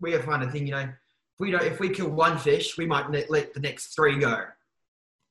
we 0.00 0.12
have 0.12 0.24
find 0.24 0.42
a 0.42 0.50
thing, 0.50 0.66
you 0.66 0.72
know, 0.72 0.80
if 0.80 1.38
we 1.38 1.50
don't, 1.50 1.62
if 1.62 1.80
we 1.80 1.90
kill 1.90 2.08
one 2.10 2.38
fish, 2.38 2.76
we 2.76 2.86
might 2.86 3.10
ne- 3.10 3.26
let 3.28 3.54
the 3.54 3.60
next 3.60 3.94
three 3.94 4.18
go, 4.18 4.44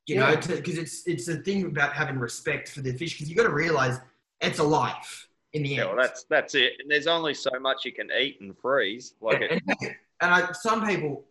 you 0.08 0.16
know, 0.16 0.36
because 0.36 0.78
it's, 0.78 1.08
it's 1.08 1.28
a 1.28 1.38
thing 1.38 1.66
about 1.66 1.94
having 1.94 2.18
respect 2.18 2.70
for 2.70 2.82
the 2.82 2.94
fish 2.94 3.14
because 3.14 3.30
you've 3.30 3.38
got 3.38 3.44
to 3.44 3.54
realize 3.54 4.00
it's 4.42 4.60
a 4.60 4.64
life 4.64 5.28
in 5.54 5.64
the 5.64 5.70
end. 5.70 5.78
Yeah, 5.78 5.86
well, 5.86 5.98
that's 5.98 6.26
that's 6.30 6.56
it. 6.56 6.74
And 6.80 6.90
there's 6.90 7.08
only 7.08 7.34
so 7.34 7.52
much 7.60 7.86
you 7.86 7.92
can 7.92 8.10
eat 8.20 8.40
and 8.42 8.58
freeze. 8.58 9.16
Like 9.22 9.42
it, 9.42 9.52
and, 9.52 9.96
and 10.22 10.34
I, 10.34 10.52
some 10.54 10.86
people 10.86 11.26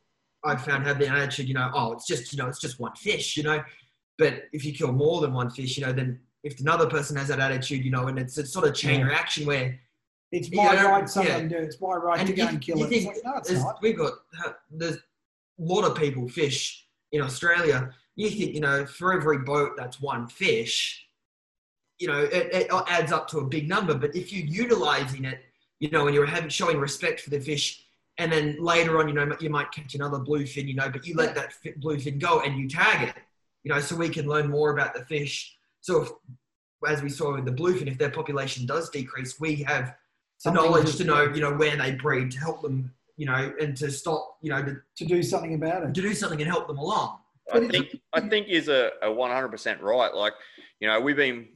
I've 0.44 0.64
found 0.64 0.86
have 0.86 0.98
the 0.98 1.08
attitude, 1.08 1.48
you 1.48 1.54
know, 1.54 1.70
oh, 1.74 1.92
it's 1.92 2.06
just, 2.06 2.32
you 2.32 2.38
know, 2.38 2.48
it's 2.48 2.60
just 2.60 2.78
one 2.78 2.94
fish, 2.94 3.36
you 3.36 3.42
know. 3.42 3.62
But 4.18 4.44
if 4.52 4.64
you 4.64 4.72
kill 4.72 4.92
more 4.92 5.20
than 5.20 5.32
one 5.32 5.50
fish, 5.50 5.76
you 5.78 5.84
know, 5.84 5.92
then 5.92 6.20
if 6.44 6.60
another 6.60 6.86
person 6.86 7.16
has 7.16 7.28
that 7.28 7.40
attitude, 7.40 7.84
you 7.84 7.90
know, 7.90 8.06
and 8.06 8.18
it's 8.18 8.38
a 8.38 8.46
sort 8.46 8.66
of 8.66 8.74
chain 8.74 9.00
Yeah. 9.00 9.06
reaction 9.06 9.46
where 9.46 9.78
it's 10.32 10.50
you 10.50 10.58
my 10.58 10.74
know, 10.74 10.90
right. 10.90 11.08
Someone 11.08 11.50
yeah. 11.50 11.58
do. 11.58 11.64
It's 11.64 11.80
my 11.80 11.94
right 11.94 12.18
And 12.18 12.28
to 12.28 12.34
go 12.34 12.46
and 12.46 12.60
kill 12.60 12.82
it. 12.82 12.92
It's 12.92 13.04
think 13.04 13.06
like, 13.06 13.24
no, 13.24 13.38
it's 13.38 13.52
not. 13.52 13.78
we've 13.80 13.96
got 13.96 14.12
uh, 14.44 14.52
there's 14.70 14.96
a 14.96 15.00
lot 15.58 15.84
of 15.84 15.96
people 15.96 16.28
fish 16.28 16.86
in 17.12 17.22
Australia. 17.22 17.90
You 18.16 18.30
think, 18.30 18.54
you 18.54 18.60
know, 18.60 18.84
for 18.84 19.12
every 19.12 19.38
boat 19.38 19.72
that's 19.76 20.00
one 20.00 20.26
fish, 20.26 21.06
you 21.98 22.08
know, 22.08 22.20
it, 22.20 22.48
it 22.52 22.66
adds 22.88 23.12
up 23.12 23.28
to 23.28 23.38
a 23.38 23.44
big 23.44 23.68
number. 23.68 23.94
But 23.94 24.14
if 24.14 24.32
you're 24.32 24.46
utilizing 24.46 25.24
it, 25.24 25.40
you 25.80 25.90
know, 25.90 26.06
and 26.06 26.14
you're 26.14 26.26
having 26.26 26.48
showing 26.48 26.78
respect 26.78 27.20
for 27.20 27.30
the 27.30 27.40
fish, 27.40 27.84
and 28.18 28.30
then 28.30 28.56
later 28.58 28.98
on, 28.98 29.08
you 29.08 29.14
know, 29.14 29.36
you 29.40 29.48
might 29.48 29.70
catch 29.70 29.94
another 29.94 30.18
bluefin, 30.18 30.66
you 30.66 30.74
know, 30.74 30.90
but 30.90 31.06
you 31.06 31.14
let 31.14 31.34
that 31.36 31.52
fi- 31.52 31.74
bluefin 31.74 32.18
go 32.18 32.40
and 32.40 32.58
you 32.58 32.68
tag 32.68 33.08
it, 33.08 33.14
you 33.62 33.72
know, 33.72 33.80
so 33.80 33.94
we 33.94 34.08
can 34.08 34.26
learn 34.26 34.50
more 34.50 34.72
about 34.72 34.94
the 34.94 35.04
fish. 35.04 35.56
So 35.80 36.02
if, 36.02 36.10
as 36.88 37.00
we 37.00 37.08
saw 37.08 37.34
with 37.34 37.44
the 37.44 37.52
bluefin, 37.52 37.86
if 37.86 37.96
their 37.96 38.10
population 38.10 38.66
does 38.66 38.90
decrease, 38.90 39.38
we 39.38 39.62
have 39.62 39.94
the 40.44 40.52
knowledge 40.52 40.92
to- 40.92 40.98
to 40.98 41.04
know, 41.04 41.22
you 41.24 41.40
know, 41.40 41.54
where 41.54 41.76
they 41.76 41.92
breed 41.92 42.30
to 42.32 42.38
help 42.38 42.62
them, 42.62 42.92
you 43.16 43.26
know, 43.26 43.52
and 43.60 43.76
to 43.76 43.90
stop, 43.90 44.38
you 44.40 44.50
know, 44.50 44.62
to, 44.64 44.76
to 44.96 45.04
do 45.04 45.22
something 45.22 45.54
about 45.54 45.82
it. 45.82 45.94
to 45.94 46.02
do 46.02 46.14
something 46.14 46.40
and 46.40 46.50
help 46.50 46.66
them 46.66 46.78
along. 46.78 47.18
I 47.52 47.66
think 47.66 47.98
I 48.12 48.20
think 48.20 48.48
is 48.48 48.68
a, 48.68 48.90
a 49.02 49.08
100% 49.08 49.80
right. 49.80 50.14
Like, 50.14 50.34
you 50.80 50.88
know, 50.88 51.00
we've 51.00 51.16
been 51.16 51.48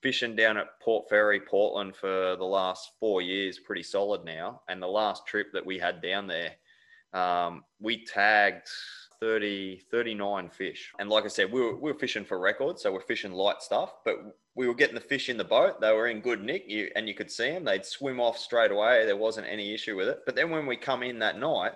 fishing 0.00 0.36
down 0.36 0.56
at 0.56 0.80
Port 0.80 1.08
Fairy, 1.08 1.40
Portland 1.40 1.94
for 1.96 2.36
the 2.36 2.44
last 2.44 2.92
four 2.98 3.20
years, 3.20 3.58
pretty 3.58 3.82
solid 3.82 4.24
now. 4.24 4.62
And 4.68 4.80
the 4.80 4.86
last 4.86 5.26
trip 5.26 5.52
that 5.52 5.64
we 5.66 5.78
had 5.78 6.00
down 6.00 6.26
there, 6.26 6.52
um, 7.12 7.64
we 7.80 8.04
tagged 8.04 8.68
30, 9.20 9.82
39 9.90 10.48
fish. 10.50 10.92
And 10.98 11.10
like 11.10 11.24
I 11.24 11.28
said, 11.28 11.52
we 11.52 11.60
were, 11.60 11.76
we 11.76 11.92
were 11.92 11.98
fishing 11.98 12.24
for 12.24 12.38
records, 12.38 12.82
so 12.82 12.92
we're 12.92 13.00
fishing 13.00 13.32
light 13.32 13.60
stuff, 13.60 13.96
but 14.04 14.16
we 14.54 14.66
were 14.66 14.74
getting 14.74 14.94
the 14.94 15.00
fish 15.00 15.28
in 15.28 15.36
the 15.36 15.44
boat. 15.44 15.80
They 15.80 15.92
were 15.92 16.08
in 16.08 16.20
good 16.20 16.42
nick, 16.42 16.64
you, 16.68 16.90
and 16.96 17.08
you 17.08 17.14
could 17.14 17.30
see 17.30 17.50
them. 17.50 17.64
They'd 17.64 17.84
swim 17.84 18.20
off 18.20 18.36
straight 18.36 18.72
away. 18.72 19.06
There 19.06 19.16
wasn't 19.16 19.46
any 19.48 19.72
issue 19.72 19.96
with 19.96 20.08
it. 20.08 20.20
But 20.26 20.34
then 20.34 20.50
when 20.50 20.66
we 20.66 20.76
come 20.76 21.02
in 21.02 21.18
that 21.20 21.38
night, 21.38 21.72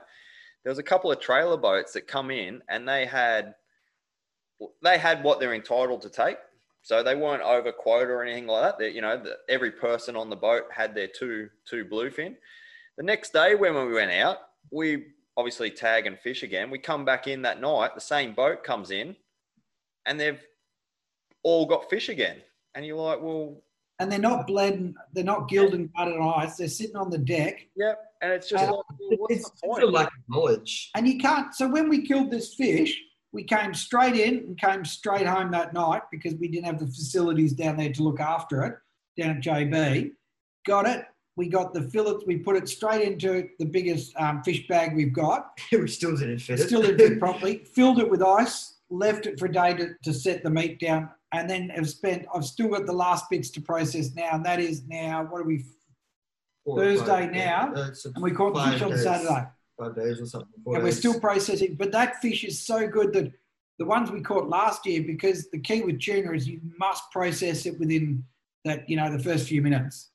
there 0.62 0.70
was 0.70 0.78
a 0.78 0.82
couple 0.82 1.12
of 1.12 1.20
trailer 1.20 1.56
boats 1.56 1.92
that 1.92 2.08
come 2.08 2.30
in, 2.30 2.62
and 2.68 2.88
they 2.88 3.06
had 3.06 3.54
they 4.82 4.98
had 4.98 5.22
what 5.22 5.40
they're 5.40 5.54
entitled 5.54 6.02
to 6.02 6.08
take. 6.08 6.38
So 6.82 7.02
they 7.02 7.14
weren't 7.14 7.42
over 7.42 7.72
quota 7.72 8.10
or 8.10 8.22
anything 8.22 8.46
like 8.46 8.62
that. 8.62 8.78
They, 8.78 8.90
you 8.90 9.00
know, 9.00 9.16
the, 9.16 9.36
every 9.48 9.70
person 9.70 10.16
on 10.16 10.28
the 10.28 10.36
boat 10.36 10.64
had 10.70 10.94
their 10.94 11.08
two 11.08 11.48
two 11.68 11.84
bluefin. 11.84 12.34
The 12.96 13.02
next 13.02 13.32
day 13.32 13.54
when 13.54 13.74
we 13.74 13.92
went 13.92 14.10
out, 14.10 14.38
we 14.70 15.06
obviously 15.36 15.70
tag 15.70 16.06
and 16.06 16.18
fish 16.18 16.42
again. 16.42 16.70
We 16.70 16.78
come 16.78 17.04
back 17.04 17.26
in 17.26 17.42
that 17.42 17.60
night. 17.60 17.94
The 17.94 18.00
same 18.00 18.34
boat 18.34 18.64
comes 18.64 18.90
in, 18.90 19.16
and 20.06 20.18
they've 20.18 20.42
all 21.42 21.66
got 21.66 21.90
fish 21.90 22.08
again. 22.08 22.38
And 22.74 22.84
you're 22.84 22.96
like, 22.96 23.20
well, 23.22 23.62
And 24.00 24.10
they're 24.10 24.18
not 24.18 24.46
bled. 24.48 24.74
And, 24.74 24.96
they're 25.12 25.22
not 25.24 25.48
gilled 25.48 25.72
and 25.74 25.88
gutted 25.94 26.16
on 26.16 26.42
ice. 26.42 26.56
They're 26.56 26.66
sitting 26.68 26.96
on 26.96 27.10
the 27.10 27.18
deck. 27.18 27.66
yep. 27.76 27.98
And 28.22 28.32
it's 28.32 28.48
just 28.48 28.64
Uh, 28.64 28.76
like, 28.76 28.84
well, 28.98 29.18
what's 29.18 29.34
it's- 29.34 29.50
It's 29.52 29.62
a 29.62 29.66
point? 29.66 29.92
lack 29.92 30.06
of 30.08 30.12
knowledge. 30.28 30.90
And 30.96 31.06
you 31.06 31.18
can't. 31.18 31.54
So 31.54 31.68
when 31.68 31.88
we 31.88 32.06
killed 32.06 32.30
this 32.30 32.54
fish, 32.54 33.00
we 33.32 33.44
came 33.44 33.72
straight 33.74 34.16
in 34.16 34.38
and 34.38 34.58
came 34.58 34.84
straight 34.84 35.26
home 35.26 35.50
that 35.52 35.74
night 35.74 36.02
because 36.10 36.34
we 36.34 36.48
didn't 36.48 36.66
have 36.66 36.78
the 36.80 36.86
facilities 36.86 37.52
down 37.52 37.76
there 37.76 37.92
to 37.92 38.02
look 38.02 38.18
after 38.20 38.62
it 38.64 38.74
down 39.20 39.36
at 39.36 39.42
JB. 39.42 40.12
Got 40.66 40.86
it. 40.88 41.04
We 41.36 41.48
got 41.48 41.74
the 41.74 41.82
fillets. 41.82 42.24
We 42.26 42.36
put 42.38 42.56
it 42.56 42.68
straight 42.68 43.02
into 43.06 43.48
the 43.58 43.64
biggest 43.66 44.12
um, 44.16 44.42
fish 44.42 44.66
bag 44.68 44.94
we've 44.94 45.12
got. 45.12 45.50
we 45.72 45.86
still 45.88 46.16
didn't 46.16 46.38
fit 46.38 46.60
it. 46.60 46.66
Still 46.66 46.82
didn't 46.82 46.98
fit 46.98 47.18
properly. 47.20 47.58
Filled 47.58 47.98
it 47.98 48.08
with 48.10 48.22
ice. 48.22 48.78
Left 48.90 49.26
it 49.26 49.38
for 49.38 49.46
a 49.46 49.52
day 49.52 49.74
to, 49.74 49.94
to 50.04 50.12
set 50.14 50.42
the 50.44 50.50
meat 50.50 50.78
down, 50.78 51.10
and 51.34 51.50
then 51.50 51.68
have 51.70 51.88
spent. 51.88 52.26
I've 52.34 52.44
still 52.44 52.68
got 52.68 52.86
the 52.86 52.92
last 52.92 53.28
bits 53.28 53.50
to 53.50 53.60
process 53.60 54.14
now, 54.14 54.30
and 54.32 54.44
that 54.46 54.60
is 54.60 54.86
now 54.86 55.24
what 55.24 55.40
are 55.40 55.44
we? 55.44 55.64
Four 56.64 56.78
Thursday 56.78 57.06
five- 57.06 57.32
now, 57.32 57.72
uh, 57.74 57.88
it's 57.88 58.04
And 58.06 58.22
we 58.22 58.30
caught 58.30 58.54
the 58.54 58.62
fish 58.70 58.82
on 58.82 58.90
days- 58.90 59.02
Saturday. 59.02 59.46
Five 59.78 59.96
days 59.96 60.20
or 60.20 60.26
something. 60.26 60.48
four 60.62 60.76
and 60.76 60.84
we're 60.84 60.92
still 60.92 61.18
processing. 61.20 61.74
But 61.74 61.92
that 61.92 62.22
fish 62.22 62.44
is 62.44 62.58
so 62.60 62.86
good 62.86 63.12
that 63.12 63.32
the 63.78 63.84
ones 63.84 64.10
we 64.10 64.20
caught 64.22 64.48
last 64.48 64.86
year, 64.86 65.02
because 65.02 65.50
the 65.50 65.58
key 65.58 65.82
with 65.82 66.00
tuna 66.00 66.32
is 66.32 66.48
you 66.48 66.60
must 66.78 67.10
process 67.10 67.66
it 67.66 67.78
within 67.78 68.24
that, 68.64 68.88
you 68.88 68.96
know, 68.96 69.10
the 69.14 69.22
first 69.22 69.48
few 69.48 69.60
minutes 69.60 70.10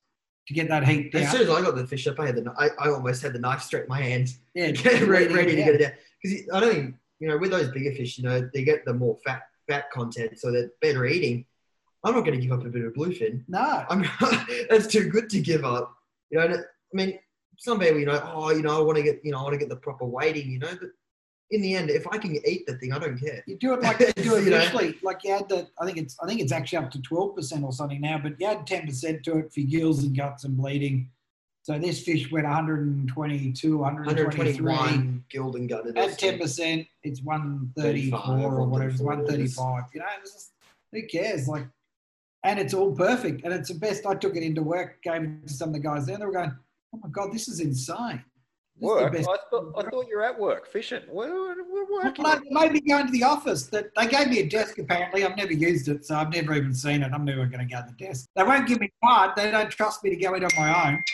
to 0.48 0.54
get 0.54 0.68
that 0.68 0.88
heat 0.88 1.14
As 1.14 1.30
soon 1.30 1.42
as 1.42 1.50
I 1.50 1.60
got 1.60 1.76
the 1.76 1.86
fish 1.86 2.06
up, 2.06 2.18
I 2.18 2.26
had 2.26 2.36
the 2.36 2.52
I, 2.58 2.70
I 2.86 2.90
almost 2.90 3.22
had 3.22 3.34
the 3.34 3.38
knife 3.38 3.62
straight 3.62 3.82
in 3.84 3.88
my 3.88 4.00
hand, 4.00 4.34
yeah, 4.54 4.72
ready, 4.84 5.32
ready 5.32 5.52
to 5.52 5.58
yeah. 5.58 5.64
get 5.66 5.74
it 5.74 5.78
down. 5.78 5.92
Because 6.22 6.48
I 6.52 6.60
don't 6.60 6.74
think 6.74 6.94
you 7.20 7.28
know 7.28 7.38
with 7.38 7.50
those 7.50 7.70
bigger 7.70 7.92
fish, 7.94 8.18
you 8.18 8.24
know 8.24 8.50
they 8.52 8.64
get 8.64 8.84
the 8.86 8.94
more 8.94 9.18
fat 9.24 9.42
fat 9.70 9.90
content, 9.90 10.38
so 10.38 10.50
they're 10.50 10.70
better 10.80 11.06
eating. 11.06 11.46
I'm 12.04 12.14
not 12.14 12.24
going 12.24 12.38
to 12.38 12.44
give 12.44 12.52
up 12.52 12.64
a 12.64 12.68
bit 12.68 12.84
of 12.84 12.92
bluefin. 12.94 13.44
No, 13.46 13.84
I'm 13.88 14.04
that's 14.70 14.86
too 14.86 15.08
good 15.08 15.30
to 15.30 15.40
give 15.40 15.64
up. 15.64 15.94
You 16.30 16.38
know, 16.38 16.46
I 16.46 16.62
mean, 16.92 17.18
some 17.58 17.78
people, 17.78 18.00
you 18.00 18.06
know, 18.06 18.20
oh, 18.34 18.50
you 18.50 18.62
know, 18.62 18.78
I 18.78 18.80
want 18.80 18.96
to 18.96 19.04
get, 19.04 19.20
you 19.22 19.32
know, 19.32 19.38
I 19.38 19.42
want 19.42 19.52
to 19.54 19.58
get 19.58 19.68
the 19.68 19.76
proper 19.76 20.06
weighting, 20.06 20.50
you 20.50 20.58
know, 20.58 20.74
but 20.80 20.90
in 21.50 21.60
the 21.60 21.74
end, 21.74 21.90
if 21.90 22.06
I 22.06 22.16
can 22.16 22.36
eat 22.46 22.66
the 22.66 22.76
thing, 22.78 22.92
I 22.92 22.98
don't 22.98 23.18
care. 23.18 23.42
you 23.46 23.56
do 23.58 23.74
it 23.74 23.82
like 23.82 23.98
they 23.98 24.12
do 24.22 24.36
it 24.36 24.44
You 24.44 24.50
know? 24.50 24.56
initially. 24.56 24.96
Like 25.02 25.22
you 25.24 25.32
had 25.32 25.48
the, 25.48 25.68
I 25.80 25.84
think 25.84 25.98
it's, 25.98 26.16
I 26.22 26.26
think 26.26 26.40
it's 26.40 26.52
actually 26.52 26.78
up 26.78 26.90
to 26.92 27.02
twelve 27.02 27.36
percent 27.36 27.64
or 27.64 27.72
something 27.72 28.00
now, 28.00 28.18
but 28.18 28.40
you 28.40 28.46
had 28.46 28.66
ten 28.66 28.86
percent 28.86 29.24
to 29.24 29.38
it 29.38 29.52
for 29.52 29.60
gills 29.60 30.02
and 30.02 30.16
guts 30.16 30.44
and 30.44 30.56
bleeding. 30.56 31.10
So 31.62 31.78
this 31.78 32.02
fish 32.02 32.30
went 32.32 32.46
122, 32.46 33.76
123. 33.76 34.64
121 34.64 35.24
gilled 35.28 35.56
and 35.56 35.68
gutted. 35.68 35.96
At 35.98 36.18
ten 36.18 36.38
percent, 36.38 36.86
it's 37.02 37.20
134 37.22 38.20
or 38.54 38.66
whatever. 38.66 38.90
It's 38.90 39.00
one 39.00 39.18
134 39.18 39.26
thirty 39.28 39.42
is- 39.44 39.54
five. 39.54 39.82
You 39.92 40.00
know, 40.00 40.06
it's 40.22 40.32
just, 40.32 40.52
who 40.92 41.02
cares? 41.06 41.48
Like, 41.48 41.66
and 42.44 42.58
it's 42.58 42.72
all 42.72 42.94
perfect, 42.96 43.44
and 43.44 43.52
it's 43.52 43.68
the 43.68 43.74
best. 43.78 44.06
I 44.06 44.14
took 44.14 44.36
it 44.36 44.42
into 44.42 44.62
work, 44.62 45.02
gave 45.02 45.22
it 45.22 45.46
to 45.46 45.52
some 45.52 45.68
of 45.68 45.74
the 45.74 45.80
guys 45.80 46.06
there. 46.06 46.16
They 46.16 46.24
were 46.24 46.32
going, 46.32 46.54
"Oh 46.94 47.00
my 47.02 47.10
god, 47.10 47.32
this 47.32 47.46
is 47.48 47.60
insane." 47.60 48.24
This 48.76 48.88
is 48.88 48.96
Work? 48.96 49.14
I 49.14 49.22
thought, 49.22 49.72
I 49.76 49.82
thought 49.90 50.06
you 50.08 50.16
were 50.16 50.24
at 50.24 50.40
work 50.40 50.66
fishing. 50.66 51.02
We're, 51.10 51.28
we're 51.30 51.84
Well, 51.84 52.04
working. 52.04 52.24
no, 52.24 52.34
they 52.36 52.48
made 52.70 52.82
me 52.82 52.92
into 52.94 53.12
the 53.12 53.24
office. 53.24 53.64
That 53.66 53.90
they 53.94 54.06
gave 54.06 54.28
me 54.28 54.38
a 54.38 54.48
desk. 54.48 54.78
Apparently, 54.78 55.22
I've 55.22 55.36
never 55.36 55.52
used 55.52 55.88
it, 55.88 56.06
so 56.06 56.14
I've 56.14 56.32
never 56.32 56.54
even 56.54 56.72
seen 56.72 57.02
it. 57.02 57.12
I'm 57.12 57.26
never 57.26 57.44
going 57.44 57.68
to 57.68 57.74
go 57.74 57.82
to 57.82 57.86
the 57.94 58.06
desk. 58.06 58.28
They 58.34 58.42
won't 58.42 58.66
give 58.66 58.80
me 58.80 58.90
a 59.02 59.06
card. 59.06 59.32
They 59.36 59.50
don't 59.50 59.68
trust 59.70 60.02
me 60.02 60.08
to 60.08 60.16
go 60.16 60.32
in 60.32 60.44
on 60.44 60.50
my 60.56 60.88
own. 60.88 61.04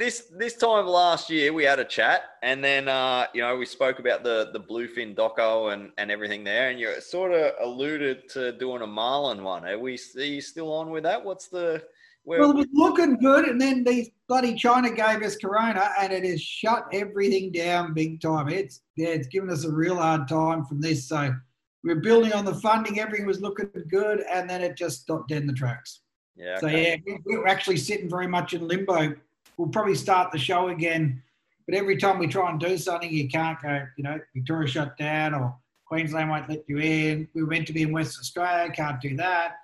This 0.00 0.28
this 0.36 0.56
time 0.56 0.86
last 0.86 1.28
year 1.28 1.52
we 1.52 1.62
had 1.62 1.78
a 1.78 1.84
chat 1.84 2.22
and 2.42 2.64
then 2.64 2.88
uh, 2.88 3.26
you 3.34 3.42
know 3.42 3.54
we 3.56 3.66
spoke 3.66 3.98
about 3.98 4.24
the 4.24 4.48
the 4.54 4.58
bluefin 4.58 5.14
doco 5.14 5.72
and 5.74 5.92
and 5.98 6.10
everything 6.10 6.42
there 6.42 6.70
and 6.70 6.80
you 6.80 6.88
sort 7.00 7.32
of 7.32 7.52
alluded 7.62 8.28
to 8.30 8.52
doing 8.52 8.80
a 8.80 8.86
marlin 8.86 9.44
one 9.44 9.62
are 9.64 9.78
we 9.78 9.98
are 10.16 10.22
you 10.22 10.40
still 10.40 10.72
on 10.72 10.90
with 10.90 11.02
that 11.04 11.22
what's 11.22 11.48
the 11.48 11.82
where, 12.24 12.40
Well, 12.40 12.50
it 12.50 12.56
was 12.56 12.66
looking 12.74 13.16
good, 13.16 13.46
and 13.46 13.58
then 13.58 13.82
these 13.82 14.10
bloody 14.28 14.54
China 14.54 14.90
gave 14.90 15.22
us 15.22 15.36
Corona, 15.36 15.90
and 15.98 16.12
it 16.12 16.22
has 16.22 16.40
shut 16.40 16.86
everything 16.92 17.50
down 17.50 17.94
big 17.94 18.20
time. 18.20 18.50
It's 18.50 18.82
yeah, 18.96 19.08
it's 19.08 19.26
given 19.28 19.48
us 19.48 19.64
a 19.64 19.72
real 19.72 19.96
hard 19.96 20.28
time 20.28 20.66
from 20.66 20.82
this. 20.82 21.08
So 21.08 21.34
we're 21.82 22.02
building 22.02 22.34
on 22.34 22.44
the 22.44 22.54
funding. 22.56 23.00
Everything 23.00 23.26
was 23.26 23.40
looking 23.40 23.70
good, 23.88 24.20
and 24.30 24.48
then 24.50 24.60
it 24.60 24.76
just 24.76 25.00
stopped 25.00 25.30
dead 25.30 25.40
in 25.40 25.46
the 25.46 25.54
tracks. 25.54 26.02
yeah 26.36 26.58
So 26.58 26.66
okay. 26.66 26.90
yeah, 26.90 26.96
we- 27.06 27.38
we're 27.38 27.46
actually 27.46 27.78
sitting 27.78 28.10
very 28.10 28.26
much 28.28 28.52
in 28.52 28.68
limbo. 28.68 29.14
We'll 29.60 29.68
probably 29.68 29.94
start 29.94 30.32
the 30.32 30.38
show 30.38 30.68
again, 30.68 31.22
but 31.66 31.76
every 31.76 31.98
time 31.98 32.18
we 32.18 32.26
try 32.26 32.48
and 32.48 32.58
do 32.58 32.78
something, 32.78 33.12
you 33.12 33.28
can't 33.28 33.60
go. 33.60 33.86
You 33.98 34.04
know, 34.04 34.18
Victoria 34.34 34.66
shut 34.66 34.96
down, 34.96 35.34
or 35.34 35.54
Queensland 35.84 36.30
won't 36.30 36.48
let 36.48 36.64
you 36.66 36.78
in. 36.78 37.28
We 37.34 37.42
were 37.42 37.48
meant 37.48 37.66
to 37.66 37.74
be 37.74 37.82
in 37.82 37.92
West 37.92 38.18
Australia, 38.18 38.72
can't 38.72 38.98
do 39.02 39.14
that. 39.18 39.56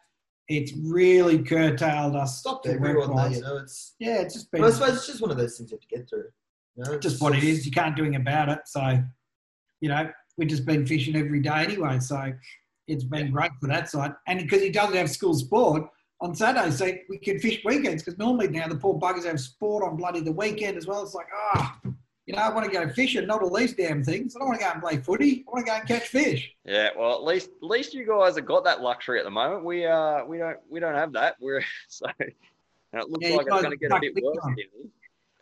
It's 0.48 0.74
really 0.74 1.42
curtailed 1.42 2.14
us. 2.14 2.40
Stopped 2.40 2.66
to 2.66 2.72
everyone, 2.72 3.32
you 3.32 3.40
know. 3.40 3.56
It's, 3.56 3.94
Yeah, 3.98 4.20
it's 4.20 4.34
just 4.34 4.50
been 4.50 4.60
but 4.60 4.66
I 4.68 4.70
suppose 4.72 4.96
it's 4.96 5.06
just 5.06 5.22
one 5.22 5.30
of 5.30 5.38
those 5.38 5.56
things 5.56 5.70
you 5.70 5.78
have 5.78 5.88
to 5.88 5.96
get 5.96 6.06
through. 6.10 6.28
You 6.76 6.84
know? 6.84 6.98
just 6.98 7.22
what 7.22 7.34
it 7.34 7.42
is. 7.42 7.64
You 7.64 7.72
can't 7.72 7.96
do 7.96 8.02
anything 8.02 8.20
about 8.20 8.50
it. 8.50 8.58
So, 8.66 9.02
you 9.80 9.88
know, 9.88 10.10
we've 10.36 10.46
just 10.46 10.66
been 10.66 10.84
fishing 10.84 11.16
every 11.16 11.40
day 11.40 11.64
anyway. 11.64 12.00
So 12.00 12.34
it's 12.86 13.04
been 13.04 13.30
great 13.30 13.52
for 13.62 13.68
that 13.68 13.88
side. 13.88 14.12
And 14.26 14.40
because 14.40 14.60
he 14.60 14.68
doesn't 14.68 14.94
have 14.94 15.08
school 15.08 15.32
sport, 15.32 15.88
on 16.20 16.34
Saturday 16.34 16.70
so 16.70 16.90
we 17.08 17.18
can 17.18 17.38
fish 17.38 17.60
weekends 17.64 18.02
because 18.02 18.18
normally 18.18 18.48
now 18.48 18.66
the 18.68 18.76
poor 18.76 18.98
buggers 18.98 19.24
have 19.24 19.40
sport 19.40 19.84
on 19.84 19.96
bloody 19.96 20.20
the 20.20 20.32
weekend 20.32 20.76
as 20.76 20.86
well. 20.86 21.02
It's 21.02 21.14
like, 21.14 21.26
ah, 21.52 21.78
you 22.26 22.34
know, 22.34 22.42
I 22.42 22.52
want 22.52 22.66
to 22.66 22.72
go 22.72 22.88
fishing, 22.88 23.26
not 23.26 23.42
all 23.42 23.54
these 23.54 23.74
damn 23.74 24.02
things. 24.02 24.34
I 24.34 24.40
don't 24.40 24.48
want 24.48 24.58
to 24.58 24.64
go 24.64 24.72
and 24.72 24.82
play 24.82 24.96
footy. 24.96 25.44
I 25.46 25.50
want 25.52 25.66
to 25.66 25.70
go 25.70 25.76
and 25.78 25.86
catch 25.88 26.08
fish. 26.08 26.50
Yeah, 26.64 26.88
well, 26.98 27.14
at 27.14 27.22
least 27.22 27.50
at 27.62 27.68
least 27.68 27.94
you 27.94 28.06
guys 28.06 28.36
have 28.36 28.46
got 28.46 28.64
that 28.64 28.80
luxury 28.80 29.18
at 29.18 29.24
the 29.24 29.30
moment. 29.30 29.64
We 29.64 29.86
uh 29.86 30.24
we 30.24 30.38
don't 30.38 30.58
we 30.68 30.80
don't 30.80 30.94
have 30.94 31.12
that. 31.12 31.36
We're 31.40 31.62
so 31.88 32.06
and 32.18 33.02
it 33.02 33.10
looks 33.10 33.28
Yeah, 33.28 33.36
like 33.36 33.46
it's 33.46 33.62
going 33.62 33.70
to 33.70 33.76
get 33.76 33.92
a 33.92 34.00
bit 34.00 34.14
worse. 34.22 34.38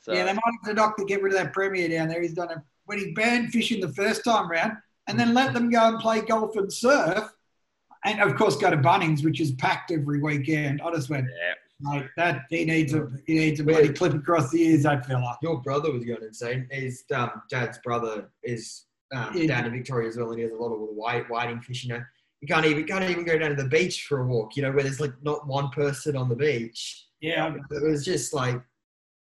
So 0.02 0.12
Yeah, 0.12 0.24
they 0.24 0.32
might 0.32 0.42
have 0.44 0.64
the 0.66 0.74
doctor 0.74 1.04
get 1.04 1.22
rid 1.22 1.32
of 1.32 1.38
that 1.40 1.52
premier 1.52 1.88
down 1.88 2.08
there. 2.08 2.20
He's 2.20 2.34
done 2.34 2.50
it 2.50 2.58
when 2.86 2.98
he 2.98 3.12
banned 3.12 3.50
fishing 3.50 3.80
the 3.80 3.92
first 3.92 4.22
time 4.24 4.50
round, 4.50 4.72
and 5.06 5.18
then 5.18 5.32
let 5.32 5.54
them 5.54 5.70
go 5.70 5.88
and 5.88 5.98
play 5.98 6.20
golf 6.20 6.56
and 6.56 6.70
surf, 6.70 7.33
and 8.04 8.20
of 8.20 8.36
course 8.36 8.56
go 8.56 8.70
to 8.70 8.76
Bunnings, 8.76 9.24
which 9.24 9.40
is 9.40 9.52
packed 9.52 9.90
every 9.90 10.20
weekend. 10.20 10.80
I 10.82 10.90
just 10.92 11.10
went, 11.10 11.26
yeah, 11.28 11.90
like 11.90 12.10
that. 12.16 12.42
He 12.50 12.64
needs 12.64 12.94
a 12.94 13.08
he 13.26 13.38
needs 13.38 13.60
a 13.60 13.64
bloody 13.64 13.88
clip 13.92 14.14
across 14.14 14.50
the 14.50 14.62
ears. 14.62 14.82
That 14.84 15.06
fella. 15.06 15.36
Your 15.42 15.60
brother 15.62 15.92
was 15.92 16.04
going 16.04 16.22
insane. 16.22 16.68
His 16.70 17.04
um, 17.14 17.42
dad's 17.50 17.78
brother 17.78 18.30
is 18.42 18.86
um, 19.14 19.30
Yeah. 19.34 19.46
down 19.48 19.66
in 19.66 19.72
Victoria 19.72 20.08
as 20.08 20.16
well, 20.16 20.30
and 20.30 20.38
he 20.38 20.42
has 20.44 20.52
a 20.52 20.56
lot 20.56 20.72
of 20.72 20.80
white 20.80 21.28
whiting 21.30 21.60
fish. 21.60 21.84
You 21.84 21.94
know, 21.94 22.02
you 22.40 22.48
can't 22.48 22.66
even 22.66 22.84
can't 22.84 23.08
even 23.10 23.24
go 23.24 23.38
down 23.38 23.56
to 23.56 23.62
the 23.62 23.68
beach 23.68 24.06
for 24.06 24.20
a 24.20 24.26
walk. 24.26 24.56
You 24.56 24.62
know, 24.62 24.72
where 24.72 24.82
there's 24.82 25.00
like 25.00 25.14
not 25.22 25.46
one 25.46 25.70
person 25.70 26.16
on 26.16 26.28
the 26.28 26.36
beach. 26.36 27.06
Yeah. 27.20 27.54
It 27.70 27.82
was 27.82 28.04
just 28.04 28.34
like 28.34 28.60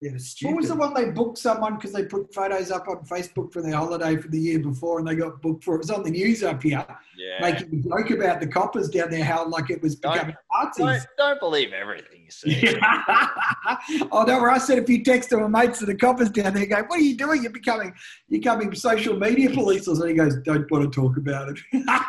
it 0.01 0.13
was 0.13 0.29
stupid. 0.29 0.53
What 0.53 0.61
was 0.61 0.69
the 0.69 0.75
one 0.75 0.93
they 0.93 1.11
booked 1.11 1.37
someone 1.37 1.75
because 1.75 1.91
they 1.91 2.05
put 2.05 2.33
photos 2.33 2.71
up 2.71 2.87
on 2.87 3.05
Facebook 3.05 3.51
for 3.51 3.61
their 3.61 3.75
holiday 3.75 4.15
for 4.15 4.29
the 4.29 4.39
year 4.39 4.59
before 4.59 4.99
and 4.99 5.07
they 5.07 5.15
got 5.15 5.41
booked 5.41 5.63
for 5.63 5.75
it? 5.75 5.77
It 5.77 5.79
was 5.79 5.91
on 5.91 6.03
the 6.03 6.11
news 6.11 6.41
up 6.41 6.63
here, 6.63 6.85
yeah. 7.17 7.41
making 7.41 7.83
a 7.85 7.89
joke 7.89 8.11
about 8.11 8.39
the 8.39 8.47
coppers 8.47 8.89
down 8.89 9.09
there, 9.11 9.23
how 9.23 9.47
like 9.47 9.69
it 9.69 9.81
was 9.81 9.95
Don't- 9.95 10.13
becoming 10.13 10.35
don't, 10.77 11.07
don't 11.17 11.39
believe 11.39 11.73
everything 11.73 12.21
you 12.23 12.31
see. 12.31 12.77
oh 14.11 14.23
no! 14.23 14.39
Where 14.39 14.51
I 14.51 14.57
said 14.57 14.79
a 14.79 14.85
few 14.85 15.03
texts 15.03 15.29
to 15.31 15.37
my 15.37 15.65
mates 15.65 15.79
to 15.79 15.85
the 15.85 15.95
coppers 15.95 16.29
down 16.29 16.53
there, 16.53 16.65
going, 16.65 16.85
"What 16.85 16.99
are 16.99 17.03
you 17.03 17.17
doing? 17.17 17.43
You're 17.43 17.51
becoming, 17.51 17.93
you're 18.27 18.39
becoming 18.39 18.73
social 18.75 19.17
media 19.17 19.49
police." 19.49 19.87
And 19.87 20.07
he 20.07 20.15
goes, 20.15 20.35
"Don't 20.43 20.69
want 20.71 20.91
to 20.91 21.01
talk 21.01 21.17
about 21.17 21.49
it." 21.49 21.59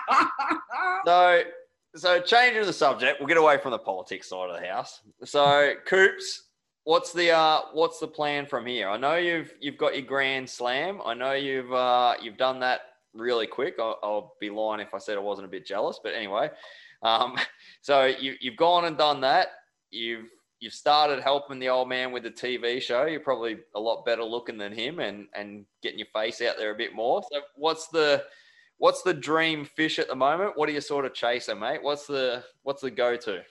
So, 1.05 1.43
so 1.97 2.20
changing 2.20 2.64
the 2.64 2.72
subject, 2.72 3.20
we'll 3.20 3.28
get 3.28 3.36
away 3.36 3.59
from 3.59 3.72
the 3.72 3.78
politics 3.78 4.28
side 4.28 4.51
of 4.51 4.61
the 4.61 4.66
house. 4.66 5.01
So, 5.24 5.74
Coops, 5.86 6.50
what's 6.85 7.12
the 7.12 7.31
uh, 7.31 7.61
what's 7.72 7.99
the 7.99 8.07
plan 8.07 8.47
from 8.47 8.66
here? 8.66 8.89
I 8.89 8.97
know 8.97 9.16
you've 9.16 9.53
you've 9.61 9.78
got 9.78 9.95
your 9.95 10.07
grand 10.07 10.49
slam. 10.49 11.01
I 11.05 11.14
know 11.14 11.33
you've 11.33 11.72
uh, 11.72 12.14
you've 12.20 12.37
done 12.37 12.61
that 12.61 12.81
really 13.14 13.47
quick. 13.47 13.76
I'll, 13.78 13.99
I'll 14.03 14.35
be 14.41 14.51
lying 14.51 14.81
if 14.81 14.95
I 14.95 14.99
said 14.99 15.16
I 15.16 15.20
wasn't 15.20 15.47
a 15.47 15.51
bit 15.51 15.66
jealous, 15.66 16.01
but 16.03 16.14
anyway. 16.14 16.51
Um, 17.03 17.37
so 17.81 18.05
you 18.07 18.35
you've 18.41 18.57
gone 18.57 18.85
and 18.85 18.97
done 18.97 19.20
that. 19.22 19.49
You've 19.91 20.28
you've 20.61 20.74
started 20.74 21.22
helping 21.22 21.59
the 21.59 21.68
old 21.68 21.89
man 21.89 22.12
with 22.12 22.22
the 22.22 22.31
TV 22.31 22.81
show. 22.81 23.07
You're 23.07 23.20
probably 23.20 23.59
a 23.74 23.81
lot 23.81 24.05
better 24.05 24.24
looking 24.24 24.59
than 24.59 24.72
him, 24.72 24.99
and 24.99 25.26
and 25.35 25.64
getting 25.83 25.99
your 25.99 26.09
face 26.12 26.41
out 26.43 26.57
there 26.59 26.72
a 26.72 26.76
bit 26.76 26.95
more. 26.95 27.22
So, 27.31 27.41
what's 27.57 27.89
the 27.89 28.24
What's 28.81 29.03
the 29.03 29.12
dream 29.12 29.66
fish 29.66 29.99
at 29.99 30.09
the 30.09 30.16
moment? 30.16 30.57
What 30.57 30.66
are 30.70 30.72
you 30.72 30.81
sort 30.81 31.05
of 31.05 31.12
chasing, 31.12 31.59
mate? 31.61 31.83
What's 31.83 32.07
the 32.07 32.43
what's 32.62 32.81
the 32.81 32.91
go 32.91 33.14
to? 33.14 33.43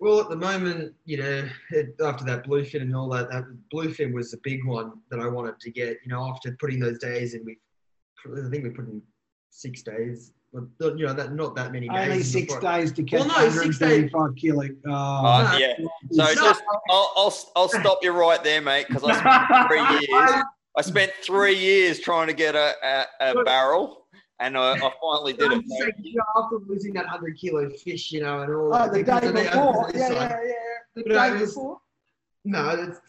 Well, 0.00 0.20
at 0.20 0.28
the 0.28 0.36
moment, 0.36 0.94
you 1.06 1.16
know, 1.18 1.48
it, 1.70 1.96
after 2.04 2.24
that 2.26 2.46
bluefin 2.46 2.82
and 2.82 2.94
all 2.94 3.08
that, 3.10 3.30
that 3.30 3.44
bluefin 3.74 4.12
was 4.12 4.30
the 4.30 4.38
big 4.44 4.64
one 4.64 4.92
that 5.10 5.18
I 5.18 5.26
wanted 5.26 5.58
to 5.60 5.70
get. 5.70 5.98
You 6.04 6.10
know, 6.10 6.28
after 6.30 6.56
putting 6.60 6.78
those 6.78 6.98
days 6.98 7.34
in, 7.34 7.44
we, 7.44 7.58
I 8.26 8.48
think 8.48 8.62
we 8.64 8.70
put 8.70 8.86
in 8.88 9.02
six 9.50 9.82
days. 9.82 10.32
But 10.52 10.96
you 10.98 11.04
know, 11.06 11.12
that 11.12 11.34
not 11.34 11.54
that 11.56 11.72
many 11.72 11.88
days. 11.88 11.98
Only 12.10 12.22
six 12.22 12.54
before- 12.54 12.60
days 12.72 12.92
to 12.92 13.02
catch 13.02 13.20
Well, 13.26 13.28
no, 13.28 13.50
six 13.50 13.78
days. 13.78 14.10
135 14.12 14.36
kilo. 14.36 14.68
Oh, 14.86 14.92
Uh, 15.26 15.50
no. 15.52 15.58
yeah. 15.58 15.74
So 16.12 16.24
no. 16.24 16.34
just 16.34 16.62
I'll, 16.90 17.12
I'll 17.16 17.34
I'll 17.56 17.68
stop 17.68 17.98
you 18.02 18.12
right 18.12 18.42
there, 18.42 18.62
mate, 18.62 18.86
because 18.88 19.02
I 19.04 19.12
spent 19.18 19.68
three 19.68 20.06
years. 20.08 20.42
I 20.76 20.82
spent 20.82 21.12
three 21.24 21.54
years 21.58 21.98
trying 21.98 22.28
to 22.28 22.32
get 22.32 22.54
a, 22.54 22.72
a, 23.20 23.32
a 23.40 23.44
barrel, 23.44 24.06
and 24.40 24.56
I, 24.56 24.72
I 24.74 24.92
finally 25.00 25.32
did 25.32 25.52
it. 25.52 25.62
just 25.62 25.98
you 26.02 26.14
know, 26.16 26.24
after 26.42 26.56
losing 26.66 26.92
that 26.94 27.06
hundred 27.06 27.36
kilo 27.36 27.68
fish, 27.70 28.12
you 28.12 28.22
know, 28.22 28.40
and 28.42 28.54
all. 28.54 28.74
Oh, 28.74 28.86
the 28.88 28.98
because 28.98 29.20
day 29.22 29.32
before. 29.32 29.90
this 29.92 30.00
Yeah, 30.00 30.12
yeah, 30.12 30.40
yeah. 30.44 30.52
The 30.94 31.02
But 31.06 31.12
uh, 31.16 31.28
day 31.34 31.40
was- 31.40 31.50
before. 31.54 31.78
No, 32.44 32.76
that's 32.76 33.00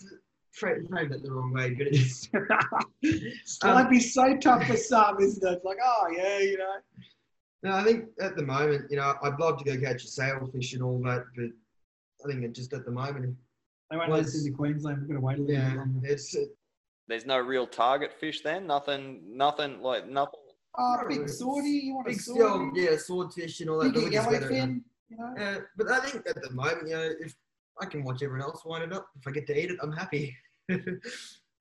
framed 0.54 0.90
framed 0.90 1.14
it 1.14 1.24
the 1.24 1.32
wrong 1.32 1.54
way, 1.54 1.74
but 1.76 1.88
it's. 1.88 2.30
It 3.02 3.34
Um, 3.64 3.74
might 3.76 3.90
be 3.90 4.00
so 4.00 4.36
tough 4.38 4.66
for 4.66 4.76
some, 4.78 5.20
isn't 5.22 5.48
it? 5.48 5.54
It's 5.56 5.66
like, 5.66 5.78
oh 5.84 6.08
yeah, 6.16 6.40
you 6.40 6.58
know. 6.58 6.74
No, 7.64 7.76
I 7.76 7.84
think 7.84 8.06
at 8.22 8.36
the 8.36 8.44
moment, 8.44 8.90
you 8.90 8.98
know, 8.98 9.16
I'd 9.22 9.38
love 9.40 9.58
to 9.60 9.66
go 9.66 9.78
catch 9.80 10.04
a 10.04 10.08
sailfish 10.08 10.74
and 10.74 10.82
all 10.84 11.00
that, 11.04 11.24
but 11.36 11.46
I 12.26 12.28
think 12.32 12.44
it 12.44 12.54
just 12.54 12.74
at 12.74 12.86
the 12.86 12.92
moment, 12.92 13.36
They 13.92 13.98
won't 13.98 14.10
Well, 14.10 14.18
let 14.20 14.28
us 14.28 14.36
into 14.46 14.56
Queensland. 14.56 15.00
We've 15.02 15.10
got 15.10 15.16
to 15.16 15.20
wait 15.22 15.40
a 15.40 15.42
little 15.42 15.56
yeah, 15.56 15.70
bit 15.70 15.78
longer. 15.78 16.08
it's 16.08 16.36
uh, 16.36 16.42
There's 17.08 17.26
no 17.26 17.38
real 17.38 17.68
target 17.68 18.14
fish 18.20 18.42
then. 18.42 18.66
Nothing. 18.68 19.22
Nothing 19.28 19.82
like 19.82 20.08
nothing. 20.08 20.40
No, 20.80 21.08
big 21.08 21.22
swordy. 21.28 21.84
You 21.84 21.96
want 21.96 22.08
a 22.08 22.12
big, 22.12 22.20
oh, 22.30 22.34
swordie? 22.34 22.72
yeah, 22.76 22.98
swordfish 22.98 23.60
and 23.62 23.70
all 23.70 23.80
that. 23.80 23.94
Big 23.94 23.96
but 23.96 24.04
we 24.06 24.10
just 24.12 24.30
yellowfin. 24.30 24.42
gotta- 24.50 24.80
You 25.10 25.18
know. 25.18 25.34
Yeah, 25.38 25.58
but 25.78 25.88
I 25.92 26.00
think 26.02 26.28
at 26.28 26.42
the 26.42 26.52
moment, 26.52 26.88
you 26.88 26.94
know, 26.96 27.10
if 27.20 27.36
I 27.82 27.86
can 27.86 28.04
watch 28.04 28.22
everyone 28.24 28.42
else 28.44 28.64
wind 28.66 28.84
it 28.84 28.94
up, 28.94 29.08
if 29.20 29.28
I 29.28 29.32
get 29.32 29.48
to 29.48 29.60
eat 29.60 29.72
it, 29.72 29.78
I'm 29.82 29.92
happy. 29.92 30.36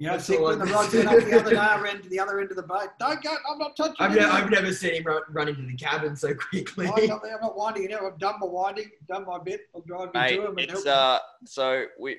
Yeah, 0.00 0.12
That's 0.12 0.26
sick 0.26 0.38
I 0.38 0.42
when 0.42 0.60
the 0.60 0.64
do. 0.66 0.72
rods 0.74 0.94
went 0.94 1.08
up 1.08 1.16
the 1.24 1.40
other 1.40 1.50
day, 1.50 1.56
I 1.56 1.80
ran 1.80 2.00
to 2.00 2.08
the 2.08 2.20
other 2.20 2.38
end 2.38 2.52
of 2.52 2.56
the 2.56 2.62
boat. 2.62 2.90
Don't 3.00 3.20
go, 3.20 3.34
I'm 3.50 3.58
not 3.58 3.76
touching 3.76 3.96
I've, 3.98 4.12
it. 4.14 4.20
never, 4.20 4.30
I've 4.30 4.48
never 4.50 4.72
seen 4.72 4.94
him 4.94 5.02
run, 5.02 5.22
run 5.30 5.48
into 5.48 5.62
the 5.62 5.74
cabin 5.74 6.14
so 6.14 6.34
quickly. 6.34 6.86
I'm 6.86 7.06
not, 7.08 7.22
I'm 7.24 7.40
not 7.40 7.56
winding 7.56 7.82
it 7.86 7.92
out. 7.94 8.04
I've 8.04 8.18
done 8.20 8.36
my 8.38 8.46
winding, 8.46 8.90
done 9.08 9.26
my 9.26 9.40
bit. 9.40 9.62
I'll 9.74 9.80
drive 9.80 10.10
you 10.14 10.20
Mate, 10.20 10.36
to 10.36 10.42
him 10.42 10.48
and 10.50 10.60
it's 10.60 10.84
help 10.84 10.86
him. 10.86 10.92
uh. 10.92 11.18
So 11.46 11.86
we 11.98 12.18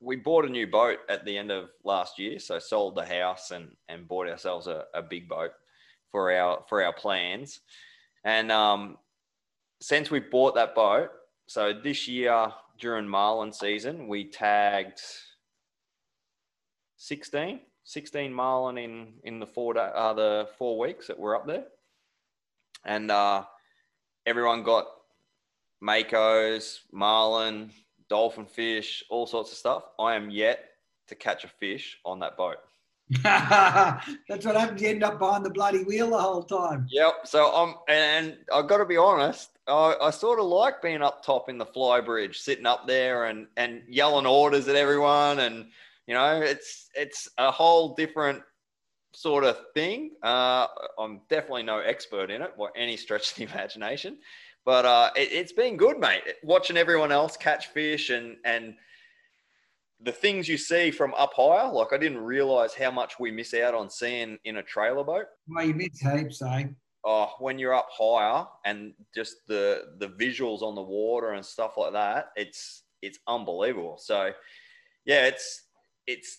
we 0.00 0.16
bought 0.16 0.44
a 0.44 0.48
new 0.48 0.66
boat 0.66 0.98
at 1.08 1.24
the 1.24 1.38
end 1.38 1.52
of 1.52 1.68
last 1.84 2.18
year. 2.18 2.40
So 2.40 2.58
sold 2.58 2.96
the 2.96 3.04
house 3.06 3.52
and 3.52 3.68
and 3.88 4.08
bought 4.08 4.26
ourselves 4.28 4.66
a, 4.66 4.86
a 4.92 5.00
big 5.02 5.28
boat 5.28 5.52
for 6.10 6.32
our 6.32 6.64
for 6.68 6.82
our 6.82 6.92
plans. 6.92 7.60
And 8.24 8.52
um, 8.52 8.98
since 9.80 10.10
we 10.10 10.20
bought 10.20 10.54
that 10.54 10.74
boat, 10.74 11.10
so 11.46 11.72
this 11.72 12.06
year 12.06 12.52
during 12.78 13.08
marlin 13.08 13.52
season, 13.52 14.08
we 14.08 14.24
tagged 14.24 15.00
16, 16.96 17.60
16 17.84 18.32
marlin 18.32 18.78
in 18.78 19.14
in 19.24 19.38
the 19.38 19.46
four 19.46 19.74
day, 19.74 19.90
uh, 19.94 20.12
the 20.12 20.48
four 20.58 20.78
weeks 20.78 21.06
that 21.06 21.18
we're 21.18 21.36
up 21.36 21.46
there, 21.46 21.64
and 22.84 23.10
uh, 23.10 23.44
everyone 24.26 24.62
got 24.62 24.86
makos, 25.82 26.80
marlin, 26.92 27.70
dolphin 28.08 28.46
fish, 28.46 29.02
all 29.08 29.26
sorts 29.26 29.52
of 29.52 29.58
stuff. 29.58 29.84
I 29.98 30.14
am 30.14 30.30
yet 30.30 30.70
to 31.08 31.14
catch 31.14 31.44
a 31.44 31.48
fish 31.48 31.98
on 32.04 32.20
that 32.20 32.36
boat. 32.36 32.58
That's 33.22 34.46
what 34.46 34.56
happens. 34.56 34.80
You 34.80 34.88
end 34.88 35.02
up 35.02 35.18
behind 35.18 35.44
the 35.44 35.50
bloody 35.50 35.82
wheel 35.82 36.10
the 36.10 36.18
whole 36.18 36.44
time. 36.44 36.86
Yep. 36.90 37.14
So 37.24 37.52
I'm, 37.52 37.74
and 37.88 38.36
I've 38.52 38.68
got 38.68 38.78
to 38.78 38.84
be 38.84 38.96
honest. 38.96 39.50
I, 39.66 39.96
I 40.00 40.10
sort 40.10 40.38
of 40.38 40.46
like 40.46 40.80
being 40.80 41.02
up 41.02 41.24
top 41.24 41.48
in 41.48 41.58
the 41.58 41.66
fly 41.66 42.00
bridge, 42.00 42.38
sitting 42.38 42.66
up 42.66 42.86
there 42.86 43.26
and 43.26 43.46
and 43.56 43.82
yelling 43.88 44.26
orders 44.26 44.68
at 44.68 44.76
everyone, 44.76 45.40
and 45.40 45.66
you 46.06 46.14
know, 46.14 46.40
it's 46.40 46.88
it's 46.94 47.28
a 47.38 47.50
whole 47.50 47.94
different 47.94 48.42
sort 49.12 49.42
of 49.42 49.58
thing. 49.74 50.12
Uh, 50.22 50.68
I'm 50.98 51.20
definitely 51.28 51.64
no 51.64 51.80
expert 51.80 52.30
in 52.30 52.42
it 52.42 52.56
by 52.56 52.68
any 52.76 52.96
stretch 52.96 53.32
of 53.32 53.36
the 53.36 53.42
imagination, 53.52 54.18
but 54.64 54.84
uh, 54.84 55.10
it, 55.16 55.32
it's 55.32 55.52
been 55.52 55.76
good, 55.76 55.98
mate. 55.98 56.22
Watching 56.44 56.76
everyone 56.76 57.10
else 57.10 57.36
catch 57.36 57.68
fish 57.68 58.10
and 58.10 58.36
and 58.44 58.74
the 60.02 60.12
things 60.12 60.48
you 60.48 60.56
see 60.56 60.90
from 60.90 61.14
up 61.14 61.32
higher, 61.34 61.70
like 61.70 61.92
I 61.92 61.98
didn't 61.98 62.18
realize 62.18 62.74
how 62.74 62.90
much 62.90 63.18
we 63.20 63.30
miss 63.30 63.52
out 63.54 63.74
on 63.74 63.90
seeing 63.90 64.38
in 64.44 64.56
a 64.56 64.62
trailer 64.62 65.04
boat 65.04 65.26
Well, 65.48 65.66
you 65.66 65.74
miss 65.74 66.00
heaps, 66.00 66.42
eh? 66.42 66.64
oh, 67.04 67.30
when 67.38 67.58
you're 67.58 67.74
up 67.74 67.88
higher 67.90 68.46
and 68.64 68.92
just 69.14 69.36
the 69.46 69.94
the 69.98 70.08
visuals 70.08 70.62
on 70.62 70.74
the 70.74 70.82
water 70.82 71.32
and 71.32 71.44
stuff 71.44 71.76
like 71.76 71.92
that, 71.92 72.28
it's 72.36 72.82
it's 73.02 73.18
unbelievable. 73.26 73.96
So 73.98 74.32
yeah, 75.04 75.26
it's 75.26 75.62
it's 76.06 76.38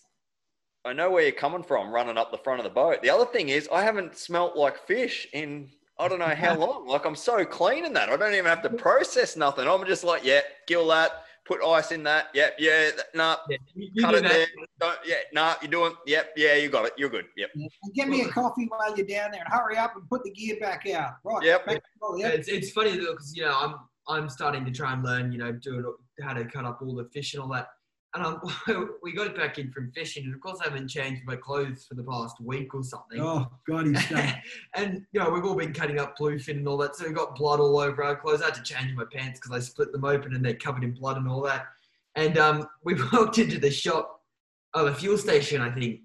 I 0.84 0.92
know 0.92 1.10
where 1.10 1.22
you're 1.22 1.32
coming 1.32 1.62
from 1.62 1.92
running 1.92 2.18
up 2.18 2.32
the 2.32 2.38
front 2.38 2.58
of 2.60 2.64
the 2.64 2.70
boat. 2.70 3.02
The 3.02 3.10
other 3.10 3.26
thing 3.26 3.48
is 3.48 3.68
I 3.72 3.82
haven't 3.82 4.16
smelt 4.16 4.56
like 4.56 4.86
fish 4.86 5.28
in 5.32 5.68
I 5.98 6.08
don't 6.08 6.18
know 6.18 6.34
how 6.34 6.56
long. 6.58 6.86
Like 6.86 7.04
I'm 7.04 7.16
so 7.16 7.44
clean 7.44 7.84
in 7.84 7.92
that. 7.92 8.08
I 8.08 8.16
don't 8.16 8.32
even 8.32 8.46
have 8.46 8.62
to 8.62 8.70
process 8.70 9.36
nothing. 9.36 9.68
I'm 9.68 9.84
just 9.86 10.04
like, 10.04 10.24
yeah, 10.24 10.40
gill 10.66 10.88
that, 10.88 11.21
put 11.44 11.62
ice 11.64 11.92
in 11.92 12.02
that. 12.04 12.28
Yep, 12.34 12.56
yeah, 12.58 12.90
no, 13.14 13.22
nah, 13.24 13.36
Yeah, 13.48 13.56
you, 13.74 13.90
you 13.94 14.02
cut 14.02 14.12
do 14.12 14.16
it 14.18 14.22
that. 14.22 14.30
there. 14.32 14.46
Don't, 14.80 14.98
yeah, 15.04 15.16
nah, 15.32 15.54
you're 15.60 15.70
doing. 15.70 15.92
Yep, 16.06 16.32
yeah, 16.36 16.54
you 16.56 16.68
got 16.68 16.86
it. 16.86 16.92
You're 16.96 17.08
good. 17.10 17.26
Yep. 17.36 17.50
Yeah. 17.54 17.66
And 17.82 17.94
get 17.94 18.08
me 18.08 18.22
a 18.22 18.28
coffee 18.28 18.66
while 18.68 18.96
you're 18.96 19.06
down 19.06 19.32
there 19.32 19.42
and 19.44 19.52
hurry 19.52 19.76
up 19.76 19.96
and 19.96 20.08
put 20.08 20.22
the 20.24 20.30
gear 20.30 20.56
back 20.60 20.88
out. 20.88 21.14
Right. 21.24 21.42
Yep. 21.44 21.66
Back 21.66 21.76
to 21.76 21.82
Yeah, 22.18 22.26
yep. 22.28 22.34
it's, 22.38 22.48
it's 22.48 22.70
funny 22.70 22.96
though 22.96 23.12
because 23.12 23.34
you 23.36 23.42
know 23.44 23.54
I'm 23.56 23.74
I'm 24.08 24.28
starting 24.28 24.64
to 24.64 24.70
try 24.70 24.92
and 24.92 25.02
learn 25.02 25.32
you 25.32 25.38
know 25.38 25.52
doing 25.52 25.84
how 26.22 26.32
to 26.32 26.44
cut 26.44 26.64
up 26.64 26.80
all 26.82 26.94
the 26.94 27.04
fish 27.12 27.34
and 27.34 27.42
all 27.42 27.48
that. 27.50 27.68
And 28.14 28.26
um, 28.26 28.40
we 29.02 29.12
got 29.12 29.34
back 29.34 29.58
in 29.58 29.70
from 29.70 29.90
fishing, 29.92 30.24
and 30.24 30.34
of 30.34 30.40
course, 30.40 30.58
I 30.60 30.68
haven't 30.68 30.88
changed 30.88 31.22
my 31.24 31.36
clothes 31.36 31.86
for 31.88 31.94
the 31.94 32.04
past 32.04 32.40
week 32.40 32.74
or 32.74 32.82
something. 32.82 33.20
Oh 33.20 33.50
God, 33.66 33.86
he's 33.86 34.04
stunk. 34.04 34.34
and 34.74 35.06
you 35.12 35.20
know, 35.20 35.30
we've 35.30 35.44
all 35.44 35.54
been 35.54 35.72
cutting 35.72 35.98
up 35.98 36.18
bluefin 36.18 36.58
and 36.58 36.68
all 36.68 36.76
that, 36.78 36.94
so 36.94 37.06
we 37.06 37.14
got 37.14 37.36
blood 37.36 37.58
all 37.58 37.78
over 37.78 38.04
our 38.04 38.16
clothes. 38.16 38.42
I 38.42 38.46
had 38.46 38.54
to 38.54 38.62
change 38.62 38.94
my 38.94 39.04
pants 39.10 39.40
because 39.40 39.56
I 39.56 39.60
split 39.60 39.92
them 39.92 40.04
open 40.04 40.34
and 40.34 40.44
they're 40.44 40.54
covered 40.54 40.84
in 40.84 40.92
blood 40.92 41.16
and 41.16 41.28
all 41.28 41.42
that. 41.42 41.66
And 42.14 42.36
um, 42.36 42.68
we 42.84 42.94
walked 43.12 43.38
into 43.38 43.58
the 43.58 43.70
shop, 43.70 44.20
oh, 44.74 44.84
the 44.84 44.94
fuel 44.94 45.16
station, 45.16 45.62
I 45.62 45.70
think. 45.70 46.00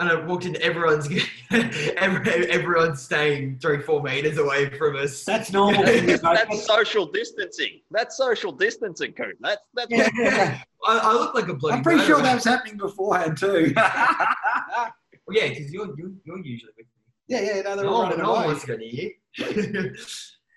And 0.00 0.08
I 0.08 0.16
walked 0.26 0.44
in, 0.44 0.60
everyone's 0.60 1.06
every- 1.52 2.50
everyone's 2.50 3.00
staying 3.00 3.58
three, 3.60 3.80
four 3.80 4.02
meters 4.02 4.38
away 4.38 4.68
from 4.76 4.96
us. 4.96 5.22
That's 5.24 5.52
normal. 5.52 5.84
That's 5.84 6.66
social 6.66 7.06
distancing. 7.06 7.80
That's 7.92 8.16
social 8.16 8.50
distancing, 8.50 9.12
Coop. 9.12 9.36
That's 9.40 9.60
that's 9.74 9.86
yeah, 9.90 10.08
yeah. 10.18 10.62
I, 10.84 10.98
I 10.98 11.12
look 11.12 11.34
like 11.36 11.46
a 11.48 11.54
bloody. 11.54 11.76
I'm 11.76 11.82
pretty 11.84 12.02
sure 12.04 12.20
that 12.20 12.34
was 12.34 12.44
happening 12.44 12.76
beforehand 12.76 13.38
too. 13.38 13.72
Well, 13.76 14.90
yeah, 15.30 15.48
because 15.48 15.72
you're, 15.72 15.86
you're 15.96 16.10
you're 16.24 16.44
usually 16.44 16.72
with 16.76 16.86
me. 16.86 16.92
yeah, 17.28 17.40
yeah. 17.40 17.60
No, 17.62 17.76
they're 17.76 17.84
No 17.84 17.90
all 17.92 17.98
one, 18.02 18.10
running 18.10 18.24
no 18.24 18.30
one 18.32 18.38
away. 18.40 18.46
wants 18.48 18.60
to 18.62 18.66
go 18.66 18.76
near 18.76 18.90
you. 18.90 19.12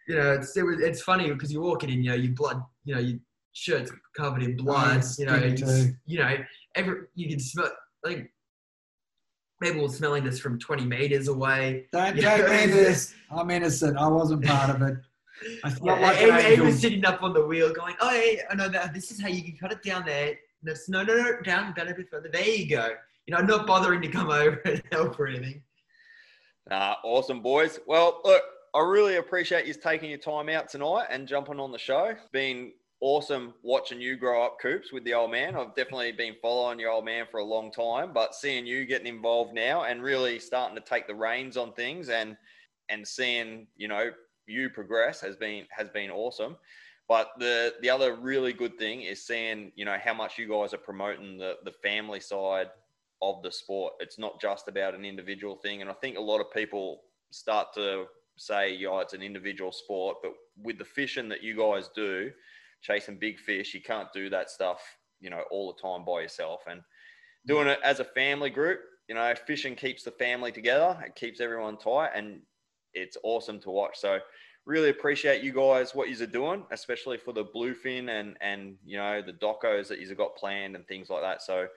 you 0.07 0.15
know, 0.15 0.31
it's 0.33 0.57
it 0.57 0.63
was, 0.63 0.79
it's 0.81 1.01
funny 1.01 1.29
because 1.31 1.53
you're 1.53 1.61
walking 1.61 1.89
in, 1.91 2.03
you 2.03 2.09
know, 2.09 2.15
your 2.15 2.33
blood, 2.33 2.61
you 2.85 2.95
know, 2.95 3.01
your 3.01 3.19
shirt's 3.53 3.91
covered 4.15 4.43
in 4.43 4.57
blood. 4.57 4.87
Oh, 4.89 4.93
yes, 4.95 5.19
you 5.19 5.25
know, 5.27 5.37
me 5.39 5.47
it's- 5.47 5.85
you 6.07 6.19
know, 6.19 6.35
every 6.75 7.01
you 7.15 7.29
can 7.29 7.39
smell. 7.39 7.71
Like 8.03 8.31
people 9.61 9.81
were 9.83 9.89
smelling 9.89 10.23
this 10.23 10.39
from 10.39 10.59
20 10.59 10.85
meters 10.85 11.27
away. 11.27 11.85
Don't 11.91 12.15
Yeah. 12.15 12.37
take 12.37 12.67
me 12.67 12.73
this. 12.73 13.13
I'm 13.31 13.49
innocent. 13.49 13.97
I 13.97 14.07
wasn't 14.07 14.45
part 14.45 14.69
of 14.69 14.81
it. 14.81 14.97
I 15.63 15.69
felt 15.69 15.83
Yeah, 15.85 15.93
like 16.07 16.17
and, 16.21 16.31
an 16.31 16.55
he 16.55 16.61
was 16.61 16.79
sitting 16.79 17.05
up 17.05 17.23
on 17.23 17.33
the 17.33 17.45
wheel, 17.45 17.71
going, 17.73 17.95
"Oh, 17.99 18.09
hey, 18.09 18.41
I 18.49 18.55
know 18.55 18.69
that. 18.69 18.93
This 18.93 19.11
is 19.11 19.21
how 19.21 19.27
you 19.27 19.43
can 19.43 19.57
cut 19.57 19.71
it 19.71 19.83
down 19.83 20.05
there. 20.05 20.37
That's 20.63 20.89
no, 20.89 21.03
no, 21.03 21.15
no, 21.15 21.41
down, 21.43 21.73
down 21.73 21.87
a 21.87 21.93
bit 21.93 22.09
further. 22.09 22.29
There 22.31 22.47
you 22.47 22.67
go. 22.69 22.89
You 23.25 23.35
know, 23.35 23.41
not 23.41 23.67
bothering 23.67 24.01
to 24.01 24.07
come 24.07 24.29
over 24.31 24.61
and 24.65 24.81
help 24.91 25.19
or 25.19 25.27
anything. 25.27 25.61
Nah, 26.69 26.95
awesome, 27.03 27.41
boys. 27.41 27.79
Well, 27.87 28.21
look, 28.25 28.43
I 28.75 28.81
really 28.81 29.15
appreciate 29.17 29.65
you 29.65 29.73
taking 29.73 30.09
your 30.09 30.19
time 30.19 30.49
out 30.49 30.69
tonight 30.69 31.05
and 31.09 31.27
jumping 31.27 31.59
on 31.59 31.71
the 31.71 31.77
show. 31.77 32.15
Been 32.31 32.73
awesome 33.01 33.53
watching 33.61 34.01
you 34.01 34.15
grow 34.15 34.43
up, 34.43 34.57
Coops, 34.59 34.91
with 34.91 35.03
the 35.03 35.13
old 35.13 35.31
man. 35.31 35.55
I've 35.55 35.75
definitely 35.75 36.11
been 36.11 36.35
following 36.41 36.79
your 36.79 36.91
old 36.91 37.05
man 37.05 37.25
for 37.29 37.39
a 37.39 37.45
long 37.45 37.71
time, 37.71 38.11
but 38.13 38.35
seeing 38.35 38.65
you 38.65 38.85
getting 38.85 39.07
involved 39.07 39.53
now 39.53 39.83
and 39.83 40.01
really 40.01 40.39
starting 40.39 40.75
to 40.75 40.83
take 40.83 41.07
the 41.07 41.15
reins 41.15 41.57
on 41.57 41.73
things 41.73 42.09
and 42.09 42.37
and 42.89 43.07
seeing 43.07 43.67
you 43.75 43.87
know 43.87 44.11
you 44.47 44.69
progress 44.69 45.19
has 45.21 45.35
been 45.35 45.65
has 45.69 45.89
been 45.89 46.09
awesome. 46.09 46.57
But 47.07 47.29
the 47.39 47.75
the 47.81 47.89
other 47.89 48.15
really 48.15 48.53
good 48.53 48.77
thing 48.77 49.03
is 49.03 49.25
seeing 49.25 49.71
you 49.75 49.85
know 49.85 49.97
how 50.03 50.13
much 50.13 50.37
you 50.37 50.47
guys 50.47 50.73
are 50.73 50.79
promoting 50.79 51.37
the 51.37 51.57
the 51.63 51.73
family 51.83 52.19
side 52.19 52.67
of 53.21 53.41
the 53.43 53.51
sport. 53.51 53.93
It's 53.99 54.19
not 54.19 54.39
just 54.41 54.67
about 54.67 54.95
an 54.95 55.05
individual 55.05 55.55
thing. 55.55 55.81
And 55.81 55.89
I 55.89 55.93
think 55.93 56.17
a 56.17 56.21
lot 56.21 56.39
of 56.39 56.51
people 56.53 57.01
start 57.31 57.73
to 57.75 58.05
say, 58.37 58.75
yeah, 58.75 58.99
it's 58.99 59.13
an 59.13 59.21
individual 59.21 59.71
sport. 59.71 60.17
But 60.21 60.33
with 60.61 60.77
the 60.77 60.85
fishing 60.85 61.29
that 61.29 61.43
you 61.43 61.57
guys 61.57 61.89
do, 61.95 62.31
chasing 62.81 63.17
big 63.17 63.39
fish, 63.39 63.73
you 63.73 63.81
can't 63.81 64.11
do 64.13 64.29
that 64.29 64.49
stuff, 64.49 64.81
you 65.19 65.29
know, 65.29 65.43
all 65.51 65.73
the 65.73 65.81
time 65.81 66.05
by 66.05 66.21
yourself. 66.21 66.61
And 66.69 66.81
doing 67.45 67.67
it 67.67 67.79
as 67.83 67.99
a 67.99 68.05
family 68.05 68.49
group, 68.49 68.79
you 69.07 69.15
know, 69.15 69.33
fishing 69.45 69.75
keeps 69.75 70.03
the 70.03 70.11
family 70.11 70.51
together. 70.51 70.97
It 71.05 71.15
keeps 71.15 71.39
everyone 71.39 71.77
tight 71.77 72.11
and 72.15 72.41
it's 72.93 73.17
awesome 73.23 73.59
to 73.61 73.69
watch. 73.69 73.97
So 73.97 74.19
really 74.65 74.89
appreciate 74.89 75.43
you 75.43 75.53
guys 75.53 75.95
what 75.95 76.09
you're 76.09 76.27
doing, 76.27 76.63
especially 76.71 77.17
for 77.17 77.33
the 77.33 77.45
bluefin 77.45 78.09
and 78.09 78.37
and 78.41 78.75
you 78.85 78.97
know 78.97 79.21
the 79.21 79.33
docos 79.33 79.87
that 79.87 79.99
you've 79.99 80.17
got 80.17 80.35
planned 80.35 80.75
and 80.75 80.85
things 80.87 81.09
like 81.09 81.21
that. 81.21 81.41
So 81.41 81.67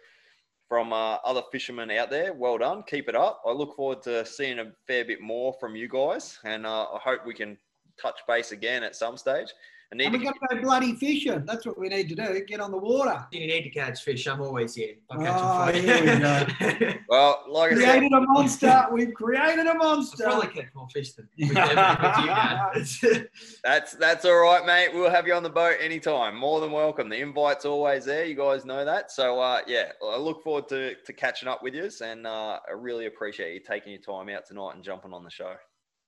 from 0.68 0.92
uh, 0.92 1.16
other 1.24 1.42
fishermen 1.51 1.90
out 1.90 2.11
there, 2.11 2.32
well 2.32 2.59
done. 2.59 2.84
Keep 2.86 3.09
it 3.09 3.16
up. 3.16 3.42
I 3.46 3.53
look 3.53 3.74
forward 3.74 4.03
to 4.03 4.24
seeing 4.26 4.59
a 4.59 4.72
fair 4.86 5.05
bit 5.05 5.20
more 5.20 5.55
from 5.59 5.74
you 5.74 5.88
guys, 5.88 6.38
and 6.44 6.66
uh, 6.66 6.86
I 6.92 6.98
hope 7.03 7.26
we 7.26 7.34
can 7.34 7.57
touch 8.01 8.20
base 8.28 8.53
again 8.53 8.82
at 8.82 8.96
some 8.96 9.16
stage. 9.16 9.48
I 9.93 9.97
need 9.97 10.05
And 10.05 10.12
to 10.14 10.18
we've 10.20 10.26
got 10.28 10.49
to 10.51 10.55
go 10.57 10.62
bloody 10.62 10.95
fishing. 10.95 11.45
That's 11.45 11.66
what 11.66 11.76
we 11.76 11.88
need 11.88 12.09
to 12.11 12.14
do. 12.14 12.41
Get 12.47 12.61
on 12.61 12.70
the 12.70 12.76
water. 12.78 13.26
You 13.32 13.41
need 13.49 13.62
to 13.62 13.70
catch 13.70 14.05
fish. 14.05 14.24
I'm 14.28 14.41
always 14.41 14.72
here. 14.76 14.95
I'll 15.11 15.18
catch 15.18 15.41
Oh, 15.43 15.72
them 15.72 15.74
for 15.74 15.80
you. 15.80 16.84
here 16.84 16.88
we 16.88 17.01
well, 17.09 17.43
like 17.49 17.72
I 17.72 17.74
said, 17.74 17.84
Created 17.99 18.12
a 18.12 18.20
monster. 18.20 18.86
We've 18.93 19.12
created 19.12 19.66
a 19.66 19.70
I'll 19.70 19.78
monster. 19.78 20.22
probably 20.22 20.47
catch 20.62 20.72
more 20.76 20.86
fish 20.91 21.12
than 21.14 21.28
with, 21.36 21.53
them, 21.55 23.03
you, 23.03 23.26
That's 23.64 23.95
that's 23.95 24.24
all 24.24 24.38
right, 24.38 24.64
mate. 24.64 24.91
We'll 24.95 25.11
have 25.11 25.26
you 25.26 25.34
on 25.34 25.43
the 25.43 25.51
boat 25.51 25.74
anytime. 25.80 26.36
More 26.36 26.61
than 26.61 26.70
welcome. 26.70 27.09
The 27.09 27.18
invite's 27.20 27.64
always 27.64 28.05
there. 28.05 28.24
You 28.26 28.36
guys 28.36 28.64
know 28.64 28.84
that. 28.84 29.11
So 29.11 29.41
uh, 29.41 29.62
yeah, 29.66 29.91
I 30.09 30.18
look 30.18 30.45
forward 30.45 30.68
to, 30.68 30.95
to 30.95 31.12
catching 31.12 31.49
up 31.49 31.64
with 31.64 31.74
you, 31.74 31.91
and 32.05 32.28
uh, 32.28 32.61
I 32.68 32.72
really 32.76 33.07
appreciate 33.07 33.55
you 33.55 33.61
taking 33.61 33.91
your 33.93 34.03
time 34.03 34.28
out 34.28 34.47
tonight 34.47 34.76
and 34.76 34.84
jumping 34.84 35.12
on 35.12 35.24
the 35.24 35.30
show. 35.30 35.55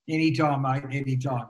Anytime, 0.09 0.63
mate. 0.63 0.85
Anytime. 0.93 1.47